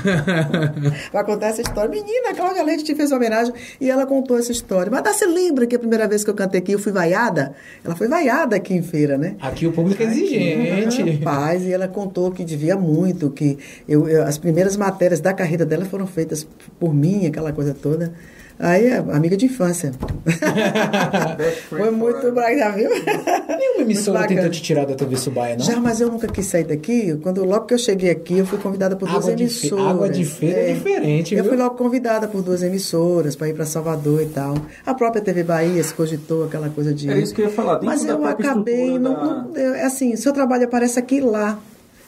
Vai 1.12 1.24
contar 1.24 1.48
essa 1.48 1.60
história. 1.62 1.90
Menina, 1.90 2.30
a 2.30 2.34
Cláudia 2.34 2.62
Leite 2.62 2.84
te 2.84 2.94
fez 2.94 3.10
uma 3.10 3.16
homenagem 3.18 3.52
e 3.80 3.90
ela 3.90 4.06
contou 4.06 4.38
essa 4.38 4.52
história. 4.52 4.90
Mas 4.90 5.02
dá, 5.02 5.12
você 5.12 5.26
lembra 5.26 5.66
que 5.66 5.76
a 5.76 5.78
primeira 5.78 6.06
vez 6.08 6.24
que 6.24 6.30
eu 6.30 6.34
cantei 6.34 6.60
aqui 6.60 6.72
eu 6.72 6.78
fui 6.78 6.92
vaiada? 6.92 7.54
Ela 7.84 7.94
foi 7.94 8.08
vaiada 8.08 8.56
aqui 8.56 8.74
em 8.74 8.82
feira, 8.82 9.16
né? 9.16 9.36
Aqui 9.40 9.66
o 9.66 9.72
público 9.72 10.02
é 10.02 10.06
exigente. 10.06 11.02
Rapaz, 11.18 11.62
e 11.64 11.72
ela 11.72 11.88
contou 11.88 12.30
que 12.32 12.44
devia 12.44 12.76
muito, 12.76 13.30
que 13.30 13.58
eu, 13.88 14.08
eu- 14.08 14.24
as 14.24 14.38
primeiras 14.38 14.76
matérias 14.76 15.20
da 15.20 15.32
carreira 15.32 15.64
dela 15.64 15.84
foram 15.84 16.06
feitas 16.06 16.46
por 16.80 16.94
mim, 16.94 17.26
aquela 17.26 17.52
coisa 17.52 17.74
toda. 17.74 18.01
Aí, 18.58 18.86
é 18.86 18.96
amiga 18.98 19.36
de 19.36 19.46
infância. 19.46 19.90
Foi 21.68 21.90
muito 21.90 22.32
já 22.34 22.70
viu? 22.70 22.90
Nenhuma 22.90 23.80
emissora 23.80 24.20
tentou 24.20 24.36
bacana. 24.36 24.50
te 24.50 24.62
tirar 24.62 24.84
da 24.86 24.94
TV 24.94 25.16
Subaia, 25.16 25.56
não? 25.56 25.64
Já, 25.64 25.80
mas 25.80 26.00
eu 26.00 26.08
nunca 26.10 26.28
quis 26.28 26.46
sair 26.46 26.64
daqui. 26.64 27.16
Quando, 27.22 27.44
logo 27.44 27.66
que 27.66 27.74
eu 27.74 27.78
cheguei 27.78 28.10
aqui, 28.10 28.38
eu 28.38 28.46
fui 28.46 28.58
convidada 28.58 28.94
por 28.94 29.08
duas 29.08 29.24
Água 29.24 29.34
de 29.36 29.42
emissoras. 29.44 29.86
água 29.86 30.08
de 30.08 30.24
feira 30.24 30.60
é 30.60 30.72
diferente, 30.74 31.34
Eu 31.34 31.42
viu? 31.42 31.52
fui 31.52 31.60
logo 31.62 31.74
convidada 31.76 32.28
por 32.28 32.42
duas 32.42 32.62
emissoras 32.62 33.34
para 33.34 33.48
ir 33.48 33.54
para 33.54 33.64
Salvador 33.66 34.22
e 34.22 34.26
tal. 34.26 34.54
A 34.86 34.94
própria 34.94 35.22
TV 35.22 35.42
Bahia 35.42 35.82
se 35.82 35.92
cogitou 35.94 36.44
aquela 36.44 36.68
coisa 36.68 36.94
de. 36.94 37.10
Era 37.10 37.18
isso 37.18 37.34
que 37.34 37.42
eu 37.42 37.46
ia 37.46 37.52
falar, 37.52 37.80
Mas 37.82 38.04
eu 38.04 38.24
acabei. 38.24 38.98
Não, 38.98 39.14
da- 39.14 39.24
não- 39.24 39.56
é 39.56 39.84
assim, 39.84 40.14
seu 40.16 40.32
trabalho 40.32 40.64
aparece 40.64 40.98
aqui 40.98 41.16
e 41.16 41.20
lá. 41.20 41.58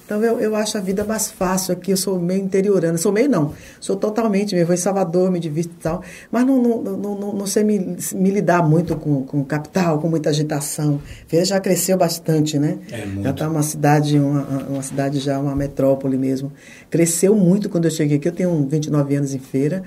Então 0.05 0.23
eu, 0.23 0.39
eu 0.39 0.55
acho 0.55 0.77
a 0.77 0.81
vida 0.81 1.03
mais 1.05 1.31
fácil 1.31 1.73
aqui. 1.73 1.91
Eu 1.91 1.97
sou 1.97 2.19
meio 2.19 2.43
interiorana. 2.43 2.99
Sou 2.99 3.11
meio 3.11 3.29
não. 3.29 3.55
Sou 3.81 3.97
totalmente. 3.97 4.55
Eu 4.55 4.67
vou 4.67 4.75
em 4.75 4.79
Salvador, 4.79 5.31
me 5.31 5.41
divirto 5.41 5.73
e 5.79 5.83
tal. 5.83 6.03
Mas 6.31 6.47
não, 6.47 6.63
não, 6.63 6.83
não, 6.83 7.15
não, 7.19 7.33
não 7.33 7.47
sei 7.47 7.65
me, 7.65 7.97
me 8.15 8.31
lidar 8.31 8.63
muito 8.63 8.95
com, 8.97 9.23
com 9.25 9.43
capital, 9.45 9.99
com 9.99 10.09
muita 10.09 10.31
agitação. 10.31 11.01
Feira 11.27 11.45
já 11.45 11.59
cresceu 11.59 11.97
bastante, 11.97 12.59
né? 12.59 12.79
É, 12.91 13.07
muito. 13.07 13.23
Já 13.23 13.31
está 13.31 13.49
uma 13.49 13.63
cidade, 13.63 14.19
uma, 14.19 14.43
uma 14.69 14.83
cidade 14.83 15.21
já, 15.21 15.39
uma 15.39 15.57
metrópole 15.57 16.19
mesmo. 16.19 16.53
Cresceu 16.91 17.35
muito 17.35 17.71
quando 17.71 17.87
eu 17.87 17.91
cheguei 17.91 18.19
aqui. 18.19 18.29
Eu 18.29 18.33
tenho 18.33 18.67
29 18.69 19.17
anos 19.17 19.35
em 19.35 19.39
feira. 19.39 19.83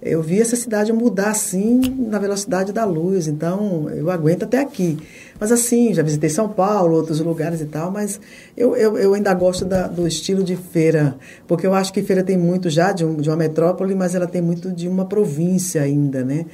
Eu 0.00 0.22
vi 0.22 0.40
essa 0.40 0.54
cidade 0.54 0.92
mudar 0.92 1.30
assim 1.30 1.80
na 2.08 2.20
velocidade 2.20 2.72
da 2.72 2.84
luz, 2.84 3.26
então 3.26 3.90
eu 3.90 4.10
aguento 4.10 4.44
até 4.44 4.60
aqui. 4.60 4.96
Mas 5.40 5.52
assim, 5.52 5.94
já 5.94 6.02
visitei 6.02 6.28
São 6.28 6.48
Paulo, 6.48 6.94
outros 6.96 7.20
lugares 7.20 7.60
e 7.60 7.66
tal, 7.66 7.90
mas 7.90 8.20
eu, 8.56 8.76
eu, 8.76 8.98
eu 8.98 9.14
ainda 9.14 9.32
gosto 9.34 9.64
da- 9.64 9.86
do 9.86 10.06
estilo 10.06 10.42
de 10.42 10.56
feira, 10.56 11.16
porque 11.46 11.66
eu 11.66 11.74
acho 11.74 11.92
que 11.92 12.02
feira 12.02 12.22
tem 12.24 12.36
muito 12.36 12.68
já 12.68 12.90
de, 12.92 13.04
um- 13.04 13.16
de 13.16 13.28
uma 13.30 13.36
metrópole, 13.36 13.94
mas 13.94 14.14
ela 14.14 14.26
tem 14.26 14.42
muito 14.42 14.72
de 14.72 14.88
uma 14.88 15.04
província 15.04 15.82
ainda, 15.82 16.24
né? 16.24 16.46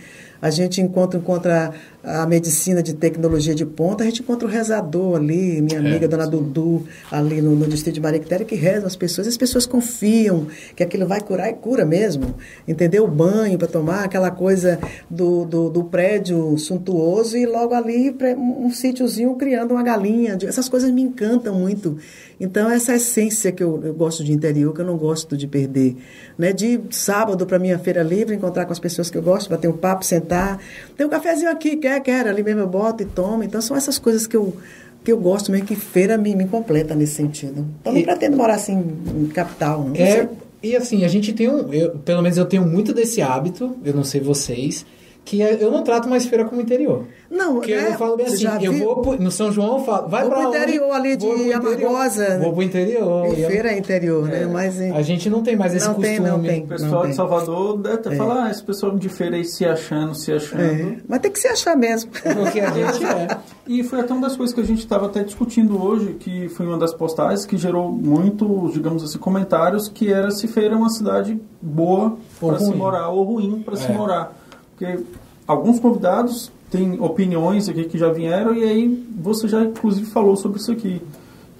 A 0.42 0.50
gente 0.50 0.78
encontra, 0.82 1.18
encontra 1.18 1.72
a 2.02 2.26
medicina 2.26 2.82
de 2.82 2.92
tecnologia 2.92 3.54
de 3.54 3.64
ponta, 3.64 4.02
a 4.02 4.06
gente 4.06 4.20
encontra 4.20 4.46
o 4.46 4.50
rezador 4.50 5.16
ali, 5.16 5.62
minha 5.62 5.78
amiga, 5.78 6.06
dona 6.06 6.26
Dudu, 6.26 6.84
ali 7.10 7.40
no, 7.40 7.56
no 7.56 7.66
distrito 7.66 7.94
de 7.94 8.00
Maria 8.02 8.20
Quitéria, 8.20 8.44
que 8.44 8.54
reza 8.54 8.86
as 8.86 8.94
pessoas, 8.94 9.26
as 9.26 9.38
pessoas 9.38 9.64
confiam 9.64 10.46
que 10.76 10.82
aquilo 10.82 11.06
vai 11.06 11.22
curar 11.22 11.48
e 11.48 11.54
cura 11.54 11.86
mesmo, 11.86 12.34
entendeu? 12.68 13.04
O 13.04 13.08
banho 13.08 13.56
para 13.56 13.68
tomar, 13.68 14.04
aquela 14.04 14.30
coisa 14.30 14.78
do, 15.08 15.46
do, 15.46 15.70
do 15.70 15.84
prédio 15.84 16.58
suntuoso 16.58 17.38
e 17.38 17.46
logo 17.46 17.72
ali 17.72 18.14
um 18.36 18.70
sítiozinho 18.74 19.34
criando 19.36 19.72
uma 19.72 19.82
galinha, 19.82 20.36
essas 20.46 20.68
coisas 20.68 20.90
me 20.90 21.02
encantam 21.02 21.54
muito. 21.54 21.96
Então, 22.40 22.68
essa 22.70 22.94
essência 22.94 23.50
que 23.52 23.62
eu, 23.62 23.80
eu 23.84 23.94
gosto 23.94 24.22
de 24.24 24.32
interior, 24.32 24.74
que 24.74 24.80
eu 24.80 24.84
não 24.84 24.96
gosto 24.96 25.36
de 25.36 25.46
perder. 25.46 25.96
Né? 26.38 26.52
De 26.52 26.80
sábado 26.90 27.46
para 27.46 27.58
minha 27.58 27.78
feira 27.78 28.02
livre, 28.02 28.34
encontrar 28.34 28.66
com 28.66 28.72
as 28.72 28.78
pessoas 28.78 29.08
que 29.10 29.16
eu 29.16 29.22
gosto, 29.22 29.48
bater 29.48 29.68
um 29.68 29.76
papo, 29.76 30.04
sentar. 30.04 30.60
Tem 30.96 31.06
um 31.06 31.10
cafezinho 31.10 31.50
aqui, 31.50 31.76
quer, 31.76 32.00
quer, 32.00 32.26
ali 32.26 32.42
mesmo 32.42 32.60
eu 32.60 32.66
boto 32.68 33.02
e 33.02 33.06
tomo. 33.06 33.42
Então, 33.42 33.60
são 33.60 33.76
essas 33.76 33.98
coisas 33.98 34.26
que 34.26 34.36
eu, 34.36 34.56
que 35.04 35.12
eu 35.12 35.16
gosto 35.18 35.52
mesmo, 35.52 35.66
que 35.66 35.76
feira 35.76 36.18
me, 36.18 36.34
me 36.34 36.46
completa 36.48 36.94
nesse 36.94 37.14
sentido. 37.14 37.64
Então, 37.80 37.92
não 37.92 38.00
E- 38.00 38.04
pretendo 38.04 38.36
morar 38.36 38.54
assim 38.54 38.82
em 39.16 39.26
capital, 39.28 39.84
não. 39.84 39.94
É, 39.96 40.28
e 40.62 40.74
assim, 40.74 41.04
a 41.04 41.08
gente 41.08 41.32
tem 41.32 41.48
um. 41.48 41.72
eu- 41.72 41.90
pelo 41.98 42.22
menos 42.22 42.36
eu 42.38 42.46
tenho 42.46 42.66
muito 42.66 42.92
desse 42.92 43.20
hábito, 43.22 43.76
eu 43.84 43.94
não 43.94 44.02
sei 44.02 44.20
vocês, 44.20 44.84
que 45.24 45.42
é- 45.42 45.56
eu 45.62 45.70
não 45.70 45.82
trato 45.82 46.08
mais 46.08 46.26
feira 46.26 46.44
como 46.44 46.60
interior. 46.60 47.04
Não, 47.30 47.54
Porque 47.54 47.74
né? 47.74 47.88
eu 47.88 47.94
falo 47.94 48.16
bem 48.16 48.26
assim, 48.26 48.46
eu 48.62 48.72
viu? 48.72 48.84
vou 48.84 48.96
pro- 49.02 49.20
no 49.20 49.30
São 49.30 49.50
João, 49.50 49.78
eu 49.78 49.84
falo, 49.84 50.06
vai 50.08 50.20
Vou 50.22 50.30
pra 50.30 50.40
pro 50.40 50.48
onde? 50.50 50.58
interior 50.58 50.90
ali 50.92 51.16
de 51.16 51.26
interior. 51.26 51.54
Amargosa. 51.56 52.38
Vou 52.38 52.52
pro 52.52 52.62
interior. 52.62 53.26
E 53.36 53.42
eu- 53.42 53.50
feira 53.50 53.72
é 53.72 53.78
interior, 53.78 54.28
né? 54.28 54.46
Mas 54.46 54.80
em- 54.80 54.92
A 54.92 55.02
gente 55.02 55.28
não 55.28 55.42
tem 55.42 55.56
mais 55.56 55.74
esse 55.74 55.86
Não 55.86 55.94
costume. 55.94 56.16
tem, 56.16 56.24
não 56.26 56.40
tem. 56.42 56.62
O 56.62 56.66
pessoal 56.68 57.00
tem. 57.02 57.10
de 57.10 57.16
Salvador 57.16 57.78
deve 57.78 57.94
até 57.96 58.14
falar, 58.14 58.44
ah, 58.44 58.50
esse 58.50 58.62
pessoal 58.62 58.96
de 58.96 59.08
feira 59.08 59.34
aí 59.36 59.44
se 59.44 59.64
achando, 59.64 60.14
se 60.14 60.30
achando. 60.32 60.60
É, 60.62 60.96
mas 61.08 61.18
tem 61.20 61.32
que 61.32 61.38
se 61.40 61.48
achar 61.48 61.76
mesmo. 61.76 62.10
Porque 62.12 62.60
a 62.60 62.70
gente 62.70 63.04
é. 63.04 63.36
E 63.66 63.82
foi 63.82 64.00
até 64.00 64.12
uma 64.12 64.28
das 64.28 64.36
coisas 64.36 64.54
que 64.54 64.60
a 64.60 64.64
gente 64.64 64.80
estava 64.80 65.06
até 65.06 65.24
discutindo 65.24 65.82
hoje, 65.82 66.16
que 66.20 66.48
foi 66.50 66.66
uma 66.66 66.76
das 66.78 66.92
postagens 66.94 67.44
que 67.46 67.56
gerou 67.56 67.90
muito, 67.90 68.70
digamos 68.72 69.02
assim, 69.02 69.18
comentários, 69.18 69.88
que 69.88 70.12
era 70.12 70.30
se 70.30 70.46
Feira 70.46 70.74
é 70.74 70.76
uma 70.76 70.90
cidade 70.90 71.40
boa 71.60 72.16
para 72.38 72.58
se 72.60 72.72
morar 72.74 73.08
ou 73.08 73.24
ruim 73.24 73.62
para 73.64 73.74
se 73.74 73.90
É. 73.90 73.92
morar. 73.92 74.36
Porque 74.76 75.04
alguns 75.46 75.78
convidados 75.78 76.50
têm 76.70 77.00
opiniões 77.00 77.68
aqui 77.68 77.84
que 77.84 77.96
já 77.96 78.08
vieram 78.08 78.54
e 78.54 78.64
aí 78.64 79.06
você 79.20 79.46
já 79.46 79.62
inclusive 79.62 80.06
falou 80.06 80.36
sobre 80.36 80.58
isso 80.58 80.72
aqui. 80.72 81.00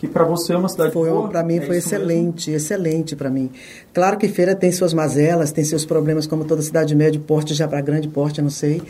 Que 0.05 0.11
para 0.11 0.25
você 0.25 0.53
é 0.53 0.57
uma 0.59 0.69
cidade 0.69 0.93
Foi, 0.93 1.09
boa. 1.09 1.31
para 1.31 1.43
mim 1.43 1.57
é 1.57 1.61
foi 1.63 1.79
isso 1.79 1.89
mesmo? 1.89 2.05
excelente, 2.05 2.51
excelente 2.51 3.17
para 3.17 3.31
mim. 3.31 3.51
Claro 3.95 4.19
que 4.19 4.29
feira 4.29 4.55
tem 4.55 4.71
suas 4.71 4.93
mazelas, 4.93 5.51
tem 5.51 5.65
seus 5.65 5.87
problemas, 5.87 6.27
como 6.27 6.45
toda 6.45 6.61
cidade 6.61 6.89
de 6.89 6.95
médio 6.95 7.23
porte, 7.23 7.55
já 7.55 7.67
para 7.67 7.81
grande 7.81 8.07
porte, 8.07 8.39
eu 8.39 8.43
não 8.43 8.51
sei. 8.51 8.83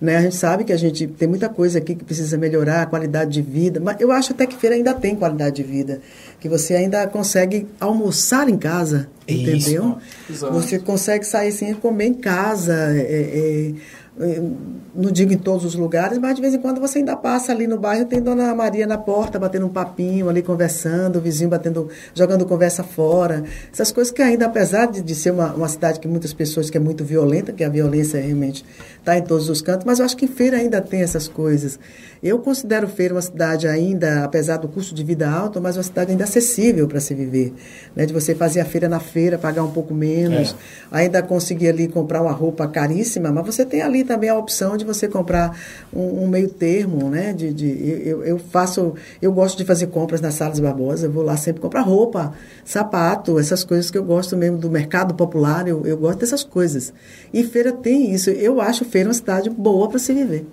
Né? 0.00 0.16
A 0.16 0.22
gente 0.22 0.34
sabe 0.34 0.64
que 0.64 0.72
a 0.72 0.76
gente 0.78 1.06
tem 1.06 1.28
muita 1.28 1.50
coisa 1.50 1.76
aqui 1.78 1.94
que 1.94 2.02
precisa 2.02 2.38
melhorar, 2.38 2.80
a 2.80 2.86
qualidade 2.86 3.32
de 3.32 3.42
vida, 3.42 3.80
mas 3.80 4.00
eu 4.00 4.10
acho 4.10 4.32
até 4.32 4.46
que 4.46 4.56
feira 4.56 4.74
ainda 4.74 4.94
tem 4.94 5.14
qualidade 5.14 5.56
de 5.56 5.62
vida, 5.62 6.00
que 6.40 6.48
você 6.48 6.74
ainda 6.74 7.06
consegue 7.06 7.68
almoçar 7.78 8.48
em 8.48 8.56
casa, 8.56 9.10
Isso, 9.28 9.40
entendeu? 9.42 9.98
exato. 10.30 10.54
Você 10.54 10.78
consegue 10.78 11.26
sair 11.26 11.48
assim, 11.48 11.74
comer 11.74 12.06
em 12.06 12.14
casa, 12.14 12.72
é, 12.96 12.98
é, 12.98 13.72
não 14.14 15.10
digo 15.10 15.32
em 15.32 15.38
todos 15.38 15.64
os 15.64 15.74
lugares, 15.74 16.18
mas 16.18 16.34
de 16.34 16.42
vez 16.42 16.52
em 16.52 16.58
quando 16.58 16.80
você 16.80 16.98
ainda 16.98 17.16
passa 17.16 17.50
ali 17.50 17.66
no 17.66 17.78
bairro, 17.78 18.04
tem 18.04 18.20
Dona 18.20 18.54
Maria 18.54 18.86
na 18.86 18.98
porta, 18.98 19.38
batendo 19.38 19.64
um 19.64 19.70
papinho 19.70 20.28
ali, 20.28 20.42
conversando, 20.42 21.16
o 21.16 21.20
vizinho 21.20 21.48
batendo, 21.48 21.88
jogando 22.14 22.44
conversa 22.44 22.84
fora. 22.84 23.42
Essas 23.72 23.90
coisas 23.90 24.12
que 24.12 24.20
ainda, 24.20 24.46
apesar 24.46 24.86
de, 24.86 25.00
de 25.00 25.14
ser 25.14 25.30
uma, 25.30 25.54
uma 25.54 25.68
cidade 25.68 25.98
que 25.98 26.06
muitas 26.06 26.34
pessoas 26.34 26.68
que 26.68 26.76
é 26.76 26.80
muito 26.80 27.04
violenta, 27.04 27.52
que 27.52 27.64
a 27.64 27.70
violência 27.70 28.20
realmente 28.20 28.66
está 28.98 29.16
em 29.16 29.22
todos 29.22 29.48
os 29.48 29.62
cantos, 29.62 29.86
mas 29.86 29.98
eu 29.98 30.04
acho 30.04 30.16
que 30.16 30.26
Feira 30.26 30.58
ainda 30.58 30.80
tem 30.82 31.00
essas 31.00 31.26
coisas. 31.26 31.78
Eu 32.22 32.38
considero 32.38 32.86
Feira 32.86 33.14
uma 33.14 33.22
cidade 33.22 33.66
ainda, 33.66 34.24
apesar 34.24 34.58
do 34.58 34.68
custo 34.68 34.94
de 34.94 35.02
vida 35.02 35.28
alto, 35.28 35.60
mas 35.60 35.76
uma 35.76 35.82
cidade 35.82 36.10
ainda 36.10 36.24
acessível 36.24 36.86
para 36.86 37.00
se 37.00 37.14
viver. 37.14 37.54
Né? 37.96 38.04
De 38.04 38.12
você 38.12 38.34
fazer 38.34 38.60
a 38.60 38.64
feira 38.64 38.88
na 38.90 39.00
feira, 39.00 39.38
pagar 39.38 39.64
um 39.64 39.70
pouco 39.70 39.94
menos, 39.94 40.54
ainda 40.90 41.22
conseguir 41.22 41.68
ali 41.68 41.88
comprar 41.88 42.20
uma 42.20 42.30
roupa 42.30 42.68
caríssima, 42.68 43.32
mas 43.32 43.46
você 43.46 43.64
tem 43.64 43.80
ali 43.80 44.02
também 44.12 44.28
a 44.28 44.36
opção 44.36 44.76
de 44.76 44.84
você 44.84 45.08
comprar 45.08 45.58
um, 45.92 46.24
um 46.24 46.28
meio 46.28 46.48
termo, 46.48 47.08
né? 47.08 47.32
De, 47.32 47.52
de, 47.52 48.02
eu, 48.06 48.22
eu 48.22 48.38
faço, 48.38 48.94
eu 49.22 49.32
gosto 49.32 49.56
de 49.56 49.64
fazer 49.64 49.86
compras 49.86 50.20
nas 50.20 50.34
salas 50.34 50.60
Barbosa, 50.60 51.06
eu 51.06 51.10
vou 51.10 51.22
lá 51.22 51.36
sempre 51.36 51.62
comprar 51.62 51.80
roupa, 51.80 52.34
sapato, 52.64 53.38
essas 53.38 53.64
coisas 53.64 53.90
que 53.90 53.96
eu 53.96 54.04
gosto 54.04 54.36
mesmo 54.36 54.58
do 54.58 54.70
mercado 54.70 55.14
popular, 55.14 55.66
eu, 55.66 55.86
eu 55.86 55.96
gosto 55.96 56.18
dessas 56.20 56.44
coisas. 56.44 56.92
E 57.32 57.42
feira 57.42 57.72
tem 57.72 58.12
isso. 58.12 58.28
Eu 58.28 58.60
acho 58.60 58.84
feira 58.84 59.08
uma 59.08 59.14
cidade 59.14 59.48
boa 59.48 59.88
para 59.88 59.98
se 59.98 60.12
viver. 60.12 60.46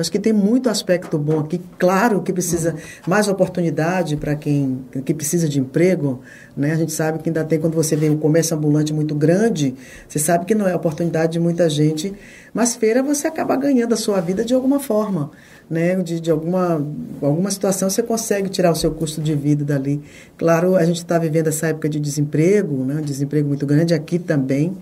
Acho 0.00 0.10
que 0.10 0.18
tem 0.18 0.32
muito 0.32 0.68
aspecto 0.68 1.18
bom 1.18 1.40
aqui. 1.40 1.60
Claro 1.78 2.22
que 2.22 2.32
precisa 2.32 2.74
mais 3.06 3.28
oportunidade 3.28 4.16
para 4.16 4.34
quem 4.34 4.84
que 5.04 5.12
precisa 5.12 5.48
de 5.48 5.60
emprego. 5.60 6.20
Né? 6.56 6.72
A 6.72 6.76
gente 6.76 6.92
sabe 6.92 7.18
que 7.18 7.28
ainda 7.28 7.44
tem, 7.44 7.58
quando 7.58 7.74
você 7.74 7.94
vê 7.94 8.08
um 8.08 8.16
comércio 8.16 8.56
ambulante 8.56 8.92
muito 8.92 9.14
grande, 9.14 9.74
você 10.08 10.18
sabe 10.18 10.44
que 10.44 10.54
não 10.54 10.66
é 10.66 10.74
oportunidade 10.74 11.32
de 11.32 11.40
muita 11.40 11.68
gente. 11.68 12.14
Mas 12.52 12.74
feira 12.74 13.02
você 13.02 13.26
acaba 13.26 13.54
ganhando 13.56 13.92
a 13.92 13.96
sua 13.96 14.20
vida 14.20 14.44
de 14.44 14.54
alguma 14.54 14.80
forma. 14.80 15.30
Né? 15.68 15.94
De, 15.96 16.20
de 16.20 16.30
alguma, 16.30 16.84
alguma 17.20 17.50
situação 17.50 17.90
você 17.90 18.02
consegue 18.02 18.48
tirar 18.48 18.72
o 18.72 18.76
seu 18.76 18.90
custo 18.90 19.20
de 19.20 19.34
vida 19.34 19.64
dali. 19.64 20.02
Claro, 20.36 20.76
a 20.76 20.84
gente 20.84 20.96
está 20.96 21.18
vivendo 21.18 21.48
essa 21.48 21.68
época 21.68 21.88
de 21.88 22.00
desemprego, 22.00 22.84
né? 22.84 23.00
desemprego 23.04 23.48
muito 23.48 23.66
grande 23.66 23.94
aqui 23.94 24.18
também 24.18 24.76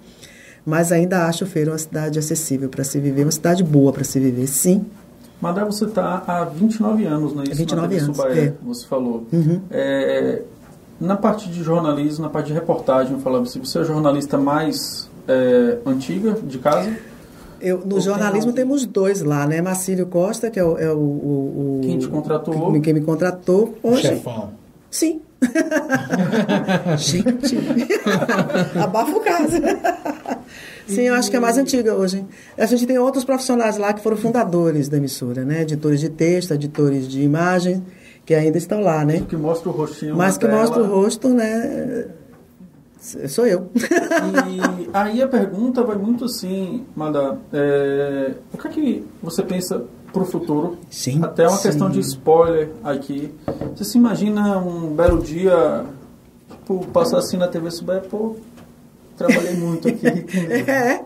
mas 0.68 0.92
ainda 0.92 1.26
acho 1.26 1.46
Feira 1.46 1.70
uma 1.70 1.78
cidade 1.78 2.18
acessível 2.18 2.68
para 2.68 2.84
se 2.84 3.00
viver, 3.00 3.22
uma 3.22 3.32
cidade 3.32 3.64
boa 3.64 3.90
para 3.90 4.04
se 4.04 4.20
viver, 4.20 4.46
sim. 4.46 4.84
Madá, 5.40 5.64
você 5.64 5.84
está 5.84 6.22
há 6.26 6.44
29 6.44 7.04
anos, 7.04 7.34
não 7.34 7.42
é 7.42 7.46
isso? 7.46 7.56
29 7.56 7.96
anos, 7.96 8.16
Subaé, 8.16 8.38
é. 8.38 8.54
Você 8.62 8.86
falou. 8.86 9.26
Uhum. 9.32 9.60
É, 9.70 10.42
na 11.00 11.16
parte 11.16 11.48
de 11.48 11.62
jornalismo, 11.62 12.24
na 12.24 12.30
parte 12.30 12.48
de 12.48 12.54
reportagem, 12.54 13.12
eu 13.12 13.20
falava 13.20 13.44
assim, 13.44 13.60
você 13.60 13.78
é 13.78 13.80
a 13.82 13.84
jornalista 13.84 14.36
mais 14.36 15.08
é, 15.28 15.78
antiga 15.86 16.32
de 16.32 16.58
casa? 16.58 16.92
Eu, 17.60 17.82
no 17.84 17.96
Ou 17.96 18.00
jornalismo 18.00 18.52
tem 18.52 18.64
temos 18.64 18.84
dois 18.86 19.22
lá, 19.22 19.46
né? 19.46 19.60
Marcílio 19.60 20.06
Costa, 20.06 20.50
que 20.50 20.58
é 20.58 20.64
o... 20.64 20.78
É 20.78 20.92
o, 20.92 20.96
o, 20.96 21.78
o 21.78 21.80
Quem 21.82 21.98
te 21.98 22.08
contratou? 22.08 22.72
Quem, 22.72 22.80
quem 22.80 22.94
me 22.94 23.00
contratou. 23.00 23.74
Hoje, 23.82 24.02
Chefão. 24.02 24.50
Sim. 24.90 25.20
Gente, 26.98 27.58
abafa 28.80 29.16
o 29.16 29.20
caso. 29.20 29.56
Sim, 30.88 31.02
eu 31.02 31.14
acho 31.14 31.30
que 31.30 31.36
é 31.36 31.40
mais 31.40 31.58
antiga 31.58 31.94
hoje. 31.94 32.24
A 32.56 32.66
gente 32.66 32.86
tem 32.86 32.98
outros 32.98 33.24
profissionais 33.24 33.76
lá 33.76 33.92
que 33.92 34.00
foram 34.02 34.16
fundadores 34.16 34.88
da 34.88 34.96
emissora, 34.96 35.44
né? 35.44 35.62
Editores 35.62 36.00
de 36.00 36.08
texto, 36.08 36.52
editores 36.52 37.06
de 37.06 37.22
imagem, 37.22 37.84
que 38.24 38.34
ainda 38.34 38.56
estão 38.58 38.80
lá, 38.80 39.04
né? 39.04 39.22
Que 39.28 39.36
mostra 39.36 39.68
o 39.68 39.72
rostinho 39.72 40.16
Mas 40.16 40.38
que 40.38 40.46
tela. 40.46 40.60
mostra 40.60 40.82
o 40.82 40.86
rosto, 40.86 41.28
né? 41.28 42.06
Sou 43.28 43.46
eu. 43.46 43.70
E 43.76 44.90
aí 44.92 45.22
a 45.22 45.28
pergunta 45.28 45.82
vai 45.84 45.96
muito 45.96 46.24
assim, 46.24 46.84
Madá, 46.96 47.36
é, 47.52 48.32
o 48.52 48.58
que 48.58 48.66
é 48.66 48.70
que 48.70 49.04
você 49.22 49.42
pensa 49.42 49.84
para 50.12 50.22
o 50.22 50.26
futuro? 50.26 50.78
Sim, 50.90 51.20
Até 51.22 51.46
uma 51.46 51.56
sim. 51.58 51.68
questão 51.68 51.88
de 51.88 52.00
spoiler 52.00 52.70
aqui. 52.82 53.32
Você 53.76 53.84
se 53.84 53.98
imagina 53.98 54.58
um 54.58 54.94
belo 54.94 55.22
dia, 55.22 55.84
tipo, 56.50 56.84
passar 56.92 57.18
assim 57.18 57.36
na 57.36 57.46
TV 57.46 57.70
Subaé, 57.70 58.00
pô, 58.00 58.34
trabalhei 59.18 59.54
muito 59.54 59.88
aqui. 59.88 60.06
É. 60.66 61.04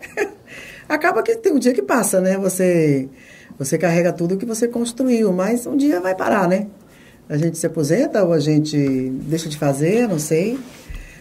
Acaba 0.89 1.23
que 1.23 1.35
tem 1.37 1.53
um 1.53 1.59
dia 1.59 1.73
que 1.73 1.81
passa, 1.83 2.21
né? 2.21 2.37
Você, 2.39 3.09
você 3.59 3.79
carrega 3.79 4.13
tudo 4.13 4.37
que 4.37 4.45
você 4.45 4.69
construiu, 4.69 5.33
mas 5.33 5.67
um 5.67 5.77
dia 5.77 6.01
vai 6.01 6.15
parar, 6.15 6.47
né? 6.47 6.67
A 7.29 7.37
gente 7.37 7.57
se 7.57 7.67
aposenta 7.67 8.23
ou 8.23 8.33
a 8.33 8.39
gente 8.41 8.77
deixa 9.25 9.49
de 9.49 9.57
fazer, 9.57 10.07
não 10.07 10.19
sei. 10.19 10.59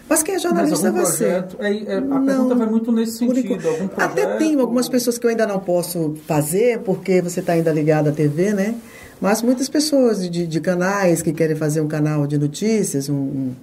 Mas 0.10 0.22
quem 0.24 0.36
é 0.36 0.39
jornalista 0.39 0.88
algum 0.88 1.02
vai 1.02 1.10
ser. 1.10 1.44
projeto, 1.44 1.58
é, 1.62 1.94
é, 1.94 1.98
a 1.98 2.02
Não, 2.02 2.26
pergunta 2.26 2.56
vai 2.56 2.68
muito 2.68 2.92
nesse 2.92 3.20
sentido. 3.20 3.58
projeto, 3.58 3.92
Até 3.96 4.26
tem 4.38 4.60
algumas 4.60 4.89
pessoas 4.89 5.18
que 5.18 5.26
eu 5.26 5.30
ainda 5.30 5.48
não 5.48 5.60
posso 5.60 6.16
fazer, 6.28 6.80
porque 6.80 7.22
você 7.22 7.39
está 7.39 7.54
ainda 7.54 7.72
ligado 7.72 8.10
à 8.10 8.12
TV, 8.12 8.52
né? 8.54 8.76
Mas 9.22 9.42
muitas 9.42 9.70
pessoas 9.70 10.30
de, 10.30 10.46
de 10.48 10.60
canais 10.60 11.22
que 11.22 11.32
querem 11.32 11.56
fazer 11.56 11.80
um 11.80 11.88
canal 11.88 12.28
de 12.28 12.38
notícias, 12.38 13.08
um. 13.08 13.16
um 13.16 13.56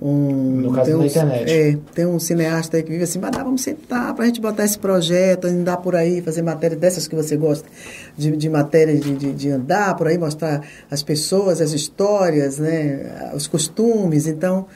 um- 0.00 0.60
No 0.62 0.72
caso 0.72 0.86
tem 0.90 0.94
da 0.98 1.02
um- 1.02 1.06
internet. 1.06 1.50
É, 1.52 1.78
tem 1.94 2.06
um 2.06 2.18
cineasta 2.18 2.76
aí 2.76 2.82
que 2.82 2.90
vive 2.90 3.04
assim, 3.04 3.18
mas 3.18 3.30
dá, 3.32 3.42
vamos 3.42 3.60
sentar 3.62 4.14
para 4.14 4.24
a 4.24 4.26
gente 4.26 4.40
botar 4.40 4.64
esse 4.64 4.78
projeto, 4.78 5.46
andar 5.46 5.76
por 5.78 5.94
aí, 5.94 6.22
fazer 6.22 6.42
matéria 6.42 6.76
dessas 6.76 7.06
que 7.06 7.14
você 7.14 7.36
gosta, 7.36 7.68
de, 8.16 8.34
de 8.36 8.48
matéria 8.48 8.96
de, 8.98 9.14
de, 9.14 9.32
de 9.32 9.50
andar 9.50 9.94
por 9.96 10.06
aí, 10.06 10.16
mostrar 10.16 10.62
as 10.90 11.02
pessoas, 11.02 11.60
as 11.60 11.72
histórias, 11.72 12.58
né, 12.58 13.30
os 13.34 13.46
costumes. 13.46 14.26
Então, 14.26 14.66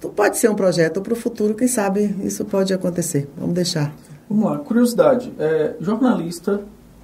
tu 0.00 0.08
pode 0.08 0.38
ser 0.38 0.48
um 0.50 0.54
projeto 0.54 1.00
para 1.02 1.12
o 1.12 1.16
futuro, 1.16 1.54
quem 1.54 1.68
sabe 1.68 2.14
isso 2.24 2.44
pode 2.44 2.72
acontecer. 2.72 3.28
Vamos 3.36 3.54
deixar. 3.54 3.94
Vamos 4.30 4.44
lá, 4.50 4.58
curiosidade. 4.58 5.30
É, 5.38 5.74
jornalista 5.80 6.62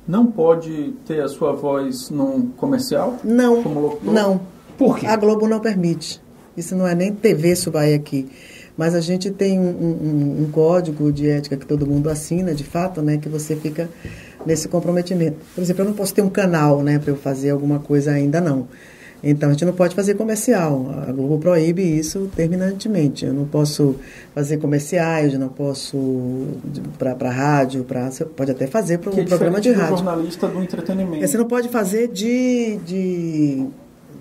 não 0.08 0.26
pode 0.26 0.94
ter 1.06 1.20
a 1.22 1.28
sua 1.28 1.52
voz 1.52 2.08
num 2.10 2.48
comercial? 2.56 3.18
Não, 3.22 3.62
Como 3.62 3.80
locutor? 3.80 4.14
não. 4.14 4.40
Por 4.78 4.98
quê? 4.98 5.06
A 5.06 5.14
Globo 5.14 5.46
não 5.46 5.60
permite. 5.60 6.20
Isso 6.56 6.74
não 6.74 6.86
é 6.86 6.94
nem 6.94 7.12
TV 7.12 7.54
Subai 7.56 7.94
aqui. 7.94 8.28
Mas 8.76 8.94
a 8.94 9.00
gente 9.00 9.30
tem 9.30 9.58
um, 9.58 9.62
um- 9.64 10.42
um 10.44 10.50
código 10.50 11.12
de 11.12 11.28
ética 11.28 11.56
que 11.56 11.66
todo 11.66 11.86
mundo 11.86 12.08
assina, 12.08 12.54
de 12.54 12.64
fato, 12.64 13.02
né? 13.02 13.18
Que 13.18 13.28
você 13.28 13.54
fica 13.56 13.88
nesse 14.46 14.68
comprometimento. 14.68 15.36
Por 15.54 15.60
exemplo, 15.60 15.82
eu 15.82 15.88
não 15.88 15.92
posso 15.94 16.14
ter 16.14 16.22
um 16.22 16.30
canal, 16.30 16.82
né? 16.82 16.98
Para 16.98 17.10
eu 17.12 17.16
fazer 17.16 17.50
alguma 17.50 17.78
coisa 17.78 18.12
ainda 18.12 18.40
não. 18.40 18.68
Então, 19.22 19.50
a 19.50 19.52
gente 19.52 19.66
não 19.66 19.74
pode 19.74 19.94
fazer 19.94 20.14
comercial. 20.14 20.94
A 21.06 21.12
Globo 21.12 21.36
proíbe 21.38 21.82
isso 21.82 22.30
terminantemente. 22.34 23.26
Eu 23.26 23.34
não 23.34 23.44
posso 23.44 23.96
fazer 24.34 24.56
comerciais, 24.56 25.34
eu 25.34 25.38
não 25.38 25.50
posso 25.50 26.46
para 26.98 27.30
rádio, 27.30 27.84
pra, 27.84 28.10
você 28.10 28.24
pode 28.24 28.50
até 28.50 28.66
fazer 28.66 28.96
para 28.98 29.12
Que 29.12 29.20
é 29.20 29.22
um 29.24 29.26
programa 29.26 29.60
de 29.60 29.72
rádio. 29.72 29.98
jornalista 29.98 30.48
do 30.48 30.62
entretenimento. 30.62 31.26
Você 31.28 31.36
não 31.36 31.46
pode 31.46 31.68
fazer 31.68 32.08
de, 32.08 32.78
de, 32.86 33.66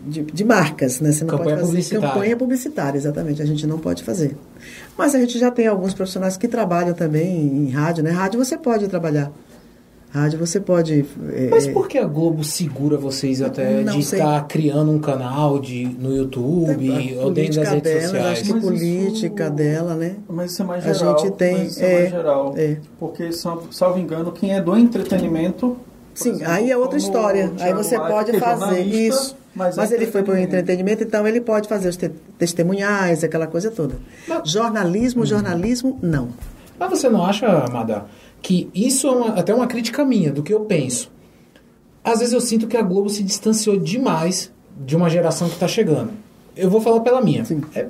de, 0.10 0.22
de 0.24 0.44
marcas, 0.44 1.00
né? 1.00 1.12
Você 1.12 1.24
não 1.24 1.30
Campanha 1.32 1.50
pode 1.58 1.60
fazer 1.62 1.72
publicitária. 1.72 2.10
campanha 2.14 2.38
publicitária, 2.38 2.98
exatamente. 2.98 3.42
A 3.42 3.46
gente 3.46 3.66
não 3.68 3.78
pode 3.80 4.04
fazer. 4.04 4.36
Mas 4.98 5.16
a 5.16 5.20
gente 5.20 5.38
já 5.40 5.50
tem 5.52 5.68
alguns 5.68 5.94
profissionais 5.94 6.36
que 6.36 6.48
trabalham 6.48 6.94
também 6.94 7.38
em 7.46 7.70
rádio, 7.70 8.04
né? 8.04 8.12
Rádio 8.12 8.44
você 8.44 8.58
pode 8.58 8.88
trabalhar. 8.88 9.32
Rádio 10.12 10.40
você 10.40 10.60
pode. 10.60 11.06
é, 11.34 11.50
Mas 11.52 11.68
por 11.68 11.88
que 11.88 11.96
a 12.00 12.04
Globo 12.04 12.44
segura 12.44 12.98
vocês 12.98 13.44
até 13.44 13.84
de 13.84 14.04
sei. 14.04 14.18
estar 14.20 14.48
criando 14.48 14.92
um 14.92 14.98
canal 14.98 15.60
de, 15.60 15.86
no 15.86 16.16
YouTube 16.16 17.18
a 17.20 17.24
ou 17.24 17.32
dentro 17.32 17.58
das 17.62 17.70
redes 17.70 17.84
dela, 17.94 18.02
sociais? 18.08 18.32
acho 18.32 18.44
que 18.44 18.54
Mas 18.54 18.64
política 18.64 19.44
isso- 19.46 19.54
dela, 19.54 19.94
né? 19.94 20.16
Mas 20.28 20.52
isso 20.52 20.64
é 20.64 20.66
mais 20.66 20.88
A 20.88 20.94
geral. 20.94 21.20
gente 21.20 21.32
tem, 21.34 21.58
mas 21.60 21.72
isso 21.74 21.84
é, 21.84 21.92
é, 21.94 22.00
mais 22.00 22.10
geral. 22.12 22.54
é. 22.58 22.78
Porque, 23.00 23.32
salvo, 23.32 24.00
engano, 24.00 24.32
quem 24.32 24.52
é 24.56 24.60
do 24.60 24.76
entretenimento... 24.76 25.78
Sim, 26.16 26.32
exemplo, 26.32 26.52
aí 26.54 26.72
é 26.72 26.76
outra 26.76 26.98
história. 26.98 27.52
Aí 27.60 27.72
você 27.74 27.96
pode 27.96 28.36
é 28.36 28.40
fazer 28.40 28.82
isso. 28.82 29.38
Mas, 29.60 29.76
Mas, 29.76 29.92
ele 29.92 30.08
foi 30.08 30.24
para 30.24 30.34
o 30.34 30.38
entretenimento. 30.38 31.04
então 31.04 31.28
ele 31.28 31.42
pode 31.42 31.68
fazer 31.68 31.90
os 31.90 31.98
te- 31.98 32.10
testemunhais, 32.38 33.24
aquela 33.24 33.46
coisa 33.46 33.70
toda. 33.70 33.96
Mas- 34.28 34.50
Jornalismo, 34.50 35.26
jornalismo, 35.26 36.00
não. 36.02 36.30
Mas 36.80 36.90
você 36.90 37.10
não 37.10 37.26
acha, 37.26 37.46
Amada, 37.46 38.06
que 38.42 38.70
isso 38.74 39.06
é 39.08 39.12
uma- 39.12 39.34
até 39.40 39.54
uma 39.54 39.68
crítica 39.68 40.06
minha, 40.06 40.32
do 40.32 40.42
que 40.42 40.54
eu 40.54 40.62
penso? 40.62 41.12
Às 42.04 42.20
vezes 42.20 42.34
eu 42.34 42.40
sinto 42.42 42.68
que 42.68 42.78
a 42.78 42.82
Globo 42.82 43.10
se 43.10 43.22
distanciou 43.22 43.78
demais 43.78 44.50
de 44.78 44.96
uma 44.96 45.10
geração 45.10 45.48
que 45.50 45.56
está 45.56 45.68
chegando. 45.68 46.12
Eu 46.56 46.70
vou 46.70 46.80
falar 46.80 47.02
pela 47.02 47.22
minha. 47.22 47.44
É- 47.76 47.88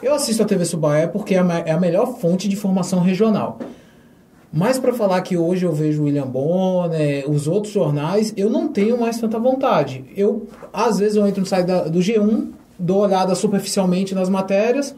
eu 0.00 0.14
assisto 0.14 0.42
a 0.42 0.46
TV 0.46 0.64
Subaé 0.64 1.06
porque 1.08 1.34
é 1.34 1.40
a, 1.40 1.58
é 1.66 1.72
a 1.72 1.80
melhor 1.80 2.16
fonte 2.18 2.48
de 2.48 2.54
informação 2.54 3.00
regional. 3.00 3.58
Mas 4.52 4.78
para 4.78 4.92
falar 4.92 5.20
que 5.22 5.36
hoje 5.36 5.64
eu 5.64 5.72
vejo 5.72 6.02
William 6.04 6.26
Bonner, 6.26 7.28
os 7.30 7.48
outros 7.48 7.72
jornais, 7.72 8.34
eu 8.36 8.50
não 8.50 8.68
tenho 8.68 9.00
mais 9.00 9.18
tanta 9.18 9.38
vontade. 9.38 10.04
Eu, 10.14 10.46
às 10.72 10.98
vezes, 10.98 11.16
eu 11.16 11.26
entro 11.26 11.40
no 11.40 11.46
site 11.46 11.66
da- 11.66 11.84
do 11.84 12.00
G1, 12.00 12.48
dou 12.78 12.98
olhada 13.00 13.34
superficialmente 13.34 14.14
nas 14.14 14.28
matérias, 14.28 14.94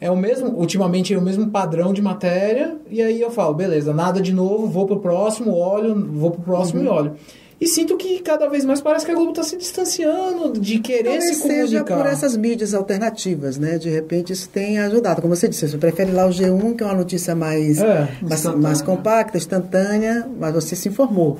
é 0.00 0.10
o 0.10 0.16
mesmo, 0.16 0.48
ultimamente 0.58 1.14
é 1.14 1.18
o 1.18 1.22
mesmo 1.22 1.48
padrão 1.50 1.92
de 1.92 2.02
matéria, 2.02 2.76
e 2.90 3.00
aí 3.00 3.20
eu 3.20 3.30
falo, 3.30 3.54
beleza, 3.54 3.92
nada 3.94 4.20
de 4.20 4.32
novo, 4.32 4.66
vou 4.66 4.86
pro 4.86 4.98
próximo, 4.98 5.54
olho, 5.54 5.94
vou 6.14 6.30
pro 6.32 6.40
próximo 6.42 6.82
e 6.82 6.88
olho. 6.88 7.12
E 7.60 7.66
sinto 7.66 7.96
que 7.98 8.20
cada 8.20 8.48
vez 8.48 8.64
mais 8.64 8.80
parece 8.80 9.04
que 9.04 9.12
a 9.12 9.14
Globo 9.14 9.30
está 9.32 9.42
se 9.42 9.54
distanciando 9.56 10.58
de 10.58 10.78
querer 10.78 11.04
Talvez 11.18 11.24
se 11.36 11.42
seja 11.42 11.80
comunicar. 11.84 11.96
por 11.98 12.06
essas 12.06 12.36
mídias 12.36 12.72
alternativas, 12.72 13.58
né? 13.58 13.76
De 13.76 13.90
repente 13.90 14.32
isso 14.32 14.48
tem 14.48 14.78
ajudado. 14.78 15.20
Como 15.20 15.36
você 15.36 15.46
disse, 15.46 15.68
você 15.68 15.76
prefere 15.76 16.10
lá 16.10 16.26
o 16.26 16.30
G1, 16.30 16.74
que 16.76 16.82
é 16.82 16.86
uma 16.86 16.94
notícia 16.94 17.34
mais, 17.34 17.78
É, 17.78 18.08
mais, 18.22 18.44
mais 18.56 18.80
compacta, 18.82 19.36
instantânea, 19.36 20.26
mas 20.38 20.54
você 20.54 20.74
se 20.74 20.88
informou. 20.88 21.38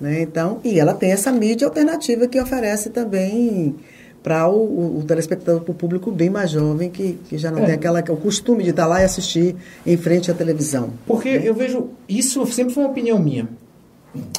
Né? 0.00 0.22
Então, 0.22 0.58
e 0.64 0.78
ela 0.80 0.94
tem 0.94 1.12
essa 1.12 1.30
mídia 1.30 1.66
alternativa 1.66 2.26
que 2.26 2.40
oferece 2.40 2.88
também 2.88 3.74
para 4.22 4.48
o, 4.48 4.56
o, 4.56 4.98
o 5.00 5.04
telespectador, 5.04 5.60
para 5.60 5.72
o 5.72 5.74
público 5.74 6.10
bem 6.10 6.30
mais 6.30 6.50
jovem, 6.50 6.88
que, 6.88 7.18
que 7.28 7.36
já 7.36 7.50
não 7.50 7.58
É. 7.62 7.66
tem 7.66 7.74
aquela, 7.74 8.00
o 8.08 8.16
costume 8.16 8.64
de 8.64 8.70
estar 8.70 8.86
lá 8.86 9.02
e 9.02 9.04
assistir 9.04 9.54
em 9.86 9.96
frente 9.96 10.30
à 10.30 10.34
televisão. 10.34 10.90
Porque 11.06 11.28
eu 11.28 11.52
vejo, 11.54 11.88
isso 12.08 12.44
sempre 12.46 12.72
foi 12.72 12.84
uma 12.84 12.90
opinião 12.90 13.18
minha. 13.18 13.46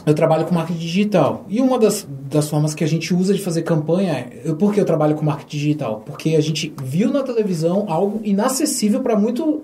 Eu 0.06 0.14
trabalho 0.14 0.46
com 0.46 0.56
marketing 0.56 0.80
digital. 0.80 1.46
E 1.48 1.62
uma 1.62 1.78
das, 1.78 2.08
das 2.30 2.50
formas 2.50 2.74
que 2.74 2.84
a 2.84 2.88
gente 2.88 3.14
usa 3.14 3.34
de 3.34 3.42
fazer 3.42 3.62
campanha 3.62 4.12
é. 4.14 4.42
eu- 4.46 4.56
Por 4.56 4.74
que 4.74 4.80
eu 4.82 4.86
trabalho 4.86 5.16
com 5.16 5.24
marketing 5.24 5.58
digital? 5.58 6.04
Porque 6.06 6.36
a 6.36 6.42
gente 6.42 6.74
viu 6.84 7.12
na 7.12 7.22
televisão 7.24 7.86
algo 7.88 8.20
inacessível 8.24 9.02
para 9.02 9.16
muito. 9.16 9.62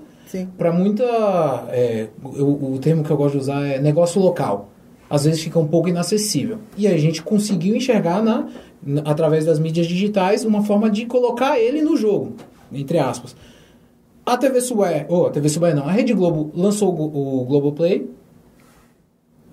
Para 0.58 0.72
muita. 0.72 1.04
é, 1.70 2.08
o, 2.24 2.74
o 2.76 2.80
termo 2.80 3.04
que 3.04 3.12
eu 3.12 3.18
gosto 3.18 3.34
de 3.34 3.40
usar 3.40 3.66
é 3.66 3.80
negócio 3.80 4.22
local. 4.22 4.70
Às 5.10 5.26
vezes 5.26 5.42
fica 5.42 5.60
um 5.60 5.68
pouco 5.68 5.88
inacessível. 5.90 6.58
E 6.78 6.88
a 6.88 6.98
gente 6.98 7.22
conseguiu 7.22 7.76
enxergar, 7.76 8.24
na, 8.24 8.48
através 9.06 9.46
das 9.46 9.60
mídias 9.60 9.86
digitais, 9.88 10.44
uma 10.46 10.64
forma 10.64 10.90
de 10.90 11.06
colocar 11.06 11.60
ele 11.60 11.82
no 11.82 11.96
jogo. 11.98 12.34
Entre 12.72 12.98
aspas. 13.00 13.36
A 14.26 14.36
TV 14.38 14.60
Sué, 14.62 15.06
ou 15.10 15.28
a 15.28 15.30
TV 15.30 15.48
Sué 15.50 15.74
não, 15.76 15.88
a 15.88 15.92
Rede 15.92 16.14
Globo 16.14 16.52
lançou 16.56 16.92
o, 16.94 17.42
o 17.42 17.46
Globoplay. 17.46 18.10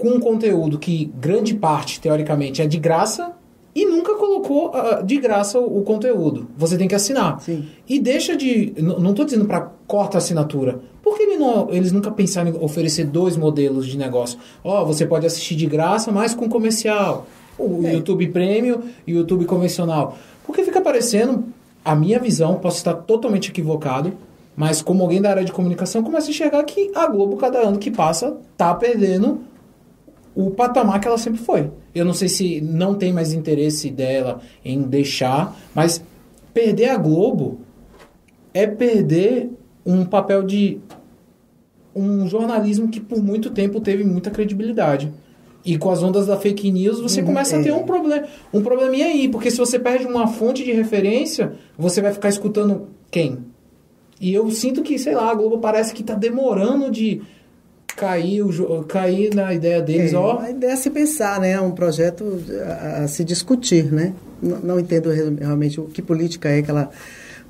Com 0.03 0.09
um 0.09 0.21
conteúdo 0.21 0.81
que 0.81 1.13
grande 1.21 1.55
parte, 1.55 2.01
teoricamente, 2.01 2.61
é 2.61 2.67
de 2.67 2.77
graça 2.77 3.33
e 3.73 3.87
nunca 3.87 4.17
colocou 4.17 4.71
uh, 4.71 5.07
de 5.07 5.17
graça 5.17 5.61
o, 5.61 5.79
o, 5.79 5.83
conteúdo. 5.83 6.49
Você 6.59 6.77
tem 6.77 6.89
que 6.89 6.95
assinar. 6.97 7.41
Sim. 7.41 7.69
E 7.89 8.01
deixa 8.01 8.37
de. 8.37 8.75
Não 8.77 9.11
estou 9.11 9.25
dizendo 9.25 9.45
para 9.45 9.71
corta 9.87 10.17
a 10.17 10.19
assinatura. 10.19 10.81
Por 11.05 11.17
que 11.17 11.23
ele 11.23 11.37
não, 11.37 11.71
eles 11.71 11.93
nunca 11.93 12.11
pensaram 12.11 12.51
em 12.51 12.65
oferecer 12.65 13.05
dois 13.05 13.37
modelos 13.37 13.87
de 13.87 13.97
negócio? 13.97 14.41
Ó, 14.65 14.83
oh, 14.83 14.87
você 14.87 15.07
pode 15.07 15.25
assistir 15.25 15.55
de 15.55 15.67
graça, 15.67 16.11
mas 16.11 16.35
com 16.35 16.49
comercial. 16.49 17.27
O 17.57 17.87
é. 17.87 17.95
YouTube 17.95 18.27
Premium 18.29 18.81
e 19.07 19.15
o 19.15 19.19
YouTube 19.19 19.45
convencional. 19.45 20.19
Porque 20.45 20.65
fica 20.65 20.81
parecendo, 20.81 21.45
a 21.85 21.95
minha 21.95 22.19
visão, 22.19 22.57
posso 22.57 22.79
estar 22.79 22.95
totalmente 22.95 23.51
equivocado, 23.51 24.13
mas 24.57 24.83
como 24.83 25.05
alguém 25.05 25.23
da 25.23 25.31
área 25.31 25.45
de 25.45 25.53
comunicação, 25.53 26.03
começa 26.03 26.27
a 26.27 26.31
enxergar 26.31 26.65
que 26.65 26.91
a 26.93 27.07
Globo, 27.07 27.37
cada 27.37 27.61
ano 27.61 27.79
que 27.79 27.91
passa, 27.91 28.37
tá 28.57 28.75
perdendo 28.75 29.52
o 30.35 30.51
patamar 30.51 31.01
que 31.01 31.07
ela 31.07 31.19
sempre 31.19 31.41
foi. 31.41 31.71
Eu 31.95 32.05
não 32.05 32.15
sei 32.15 32.29
se 32.29 32.61
não 32.61 32.95
tem 32.95 33.13
mais 33.13 33.33
interesse 33.33 33.91
dela 33.91 34.41
em 34.65 34.83
deixar, 34.83 35.57
mas 35.75 36.03
perder 36.55 36.91
a 36.91 36.97
Globo 36.97 37.61
é 38.55 38.67
perder 38.67 39.51
um 39.85 40.05
papel 40.05 40.43
de 40.43 40.81
um 41.95 42.27
jornalismo 42.27 42.89
que 42.89 43.01
por 43.01 43.23
muito 43.23 43.51
tempo 43.51 43.81
teve 43.81 44.05
muita 44.05 44.31
credibilidade. 44.31 45.13
E 45.65 45.79
com 45.79 45.91
as 45.91 46.03
ondas 46.03 46.27
da 46.27 46.37
fake 46.37 46.73
news, 46.73 47.01
você 47.01 47.21
uhum, 47.21 47.27
começa 47.27 47.57
é. 47.57 47.61
a 47.61 47.63
ter 47.63 47.73
um 47.73 47.85
problema, 47.85 48.27
um 48.53 48.63
probleminha 48.63 49.07
aí, 49.07 49.29
porque 49.29 49.51
se 49.51 49.59
você 49.59 49.79
perde 49.79 50.07
uma 50.07 50.27
fonte 50.27 50.65
de 50.65 50.73
referência, 50.73 51.53
você 51.79 52.01
vai 52.01 52.13
ficar 52.13 52.29
escutando 52.29 52.89
quem? 53.11 53.39
E 54.21 54.33
eu 54.35 54.51
sinto 54.51 54.83
que, 54.83 54.99
sei 54.99 55.15
lá, 55.15 55.31
a 55.31 55.35
Globo 55.35 55.59
parece 55.59 55.95
que 55.95 56.01
está 56.01 56.15
demorando 56.15 56.91
de 56.91 57.23
cair, 57.97 58.43
cair 58.89 59.35
na 59.35 59.53
ideia 59.53 59.81
deles, 59.81 60.13
é, 60.13 60.17
ó. 60.17 60.41
A 60.41 60.51
ideia 60.51 60.73
é 60.73 60.77
se 60.77 60.91
pensar, 60.91 61.41
né? 61.41 61.53
É 61.53 61.61
um 61.61 61.73
projeto 61.73 62.43
a, 62.67 63.05
a 63.05 63.09
se 63.09 63.25
discutir, 63.25 63.93
né? 63.93 64.13
Não, 64.43 64.59
não, 64.59 64.81
entendo 64.81 65.11
realmente 65.11 65.81
o 65.81 65.85
que 65.85 66.03
política 66.03 66.49
é 66.49 66.63
que 66.63 66.71
ela 66.71 66.91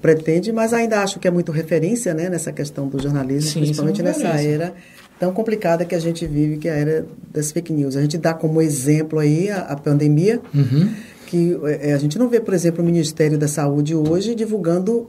pretende, 0.01 0.53
mas 0.53 0.73
ainda 0.73 1.01
acho 1.01 1.21
que 1.21 1.29
é 1.29 1.31
muito 1.31 1.53
referência, 1.53 2.13
né? 2.13 2.29
Nessa 2.29 2.53
questão 2.53 2.89
do 2.89 3.01
jornalismo, 3.01 3.51
Sim, 3.51 3.61
principalmente 3.61 4.01
é 4.01 4.05
nessa 4.05 4.29
era 4.29 4.75
tão 5.19 5.33
complicada 5.33 5.85
que 5.85 5.95
a 5.95 6.01
gente 6.01 6.27
vive, 6.27 6.57
que 6.57 6.69
é 6.69 6.73
a 6.73 6.77
era 6.77 7.07
das 7.33 7.53
fake 7.53 7.73
news. 7.73 7.97
A 7.97 8.03
gente 8.03 8.19
dá 8.19 8.35
como 8.35 8.61
exemplo 8.61 9.21
aí 9.21 9.49
a, 9.49 9.59
a 9.61 9.77
pandemia, 9.77 10.41
uhum. 10.53 10.93
que 11.27 11.57
é, 11.81 11.93
a 11.93 11.99
gente 11.99 12.19
não 12.19 12.29
vê, 12.29 12.41
por 12.41 12.53
exemplo, 12.53 12.83
o 12.83 12.85
Ministério 12.85 13.39
da 13.39 13.47
Saúde 13.47 13.95
hoje 13.95 14.35
divulgando 14.35 15.09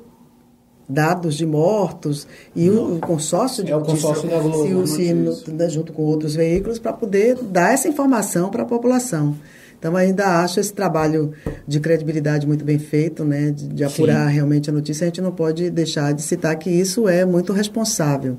dados 0.87 1.35
de 1.35 1.45
mortos 1.45 2.27
e 2.55 2.69
o, 2.69 2.95
o, 2.95 2.99
consórcio 2.99 3.63
de 3.63 3.71
é 3.71 3.75
o 3.75 3.81
consórcio 3.81 4.29
da 4.29 4.39
Globo, 4.39 4.87
se, 4.87 4.95
se, 4.95 5.13
no, 5.13 5.69
junto 5.69 5.93
com 5.93 6.03
outros 6.03 6.35
veículos 6.35 6.79
para 6.79 6.93
poder 6.93 7.35
dar 7.41 7.73
essa 7.73 7.87
informação 7.87 8.49
para 8.49 8.63
a 8.63 8.65
população. 8.65 9.35
Então 9.79 9.97
ainda 9.97 10.41
acho 10.41 10.59
esse 10.59 10.71
trabalho 10.71 11.33
de 11.67 11.79
credibilidade 11.79 12.47
muito 12.47 12.63
bem 12.63 12.79
feito, 12.79 13.25
né, 13.25 13.51
de, 13.51 13.67
de 13.67 13.83
apurar 13.83 14.27
Sim. 14.29 14.33
realmente 14.33 14.69
a 14.69 14.73
notícia. 14.73 15.03
A 15.03 15.07
gente 15.07 15.21
não 15.21 15.31
pode 15.31 15.69
deixar 15.69 16.13
de 16.13 16.21
citar 16.21 16.55
que 16.57 16.69
isso 16.69 17.07
é 17.07 17.25
muito 17.25 17.51
responsável. 17.51 18.37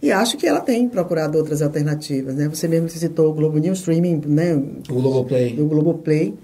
E 0.00 0.12
acho 0.12 0.36
que 0.36 0.46
ela 0.46 0.60
tem 0.60 0.88
procurado 0.88 1.36
outras 1.36 1.60
alternativas, 1.60 2.36
né? 2.36 2.48
Você 2.48 2.68
mesmo 2.68 2.88
citou 2.88 3.30
o 3.30 3.34
Globo 3.34 3.58
News 3.58 3.78
Streaming, 3.80 4.22
né? 4.26 4.54
O 4.88 4.94
Globoplay. 4.94 5.60
O 5.60 5.66
Globoplay. 5.66 6.34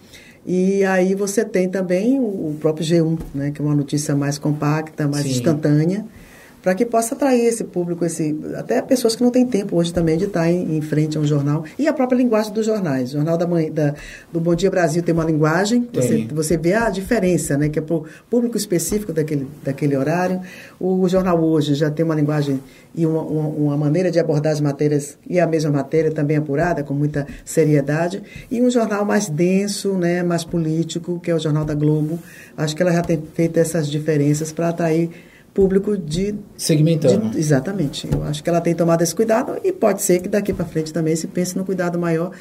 E 0.47 0.85
aí 0.85 1.15
você 1.15 1.45
tem 1.45 1.69
também 1.69 2.21
o 2.21 2.57
próprio 2.61 2.87
G1, 2.87 3.19
né? 3.35 3.51
Que 3.51 3.63
é 3.63 3.65
uma 3.65 3.75
notícia 3.75 4.15
mais 4.15 4.39
compacta, 4.39 5.09
mais 5.09 5.25
Sim. 5.25 5.31
instantânea 5.31 6.05
para 6.65 6.75
que 6.75 6.87
possa 6.87 7.15
atrair 7.15 7.45
esse 7.45 7.63
público, 7.63 8.07
esse, 8.07 8.35
até 8.57 8.81
pessoas 8.81 9.15
que 9.15 9.23
não 9.23 9.31
têm 9.31 9.45
tempo 9.45 9.77
hoje 9.77 9.93
também 9.93 10.17
de 10.17 10.25
estar 10.25 10.51
em, 10.51 10.79
em 10.79 10.81
frente 10.81 11.19
a 11.19 11.21
um 11.21 11.27
jornal. 11.27 11.63
E 11.79 11.87
a 11.87 11.93
própria 11.93 12.17
linguagem 12.17 12.55
dos 12.55 12.65
jornais. 12.65 13.11
O 13.11 13.13
Jornal 13.19 13.37
da, 13.37 13.47
Manhã, 13.47 13.71
da 13.71 13.95
do 14.33 14.41
Bom 14.41 14.55
Dia 14.55 14.71
Brasil 14.71 15.03
tem 15.03 15.13
uma 15.13 15.27
linguagem, 15.27 15.87
você, 15.93 16.27
você 16.33 16.57
vê 16.57 16.73
a 16.73 16.89
diferença, 16.89 17.59
né, 17.59 17.69
que 17.69 17.79
é 17.79 17.83
para 17.83 17.97
o 17.97 18.07
público 18.31 18.57
específico 18.57 19.13
daquele, 19.13 19.47
daquele 19.63 19.95
horário. 19.95 20.41
O 20.81 21.07
Jornal 21.07 21.39
Hoje 21.39 21.75
já 21.75 21.91
tem 21.91 22.03
uma 22.03 22.15
linguagem 22.15 22.59
e 22.95 23.05
uma, 23.05 23.21
uma, 23.21 23.49
uma, 23.49 23.77
maneira 23.77 24.11
de 24.11 24.19
abordar 24.19 24.55
as 24.55 24.61
matérias, 24.61 25.19
e 25.29 25.39
a 25.39 25.47
mesma 25.47 25.71
matéria 25.71 26.11
também 26.11 26.39
apurada, 26.39 26.83
com 26.83 26.95
muita 26.95 27.27
seriedade. 27.45 28.23
E 28.51 28.63
um 28.63 28.71
jornal 28.71 29.05
mais 29.05 29.29
denso, 29.29 29.93
né, 29.99 30.23
mais 30.23 30.45
político, 30.45 31.21
que 31.21 31.31
é 31.31 31.35
o 31.35 31.39
Jornal 31.39 31.67
da 31.67 31.75
Globo. 31.75 32.19
Acho 32.57 32.75
que 32.75 32.81
ela 32.81 32.93
já 32.93 33.03
tem 33.03 33.23
feito 33.35 33.59
essas 33.59 33.87
diferenças 33.87 34.51
para 34.51 34.71
atrair 34.71 35.11
público 35.55 35.97
de 35.97 36.35
segmentando. 36.57 37.31
De, 37.31 37.39
exatamente. 37.39 38.09
Eu 38.13 38.25
acho 38.25 38.43
que 38.43 38.51
ela 38.51 38.61
tem 38.61 38.75
tomado 38.75 39.03
esse 39.03 39.15
cuidado 39.15 39.57
e 39.63 39.73
pode 39.73 40.03
ser 40.03 40.21
que 40.21 40.29
daqui 40.29 40.53
para 40.53 40.65
frente 40.65 40.93
também 40.93 41.15
se 41.15 41.29
pense 41.29 41.57
no 41.57 41.65
cuidado 41.65 41.97
maior 41.97 42.33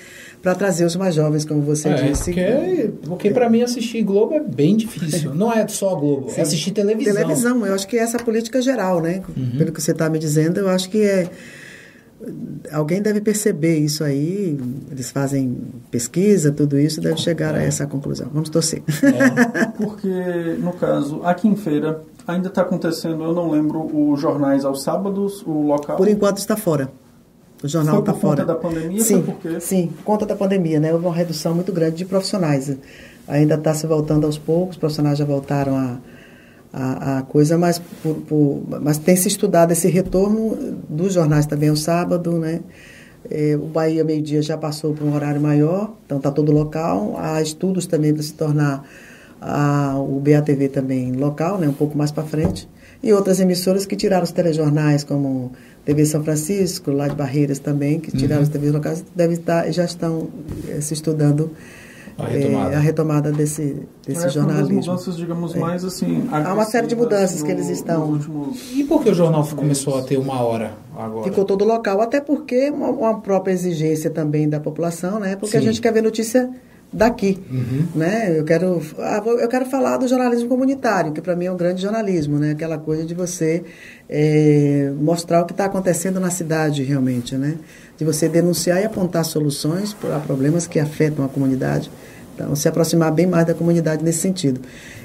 para 0.41 0.55
trazer 0.55 0.83
os 0.83 0.95
mais 0.95 1.13
jovens, 1.13 1.45
como 1.45 1.61
você 1.61 1.89
é, 1.89 1.93
disse. 1.93 2.33
Porque, 2.33 2.91
porque 3.05 3.29
para 3.29 3.47
mim 3.49 3.61
assistir 3.61 4.01
Globo 4.01 4.33
é 4.33 4.39
bem 4.39 4.75
difícil. 4.75 5.33
Não 5.35 5.53
é 5.53 5.65
só 5.67 5.95
Globo, 5.95 6.27
é 6.27 6.31
Sim. 6.31 6.39
é 6.39 6.43
assistir 6.43 6.71
televisão. 6.71 7.13
Televisão, 7.13 7.65
eu 7.67 7.75
acho 7.75 7.87
que 7.87 7.97
é 7.97 8.01
essa 8.01 8.17
política 8.17 8.59
geral, 8.61 8.99
né? 8.99 9.21
Uhum. 9.37 9.57
Pelo 9.59 9.71
que 9.71 9.81
você 9.81 9.91
está 9.91 10.09
me 10.09 10.17
dizendo, 10.17 10.59
eu 10.59 10.67
acho 10.67 10.89
que 10.89 11.03
é 11.03 11.29
alguém 12.71 13.01
deve 13.01 13.21
perceber 13.21 13.77
isso 13.77 14.03
aí, 14.03 14.57
eles 14.91 15.11
fazem 15.11 15.57
pesquisa, 15.91 16.51
tudo 16.51 16.79
isso, 16.79 17.01
deve 17.01 17.17
chegar 17.17 17.55
é. 17.55 17.59
a 17.59 17.63
essa 17.63 17.85
conclusão. 17.85 18.29
Vamos 18.33 18.49
torcer. 18.49 18.81
É, 19.03 19.65
porque, 19.77 20.57
no 20.59 20.73
caso, 20.73 21.21
aqui 21.23 21.47
em 21.47 21.55
Feira, 21.55 22.01
Ainda 22.27 22.47
está 22.47 22.61
acontecendo, 22.61 23.23
eu 23.23 23.33
não 23.33 23.51
lembro, 23.51 24.11
os 24.11 24.19
jornais 24.19 24.63
aos 24.63 24.83
sábados, 24.83 25.43
o 25.45 25.67
local? 25.67 25.97
Por 25.97 26.07
enquanto 26.07 26.37
está 26.37 26.55
fora. 26.55 26.89
O 27.61 27.67
jornal 27.67 27.99
está 27.99 28.13
fora. 28.13 28.45
Por 28.45 28.53
conta 28.53 28.53
da 28.53 28.55
pandemia? 28.55 29.01
Sim, 29.01 29.21
por 29.21 29.35
quê? 29.35 29.59
sim, 29.59 29.87
por 29.87 30.03
conta 30.03 30.25
da 30.25 30.35
pandemia, 30.35 30.79
né? 30.79 30.93
Houve 30.93 31.05
uma 31.05 31.15
redução 31.15 31.53
muito 31.55 31.71
grande 31.71 31.97
de 31.97 32.05
profissionais. 32.05 32.77
Ainda 33.27 33.55
está 33.55 33.73
se 33.73 33.87
voltando 33.87 34.25
aos 34.25 34.37
poucos, 34.37 34.75
os 34.75 34.79
profissionais 34.79 35.17
já 35.17 35.25
voltaram 35.25 35.77
a, 35.77 35.97
a, 36.73 37.19
a 37.19 37.21
coisa, 37.21 37.57
mas, 37.57 37.79
por, 38.01 38.15
por, 38.15 38.63
mas 38.81 38.97
tem 38.97 39.15
se 39.15 39.27
estudado 39.27 39.71
esse 39.71 39.87
retorno 39.87 40.57
dos 40.89 41.13
jornais 41.13 41.45
também 41.45 41.69
ao 41.69 41.75
sábado, 41.75 42.31
né? 42.39 42.61
É, 43.29 43.55
o 43.55 43.67
Bahia 43.67 44.03
Meio 44.03 44.21
Dia 44.21 44.41
já 44.41 44.57
passou 44.57 44.93
para 44.93 45.05
um 45.05 45.15
horário 45.15 45.39
maior, 45.39 45.93
então 46.05 46.17
está 46.17 46.29
todo 46.31 46.51
local. 46.51 47.15
Há 47.17 47.41
estudos 47.41 47.85
também 47.85 48.13
para 48.13 48.23
se 48.23 48.33
tornar 48.33 48.83
a, 49.43 49.97
o 49.97 50.19
BATV 50.19 50.69
também 50.69 51.11
local, 51.11 51.57
né, 51.57 51.67
um 51.67 51.73
pouco 51.73 51.97
mais 51.97 52.11
para 52.11 52.23
frente, 52.23 52.67
e 53.01 53.11
outras 53.11 53.39
emissoras 53.39 53.85
que 53.85 53.95
tiraram 53.95 54.23
os 54.23 54.31
telejornais, 54.31 55.03
como 55.03 55.51
TV 55.83 56.05
São 56.05 56.23
Francisco, 56.23 56.91
lá 56.91 57.07
de 57.07 57.15
Barreiras 57.15 57.59
também, 57.59 57.99
que 57.99 58.11
tiraram 58.11 58.41
uhum. 58.41 58.47
os 58.47 58.49
TVs 58.49 58.71
locais, 58.71 59.03
deve 59.13 59.33
estar, 59.33 59.69
já 59.71 59.83
estão 59.83 60.29
é, 60.69 60.79
se 60.79 60.93
estudando 60.93 61.51
a 62.17 62.25
retomada, 62.25 62.73
é, 62.73 62.75
a 62.75 62.79
retomada 62.79 63.31
desse, 63.31 63.75
desse 64.07 64.27
é, 64.27 64.29
jornalismo. 64.29 64.75
mudanças, 64.75 65.17
digamos, 65.17 65.55
é. 65.55 65.59
mais 65.59 65.83
assim... 65.83 66.27
Há 66.31 66.53
uma 66.53 66.63
série 66.63 66.87
de 66.87 66.95
mudanças 66.95 67.41
no, 67.41 67.45
que 67.45 67.51
eles 67.51 67.67
estão... 67.67 68.11
Últimos... 68.11 68.71
E 68.71 68.83
por 68.85 69.03
que 69.03 69.09
o 69.09 69.13
jornal 69.13 69.45
começou 69.47 69.97
a 69.97 70.03
ter 70.03 70.17
uma 70.17 70.41
hora 70.41 70.73
agora? 70.95 71.23
Ficou 71.23 71.43
todo 71.43 71.65
local, 71.65 71.99
até 72.01 72.21
porque 72.21 72.69
uma, 72.69 72.89
uma 72.89 73.19
própria 73.19 73.51
exigência 73.51 74.09
também 74.09 74.47
da 74.47 74.59
população, 74.59 75.19
né? 75.19 75.35
Porque 75.35 75.57
Sim. 75.57 75.57
a 75.57 75.61
gente 75.61 75.81
quer 75.81 75.91
ver 75.91 76.03
notícia 76.03 76.49
daqui, 76.93 77.39
uhum. 77.51 77.87
né? 77.95 78.37
Eu 78.37 78.45
quero, 78.45 78.81
ah, 78.99 79.21
eu 79.25 79.47
quero 79.47 79.65
falar 79.65 79.97
do 79.97 80.07
jornalismo 80.07 80.47
comunitário, 80.47 81.11
que 81.11 81.21
para 81.21 81.35
mim 81.35 81.45
é 81.45 81.51
um 81.51 81.57
grande 81.57 81.81
jornalismo, 81.81 82.37
né? 82.37 82.51
Aquela 82.51 82.77
coisa 82.77 83.03
de 83.03 83.13
você 83.15 83.63
é, 84.07 84.91
mostrar 85.01 85.41
o 85.41 85.45
que 85.45 85.53
está 85.53 85.65
acontecendo 85.65 86.19
na 86.19 86.29
cidade 86.29 86.83
realmente, 86.83 87.35
né? 87.35 87.55
De 87.97 88.05
você 88.05 88.29
denunciar 88.29 88.81
e 88.81 88.85
apontar 88.85 89.25
soluções 89.25 89.93
para 89.93 90.19
problemas 90.19 90.67
que 90.67 90.79
afetam 90.79 91.25
a 91.25 91.27
comunidade. 91.27 91.89
Então, 92.33 92.55
se 92.55 92.67
aproximar 92.67 93.11
bem 93.11 93.27
mais 93.27 93.45
da 93.45 93.53
comunidade 93.53 94.03
nesse 94.03 94.19
sentido. 94.19 94.59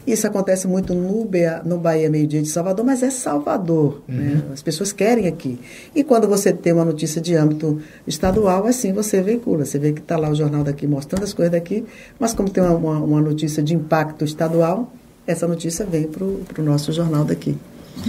Isso 0.06 0.26
acontece 0.26 0.66
muito 0.66 0.94
no, 0.94 1.24
BA, 1.26 1.62
no 1.64 1.76
Bahia 1.76 2.09
Meio 2.09 2.26
Dia 2.26 2.40
de 2.40 2.48
Salvador, 2.48 2.84
mas 2.84 3.02
é 3.02 3.10
Salvador. 3.10 4.00
Uhum. 4.09 4.14
Né? 4.14 4.42
As 4.52 4.62
pessoas 4.62 4.90
querem 4.90 5.26
aqui. 5.26 5.59
E 5.94 6.02
quando 6.02 6.26
você 6.26 6.52
tem 6.52 6.72
uma 6.72 6.84
notícia 6.84 7.20
de 7.20 7.34
âmbito 7.34 7.80
estadual, 8.06 8.66
assim 8.66 8.92
você 8.92 9.20
veicula. 9.20 9.66
Você 9.66 9.78
vê 9.78 9.92
que 9.92 10.00
está 10.00 10.16
lá 10.16 10.30
o 10.30 10.34
jornal 10.34 10.64
daqui 10.64 10.86
mostrando 10.86 11.24
as 11.24 11.34
coisas 11.34 11.52
daqui, 11.52 11.84
mas 12.18 12.32
como 12.32 12.48
tem 12.48 12.62
uma, 12.62 12.74
uma, 12.74 12.98
uma 12.98 13.20
notícia 13.20 13.62
de 13.62 13.74
impacto 13.74 14.24
estadual, 14.24 14.90
essa 15.26 15.46
notícia 15.46 15.84
vem 15.84 16.05
para 16.05 16.24
o 16.24 16.64
nosso 16.64 16.90
jornal 16.90 17.24
daqui. 17.24 17.55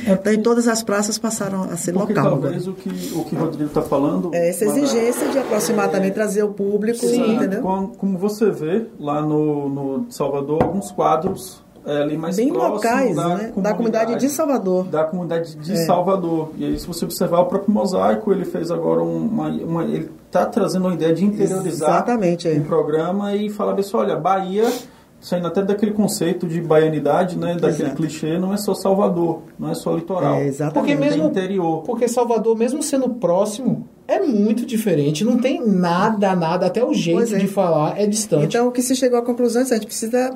É 0.06 0.14
então, 0.14 0.44
todas 0.44 0.68
as 0.68 0.84
praças 0.84 1.18
passaram 1.18 1.64
a 1.64 1.76
ser 1.76 1.94
porque 1.94 2.14
local. 2.14 2.40
Talvez 2.40 2.68
o 2.68 2.74
que, 2.74 2.90
o 3.16 3.24
que 3.24 3.36
o 3.36 3.40
Rodrigo 3.40 3.66
está 3.66 3.82
falando. 3.82 4.34
É 4.34 4.50
essa 4.50 4.66
exigência 4.66 5.30
de 5.30 5.38
aproximar 5.38 5.90
também, 5.90 6.12
trazer 6.12 6.44
o 6.44 6.50
público, 6.50 7.00
Sim, 7.00 7.36
entendeu? 7.36 7.62
Como, 7.62 7.88
como 7.90 8.18
você 8.18 8.50
vê 8.52 8.86
lá 9.00 9.22
no, 9.22 9.70
no 9.70 10.06
Salvador, 10.12 10.64
alguns 10.64 10.92
quadros 10.92 11.64
é, 11.86 12.04
ali 12.04 12.18
mais 12.18 12.36
Bem 12.36 12.52
locais, 12.52 13.16
da, 13.16 13.24
né? 13.24 13.30
comunidade, 13.30 13.62
da 13.62 13.74
comunidade 13.74 14.16
de 14.16 14.30
Salvador. 14.30 14.86
Da 14.86 15.04
comunidade 15.06 15.56
de 15.56 15.74
é. 15.74 15.76
Salvador. 15.86 16.52
E 16.58 16.66
aí, 16.66 16.80
se 16.80 16.86
você 16.86 17.06
observar 17.06 17.40
o 17.40 17.46
próprio 17.46 17.74
mosaico, 17.74 18.32
ele 18.32 18.46
fez 18.46 18.70
agora 18.70 19.02
uma. 19.02 19.48
uma 19.48 19.84
ele 19.84 20.12
está 20.26 20.46
trazendo 20.46 20.86
uma 20.86 20.94
ideia 20.94 21.14
de 21.14 21.26
interiorizar 21.26 21.90
Exatamente, 21.90 22.48
é. 22.48 22.54
o 22.54 22.64
programa 22.64 23.36
e 23.36 23.50
falar 23.50 23.74
bem 23.74 23.84
olha, 23.94 24.16
Bahia 24.16 24.72
saindo 25.22 25.48
até 25.48 25.62
daquele 25.62 25.92
conceito 25.92 26.48
de 26.48 26.62
baianidade, 26.62 27.38
né, 27.38 27.56
daquele 27.56 27.84
Exato. 27.84 27.96
clichê, 27.96 28.40
não 28.40 28.54
é 28.54 28.58
só 28.58 28.74
Salvador, 28.74 29.42
não 29.58 29.70
é 29.70 29.76
só 29.76 29.94
litoral. 29.96 30.36
É, 30.36 30.46
exatamente. 30.46 30.74
Porque 30.74 30.96
mesmo 30.96 31.28
interior. 31.28 31.84
Porque 31.84 32.08
Salvador, 32.08 32.58
mesmo 32.58 32.82
sendo 32.82 33.10
próximo, 33.10 33.88
é 34.08 34.20
muito 34.20 34.66
diferente, 34.66 35.24
não 35.24 35.38
tem 35.38 35.66
nada, 35.66 36.36
nada, 36.36 36.66
até 36.66 36.84
o 36.84 36.94
jeito 36.94 37.36
é. 37.36 37.38
de 37.38 37.48
falar 37.48 38.00
é 38.00 38.08
distante. 38.08 38.46
Então, 38.46 38.68
o 38.68 38.72
que 38.72 38.82
se 38.82 38.96
chegou 38.96 39.20
à 39.20 39.22
conclusão 39.22 39.62
é 39.62 39.66
que 39.66 39.74
a 39.74 39.78
gente 39.78 39.86
precisa 39.88 40.36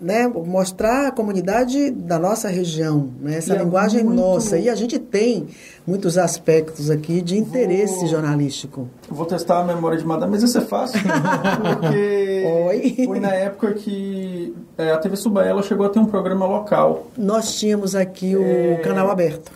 né, 0.00 0.26
mostrar 0.28 1.08
a 1.08 1.10
comunidade 1.10 1.90
da 1.90 2.18
nossa 2.18 2.48
região, 2.48 3.08
né, 3.20 3.36
essa 3.38 3.54
E 3.54 3.56
é 3.56 3.58
linguagem 3.62 4.04
muito- 4.04 4.20
nossa. 4.20 4.58
E 4.58 4.68
a 4.68 4.74
gente 4.74 4.98
tem 4.98 5.46
muitos 5.86 6.18
aspectos 6.18 6.90
aqui 6.90 7.20
de 7.22 7.36
interesse 7.38 8.00
Vou- 8.00 8.06
jornalístico. 8.08 8.88
Vou 9.08 9.24
testar 9.26 9.60
a 9.60 9.64
memória 9.64 9.96
de 9.98 10.04
Madame, 10.04 10.32
mas 10.32 10.42
isso 10.42 10.58
é 10.58 10.60
fácil. 10.60 11.00
Porque 11.80 12.44
Oi. 12.68 13.04
foi 13.06 13.20
na 13.20 13.32
época 13.34 13.72
que 13.74 14.54
é, 14.78 14.92
a 14.92 14.98
TV 14.98 15.16
Subaela 15.16 15.62
chegou 15.62 15.86
a 15.86 15.88
ter 15.88 15.98
um 15.98 16.06
programa 16.06 16.46
local. 16.46 17.06
Nós 17.16 17.54
tínhamos 17.58 17.94
aqui 17.94 18.36
o 18.36 18.42
É. 18.42 18.76
canal 18.82 19.10
aberto. 19.10 19.50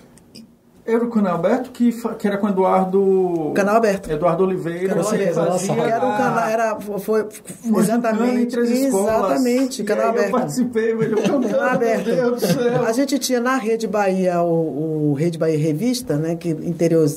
Era 0.90 1.04
o 1.04 1.08
canal 1.10 1.34
aberto 1.36 1.70
que, 1.70 1.92
que 2.18 2.26
era 2.26 2.36
com 2.38 2.48
Eduardo. 2.48 3.52
Canal 3.54 3.76
aberto. 3.76 4.10
Eduardo 4.10 4.44
Oliveira. 4.44 4.88
Canal 4.94 5.14
ele 5.14 5.22
aberto, 5.22 5.34
fazia 5.34 5.74
nossa, 5.74 5.88
Era 5.88 6.06
um 6.06 6.16
canal, 6.16 6.48
era, 6.48 6.80
foi, 6.80 6.98
foi- 7.00 7.24
exatamente, 7.80 8.58
exatamente, 8.58 9.84
canal 9.84 10.08
aberto. 10.10 10.26
Eu 10.26 10.32
participei, 10.32 10.94
mas 10.94 11.10
eu 11.10 11.16
cantando, 11.22 11.48
Canal 11.48 11.68
aberto. 11.74 12.06
Meu 12.06 12.14
Deus 12.16 12.40
do 12.40 12.46
céu. 12.46 12.84
A 12.86 12.92
gente 12.92 13.18
tinha 13.18 13.40
na 13.40 13.56
Rede 13.56 13.86
Bahia 13.86 14.40
o, 14.42 15.10
o 15.10 15.14
Rede 15.14 15.38
Bahia 15.38 15.58
Revista, 15.58 16.16
né, 16.16 16.34
que 16.36 16.48
interior 16.50 17.08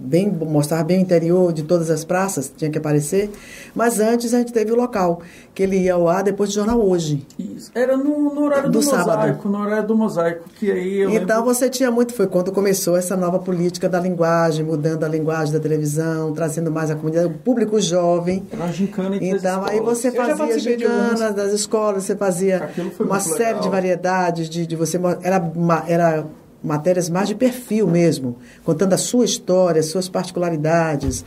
bem 0.00 0.30
mostrava 0.30 0.82
bem 0.84 0.98
o 0.98 1.02
interior 1.02 1.52
de 1.52 1.62
todas 1.62 1.90
as 1.90 2.04
praças, 2.04 2.50
tinha 2.56 2.70
que 2.70 2.78
aparecer. 2.78 3.30
Mas 3.74 4.00
antes 4.00 4.32
a 4.32 4.38
gente 4.38 4.52
teve 4.52 4.72
o 4.72 4.74
local, 4.76 5.20
que 5.54 5.62
ele 5.62 5.76
ia 5.78 5.94
ao 5.94 6.08
ar 6.08 6.22
depois 6.24 6.48
do 6.50 6.54
jornal 6.54 6.80
hoje. 6.80 7.26
Isso. 7.38 7.70
Era 7.74 7.96
no, 7.96 8.34
no 8.34 8.44
horário 8.44 8.70
do, 8.70 8.78
Do 8.78 8.82
sábado. 8.82 9.18
mosaico, 9.18 9.48
no 9.48 9.58
horário 9.60 9.86
do 9.86 9.96
mosaico, 9.96 10.48
que 10.58 10.70
aí 10.72 11.02
então 11.14 11.40
lembro- 11.40 11.54
você 11.54 11.68
tinha 11.68 11.90
muito, 11.90 12.14
foi 12.14 12.26
quando 12.26 12.50
começou 12.50 12.96
essa 12.96 13.16
nova 13.16 13.38
política 13.38 13.88
da 13.88 14.00
linguagem, 14.00 14.64
mudando 14.64 15.04
a 15.04 15.08
linguagem 15.08 15.52
da 15.52 15.60
televisão, 15.60 16.32
trazendo 16.32 16.70
mais 16.70 16.90
a 16.90 16.94
comunidade, 16.94 17.26
o 17.26 17.30
público 17.38 17.78
jovem. 17.80 18.42
Era 18.50 18.66
gincana 18.72 19.16
as 19.16 19.22
Então, 19.22 19.64
aí 19.64 19.80
você 19.80 20.10
fazia 20.10 20.76
de 20.76 20.84
algumas. 20.86 21.34
das 21.34 21.52
escolas, 21.52 22.04
você 22.04 22.16
fazia 22.16 22.70
uma 22.98 23.20
série 23.20 23.44
legal. 23.44 23.60
de 23.62 23.68
variedades, 23.68 24.48
de, 24.48 24.66
de 24.66 24.76
você 24.76 24.98
era, 25.22 25.50
era 25.86 26.24
matérias 26.62 27.08
mais 27.08 27.28
de 27.28 27.34
perfil 27.34 27.86
mesmo, 27.86 28.36
contando 28.64 28.92
a 28.92 28.98
sua 28.98 29.24
história, 29.24 29.80
as 29.80 29.86
suas 29.86 30.08
particularidades. 30.08 31.24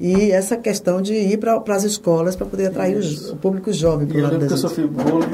E 0.00 0.32
essa 0.32 0.56
questão 0.56 1.00
de 1.00 1.12
ir 1.14 1.38
para 1.38 1.62
as 1.68 1.84
escolas 1.84 2.34
para 2.34 2.46
poder 2.46 2.66
atrair 2.66 2.96
os- 2.96 3.30
o 3.30 3.36
público 3.36 3.72
jovem 3.72 4.06
E 4.06 4.08
para 4.08 4.16
o 4.16 4.18
eu 4.18 4.22
lado 4.24 4.32
lembro 4.32 4.48
que 4.48 4.54
eu 4.54 4.58
sofri 4.58 4.86
bullying. 4.86 5.28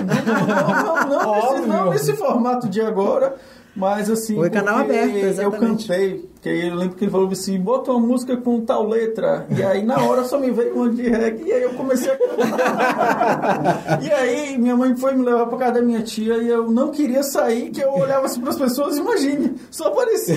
Não, 0.47 1.07
não, 1.07 1.09
não, 1.09 1.35
nesse, 1.57 1.67
não 1.69 1.91
nesse 1.91 2.13
formato 2.15 2.69
de 2.69 2.81
agora, 2.81 3.37
mas 3.75 4.11
assim. 4.11 4.35
Foi 4.35 4.51
canal 4.51 4.79
porque 4.85 4.93
aberto, 4.93 5.17
Eu 5.17 5.29
exatamente. 5.29 5.87
cantei, 5.89 6.29
que 6.41 6.49
aí 6.49 6.69
eu 6.69 6.75
lembro 6.75 6.97
que 6.97 7.05
ele 7.05 7.11
falou 7.11 7.29
assim: 7.31 7.61
bota 7.61 7.93
uma 7.93 8.07
música 8.07 8.37
com 8.37 8.61
tal 8.61 8.87
letra. 8.89 9.47
E 9.57 9.63
aí 9.63 9.85
na 9.85 9.99
hora 10.03 10.25
só 10.25 10.39
me 10.39 10.51
veio 10.51 10.75
uma 10.75 10.89
de 10.91 11.09
reggae 11.09 11.45
e 11.45 11.53
aí 11.53 11.63
eu 11.63 11.71
comecei 11.75 12.11
a 12.13 12.17
cantar. 12.17 13.99
e 14.03 14.11
aí 14.11 14.59
minha 14.59 14.77
mãe 14.77 14.97
foi 14.97 15.15
me 15.15 15.25
levar 15.25 15.47
pra 15.47 15.59
casa 15.59 15.75
da 15.75 15.83
minha 15.83 16.03
tia 16.03 16.39
e 16.39 16.49
eu 16.49 16.71
não 16.71 16.91
queria 16.91 17.23
sair, 17.23 17.71
que 17.71 17.81
eu 17.81 17.93
olhava 17.93 18.27
assim 18.27 18.41
pras 18.41 18.57
pessoas, 18.57 18.97
imagine, 18.97 19.55
só 19.71 19.89
aparecia. 19.89 20.37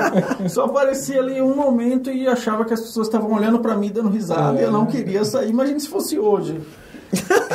só 0.48 0.64
aparecia 0.64 1.20
ali 1.20 1.40
um 1.40 1.54
momento 1.56 2.10
e 2.10 2.28
achava 2.28 2.64
que 2.64 2.74
as 2.74 2.80
pessoas 2.80 3.06
estavam 3.06 3.32
olhando 3.32 3.58
pra 3.58 3.76
mim 3.76 3.90
dando 3.90 4.10
risada 4.10 4.60
e 4.60 4.64
eu 4.64 4.70
não 4.70 4.86
queria 4.86 5.24
sair. 5.24 5.50
Imagine 5.50 5.80
se 5.80 5.88
fosse 5.88 6.18
hoje. 6.18 6.60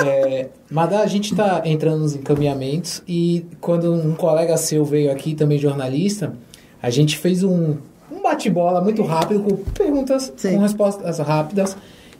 É, 0.06 0.50
Madá, 0.70 1.00
a 1.00 1.08
gente 1.08 1.32
está 1.32 1.64
entrando 1.66 2.02
nos 2.02 2.16
encaminhamentos 2.16 3.02
e 3.08 3.46
quando 3.60 3.92
um 3.94 4.14
colega 4.14 4.56
seu 4.58 4.86
veio 4.86 5.12
aqui, 5.12 5.34
também 5.34 5.58
jornalista, 5.58 6.36
a 6.82 6.90
gente 6.90 7.18
fez 7.18 7.44
um, 7.44 7.78
um 8.12 8.22
bate-bola 8.22 8.80
muito 8.82 9.02
rápido, 9.02 9.42
com 9.42 9.56
perguntas 9.72 10.32
Sim. 10.38 10.54
com 10.54 10.60
respostas 10.60 11.20
rápidas. 11.20 11.76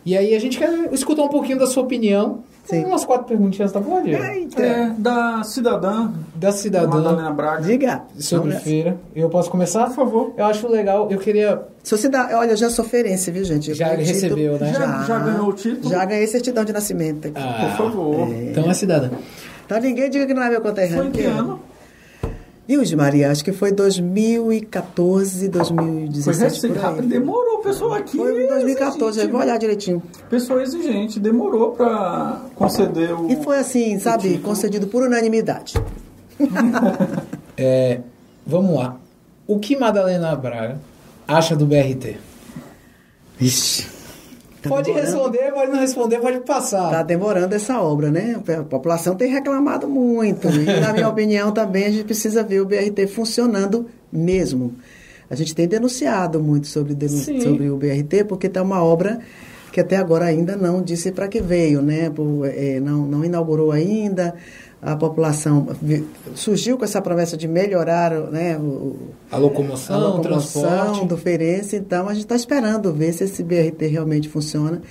E 0.06 0.18
aí 0.18 0.36
a 0.36 0.40
gente 0.40 0.58
quer 0.58 0.92
escutar 0.94 1.24
um 1.24 1.30
pouquinho 1.30 1.60
da 1.60 1.68
sua 1.68 1.84
opinião. 1.84 2.44
Sim. 2.68 2.84
Umas 2.86 3.06
quatro 3.06 3.26
perguntinhas, 3.28 3.72
tá 3.72 3.80
bom, 3.80 4.02
Diego? 4.04 4.24
Eita. 4.24 4.62
É, 4.62 4.90
da 4.98 5.42
cidadã 5.44 6.12
Da 6.36 6.52
cidadã 6.52 6.88
Madalena 6.88 7.32
Braga. 7.32 7.62
Diga. 7.64 8.02
sobre 8.20 8.50
Vamos 8.52 8.64
feira. 8.64 8.98
Eu 9.16 9.30
posso 9.30 9.50
começar? 9.50 9.86
Por 9.88 9.96
favor. 9.96 10.34
Eu 10.38 10.46
acho 10.46 10.68
legal, 10.68 11.08
eu 11.10 11.18
queria... 11.18 11.62
Se 11.82 11.98
você 11.98 12.10
dá, 12.10 12.30
olha, 12.34 12.52
eu 12.52 12.58
já 12.58 12.70
sou 12.70 12.84
ferense, 12.84 13.32
viu, 13.32 13.44
gente? 13.46 13.70
Eu 13.70 13.76
Já 13.76 13.88
recebeu, 13.96 14.60
né? 14.60 14.74
Já- 14.74 15.04
já 15.04 15.20
ganhou 15.20 15.48
o 15.48 15.54
título? 15.54 15.90
Já 15.90 16.04
ganhei 16.04 16.28
certidão 16.28 16.66
de 16.66 16.74
nascimento. 16.74 17.28
aqui. 17.30 17.38
Ah, 17.38 17.74
Por 17.78 17.86
favor. 17.86 18.28
Então 18.34 18.70
é 18.70 18.74
cidadã. 18.74 19.10
Então 19.66 19.80
ninguém 19.80 20.10
diga 20.10 20.26
que 20.26 20.34
não 20.34 20.44
é 20.44 20.50
meu 20.50 20.62
conterrâneo. 20.62 20.98
Foi 21.04 21.08
em 21.08 21.12
que 21.12 21.22
é. 21.22 21.77
Deus 22.68 22.90
de 22.90 22.96
Maria, 22.98 23.32
acho 23.32 23.46
que 23.46 23.54
foi 23.54 23.72
2014, 23.72 25.48
2017. 25.48 26.60
Foi 26.60 26.78
rápido. 26.78 27.08
Demorou, 27.08 27.60
pessoal 27.60 27.94
aqui. 27.94 28.18
Foi 28.18 28.44
em 28.44 28.48
2014, 28.48 29.02
eu 29.02 29.08
exigente, 29.10 29.32
vou 29.32 29.42
olhar 29.42 29.58
direitinho. 29.58 30.04
Pessoa 30.30 30.62
exigente, 30.62 31.20
demorou 31.20 31.72
pra 31.72 32.42
conceder 32.56 33.14
o. 33.14 33.32
E 33.32 33.38
foi 33.38 33.58
assim, 33.58 33.98
sabe, 34.00 34.38
concedido 34.40 34.88
por 34.88 35.04
unanimidade. 35.04 35.76
É, 37.60 38.02
vamos 38.46 38.78
lá. 38.78 38.98
O 39.48 39.58
que 39.58 39.76
Madalena 39.76 40.36
Braga 40.36 40.80
acha 41.28 41.56
do 41.56 41.66
BRT? 41.66 42.18
Ixi. 43.42 43.97
Tá 44.70 44.76
pode 44.76 44.86
demorando. 44.88 45.12
responder, 45.12 45.52
pode 45.54 45.72
não 45.72 45.80
responder, 45.80 46.20
pode 46.20 46.40
passar. 46.42 46.90
Tá 46.92 47.04
demorando 47.04 47.54
essa 47.56 47.82
obra, 47.82 48.10
né? 48.12 48.40
A 48.60 48.64
população 48.64 49.16
tem 49.16 49.32
reclamado 49.32 49.88
muito. 49.88 50.48
E, 50.48 50.80
na 50.80 50.94
minha 50.94 51.08
opinião, 51.10 51.52
também 51.52 51.86
a 51.86 51.90
gente 51.90 52.04
precisa 52.06 52.44
ver 52.44 52.62
o 52.62 52.66
BRT 52.66 53.08
funcionando 53.08 53.86
mesmo. 54.12 54.74
A 55.30 55.36
gente 55.36 55.54
tem 55.54 55.68
denunciado 55.68 56.42
muito 56.42 56.68
sobre, 56.68 56.94
denu- 56.96 57.18
Sim. 57.18 57.42
sobre 57.42 57.70
o 57.70 57.76
BRT, 57.78 58.24
porque 58.28 58.48
está 58.48 58.62
uma 58.62 58.84
obra 58.84 59.20
que 59.74 59.82
até 59.82 59.98
agora 59.98 60.26
ainda 60.26 60.56
não 60.56 60.82
disse 60.82 61.12
para 61.12 61.28
que 61.28 61.42
veio, 61.42 61.82
né? 61.82 62.10
Por, 62.10 62.46
é, 62.46 62.80
não, 62.80 63.06
não 63.06 63.26
inaugurou 63.26 63.72
ainda. 63.72 64.34
A 64.80 64.96
população 64.96 65.68
surgiu 66.36 66.78
com 66.78 66.86
essa 66.86 67.02
promessa 67.02 67.36
de 67.36 67.48
melhorar 67.48 68.12
né, 68.32 68.58
o, 68.58 68.96
A 69.32 69.38
locomoção, 69.38 69.96
a 69.96 70.00
o 70.00 70.18
locomoção 70.18 70.62
transporte. 70.62 71.08
do 71.08 71.18
feirense, 71.18 71.76
então 71.78 72.08
a 72.08 72.14
gente 72.14 72.24
está 72.26 72.36
esperando 72.36 72.94
ver 72.94 73.12
se 73.12 73.24
esse 73.24 73.44
BRT 73.44 73.88
realmente 73.88 74.30
funciona 74.30 74.82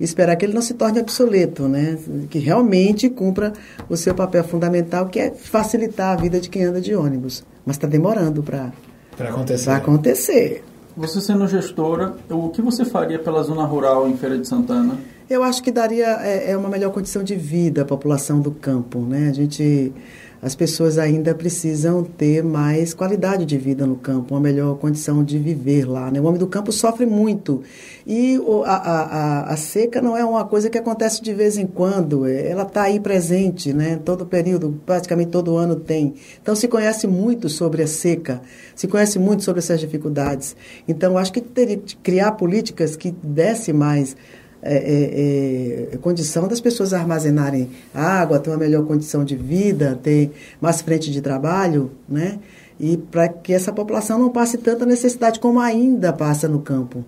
e 0.00 0.04
esperar 0.04 0.34
que 0.36 0.44
ele 0.44 0.52
não 0.52 0.60
se 0.62 0.74
torne 0.74 0.98
obsoleto, 1.00 1.68
né? 1.68 1.96
que 2.28 2.38
realmente 2.40 3.08
cumpra 3.08 3.52
o 3.88 3.96
seu 3.96 4.14
papel 4.14 4.42
fundamental, 4.42 5.06
que 5.06 5.20
é 5.20 5.30
facilitar 5.30 6.12
a 6.12 6.20
vida 6.20 6.40
de 6.40 6.50
quem 6.50 6.64
anda 6.64 6.80
de 6.80 6.94
ônibus. 6.96 7.44
Mas 7.64 7.76
está 7.76 7.86
demorando 7.86 8.42
para 8.42 8.72
Para 9.16 9.30
acontecer. 9.30 9.70
acontecer. 9.70 10.64
Você 10.96 11.20
sendo 11.20 11.46
gestora, 11.46 12.14
o 12.30 12.48
que 12.48 12.60
você 12.60 12.84
faria 12.84 13.18
pela 13.18 13.42
zona 13.42 13.64
rural 13.64 14.08
em 14.08 14.16
Feira 14.16 14.36
de 14.38 14.48
Santana? 14.48 14.98
Eu 15.28 15.42
acho 15.42 15.60
que 15.60 15.72
daria 15.72 16.06
é, 16.22 16.52
é 16.52 16.56
uma 16.56 16.68
melhor 16.68 16.92
condição 16.92 17.24
de 17.24 17.34
vida 17.34 17.82
à 17.82 17.84
população 17.84 18.40
do 18.40 18.52
campo, 18.52 19.00
né? 19.00 19.28
A 19.28 19.32
gente, 19.32 19.92
as 20.40 20.54
pessoas 20.54 20.98
ainda 20.98 21.34
precisam 21.34 22.04
ter 22.04 22.44
mais 22.44 22.94
qualidade 22.94 23.44
de 23.44 23.58
vida 23.58 23.84
no 23.88 23.96
campo, 23.96 24.34
uma 24.34 24.40
melhor 24.40 24.76
condição 24.78 25.24
de 25.24 25.36
viver 25.36 25.84
lá, 25.84 26.12
né? 26.12 26.20
O 26.20 26.24
homem 26.26 26.38
do 26.38 26.46
campo 26.46 26.70
sofre 26.70 27.04
muito 27.06 27.60
e 28.06 28.38
a, 28.64 28.76
a, 28.76 29.02
a, 29.02 29.52
a 29.52 29.56
seca 29.56 30.00
não 30.00 30.16
é 30.16 30.24
uma 30.24 30.44
coisa 30.44 30.70
que 30.70 30.78
acontece 30.78 31.20
de 31.20 31.34
vez 31.34 31.58
em 31.58 31.66
quando, 31.66 32.24
é- 32.24 32.46
ela 32.48 32.62
está 32.62 32.82
aí 32.82 33.00
presente, 33.00 33.72
né? 33.72 34.00
Todo 34.04 34.24
período, 34.26 34.80
praticamente 34.86 35.30
todo 35.32 35.56
ano 35.56 35.74
tem. 35.74 36.14
Então 36.40 36.54
se 36.54 36.68
conhece 36.68 37.08
muito 37.08 37.48
sobre 37.48 37.82
a 37.82 37.88
seca, 37.88 38.40
se 38.76 38.86
conhece 38.86 39.18
muito 39.18 39.42
sobre 39.42 39.58
essas 39.58 39.80
dificuldades. 39.80 40.54
Então 40.86 41.18
acho 41.18 41.32
que 41.32 41.40
teria 41.40 41.78
que 41.78 41.96
criar 41.96 42.30
políticas 42.32 42.94
que 42.94 43.10
desse 43.10 43.72
mais 43.72 44.16
é, 44.62 44.76
é, 44.76 45.94
é, 45.94 45.96
condição 45.98 46.48
das 46.48 46.60
pessoas 46.60 46.92
armazenarem 46.92 47.70
água, 47.94 48.38
ter 48.38 48.50
uma 48.50 48.56
melhor 48.56 48.84
condição 48.84 49.24
de 49.24 49.36
vida, 49.36 49.98
ter 50.02 50.32
mais 50.60 50.80
frente 50.80 51.10
de 51.10 51.20
trabalho, 51.20 51.90
né? 52.08 52.38
E 52.78 52.96
para 52.96 53.28
que 53.28 53.52
essa 53.52 53.72
população 53.72 54.18
não 54.18 54.30
passe 54.30 54.58
tanta 54.58 54.84
necessidade 54.84 55.40
como 55.40 55.60
ainda 55.60 56.12
passa 56.12 56.48
no 56.48 56.60
campo. 56.60 57.04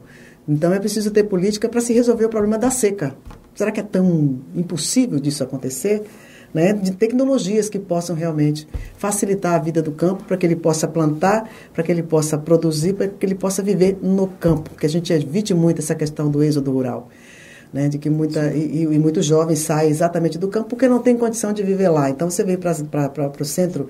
Então 0.48 0.72
é 0.72 0.78
preciso 0.78 1.10
ter 1.10 1.24
política 1.24 1.68
para 1.68 1.80
se 1.80 1.92
resolver 1.92 2.24
o 2.24 2.28
problema 2.28 2.56
da 2.56 2.70
seca. 2.70 3.14
Será 3.54 3.70
que 3.70 3.80
é 3.80 3.82
tão 3.82 4.38
impossível 4.54 5.18
disso 5.18 5.42
acontecer? 5.42 6.04
Né? 6.54 6.72
De 6.72 6.92
tecnologias 6.92 7.68
que 7.68 7.78
possam 7.78 8.16
realmente 8.16 8.66
facilitar 8.96 9.56
a 9.56 9.58
vida 9.58 9.82
do 9.82 9.92
campo 9.92 10.24
para 10.24 10.36
que 10.38 10.46
ele 10.46 10.56
possa 10.56 10.88
plantar, 10.88 11.50
para 11.74 11.82
que 11.82 11.92
ele 11.92 12.02
possa 12.02 12.38
produzir, 12.38 12.94
para 12.94 13.08
que 13.08 13.26
ele 13.26 13.34
possa 13.34 13.62
viver 13.62 13.98
no 14.00 14.26
campo. 14.28 14.70
Porque 14.70 14.86
a 14.86 14.88
gente 14.88 15.12
evite 15.12 15.52
muito 15.52 15.80
essa 15.80 15.94
questão 15.94 16.30
do 16.30 16.42
êxodo 16.42 16.70
rural 16.70 17.10
né, 17.72 17.88
de 17.88 17.98
que 17.98 18.08
muita 18.10 18.52
e, 18.52 18.82
e- 18.84 18.98
muitos 18.98 19.24
jovens 19.26 19.58
saem 19.60 19.90
exatamente 19.90 20.38
do 20.38 20.48
campo 20.48 20.68
porque 20.70 20.88
não 20.88 21.00
tem 21.00 21.16
condição 21.16 21.52
de 21.52 21.62
viver 21.62 21.88
lá. 21.88 22.08
Então 22.10 22.30
você 22.30 22.42
vem 22.44 22.56
para 22.56 22.72
o 23.40 23.44
centro, 23.44 23.88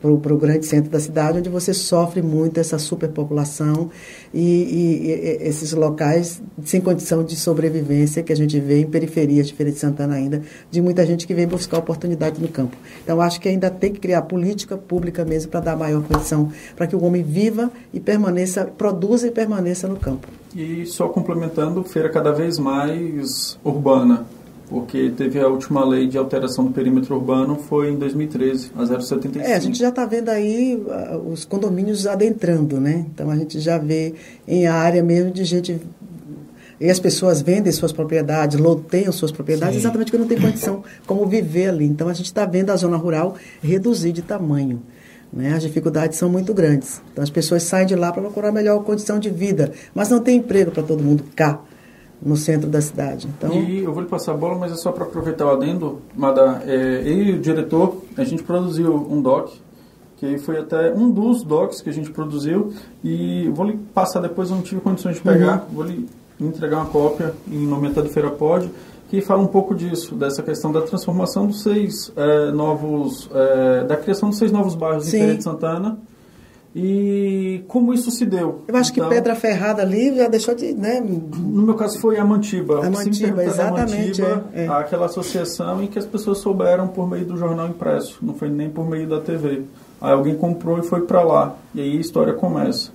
para 0.00 0.10
o 0.32 0.38
grande 0.38 0.64
centro 0.66 0.90
da 0.90 0.98
cidade, 0.98 1.38
onde 1.38 1.48
você 1.50 1.74
sofre 1.74 2.22
muito 2.22 2.58
essa 2.58 2.78
superpopulação 2.78 3.90
e, 4.32 4.40
e- 4.40 5.10
e- 5.10 5.48
esses 5.48 5.72
locais 5.72 6.40
sem 6.64 6.80
condição 6.80 7.22
de 7.22 7.36
sobrevivência 7.36 8.22
que 8.22 8.32
a 8.32 8.36
gente 8.36 8.58
vê 8.58 8.80
em 8.80 8.86
periferias 8.86 9.46
de 9.46 9.54
Feira 9.54 9.70
de 9.70 9.78
Santana 9.78 10.14
ainda, 10.14 10.42
de 10.70 10.80
muita 10.80 11.04
gente 11.06 11.26
que 11.26 11.34
vem 11.34 11.46
buscar 11.46 11.78
oportunidade 11.78 12.40
no 12.40 12.48
campo. 12.48 12.76
Então 13.04 13.20
acho 13.20 13.40
que 13.40 13.48
ainda 13.48 13.70
tem 13.70 13.92
que 13.92 14.00
criar 14.00 14.22
política 14.22 14.76
pública 14.76 15.24
mesmo 15.24 15.50
para 15.50 15.60
dar 15.60 15.76
maior 15.76 16.02
condição 16.02 16.50
para 16.74 16.86
que 16.86 16.96
o 16.96 17.04
homem 17.04 17.22
viva 17.22 17.70
e 17.92 18.00
permaneça, 18.00 18.64
produza 18.64 19.26
e 19.26 19.30
permaneça 19.30 19.86
no 19.86 19.96
campo. 19.96 20.26
E 20.54 20.84
só 20.86 21.08
complementando, 21.08 21.82
feira 21.84 22.08
cada 22.08 22.32
vez 22.32 22.58
mais 22.58 23.58
urbana, 23.64 24.26
porque 24.68 25.10
teve 25.16 25.40
a 25.40 25.48
última 25.48 25.84
lei 25.84 26.06
de 26.06 26.16
alteração 26.16 26.64
do 26.64 26.70
perímetro 26.70 27.14
urbano 27.16 27.56
foi 27.56 27.90
em 27.90 27.96
2013, 27.96 28.70
a 28.76 28.86
075. 29.00 29.44
É, 29.44 29.54
a 29.54 29.58
gente 29.58 29.78
já 29.78 29.88
está 29.88 30.06
vendo 30.06 30.28
aí 30.28 30.76
uh, 30.76 31.28
os 31.28 31.44
condomínios 31.44 32.06
adentrando, 32.06 32.80
né? 32.80 33.06
Então 33.12 33.30
a 33.30 33.36
gente 33.36 33.58
já 33.58 33.78
vê 33.78 34.14
em 34.46 34.66
área 34.66 35.02
mesmo 35.02 35.32
de 35.32 35.44
gente 35.44 35.80
e 36.80 36.88
as 36.88 36.98
pessoas 36.98 37.42
vendem 37.42 37.70
suas 37.72 37.92
propriedades, 37.92 38.58
loteiam 38.58 39.12
suas 39.12 39.30
propriedades, 39.30 39.74
Sim. 39.74 39.80
exatamente 39.80 40.10
porque 40.10 40.22
não 40.22 40.28
tem 40.28 40.40
condição 40.40 40.82
como 41.06 41.26
viver 41.26 41.68
ali. 41.68 41.84
Então 41.84 42.08
a 42.08 42.14
gente 42.14 42.26
está 42.26 42.46
vendo 42.46 42.70
a 42.70 42.76
zona 42.76 42.96
rural 42.96 43.34
reduzir 43.62 44.12
de 44.12 44.22
tamanho. 44.22 44.80
Né? 45.32 45.54
As 45.54 45.62
dificuldades 45.62 46.18
são 46.18 46.28
muito 46.28 46.52
grandes. 46.52 47.00
Então 47.12 47.22
as 47.22 47.30
pessoas 47.30 47.62
saem 47.62 47.86
de 47.86 47.94
lá 47.94 48.12
para 48.12 48.22
procurar 48.22 48.52
melhor 48.52 48.82
condição 48.82 49.18
de 49.18 49.30
vida, 49.30 49.72
mas 49.94 50.08
não 50.08 50.20
tem 50.20 50.38
emprego 50.38 50.70
para 50.70 50.82
todo 50.82 51.02
mundo 51.02 51.24
cá 51.36 51.60
no 52.22 52.36
centro 52.36 52.68
da 52.68 52.80
cidade. 52.80 53.28
Então... 53.28 53.52
E 53.54 53.82
eu 53.82 53.92
vou 53.92 54.02
lhe 54.02 54.08
passar 54.08 54.32
a 54.32 54.36
bola, 54.36 54.58
mas 54.58 54.72
é 54.72 54.76
só 54.76 54.92
para 54.92 55.04
aproveitar 55.04 55.46
o 55.46 55.50
adendo, 55.50 56.02
Mada. 56.14 56.62
É, 56.66 57.02
eu 57.04 57.22
e 57.22 57.32
o 57.32 57.38
diretor, 57.40 58.02
a 58.16 58.24
gente 58.24 58.42
produziu 58.42 58.94
um 58.94 59.22
doc, 59.22 59.52
que 60.18 60.36
foi 60.36 60.58
até 60.58 60.92
um 60.92 61.10
dos 61.10 61.42
docs 61.42 61.80
que 61.80 61.88
a 61.88 61.92
gente 61.92 62.10
produziu, 62.10 62.72
e 63.02 63.48
vou 63.54 63.64
lhe 63.64 63.78
passar 63.94 64.20
depois, 64.20 64.50
eu 64.50 64.56
não 64.56 64.62
tive 64.62 64.80
condições 64.82 65.16
de 65.16 65.22
pegar, 65.22 65.66
uhum. 65.68 65.74
vou 65.74 65.84
lhe 65.84 66.06
entregar 66.38 66.78
uma 66.78 66.86
cópia 66.86 67.32
em 67.50 67.66
nome 67.66 67.88
da 67.90 68.04
Feira 68.04 68.30
Pod, 68.30 68.70
que 69.10 69.20
fala 69.20 69.42
um 69.42 69.48
pouco 69.48 69.74
disso, 69.74 70.14
dessa 70.14 70.40
questão 70.40 70.70
da 70.70 70.82
transformação 70.82 71.44
dos 71.44 71.64
seis 71.64 72.12
é, 72.14 72.52
novos, 72.52 73.28
é, 73.34 73.82
da 73.82 73.96
criação 73.96 74.28
dos 74.28 74.38
seis 74.38 74.52
novos 74.52 74.76
bairros 74.76 75.06
Sim. 75.06 75.16
em 75.16 75.20
Feira 75.20 75.36
de 75.36 75.42
Santana 75.42 75.98
e 76.76 77.64
como 77.66 77.92
isso 77.92 78.08
se 78.12 78.24
deu. 78.24 78.62
Eu 78.68 78.76
acho 78.76 78.92
então, 78.92 79.08
que 79.08 79.14
Pedra 79.16 79.34
Ferrada 79.34 79.82
ali 79.82 80.14
já 80.14 80.28
deixou 80.28 80.54
de, 80.54 80.72
né? 80.74 81.00
No 81.00 81.62
meu 81.62 81.74
caso 81.74 81.98
foi 81.98 82.18
a 82.18 82.24
Mantiba. 82.24 82.86
A 82.86 82.88
Mantiba, 82.88 83.42
exatamente. 83.42 84.22
Mantiba, 84.22 84.44
é, 84.54 84.66
é. 84.66 84.68
Aquela 84.68 85.06
associação 85.06 85.82
em 85.82 85.88
que 85.88 85.98
as 85.98 86.06
pessoas 86.06 86.38
souberam 86.38 86.86
por 86.86 87.10
meio 87.10 87.24
do 87.24 87.36
jornal 87.36 87.66
impresso, 87.66 88.18
não 88.22 88.34
foi 88.34 88.48
nem 88.48 88.70
por 88.70 88.88
meio 88.88 89.08
da 89.08 89.20
TV. 89.20 89.64
Aí 90.00 90.12
alguém 90.12 90.36
comprou 90.36 90.78
e 90.78 90.82
foi 90.82 91.00
para 91.00 91.24
lá. 91.24 91.56
E 91.74 91.80
aí 91.80 91.96
a 91.96 92.00
história 92.00 92.32
começa. 92.32 92.92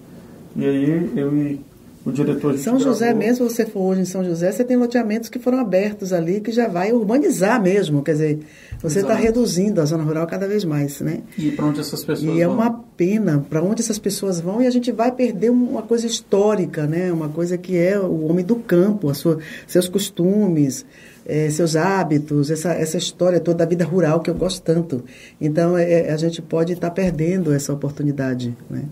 E 0.56 0.66
aí 0.66 1.12
eu 1.14 1.36
e 1.36 1.60
o 2.06 2.12
diretor 2.12 2.56
São 2.60 2.80
José 2.80 3.08
gravou. 3.08 3.24
mesmo, 3.24 3.50
você 3.50 3.66
for 3.66 3.80
hoje 3.80 4.02
em 4.02 4.06
São 4.06 4.24
José, 4.24 4.52
você 4.52 4.64
tem 4.64 4.78
loteamentos 4.78 5.28
que 5.28 5.40
foram 5.40 5.60
abertos 5.60 6.14
ali, 6.14 6.40
que 6.40 6.52
já 6.52 6.68
vai 6.68 6.92
urbanizar 6.92 7.62
mesmo, 7.62 8.04
quer 8.04 8.12
dizer, 8.12 8.40
você 8.80 9.00
está 9.00 9.16
reduzindo 9.16 9.82
a 9.82 9.86
zona 9.86 10.04
rural 10.04 10.28
cada 10.28 10.48
vez 10.48 10.64
mais, 10.64 11.02
né? 11.02 11.22
E 11.38 11.50
para 11.50 11.66
onde 11.66 11.80
essas 11.80 12.04
pessoas 12.04 12.22
E 12.22 12.42
é 12.42 12.46
vão? 12.46 12.54
é 12.54 12.56
uma 12.56 12.72
pena 12.96 13.44
para 13.50 13.64
onde 13.64 13.82
essas 13.82 13.98
pessoas 13.98 14.40
vão 14.40 14.62
e 14.62 14.68
a 14.68 14.70
gente 14.70 14.92
vai 14.92 15.12
perder 15.12 15.50
uma 15.50 15.82
coisa 15.82 16.06
histórica, 16.06 16.86
né? 16.86 17.12
Uma 17.12 17.30
coisa 17.30 17.58
que 17.58 17.76
é 17.76 18.00
o 18.00 18.28
homem 18.28 18.46
do 18.46 18.58
campo, 18.58 19.10
a 19.10 19.16
sua, 19.16 19.40
seus 19.66 19.88
costumes, 19.88 20.86
é, 21.26 21.50
seus 21.50 21.76
hábitos, 21.76 22.52
essa, 22.52 22.72
essa 22.74 22.98
história 22.98 23.40
toda 23.40 23.60
da 23.60 23.66
vida 23.66 23.84
rural 23.84 24.20
que 24.20 24.30
eu 24.30 24.36
gosto 24.36 24.62
tanto. 24.62 25.04
Então, 25.42 25.76
é, 25.76 26.12
a 26.12 26.18
gente 26.18 26.40
pode 26.42 26.74
estar 26.74 26.90
tá 26.90 26.94
perdendo 26.94 27.52
essa 27.52 27.74
oportunidade, 27.74 28.56
né? 28.70 28.84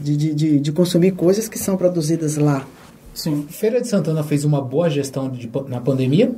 De, 0.00 0.16
de, 0.16 0.60
de, 0.60 0.72
consumir 0.72 1.12
coisas 1.12 1.48
que 1.48 1.58
são 1.58 1.76
produzidas 1.76 2.36
lá. 2.36 2.66
Sim. 3.12 3.46
Feira 3.48 3.80
de 3.80 3.88
Santana 3.88 4.22
fez 4.22 4.44
uma 4.44 4.60
boa 4.60 4.90
gestão 4.90 5.30
de, 5.30 5.50
na 5.68 5.80
pandemia 5.80 6.32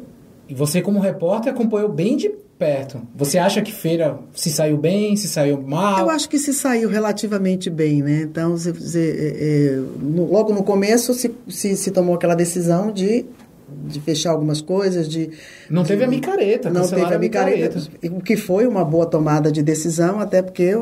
e 0.48 0.54
você, 0.54 0.80
como 0.82 1.00
repórter, 1.00 1.52
acompanhou 1.52 1.88
bem 1.88 2.16
de 2.16 2.30
perto. 2.58 3.00
Você 3.14 3.38
acha 3.38 3.60
que 3.60 3.72
feira 3.72 4.18
se 4.34 4.50
saiu 4.50 4.76
bem, 4.76 5.16
se 5.16 5.28
saiu 5.28 5.60
mal? 5.60 6.00
Eu 6.00 6.10
acho 6.10 6.28
que 6.28 6.38
se 6.38 6.52
saiu 6.52 6.88
relativamente 6.88 7.68
bem, 7.68 8.02
né? 8.02 8.22
Então, 8.22 8.56
se, 8.56 8.74
se, 8.74 8.98
é, 8.98 9.74
é 9.74 9.82
no, 10.00 10.30
logo 10.30 10.52
no 10.52 10.62
começo 10.62 11.12
se, 11.14 11.34
se, 11.48 11.76
se 11.76 11.90
tomou 11.90 12.14
aquela 12.14 12.34
decisão 12.34 12.90
de 12.90 13.26
de 13.68 14.00
fechar 14.00 14.30
algumas 14.30 14.60
coisas, 14.60 15.08
de... 15.08 15.30
Não 15.68 15.82
de, 15.82 15.88
teve 15.88 16.04
a 16.04 16.08
micareta, 16.08 16.70
Não 16.70 16.86
teve 16.86 17.14
a 17.14 17.18
micareta, 17.18 17.82
o 18.04 18.20
que 18.20 18.36
foi 18.36 18.66
uma 18.66 18.84
boa 18.84 19.06
tomada 19.06 19.50
de 19.50 19.62
decisão, 19.62 20.20
até 20.20 20.40
porque 20.40 20.72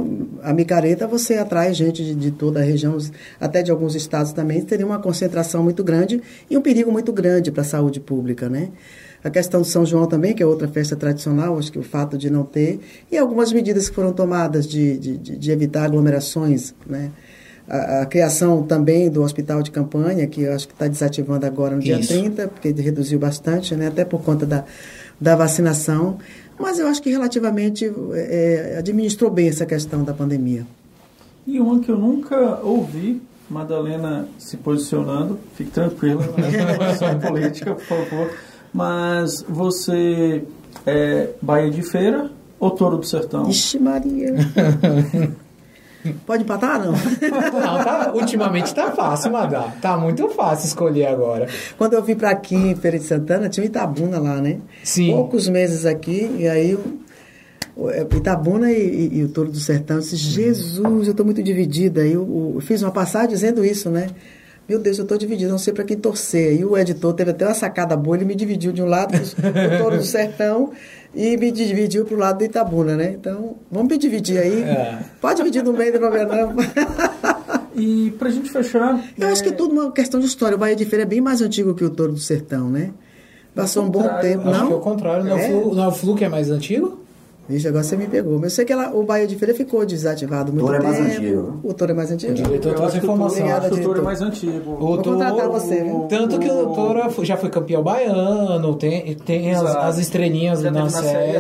a 0.43 0.53
micareta 0.53 1.07
você 1.07 1.35
atrai 1.35 1.73
gente 1.73 2.05
de, 2.05 2.15
de, 2.15 2.31
toda 2.31 2.61
a 2.61 2.63
região, 2.63 2.97
até 3.41 3.63
de 3.63 3.71
alguns 3.71 3.95
estados 3.95 4.33
também, 4.33 4.61
teria 4.61 4.85
uma 4.85 4.99
concentração 4.99 5.63
muito 5.63 5.83
grande 5.83 6.21
e 6.51 6.57
um 6.59 6.61
perigo 6.61 6.93
muito 6.93 7.13
grande 7.13 7.51
para 7.51 7.63
a 7.63 7.65
saúde 7.65 8.01
pública, 8.01 8.49
né? 8.49 8.69
A 9.23 9.31
questão 9.31 9.63
do 9.63 9.67
São 9.67 9.87
João 9.87 10.07
também, 10.07 10.35
que 10.35 10.43
é 10.43 10.47
outra 10.47 10.69
festa 10.69 10.95
tradicional, 10.95 11.59
acho 11.59 11.73
que 11.73 11.79
o 11.79 11.83
fato 11.83 12.19
de 12.19 12.29
não 12.29 12.45
ter, 12.45 12.79
e 13.11 13.17
algumas 13.17 13.51
medidas 13.51 13.89
que 13.89 13.95
foram 13.95 14.13
tomadas 14.13 14.67
de, 14.67 14.99
de, 14.99 15.17
de 15.17 15.51
evitar 15.51 15.85
aglomerações, 15.85 16.75
né? 16.87 17.11
A, 17.69 18.03
a, 18.03 18.07
criação 18.07 18.63
também 18.63 19.11
do 19.11 19.23
hospital 19.23 19.63
de 19.63 19.71
campanha, 19.71 20.27
que 20.27 20.43
eu 20.43 20.53
acho 20.53 20.67
que 20.69 20.75
está 20.75 20.87
desativando 20.87 21.47
agora 21.47 21.75
no 21.75 21.83
dia 21.83 21.99
Isso. 21.99 22.13
30, 22.13 22.49
porque 22.49 22.71
reduziu 22.71 23.19
bastante, 23.19 23.75
né, 23.75 23.89
até 23.89 24.05
por 24.05 24.23
conta 24.23 24.45
da, 24.45 24.65
da 25.21 25.35
vacinação. 25.35 26.19
Mas 26.59 26.79
eu 26.79 26.87
acho 26.87 27.03
que 27.03 27.11
relativamente 27.11 27.91
é, 28.13 28.77
administrou 28.79 29.31
bem 29.31 29.49
essa 29.49 29.67
questão 29.67 30.05
da 30.05 30.13
pandemia. 30.13 30.67
E 31.47 31.61
uma 31.61 31.81
que 31.81 31.91
eu 31.91 31.99
nunca 31.99 32.61
ouvi, 32.63 33.21
Madalena 33.51 34.27
se 34.39 34.57
posicionando, 34.57 35.39
fique 35.55 35.71
tranquila, 35.71 36.25
não 37.01 37.09
é 37.09 37.15
política, 37.17 37.75
por 37.75 37.85
favor. 37.85 38.31
Mas 38.73 39.45
você 39.49 40.45
é 40.87 41.31
Bahia 41.41 41.71
de 41.71 41.83
Feira 41.83 42.31
ou 42.59 42.71
Touro 42.71 42.99
do 42.99 43.07
Sertão? 43.07 43.49
Ixi, 43.49 43.79
Maria! 43.79 44.35
Pode 46.27 46.43
empatar, 46.43 46.79
não? 46.85 46.93
não 46.93 47.85
tá, 47.85 48.13
ultimamente 48.15 48.75
tá 48.75 48.93
fácil, 48.93 49.33
Madá. 49.33 49.73
Tá 49.81 49.97
muito 49.97 50.29
fácil 50.29 50.67
escolher 50.67 51.07
agora. 51.07 51.49
Quando 51.79 51.95
eu 51.95 52.03
vim 52.03 52.15
para 52.15 52.31
aqui, 52.31 52.55
em 52.55 52.75
Feira 52.75 52.99
de 52.99 53.05
Santana, 53.05 53.49
tinha 53.49 53.65
um 53.65 53.67
Itabuna 53.67 54.19
lá, 54.19 54.41
né? 54.41 54.59
Sim. 54.83 55.11
Poucos 55.13 55.49
meses 55.49 55.87
aqui, 55.87 56.31
e 56.39 56.47
aí 56.47 56.79
é, 57.89 58.03
Itabuna 58.17 58.71
e, 58.71 58.77
e, 58.77 59.19
e, 59.19 59.25
o 59.25 59.29
Touro 59.29 59.51
do 59.51 59.59
Sertão, 59.59 59.97
eu 59.97 60.03
disse, 60.03 60.17
Jesus, 60.17 61.07
eu 61.07 61.11
estou 61.11 61.25
muito 61.25 61.43
dividida. 61.43 62.03
Aí 62.03 62.13
eu, 62.13 62.53
eu, 62.55 62.61
fiz 62.61 62.83
uma 62.83 62.93
passagem 62.93 63.31
dizendo 63.31 63.65
isso, 63.65 63.91
né? 63.91 64.09
Meu 64.69 64.79
Deus, 64.79 64.97
eu 64.97 65.03
estou 65.03 65.19
dividido, 65.19 65.51
não 65.51 65.59
sei 65.59 65.75
para 65.75 65.85
quem 65.85 65.97
torcer. 65.97 66.59
E 66.59 66.65
o 66.65 66.77
editor 66.79 67.13
teve 67.13 67.33
até 67.33 67.45
uma 67.47 67.55
sacada 67.55 67.97
boa, 67.97 68.17
ele 68.17 68.25
me 68.25 68.35
dividiu 68.35 68.73
de 68.73 68.83
um 68.83 68.87
lado 68.87 69.15
o 69.15 69.79
Touro 69.79 69.99
do 69.99 70.05
Sertão 70.05 70.73
e 71.15 71.37
me 71.37 71.51
dividiu 71.51 72.05
para 72.05 72.15
o 72.15 72.19
lado 72.19 72.39
do 72.39 72.45
Itabuna, 72.45 72.97
né? 72.97 73.13
Então, 73.13 73.57
vamos 73.71 73.89
me 73.89 73.99
dividir 73.99 74.39
aí. 74.39 74.63
É. 74.63 74.99
Pode 75.21 75.37
dividir 75.37 75.63
no 75.63 75.73
meio 75.73 75.93
do 75.93 76.01
Novembro. 76.01 76.55
e 77.77 78.13
para 78.19 78.29
a 78.29 78.31
gente 78.31 78.51
fechar... 78.51 79.01
Eu 79.17 79.29
é... 79.29 79.33
acho 79.33 79.43
que 79.43 79.51
é 79.51 79.53
tudo 79.53 79.73
uma 79.73 79.93
questão 79.93 80.19
de 80.19 80.27
história. 80.27 80.57
O 80.57 80.59
Bahia 80.59 80.75
de 80.75 80.85
Feira 80.85 81.05
é 81.05 81.07
bem 81.07 81.21
mais 81.21 81.41
antigo 81.41 81.75
que 81.75 81.85
o 81.85 81.91
Touro 81.91 82.13
do 82.13 82.19
Sertão, 82.19 82.69
né? 82.69 82.93
Passou 83.55 83.85
um 83.85 83.89
bom 83.89 84.03
tempo, 84.21 84.49
acho 84.49 84.61
não? 84.61 84.67
que 84.67 84.73
é 84.73 84.77
o 84.77 84.81
contrário. 84.81 85.25
Não 85.25 85.39
é, 85.39 85.49
o 85.49 85.63
Flu, 85.63 85.75
não 85.77 85.85
é 85.85 85.89
o 85.89 85.93
Flu 85.93 86.17
que 86.17 86.25
é 86.25 86.29
mais 86.29 86.51
antigo? 86.51 87.04
Vixe, 87.49 87.69
agora 87.69 87.85
você 87.85 87.97
me 87.97 88.07
pegou. 88.07 88.35
Mas 88.35 88.45
eu 88.45 88.51
sei 88.51 88.65
que 88.65 88.73
ela, 88.73 88.95
o 88.95 89.03
Bahia 89.03 89.27
de 89.27 89.37
Feira 89.37 89.55
ficou 89.55 89.85
desativado 89.85 90.53
muito 90.53 90.67
tempo. 90.67 90.83
O 90.83 90.83
Touro 90.83 90.97
é 90.97 91.03
mais 91.03 91.17
antigo. 91.17 91.61
O 91.63 91.75
Touro 91.75 91.93
é 91.93 91.95
mais 91.95 92.11
antigo. 92.11 92.33
O 92.33 92.35
diretor 92.35 92.75
trouxe 92.75 92.97
informação. 92.99 93.47
Acho 93.47 93.69
que 93.69 93.75
o 93.75 93.83
Touro 93.83 94.01
é 94.01 94.03
mais 94.03 94.23
antigo. 94.23 94.71
O 94.71 94.77
Vou 94.79 95.03
contratar 95.03 95.49
você, 95.49 95.83
viu? 95.83 96.07
Tanto 96.09 96.39
que 96.39 96.51
o 96.51 96.67
Touro 96.75 97.25
já 97.25 97.37
foi 97.37 97.51
campeão 97.51 97.83
baiano, 97.83 98.75
tem, 98.77 99.15
tem 99.17 99.53
as, 99.53 99.63
as 99.63 99.99
estrelinhas 99.99 100.61
já 100.61 100.71
na 100.71 100.89
sede. 100.89 101.39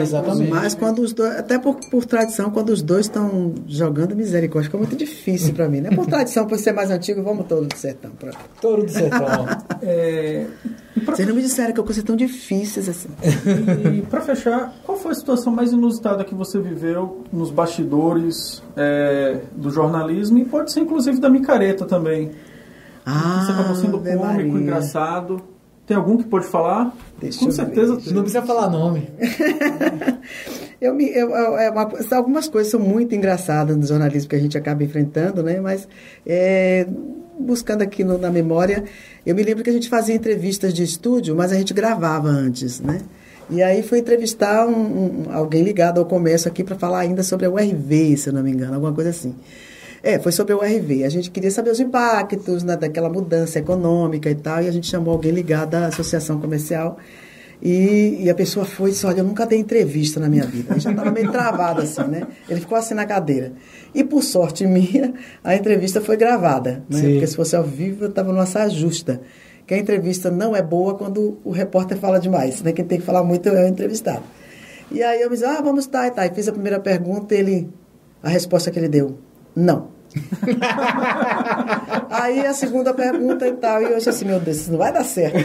exatamente. 0.00 0.50
Mas 0.50 0.74
quando 0.74 1.00
os 1.00 1.12
dois, 1.12 1.36
até 1.38 1.58
por, 1.58 1.76
por 1.90 2.04
tradição, 2.06 2.50
quando 2.50 2.70
os 2.70 2.80
dois 2.80 3.06
estão 3.06 3.54
jogando 3.66 4.16
misericórdia, 4.16 4.70
fica 4.70 4.78
muito 4.78 4.96
difícil 4.96 5.52
para 5.52 5.68
mim, 5.68 5.80
né? 5.80 5.90
Por 5.90 6.06
tradição, 6.06 6.46
por 6.46 6.58
ser 6.58 6.72
mais 6.72 6.90
antigo, 6.90 7.22
vamos 7.22 7.46
Touro 7.46 7.66
do 7.66 7.76
Sertão. 7.76 8.10
Pra... 8.18 8.32
Touro 8.60 8.84
do 8.84 8.90
Sertão. 8.90 9.46
é... 9.82 10.46
Vocês 10.94 11.26
não 11.26 11.34
me 11.34 11.42
disseram 11.42 11.72
que 11.72 11.80
eu 11.80 11.84
coisas 11.84 12.04
tão 12.04 12.14
difíceis 12.14 12.88
assim. 12.88 13.08
E 13.96 14.02
para 14.02 14.20
fechar, 14.20 14.74
qual 14.84 14.98
foi 14.98 15.12
a 15.12 15.14
situação 15.14 15.52
mais 15.52 15.72
inusitada 15.72 16.22
que 16.24 16.34
você 16.34 16.58
viveu 16.58 17.24
nos 17.32 17.50
bastidores 17.50 18.62
é, 18.76 19.40
do 19.56 19.70
jornalismo 19.70 20.38
e 20.38 20.44
pode 20.44 20.70
ser 20.70 20.80
inclusive 20.80 21.18
da 21.18 21.30
micareta 21.30 21.86
também? 21.86 22.30
Ah, 23.04 23.42
você 23.44 23.52
acabou 23.52 23.74
sendo 23.74 23.98
cômico, 23.98 24.24
Maria. 24.24 24.46
engraçado. 24.46 25.42
Tem 25.86 25.96
algum 25.96 26.16
que 26.16 26.24
pode 26.24 26.46
falar? 26.46 26.94
Deixa 27.18 27.40
Com 27.40 27.50
certeza 27.50 27.96
tem. 27.96 28.12
Não 28.12 28.22
precisa 28.22 28.42
falar 28.42 28.70
nome. 28.70 29.10
eu 30.80 30.94
me, 30.94 31.08
eu, 31.08 31.30
eu, 31.30 31.58
é 31.58 31.70
uma, 31.70 31.90
algumas 32.12 32.48
coisas 32.48 32.70
são 32.70 32.78
muito 32.78 33.14
engraçadas 33.14 33.76
no 33.76 33.84
jornalismo 33.84 34.28
que 34.30 34.36
a 34.36 34.38
gente 34.38 34.56
acaba 34.56 34.84
enfrentando, 34.84 35.42
né? 35.42 35.60
Mas 35.60 35.88
é, 36.24 36.86
buscando 37.38 37.82
aqui 37.82 38.04
no, 38.04 38.18
na 38.18 38.30
memória, 38.30 38.84
eu 39.24 39.34
me 39.34 39.42
lembro 39.42 39.64
que 39.64 39.70
a 39.70 39.72
gente 39.72 39.88
fazia 39.88 40.14
entrevistas 40.14 40.72
de 40.72 40.82
estúdio, 40.82 41.34
mas 41.34 41.52
a 41.52 41.56
gente 41.56 41.72
gravava 41.72 42.28
antes, 42.28 42.80
né? 42.80 43.00
E 43.50 43.62
aí 43.62 43.82
fui 43.82 43.98
entrevistar 43.98 44.66
um, 44.66 45.26
um, 45.26 45.32
alguém 45.32 45.62
ligado 45.62 45.98
ao 45.98 46.06
comércio 46.06 46.48
aqui 46.48 46.64
para 46.64 46.76
falar 46.76 47.00
ainda 47.00 47.22
sobre 47.22 47.46
a 47.46 47.50
URV, 47.50 48.16
se 48.16 48.28
eu 48.28 48.32
não 48.32 48.42
me 48.42 48.50
engano, 48.50 48.74
alguma 48.74 48.92
coisa 48.92 49.10
assim. 49.10 49.34
É, 50.02 50.18
foi 50.18 50.32
sobre 50.32 50.52
a 50.52 50.56
URV. 50.56 51.04
A 51.04 51.08
gente 51.08 51.30
queria 51.30 51.50
saber 51.50 51.70
os 51.70 51.78
impactos 51.78 52.62
né, 52.62 52.76
daquela 52.76 53.08
mudança 53.08 53.58
econômica 53.58 54.30
e 54.30 54.34
tal, 54.34 54.62
e 54.62 54.68
a 54.68 54.72
gente 54.72 54.86
chamou 54.86 55.12
alguém 55.12 55.32
ligado 55.32 55.74
à 55.74 55.86
associação 55.86 56.40
comercial. 56.40 56.98
E, 57.64 58.24
e, 58.24 58.28
a 58.28 58.34
pessoa 58.34 58.66
foi 58.66 58.90
e 58.90 58.92
disse, 58.92 59.06
olha, 59.06 59.20
eu 59.20 59.24
nunca 59.24 59.46
dei 59.46 59.56
entrevista 59.56 60.18
na 60.18 60.28
minha 60.28 60.44
vida. 60.44 60.72
Ele 60.72 60.80
já 60.80 60.90
estava 60.90 61.12
meio 61.12 61.30
travado 61.30 61.80
assim, 61.80 62.02
né? 62.02 62.26
Ele 62.48 62.60
ficou 62.60 62.76
assim 62.76 62.92
na 62.92 63.06
cadeira. 63.06 63.52
E 63.94 64.02
por 64.02 64.20
sorte 64.24 64.66
minha, 64.66 65.14
a 65.44 65.54
entrevista 65.54 66.00
foi 66.00 66.16
gravada, 66.16 66.82
né? 66.90 67.00
Porque 67.00 67.26
se 67.28 67.36
fosse 67.36 67.54
ao 67.54 67.62
vivo, 67.62 68.04
eu 68.04 68.08
estava 68.08 68.32
numa 68.32 68.46
saia 68.46 68.68
justa. 68.68 69.20
Que 69.64 69.74
a 69.74 69.78
entrevista 69.78 70.28
não 70.28 70.56
é 70.56 70.60
boa 70.60 70.96
quando 70.96 71.38
o 71.44 71.52
repórter 71.52 71.96
fala 71.98 72.18
demais, 72.18 72.60
né? 72.62 72.72
Quem 72.72 72.84
tem 72.84 72.98
que 72.98 73.06
falar 73.06 73.22
muito 73.22 73.48
é 73.48 73.64
o 73.64 73.68
entrevistado. 73.68 74.24
E 74.90 75.00
aí 75.00 75.22
eu 75.22 75.30
me 75.30 75.36
disse, 75.36 75.46
ah, 75.46 75.60
vamos 75.62 75.86
tá, 75.86 76.10
tá. 76.10 76.26
E 76.26 76.34
fiz 76.34 76.48
a 76.48 76.52
primeira 76.52 76.80
pergunta 76.80 77.32
e 77.32 77.38
ele, 77.38 77.70
a 78.20 78.28
resposta 78.28 78.72
que 78.72 78.78
ele 78.80 78.88
deu, 78.88 79.18
não. 79.54 79.92
aí 82.10 82.44
a 82.44 82.52
segunda 82.52 82.92
pergunta 82.92 83.46
e 83.46 83.52
tal, 83.52 83.82
e 83.82 83.84
eu 83.84 83.96
disse 83.96 84.10
assim, 84.10 84.24
meu 84.24 84.40
Deus, 84.40 84.58
isso 84.58 84.72
não 84.72 84.78
vai 84.78 84.92
dar 84.92 85.04
certo. 85.04 85.38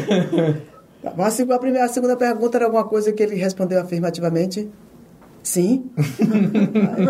Mas 1.16 1.40
a, 1.40 1.60
primeira, 1.60 1.86
a 1.86 1.90
segunda 1.90 2.16
pergunta 2.16 2.58
era 2.58 2.66
alguma 2.66 2.84
coisa 2.84 3.12
que 3.12 3.22
ele 3.22 3.36
respondeu 3.36 3.80
afirmativamente. 3.80 4.70
Sim. 5.48 5.90
Aí, 5.96 7.06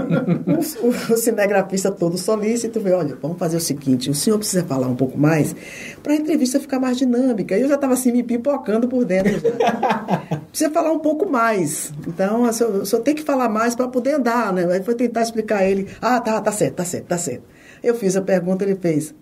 o, 0.83 0.89
o, 1.13 1.17
cinegrafista 1.17 1.89
todo 1.89 2.19
solícito 2.19 2.79
veio, 2.79 2.97
olha, 2.97 3.17
vamos 3.19 3.39
fazer 3.39 3.57
o 3.57 3.59
seguinte, 3.59 4.11
o 4.11 4.13
senhor 4.13 4.37
precisa 4.37 4.63
falar 4.63 4.87
um 4.87 4.95
pouco 4.95 5.17
mais 5.17 5.55
para 6.03 6.13
a 6.13 6.15
entrevista 6.15 6.59
ficar 6.59 6.79
mais 6.79 6.97
dinâmica. 6.97 7.57
E 7.57 7.61
eu 7.61 7.67
já 7.67 7.73
estava 7.73 7.93
assim 7.93 8.11
me 8.11 8.21
pipocando 8.21 8.87
por 8.87 9.03
dentro. 9.05 9.39
Já. 9.39 10.21
precisa 10.53 10.69
falar 10.69 10.91
um 10.91 10.99
pouco 10.99 11.27
mais. 11.27 11.91
Então, 12.07 12.43
o 12.43 12.53
senhor, 12.53 12.75
o 12.75 12.85
senhor 12.85 13.01
tem 13.01 13.15
que 13.15 13.23
falar 13.23 13.49
mais 13.49 13.75
para 13.75 13.87
poder 13.87 14.13
andar, 14.13 14.53
né? 14.53 14.71
Aí 14.71 14.83
foi 14.83 14.93
tentar 14.93 15.23
explicar 15.23 15.57
a 15.57 15.65
ele, 15.67 15.87
ah, 15.99 16.21
tá, 16.21 16.39
tá 16.39 16.51
certo, 16.51 16.75
tá 16.75 16.85
certo, 16.85 17.05
tá 17.05 17.17
certo. 17.17 17.43
Eu 17.81 17.95
fiz 17.95 18.15
a 18.15 18.21
pergunta, 18.21 18.63
ele 18.63 18.75
fez, 18.75 19.15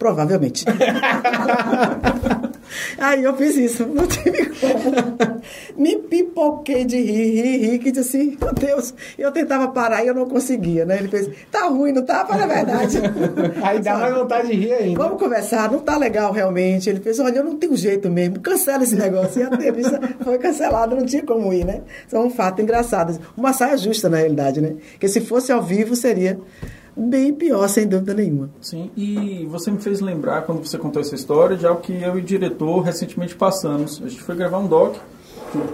provavelmente. 0.00 0.64
Aí 2.98 3.22
eu 3.22 3.36
fiz 3.36 3.56
isso, 3.56 3.86
não 3.86 4.06
tive 4.06 4.46
como. 4.46 5.40
Me 5.76 5.96
pipoquei 5.96 6.84
de 6.84 7.00
rir, 7.00 7.42
rir, 7.42 7.58
rir, 7.58 7.78
que 7.78 7.90
disse 7.90 8.16
assim, 8.16 8.36
meu 8.40 8.52
Deus, 8.52 8.94
eu 9.18 9.30
tentava 9.32 9.68
parar 9.68 10.04
e 10.04 10.08
eu 10.08 10.14
não 10.14 10.28
conseguia, 10.28 10.84
né? 10.84 10.98
Ele 10.98 11.08
fez, 11.08 11.28
tá 11.50 11.66
ruim, 11.66 11.92
não 11.92 12.02
tá? 12.02 12.24
Fala 12.26 12.44
a 12.44 12.46
verdade. 12.46 12.98
Aí 13.62 13.80
dá 13.80 13.96
mais 13.98 14.14
vontade 14.14 14.48
de 14.48 14.54
rir 14.54 14.72
ainda. 14.72 15.02
Vamos 15.02 15.18
conversar, 15.18 15.70
não 15.70 15.80
tá 15.80 15.96
legal 15.96 16.32
realmente. 16.32 16.88
Ele 16.88 17.00
fez, 17.00 17.18
olha, 17.18 17.38
eu 17.38 17.44
não 17.44 17.56
tenho 17.56 17.76
jeito 17.76 18.10
mesmo, 18.10 18.40
cancela 18.40 18.82
esse 18.82 18.94
negócio. 18.94 19.40
E 19.40 19.44
a 19.44 19.46
entrevista 19.46 20.00
foi 20.22 20.38
cancelada, 20.38 20.94
não 20.94 21.04
tinha 21.04 21.22
como 21.22 21.52
ir, 21.52 21.64
né? 21.64 21.82
É 22.10 22.18
um 22.18 22.30
fato 22.30 22.60
engraçado. 22.60 23.18
Uma 23.36 23.52
saia 23.52 23.76
justa, 23.76 24.08
na 24.08 24.18
realidade, 24.18 24.60
né? 24.60 24.74
Porque 24.92 25.08
se 25.08 25.20
fosse 25.20 25.52
ao 25.52 25.62
vivo, 25.62 25.94
seria 25.96 26.38
bem 26.96 27.32
pior, 27.32 27.66
sem 27.68 27.86
dúvida 27.86 28.14
nenhuma. 28.14 28.50
Sim, 28.60 28.90
e 28.96 29.46
você 29.50 29.70
me 29.70 29.78
fez 29.78 30.00
lembrar, 30.00 30.42
quando 30.42 30.64
você 30.64 30.78
contou 30.78 31.00
essa 31.00 31.14
história, 31.14 31.56
de 31.56 31.66
algo 31.66 31.80
que 31.80 31.92
eu 31.92 32.16
e 32.16 32.20
o 32.20 32.22
diretor 32.22 32.80
recentemente 32.80 33.34
passamos. 33.34 34.00
A 34.04 34.08
gente 34.08 34.22
foi 34.22 34.34
gravar 34.34 34.58
um 34.58 34.66
doc 34.66 34.96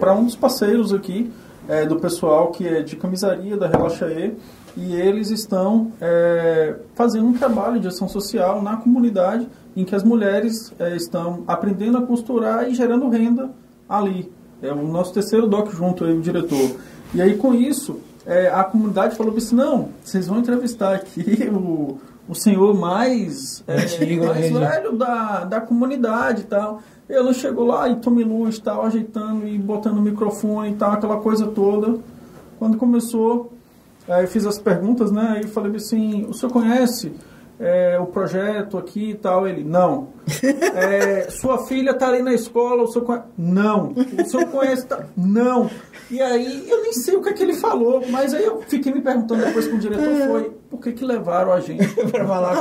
para 0.01 0.15
um 0.15 0.25
dos 0.25 0.37
passeios 0.37 0.93
aqui 0.93 1.31
é, 1.69 1.85
do 1.85 2.01
pessoal 2.01 2.51
que 2.51 2.67
é 2.67 2.83
de 2.83 2.97
camisaria 2.97 3.57
da 3.57 3.69
Relaxaê 3.69 4.33
e 4.77 4.95
eles 4.95 5.31
estão 5.31 5.93
é, 6.01 6.77
fazendo 6.95 7.27
um 7.27 7.33
trabalho 7.33 7.79
de 7.79 7.89
ação 7.89 8.09
social 8.09 8.63
na 8.63 8.77
comunidade 8.77 9.49
em 9.77 9.85
que 9.85 9.95
as 9.95 10.03
mulheres 10.03 10.73
é, 10.79 10.97
estão 10.97 11.45
aprendendo 11.47 11.99
a 11.99 12.03
costurar 12.03 12.69
e 12.69 12.75
gerando 12.75 13.09
renda 13.09 13.51
ali. 13.89 14.33
É 14.63 14.73
o 14.73 14.87
nosso 14.87 15.13
terceiro 15.13 15.47
doc 15.47 15.71
junto 15.73 16.05
aí, 16.05 16.17
o 16.17 16.21
diretor. 16.21 16.77
E 17.15 17.23
aí 17.23 17.37
com 17.37 17.55
isso 17.55 18.01
é, 18.29 18.49
a 18.49 18.63
comunidade 18.63 19.17
falou 19.17 19.35
assim, 19.35 19.57
não, 19.57 19.89
vocês 20.05 20.27
vão 20.27 20.41
entrevistar 20.41 20.95
aqui 20.95 21.49
o, 21.51 21.99
o 22.29 22.35
senhor 22.35 22.75
mais, 22.75 23.65
é, 23.67 23.81
Antigo, 23.81 24.27
mais 24.27 24.53
velho 24.53 24.93
da, 24.99 25.45
da 25.45 25.61
comunidade 25.63 26.43
e 26.43 26.45
tal. 26.45 26.83
Ela 27.09 27.33
chegou 27.33 27.65
lá 27.65 27.89
e 27.89 27.97
tome 27.97 28.23
luz, 28.23 28.59
tal, 28.59 28.85
ajeitando 28.85 29.49
e 29.49 29.57
botando 29.57 29.97
o 29.97 30.03
microfone 30.03 30.73
e 30.73 30.75
tal, 30.75 30.93
aquela 30.93 31.17
coisa 31.17 31.47
toda. 31.47 31.99
Quando 32.59 32.77
começou, 32.77 33.51
aí 34.07 34.25
eu 34.25 34.29
fiz 34.29 34.45
as 34.45 34.59
perguntas, 34.59 35.11
né? 35.11 35.37
Aí 35.37 35.49
falei 35.49 35.75
assim, 35.77 36.27
o 36.29 36.35
senhor 36.35 36.53
conhece 36.53 37.11
é, 37.61 37.99
o 37.99 38.07
projeto 38.07 38.79
aqui 38.79 39.11
e 39.11 39.15
tal? 39.15 39.47
Ele, 39.47 39.65
não. 39.65 40.09
É, 40.75 41.29
sua 41.31 41.67
filha 41.67 41.91
está 41.91 42.09
ali 42.09 42.23
na 42.23 42.33
escola, 42.33 42.83
o 42.83 42.87
senhor 42.87 43.05
conhece? 43.05 43.27
Não. 43.37 43.93
O 43.93 44.25
senhor 44.25 44.47
conhece? 44.47 44.87
Tá? 44.87 45.05
Não. 45.17 45.71
E 46.11 46.23
aí, 46.23 46.69
eu 46.69 46.83
nem 46.83 46.93
sei 46.93 47.17
o 47.17 47.23
que, 47.23 47.31
é 47.31 47.33
que 47.33 47.43
ele 47.43 47.55
falou, 47.55 48.03
mas 48.09 48.33
aí 48.33 48.45
eu 48.45 48.63
fiquei 48.63 48.93
me 48.93 49.01
perguntando 49.01 49.45
depois 49.45 49.69
com 49.69 49.77
o 49.77 49.79
diretor, 49.79 50.29
foi, 50.29 50.53
por 50.71 50.81
que 50.81 50.93
que 50.93 51.05
levaram 51.05 51.53
a 51.53 51.61
gente 51.61 51.87
para 52.11 52.27
falar 52.27 52.57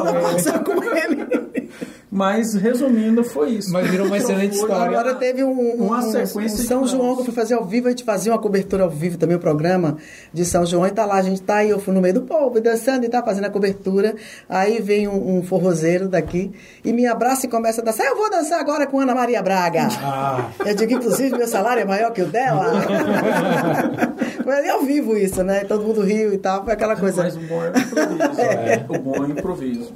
com 0.63 0.83
ele? 0.83 1.69
Mas, 2.17 2.55
resumindo, 2.55 3.23
foi 3.23 3.51
isso. 3.51 3.71
Mas 3.71 3.87
virou 3.91 4.07
uma 4.07 4.17
excelente 4.17 4.55
história. 4.55 4.97
Agora 4.97 5.13
teve 5.13 5.43
um, 5.43 5.75
uma 5.75 5.99
um, 5.99 6.11
sequência 6.11 6.63
um 6.63 6.67
São 6.67 6.87
João 6.87 7.13
que 7.13 7.21
eu 7.21 7.25
fui 7.25 7.33
fazer 7.33 7.53
ao 7.53 7.63
vivo, 7.63 7.85
a 7.85 7.91
gente 7.91 8.03
fazia 8.03 8.31
uma 8.31 8.41
cobertura 8.41 8.83
ao 8.85 8.89
vivo 8.89 9.19
também, 9.19 9.37
o 9.37 9.39
programa 9.39 9.97
de 10.33 10.43
São 10.43 10.65
João, 10.65 10.87
e 10.87 10.89
tá 10.89 11.05
lá, 11.05 11.17
a 11.17 11.21
gente 11.21 11.43
tá 11.43 11.57
aí, 11.57 11.69
eu 11.69 11.79
fui 11.79 11.93
no 11.93 12.01
meio 12.01 12.15
do 12.15 12.21
povo, 12.21 12.59
dançando 12.59 13.05
e 13.05 13.09
tá 13.09 13.21
fazendo 13.21 13.45
a 13.45 13.51
cobertura. 13.51 14.15
Aí 14.49 14.81
vem 14.81 15.07
um, 15.07 15.37
um 15.37 15.43
forrozeiro 15.43 16.09
daqui 16.09 16.51
e 16.83 16.91
me 16.91 17.05
abraça 17.05 17.45
e 17.45 17.49
começa 17.49 17.81
a 17.81 17.83
dançar. 17.83 18.07
Eu 18.07 18.15
vou 18.15 18.31
dançar 18.31 18.59
agora 18.59 18.87
com 18.87 18.99
Ana 18.99 19.13
Maria 19.13 19.43
Braga. 19.43 19.87
Ah. 20.01 20.49
Eu 20.65 20.73
digo, 20.73 20.93
inclusive, 20.93 21.37
meu 21.37 21.47
salário 21.47 21.81
é 21.81 21.85
maior 21.85 22.11
que 22.11 22.23
o 22.23 22.25
dela. 22.25 22.81
Foi 24.43 24.69
ao 24.69 24.81
vivo 24.81 25.15
isso, 25.15 25.43
né? 25.43 25.65
Todo 25.65 25.83
mundo 25.83 26.01
riu 26.01 26.33
e 26.33 26.37
tal, 26.37 26.63
foi 26.63 26.73
aquela 26.73 26.95
coisa. 26.95 27.21
Mas 27.21 27.35
o 27.35 27.39
bom 27.41 27.61
é 27.63 27.69
o 27.69 27.77
improviso. 27.77 28.39
é. 28.41 28.85
O 28.87 28.97
bom 28.97 29.15
é 29.15 29.19
o 29.19 29.29
improviso. 29.29 29.93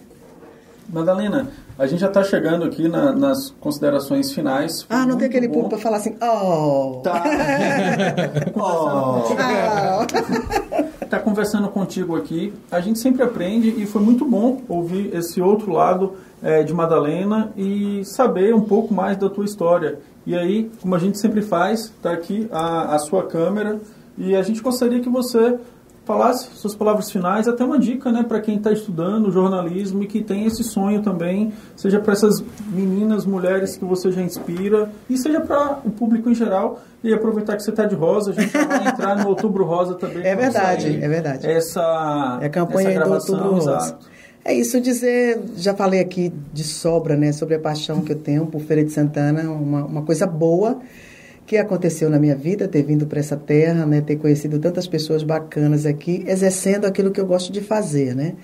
Madalena, 0.92 1.48
a 1.80 1.88
gente 1.88 2.00
já 2.00 2.08
está 2.08 2.24
chegando 2.24 2.66
aqui 2.66 2.88
na, 2.88 3.14
nas 3.14 3.50
considerações 3.60 4.32
finais. 4.34 4.86
ah, 4.90 5.06
não 5.06 5.18
tem 5.18 5.28
aquele 5.28 5.48
bom. 5.48 5.70
para 5.70 5.78
falar 5.78 5.98
assim, 5.98 6.16
oh. 6.22 7.02
Tá. 7.02 7.24
oh. 8.56 9.22
tá 11.06 11.20
conversando 11.20 11.70
contigo 11.70 12.16
aqui. 12.16 12.54
A 12.70 12.82
gente 12.82 13.00
sempre 13.00 13.24
aprende 13.24 13.70
e 13.70 13.86
foi 13.86 14.02
muito 14.02 14.26
bom 14.26 14.62
ouvir 14.68 15.16
esse 15.16 15.42
outro 15.42 15.72
lado 15.72 16.14
é, 16.44 16.64
de 16.64 16.74
Madalena 16.74 17.52
e 17.56 18.04
saber 18.04 18.54
um 18.54 18.62
pouco 18.62 18.94
mais 18.94 19.18
da 19.18 19.30
tua 19.30 19.46
história. 19.46 20.00
E 20.26 20.36
aí, 20.36 20.70
como 20.82 20.94
a 20.94 21.00
gente 21.00 21.18
sempre 21.18 21.42
faz, 21.42 21.86
está 21.86 22.12
aqui 22.12 22.48
a, 22.52 22.96
a 22.96 23.00
sua 23.00 23.24
câmera 23.24 23.80
e 24.18 24.36
a 24.36 24.42
gente 24.44 24.62
gostaria 24.62 25.00
que 25.00 25.10
você 25.10 25.58
falasse 26.12 26.50
suas 26.56 26.76
palavras 26.76 27.10
finais, 27.10 27.48
até 27.48 27.64
uma 27.64 27.80
dica 27.80 28.12
né, 28.12 28.22
para 28.22 28.42
quem 28.42 28.58
está 28.58 28.70
estudando 28.70 29.32
jornalismo 29.32 30.04
e 30.04 30.08
que 30.08 30.22
tem 30.22 30.46
esse 30.46 30.62
sonho 30.62 31.02
também, 31.02 31.54
seja 31.74 32.02
para 32.02 32.12
essas 32.12 32.44
meninas, 32.70 33.26
mulheres 33.26 33.78
que 33.78 33.86
você 33.86 34.12
já 34.12 34.22
inspira, 34.22 34.92
e 35.10 35.18
seja 35.18 35.40
para 35.40 35.80
o 35.86 35.90
público 35.90 36.30
em 36.30 36.36
geral. 36.36 36.82
E 37.02 37.14
aproveitar 37.14 37.56
que 37.56 37.64
você 37.64 37.72
está 37.72 37.86
de 37.86 37.96
rosa, 37.96 38.32
a 38.32 38.34
gente 38.34 38.52
vai 38.52 38.88
entrar 38.90 39.16
no 39.16 39.30
Outubro 39.30 39.64
Rosa 39.64 39.96
também. 39.96 40.24
É 40.24 40.36
verdade, 40.36 41.00
é 41.02 41.08
verdade. 41.08 41.48
Essa, 41.48 42.40
é 42.42 42.46
a 42.46 42.50
campanha 42.50 42.90
essa 42.90 43.00
gravação, 43.00 43.38
do 43.38 43.44
Outubro 43.44 43.72
Rosa. 43.72 43.98
É 44.44 44.54
isso 44.54 44.80
dizer, 44.82 45.42
já 45.56 45.74
falei 45.74 46.00
aqui 46.00 46.32
de 46.54 46.64
sobra, 46.64 47.16
né, 47.16 47.32
sobre 47.32 47.56
a 47.56 47.60
paixão 47.60 48.02
que 48.02 48.12
eu 48.12 48.20
tenho 48.20 48.46
por 48.46 48.60
Feira 48.62 48.84
de 48.84 48.92
Santana, 48.92 49.50
uma, 49.50 49.86
uma 49.86 50.02
coisa 50.02 50.28
boa 50.28 50.80
que 51.52 51.58
aconteceu 51.58 52.10
na 52.10 52.18
minha 52.18 52.34
vida, 52.34 52.66
ter 52.66 52.82
vindo 52.82 53.06
para 53.06 53.20
essa 53.20 53.36
terra, 53.36 53.86
né, 53.86 54.00
ter 54.00 54.16
conhecido 54.16 54.58
tantas 54.58 54.88
pessoas 54.88 55.22
bacanas 55.22 55.86
aqui, 55.86 56.24
exercendo 56.26 56.86
aquilo 56.86 57.12
que 57.12 57.20
eu 57.20 57.26
gosto 57.26 57.52
de 57.52 57.60
fazer, 57.60 58.16
né? 58.16 58.36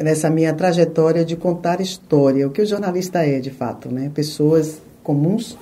Nessa 0.00 0.30
minha 0.30 0.54
trajetória 0.54 1.24
de 1.24 1.34
contar 1.34 1.80
história, 1.80 2.46
o 2.46 2.50
que 2.52 2.62
o 2.62 2.66
jornalista 2.66 3.26
é, 3.26 3.40
de 3.40 3.50
fato, 3.50 3.90
né? 3.90 4.12
Pessoas 4.14 4.80
comuns 5.02 5.58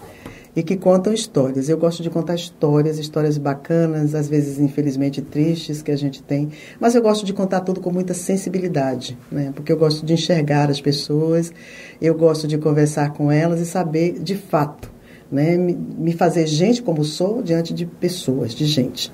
e 0.55 0.63
que 0.63 0.77
contam 0.77 1.15
histórias. 1.15 1.71
Eu 1.71 1.79
gosto 1.79 2.03
de 2.03 2.11
contar 2.11 2.35
histórias, 2.35 2.99
histórias 2.99 3.39
bacanas, 3.39 4.15
às 4.15 4.29
vezes 4.29 4.59
infelizmente 4.59 5.23
tristes 5.23 5.81
que 5.81 5.91
a 5.91 5.97
gente 5.97 6.23
tem, 6.23 6.51
mas 6.79 6.95
eu 6.95 7.01
gosto 7.01 7.25
de 7.25 7.33
contar 7.33 7.63
tudo 7.63 7.81
com 7.81 7.91
muita 7.91 8.13
sensibilidade, 8.13 9.17
né? 9.33 9.53
Porque 9.55 9.73
eu 9.73 9.79
gosto 9.79 10.05
de 10.05 10.13
enxergar 10.13 10.69
as 10.69 10.83
pessoas, 10.83 11.51
eu 11.99 12.15
gosto 12.15 12.47
de 12.47 12.59
conversar 12.59 13.15
com 13.15 13.33
elas 13.33 13.59
e 13.59 13.65
saber 13.65 14.19
de 14.19 14.35
fato 14.35 14.93
né? 15.31 15.57
me 15.57 16.13
fazer 16.13 16.47
gente 16.47 16.83
como 16.83 17.05
sou 17.05 17.43
diante 17.43 17.73
de 17.75 17.87
pessoas, 17.87 18.55
de 18.55 18.65
gente. 18.65 19.13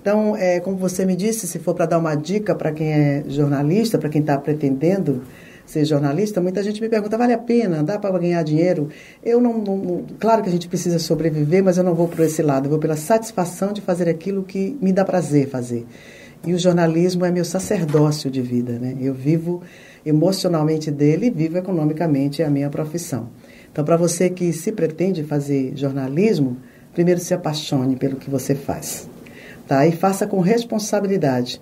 Então, 0.00 0.34
é, 0.34 0.60
como 0.60 0.76
você 0.76 1.04
me 1.04 1.14
disse, 1.14 1.46
se 1.46 1.58
for 1.58 1.74
para 1.74 1.86
dar 1.86 1.98
uma 1.98 2.14
dica 2.14 2.54
para 2.54 2.72
quem 2.72 2.92
é 2.92 3.24
jornalista, 3.28 3.98
para 3.98 4.08
quem 4.08 4.22
está 4.22 4.38
pretendendo 4.38 5.22
ser 5.66 5.84
jornalista, 5.84 6.40
muita 6.40 6.62
gente 6.62 6.80
me 6.80 6.88
pergunta, 6.88 7.16
vale 7.16 7.32
a 7.32 7.38
pena? 7.38 7.82
Dá 7.82 7.98
para 7.98 8.18
ganhar 8.18 8.42
dinheiro? 8.42 8.88
Eu 9.22 9.40
não, 9.40 9.58
não, 9.58 10.04
Claro 10.18 10.42
que 10.42 10.48
a 10.48 10.52
gente 10.52 10.68
precisa 10.68 10.98
sobreviver, 10.98 11.62
mas 11.62 11.78
eu 11.78 11.84
não 11.84 11.94
vou 11.94 12.08
por 12.08 12.20
esse 12.20 12.42
lado. 12.42 12.66
Eu 12.66 12.70
vou 12.70 12.78
pela 12.78 12.96
satisfação 12.96 13.72
de 13.72 13.80
fazer 13.80 14.08
aquilo 14.08 14.42
que 14.42 14.76
me 14.80 14.92
dá 14.92 15.04
prazer 15.04 15.48
fazer. 15.48 15.86
E 16.46 16.54
o 16.54 16.58
jornalismo 16.58 17.24
é 17.24 17.30
meu 17.30 17.44
sacerdócio 17.44 18.30
de 18.30 18.40
vida, 18.40 18.78
né? 18.78 18.96
Eu 19.00 19.12
vivo 19.12 19.62
emocionalmente 20.04 20.90
dele 20.90 21.26
e 21.26 21.30
vivo 21.30 21.58
economicamente 21.58 22.42
a 22.42 22.48
minha 22.48 22.70
profissão. 22.70 23.28
Então, 23.72 23.84
para 23.84 23.96
você 23.96 24.28
que 24.28 24.52
se 24.52 24.72
pretende 24.72 25.22
fazer 25.22 25.72
jornalismo, 25.76 26.56
primeiro 26.92 27.20
se 27.20 27.32
apaixone 27.32 27.96
pelo 27.96 28.16
que 28.16 28.28
você 28.28 28.54
faz, 28.54 29.08
tá? 29.66 29.86
E 29.86 29.92
faça 29.92 30.26
com 30.26 30.40
responsabilidade. 30.40 31.60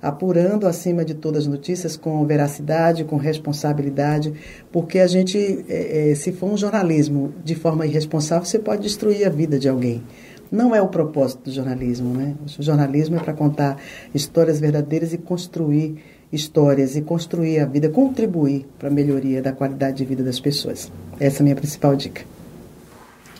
apurando 0.00 0.66
acima 0.68 1.04
de 1.04 1.12
todas 1.12 1.42
as 1.42 1.48
notícias 1.48 1.96
com 1.96 2.24
veracidade, 2.24 3.04
com 3.04 3.16
responsabilidade, 3.16 4.32
porque 4.70 5.00
a 5.00 5.08
gente, 5.08 5.64
é, 5.68 6.10
é, 6.10 6.14
se 6.14 6.30
for 6.30 6.52
um 6.52 6.56
jornalismo 6.56 7.34
de 7.44 7.56
forma 7.56 7.84
irresponsável, 7.84 8.44
você 8.44 8.60
pode 8.60 8.82
destruir 8.82 9.26
a 9.26 9.28
vida 9.28 9.58
de 9.58 9.68
alguém. 9.68 10.02
Não 10.50 10.74
é 10.74 10.80
o 10.80 10.88
propósito 10.88 11.44
do 11.44 11.50
jornalismo, 11.50 12.14
né? 12.14 12.34
O 12.58 12.62
jornalismo 12.62 13.16
é 13.16 13.18
para 13.18 13.34
contar 13.34 13.76
histórias 14.14 14.58
verdadeiras 14.60 15.12
e 15.12 15.18
construir 15.18 15.96
histórias 16.32 16.96
e 16.96 17.02
construir 17.02 17.60
a 17.60 17.66
vida, 17.66 17.88
contribuir 17.88 18.66
para 18.78 18.88
a 18.88 18.90
melhoria 18.92 19.40
da 19.40 19.52
qualidade 19.52 19.98
de 19.98 20.04
vida 20.04 20.22
das 20.22 20.38
pessoas. 20.38 20.90
Essa 21.18 21.38
é 21.38 21.40
a 21.40 21.44
minha 21.44 21.56
principal 21.56 21.96
dica. 21.96 22.22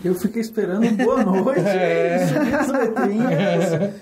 Eu 0.05 0.15
fiquei 0.15 0.41
esperando 0.41 0.89
boa 0.97 1.25
noite, 1.25 1.61
é. 1.61 2.23
as 2.55 2.69
letrinhas. 2.69 3.95